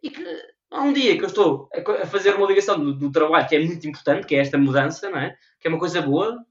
e 0.01 0.09
que 0.09 0.23
há 0.71 0.81
um 0.81 0.93
dia 0.93 1.17
que 1.17 1.23
eu 1.23 1.27
estou 1.27 1.69
a, 1.73 2.03
a 2.03 2.05
fazer 2.07 2.35
uma 2.35 2.47
ligação 2.47 2.79
do, 2.79 2.93
do 2.93 3.11
trabalho 3.11 3.47
que 3.47 3.55
é 3.55 3.59
muito 3.63 3.87
importante, 3.87 4.25
que 4.25 4.35
é 4.35 4.39
esta 4.39 4.57
mudança, 4.57 5.09
não 5.09 5.19
é? 5.19 5.35
Que 5.59 5.67
é 5.67 5.69
uma 5.69 5.79
coisa 5.79 6.01
boa, 6.01 6.43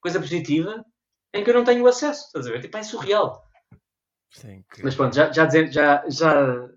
coisa 0.00 0.20
positiva, 0.20 0.84
em 1.34 1.44
que 1.44 1.50
eu 1.50 1.54
não 1.54 1.64
tenho 1.64 1.86
acesso, 1.86 2.26
estás 2.26 2.46
a 2.46 2.50
ver? 2.50 2.60
Tipo, 2.60 2.76
é 2.76 2.82
surreal. 2.82 3.44
Sim, 4.32 4.64
que... 4.72 4.82
Mas 4.84 4.94
pronto, 4.94 5.14
já, 5.14 5.30
já 5.32 5.44
dizendo, 5.46 5.72
já, 5.72 6.04
já, 6.08 6.68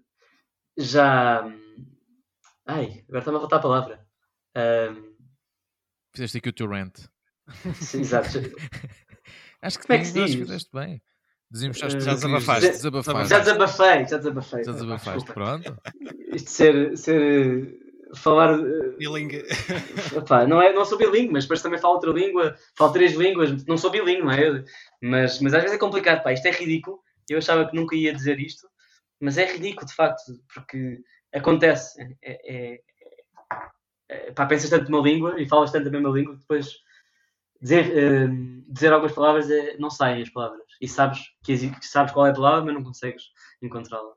já, 0.77 1.43
ai, 2.65 3.03
agora 3.07 3.19
está-me 3.19 3.37
a 3.37 3.39
faltar 3.41 3.59
a 3.59 3.61
palavra. 3.61 4.07
Ahm, 4.55 5.13
Fizeste 6.15 6.37
aqui 6.37 6.49
o 6.49 6.53
teu 6.53 6.67
rant. 6.67 6.95
sim, 7.75 8.01
exato. 8.01 8.27
Acho 9.61 9.79
que, 9.79 9.87
Como 9.87 9.95
é 9.97 10.01
que 10.01 10.03
acho 10.03 10.13
que 10.13 10.25
diz? 10.25 10.35
fizeste 10.35 10.69
bem. 10.73 11.01
Desembuchaste 11.49 11.97
Eh, 11.97 12.01
Já 12.01 12.13
desabafaste. 12.15 12.69
Desabafaste. 12.71 13.29
Já 13.29 13.39
desabafei, 13.39 14.07
já 14.07 14.17
desabafei. 14.17 14.63
Já 14.63 14.71
desabafaste, 14.73 15.25
Desculpa. 15.25 15.33
pronto. 15.33 15.81
Isto 16.35 16.49
ser, 16.49 16.97
ser 16.97 17.79
falar, 18.15 18.59
eh, 18.59 18.89
Bilingue. 18.97 19.43
epá, 20.15 20.45
não, 20.45 20.61
é, 20.61 20.73
não 20.73 20.85
sou 20.85 20.97
bilingue, 20.97 21.33
mas 21.33 21.45
depois 21.45 21.61
também 21.61 21.79
falo 21.79 21.95
outra 21.95 22.11
língua, 22.11 22.55
falo 22.77 22.93
três 22.93 23.13
línguas, 23.13 23.65
não 23.65 23.77
sou 23.77 23.91
bilingue, 23.91 24.23
não 24.23 24.31
é? 24.31 24.63
Mas, 25.01 25.39
mas 25.41 25.53
às 25.53 25.61
vezes 25.61 25.75
é 25.75 25.79
complicado, 25.79 26.23
pá, 26.23 26.33
isto 26.33 26.45
é 26.47 26.51
ridículo. 26.51 26.99
Eu 27.29 27.37
achava 27.37 27.67
que 27.67 27.75
nunca 27.75 27.95
ia 27.95 28.13
dizer 28.13 28.39
isto, 28.39 28.67
mas 29.19 29.37
é 29.37 29.45
ridículo 29.45 29.87
de 29.87 29.95
facto, 29.95 30.21
porque 30.53 30.99
acontece. 31.33 32.01
É, 32.21 32.39
é, 32.53 32.79
é, 34.09 34.31
pá, 34.31 34.45
pensas 34.45 34.69
tanto 34.69 34.91
numa 34.91 35.03
língua 35.03 35.41
e 35.41 35.47
falas 35.47 35.71
tanto 35.71 35.87
a 35.87 35.91
mesma 35.91 36.09
língua 36.09 36.33
que 36.33 36.41
depois 36.41 36.67
dizer, 37.61 37.97
eh, 37.97 38.27
dizer 38.67 38.91
algumas 38.91 39.15
palavras 39.15 39.49
é, 39.49 39.77
não 39.77 39.89
saem 39.89 40.21
as 40.21 40.29
palavras. 40.29 40.61
E 40.81 40.87
sabes, 40.87 41.21
que, 41.43 41.55
que 41.55 41.85
sabes 41.85 42.11
qual 42.11 42.27
é 42.27 42.31
a 42.31 42.33
palavra, 42.33 42.65
mas 42.65 42.73
não 42.75 42.83
consegues 42.83 43.23
encontrá-la. 43.61 44.13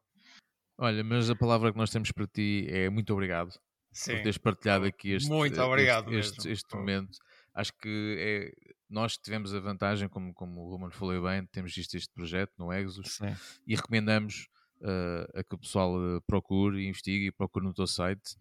Olha, 0.79 1.03
mas 1.05 1.31
a 1.31 1.37
palavra 1.37 1.73
que 1.73 1.79
nós 1.79 1.91
temos 1.91 2.11
para 2.11 2.27
ti 2.27 2.67
é 2.69 2.91
muito 2.91 3.13
obrigado 3.13 3.59
por 3.97 4.17
Sim. 4.17 4.23
teres 4.23 4.39
partilhado 4.39 4.85
aqui 4.85 5.13
este, 5.13 5.29
Muito 5.29 5.59
eh, 5.59 5.65
obrigado 5.65 6.13
este, 6.15 6.37
este, 6.37 6.51
este 6.51 6.77
momento. 6.77 7.19
Acho 7.55 7.73
que 7.79 8.17
é, 8.19 8.73
nós 8.89 9.17
tivemos 9.17 9.55
a 9.55 9.61
vantagem, 9.61 10.09
como, 10.09 10.35
como 10.35 10.61
o 10.61 10.71
Roman 10.71 10.91
falou 10.91 11.23
bem, 11.23 11.47
temos 11.47 11.75
visto 11.75 11.97
este 11.97 12.13
projeto 12.13 12.53
no 12.59 12.73
Exos 12.73 13.17
Sim. 13.17 13.35
e 13.67 13.75
recomendamos 13.75 14.49
eh, 14.83 15.41
a 15.41 15.43
que 15.43 15.55
o 15.55 15.59
pessoal 15.59 15.97
eh, 15.99 16.21
procure, 16.27 16.87
investigue 16.87 17.27
e 17.27 17.33
procure 17.33 17.65
no 17.65 17.73
teu 17.73 17.87
site. 17.87 18.37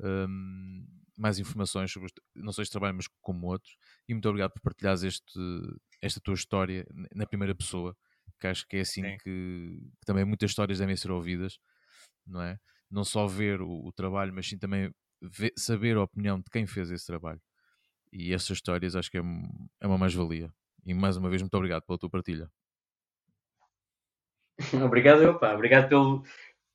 um, 0.00 0.84
mais 1.18 1.38
informações 1.38 1.90
sobre, 1.90 2.12
não 2.34 2.52
só 2.52 2.60
este 2.60 2.72
trabalho, 2.72 2.94
mas 2.94 3.08
como 3.22 3.46
outros. 3.46 3.74
E 4.06 4.12
muito 4.12 4.28
obrigado 4.28 4.52
por 4.52 4.60
partilhares 4.60 5.02
este, 5.02 5.40
esta 6.02 6.20
tua 6.20 6.34
história 6.34 6.86
na 7.14 7.26
primeira 7.26 7.54
pessoa, 7.54 7.96
que 8.38 8.46
acho 8.46 8.66
que 8.68 8.76
é 8.76 8.80
assim 8.80 9.02
que, 9.02 9.18
que, 9.18 10.04
também 10.04 10.26
muitas 10.26 10.50
histórias 10.50 10.78
devem 10.78 10.94
ser 10.94 11.10
ouvidas, 11.10 11.58
não 12.26 12.42
é? 12.42 12.58
Não 12.90 13.04
só 13.04 13.26
ver 13.26 13.60
o, 13.60 13.86
o 13.86 13.92
trabalho, 13.92 14.32
mas 14.32 14.48
sim 14.48 14.58
também 14.58 14.92
ver, 15.20 15.52
saber 15.56 15.96
a 15.96 16.02
opinião 16.02 16.38
de 16.38 16.50
quem 16.50 16.66
fez 16.66 16.90
esse 16.90 17.06
trabalho. 17.06 17.40
E 18.12 18.32
essas 18.32 18.50
histórias 18.50 18.94
acho 18.94 19.10
que 19.10 19.18
é, 19.18 19.22
é 19.80 19.86
uma 19.86 19.98
mais-valia. 19.98 20.52
E 20.84 20.94
mais 20.94 21.16
uma 21.16 21.28
vez, 21.28 21.42
muito 21.42 21.54
obrigado 21.56 21.82
pela 21.82 21.98
tua 21.98 22.10
partilha. 22.10 22.48
obrigado, 24.84 25.22
eu, 25.22 25.38
pá. 25.38 25.52
Obrigado 25.54 25.88
pelo, 25.88 26.22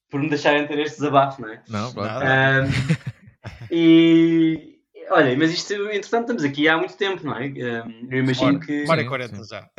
por 0.09 0.21
me 0.21 0.29
deixarem 0.29 0.67
ter 0.67 0.79
este 0.79 0.97
desabafo, 0.97 1.41
não 1.41 1.49
é? 1.49 1.63
Não, 1.67 1.93
claro. 1.93 2.67
Um, 3.43 3.65
e 3.71 4.70
olha, 5.11 5.38
mas 5.38 5.51
isto, 5.51 5.73
entretanto, 5.73 6.31
estamos 6.31 6.43
aqui 6.43 6.67
há 6.67 6.77
muito 6.77 6.95
tempo, 6.95 7.25
não 7.25 7.35
é? 7.35 7.47
Um, 7.47 8.07
eu 8.09 8.19
imagino 8.19 8.55
Hora, 8.55 8.59
que. 8.59 8.85
Hora 8.89 9.05
40 9.05 9.43
já. 9.43 9.69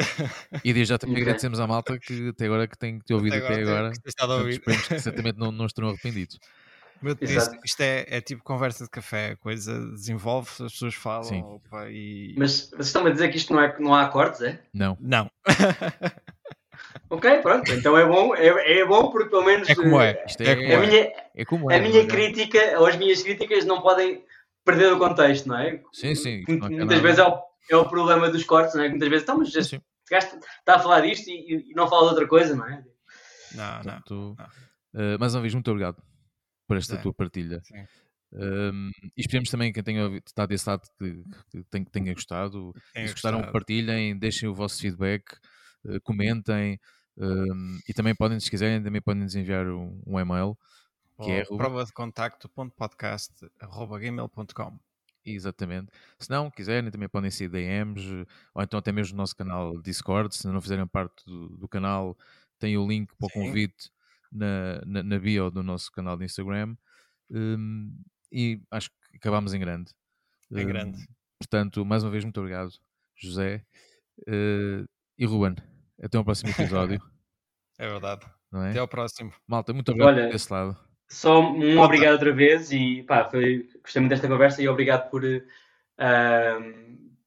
E 0.65 0.73
desde 0.73 0.91
já 0.91 0.99
também 0.99 1.23
agradecemos 1.23 1.59
à 1.59 1.67
malta 1.67 1.99
que 1.99 2.29
até 2.29 2.47
agora 2.47 2.67
que 2.67 2.79
tem 2.79 2.99
que 2.99 3.05
ter 3.05 3.15
ouvido 3.15 3.37
até 3.37 3.61
agora. 3.61 3.89
Até 3.89 4.23
agora. 4.23 4.51
Esperemos 4.51 4.89
que 4.89 4.99
certamente 5.01 5.39
não, 5.39 5.51
não 5.51 5.67
estarão 5.67 5.89
arrependidos. 5.89 6.39
Isto, 7.21 7.57
isto 7.65 7.81
é, 7.81 8.07
é, 8.09 8.21
tipo 8.21 8.45
conversa 8.45 8.85
de 8.85 8.91
café, 8.91 9.33
a 9.33 9.37
coisa 9.37 9.77
desenvolve, 9.91 10.49
as 10.61 10.73
pessoas 10.73 10.95
falam. 10.95 11.57
Opa, 11.57 11.91
e... 11.91 12.33
Mas 12.39 12.71
vocês 12.71 12.87
estão 12.87 13.05
a 13.05 13.11
dizer 13.11 13.29
que 13.29 13.37
isto 13.37 13.53
não, 13.53 13.61
é, 13.61 13.77
não 13.81 13.93
há 13.93 14.03
acordes, 14.03 14.41
é? 14.41 14.61
Não. 14.73 14.97
Não. 15.01 15.29
ok, 17.11 17.39
pronto, 17.39 17.73
então 17.73 17.99
é 17.99 18.07
bom, 18.07 18.37
é, 18.37 18.81
é 18.81 18.85
bom 18.85 19.11
porque 19.11 19.31
pelo 19.31 19.45
menos. 19.45 19.69
É 19.69 19.75
como 19.75 20.01
é. 20.01 20.23
Isto 20.25 20.43
é, 20.43 20.51
é, 20.51 20.55
como 20.55 20.73
a 20.73 20.87
minha, 20.87 21.13
é 21.35 21.45
como 21.45 21.71
é. 21.73 21.77
A 21.77 21.81
minha 21.81 22.07
crítica, 22.07 22.79
ou 22.79 22.87
as 22.87 22.97
minhas 22.97 23.21
críticas 23.21 23.65
não 23.65 23.83
podem 23.83 24.23
perder 24.65 24.93
o 24.93 24.99
contexto, 24.99 25.49
não 25.49 25.59
é? 25.59 25.83
Sim, 25.93 26.15
sim. 26.15 26.45
Muitas 26.49 27.01
vezes 27.01 27.19
é 27.19 27.25
o, 27.25 27.43
é 27.71 27.77
o 27.77 27.89
problema 27.89 28.31
dos 28.31 28.45
cortes, 28.45 28.75
não 28.75 28.83
é? 28.83 28.89
Muitas 28.89 29.09
vezes, 29.09 29.23
então, 29.23 29.39
mas 29.39 29.55
este 29.55 29.81
gajo 30.11 30.27
está 30.59 30.77
a 30.77 30.79
falar 30.79 31.01
disto 31.01 31.29
e, 31.29 31.71
e, 31.71 31.75
não 31.75 31.89
fala 31.89 32.03
de 32.03 32.09
outra 32.11 32.29
coisa, 32.29 32.55
não 32.55 32.67
é? 32.67 32.85
Não, 33.55 33.83
não. 33.83 34.03
não. 34.11 34.33
Uh, 34.95 35.19
mais 35.19 35.35
uma 35.35 35.41
vez, 35.41 35.55
muito 35.55 35.71
obrigado 35.71 36.03
por 36.67 36.77
esta 36.77 36.97
tua 36.97 37.13
partilha. 37.13 37.61
Um, 38.33 38.91
e 39.17 39.21
esperemos 39.21 39.51
também 39.51 39.71
que 39.71 39.83
quem 39.83 39.95
tenha 39.95 40.23
estado 40.27 40.49
desse 40.49 40.69
lado 40.69 40.83
que, 40.99 41.23
que, 41.51 41.65
tenha, 41.71 41.85
tenha 41.87 42.15
gostado. 42.15 42.73
Tenha 42.95 43.07
Se 43.07 43.13
gostaram, 43.13 43.39
gostado. 43.39 43.53
partilhem, 43.53 44.19
deixem 44.19 44.49
o 44.49 44.55
vosso 44.55 44.81
feedback, 44.81 45.25
uh, 45.85 46.01
comentem 46.03 46.79
um, 47.17 47.79
e 47.89 47.93
também 47.93 48.15
podem, 48.15 48.41
se 48.41 48.51
quiserem, 48.51 48.83
também 48.83 49.03
podem 49.03 49.23
nos 49.23 49.35
enviar 49.35 49.67
um, 49.67 50.03
um 50.07 50.19
e-mail 50.19 50.57
que 51.23 51.31
é 51.31 51.45
prova 51.45 51.85
de 51.85 51.93
contacto.podcast.gmail.com 51.93 54.79
Exatamente. 55.25 55.91
Se 56.19 56.29
não 56.29 56.51
quiserem, 56.51 56.91
também 56.91 57.09
podem 57.09 57.31
ser 57.31 57.49
DMs 57.49 58.27
ou 58.55 58.63
então 58.63 58.79
até 58.79 58.91
mesmo 58.91 59.15
o 59.15 59.17
nosso 59.17 59.37
canal 59.37 59.81
Discord. 59.81 60.35
Se 60.35 60.47
não 60.49 60.61
fizerem 60.61 60.87
parte 60.87 61.25
do, 61.25 61.49
do 61.51 61.69
canal, 61.69 62.17
tem 62.59 62.77
o 62.77 62.87
link 62.87 63.15
para 63.17 63.27
o 63.27 63.31
convite 63.31 63.91
na, 64.31 64.81
na, 64.85 65.03
na, 65.03 65.19
bio 65.19 65.51
do 65.51 65.63
nosso 65.63 65.91
canal 65.93 66.17
de 66.17 66.25
Instagram. 66.25 66.77
Um, 67.31 67.97
e 68.31 68.61
acho 68.71 68.91
que 68.91 69.17
acabámos 69.17 69.55
em 69.55 69.61
grande. 69.61 69.93
Em 70.51 70.65
um, 70.65 70.67
grande. 70.67 71.07
Portanto, 71.39 71.85
mais 71.85 72.03
uma 72.03 72.11
vez, 72.11 72.25
muito 72.25 72.39
obrigado, 72.39 72.73
José 73.17 73.65
uh, 74.29 74.89
e 75.19 75.25
Ruben. 75.25 75.57
Até 76.03 76.19
ao 76.19 76.25
próximo 76.25 76.51
episódio. 76.51 77.01
é 77.79 77.89
verdade. 77.89 78.27
É? 78.55 78.71
Até 78.71 78.79
ao 78.79 78.89
próximo. 78.89 79.33
Malta, 79.47 79.73
muito 79.73 79.91
obrigado 79.91 80.17
Olha, 80.17 80.29
desse 80.29 80.53
lado. 80.53 80.77
Só 81.13 81.43
um 81.43 81.79
obrigado 81.79 82.15
outra 82.15 82.33
vez 82.33 82.73
e 82.73 83.03
pá, 83.03 83.23
foi, 83.27 83.69
gostei 83.83 84.01
muito 84.01 84.11
desta 84.11 84.27
conversa 84.27 84.63
e 84.63 84.69
obrigado 84.69 85.11
por. 85.11 85.23
Uh, 85.23 85.43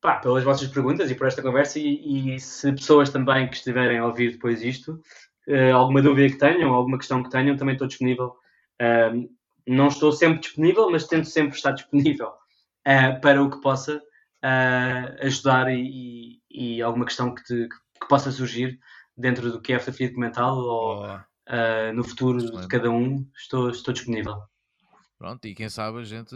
pá, 0.01 0.15
pelas 0.15 0.43
vossas 0.43 0.67
perguntas 0.69 1.09
e 1.11 1.15
por 1.15 1.27
esta 1.27 1.43
conversa 1.43 1.77
e, 1.79 2.35
e, 2.35 2.39
se 2.39 2.71
pessoas 2.71 3.11
também 3.11 3.47
que 3.47 3.55
estiverem 3.55 3.99
a 3.99 4.05
ouvir 4.07 4.31
depois 4.31 4.63
isto 4.63 4.99
uh, 5.47 5.75
alguma 5.75 6.01
dúvida 6.01 6.33
que 6.33 6.39
tenham, 6.39 6.73
alguma 6.73 6.97
questão 6.97 7.21
que 7.21 7.29
tenham, 7.29 7.55
também 7.55 7.73
estou 7.73 7.87
disponível. 7.87 8.35
Uh, 8.81 9.29
não 9.67 9.87
estou 9.87 10.11
sempre 10.11 10.39
disponível, 10.39 10.89
mas 10.89 11.05
tento 11.05 11.27
sempre 11.27 11.55
estar 11.55 11.71
disponível 11.71 12.29
uh, 12.29 13.21
para 13.21 13.41
o 13.41 13.51
que 13.51 13.61
possa 13.61 14.01
ajudar 15.21 15.71
e, 15.71 16.39
e, 16.51 16.77
e, 16.77 16.81
alguma 16.81 17.05
questão 17.05 17.33
que, 17.33 17.43
te, 17.43 17.67
que, 17.67 18.07
possa 18.07 18.31
surgir 18.31 18.79
dentro 19.17 19.51
do 19.51 19.59
que 19.59 19.73
é 19.73 19.75
a 19.75 19.79
fotografia 19.79 20.07
documental 20.07 21.25
ou 21.47 21.93
no 21.93 22.03
futuro 22.03 22.37
Excelente. 22.37 22.61
de 22.61 22.67
cada 22.67 22.89
um, 22.89 23.29
estou, 23.35 23.69
estou 23.69 23.93
disponível. 23.93 24.41
Pronto, 25.17 25.45
e 25.47 25.55
quem 25.55 25.69
sabe 25.69 25.99
a 25.99 26.03
gente 26.03 26.35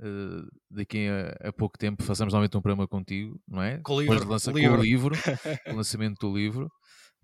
Uh, 0.00 0.50
daqui 0.68 1.06
a, 1.08 1.48
a, 1.48 1.52
pouco 1.52 1.78
tempo 1.78 2.02
façamos 2.02 2.34
novamente 2.34 2.56
um 2.56 2.60
programa 2.60 2.86
contigo, 2.88 3.40
não 3.46 3.62
é? 3.62 3.78
Com 3.78 3.94
o 3.94 4.00
livro, 4.00 4.28
lança, 4.28 4.50
livro. 4.50 4.74
com 4.74 4.80
o 4.80 4.82
livro, 4.82 5.14
o 5.70 5.76
lançamento 5.76 6.18
do 6.18 6.36
livro. 6.36 6.66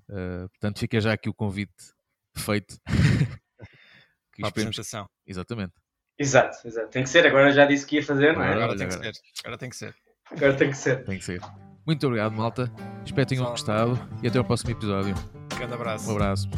Uh, 0.08 0.48
portanto, 0.50 0.78
fica 0.78 1.00
já 1.00 1.12
aqui 1.12 1.28
o 1.28 1.34
convite 1.34 1.72
feito. 2.36 2.76
que 4.34 4.44
a 4.44 4.48
apresentação. 4.48 5.08
Exatamente. 5.26 5.72
Exato, 6.18 6.56
exato. 6.66 6.90
Tem 6.90 7.02
que 7.02 7.08
ser, 7.08 7.26
agora 7.26 7.50
já 7.50 7.66
disse 7.66 7.86
que 7.86 7.96
ia 7.96 8.02
fazer, 8.04 8.34
não 8.34 8.42
é? 8.42 8.52
Agora, 8.52 8.64
agora 8.64 8.78
tem 8.78 8.86
agora. 8.86 9.10
que 9.10 9.16
ser. 9.16 9.22
Agora 9.44 9.58
tem 9.58 9.70
que 9.70 9.76
ser. 9.76 9.94
Agora 10.30 10.56
tem 10.56 10.70
que 10.70 10.76
ser. 10.76 11.04
Tem 11.04 11.18
que 11.18 11.24
ser. 11.24 11.40
Muito 11.86 12.06
obrigado, 12.06 12.32
malta. 12.32 12.70
Espero 13.04 13.26
que 13.26 13.34
tenham 13.34 13.50
gostado 13.50 13.98
e 14.22 14.28
até 14.28 14.38
ao 14.38 14.44
próximo 14.44 14.70
episódio. 14.70 15.14
Grande 15.60 15.74
abraço. 15.74 16.08
Um 16.08 16.12
abraço. 16.12 16.48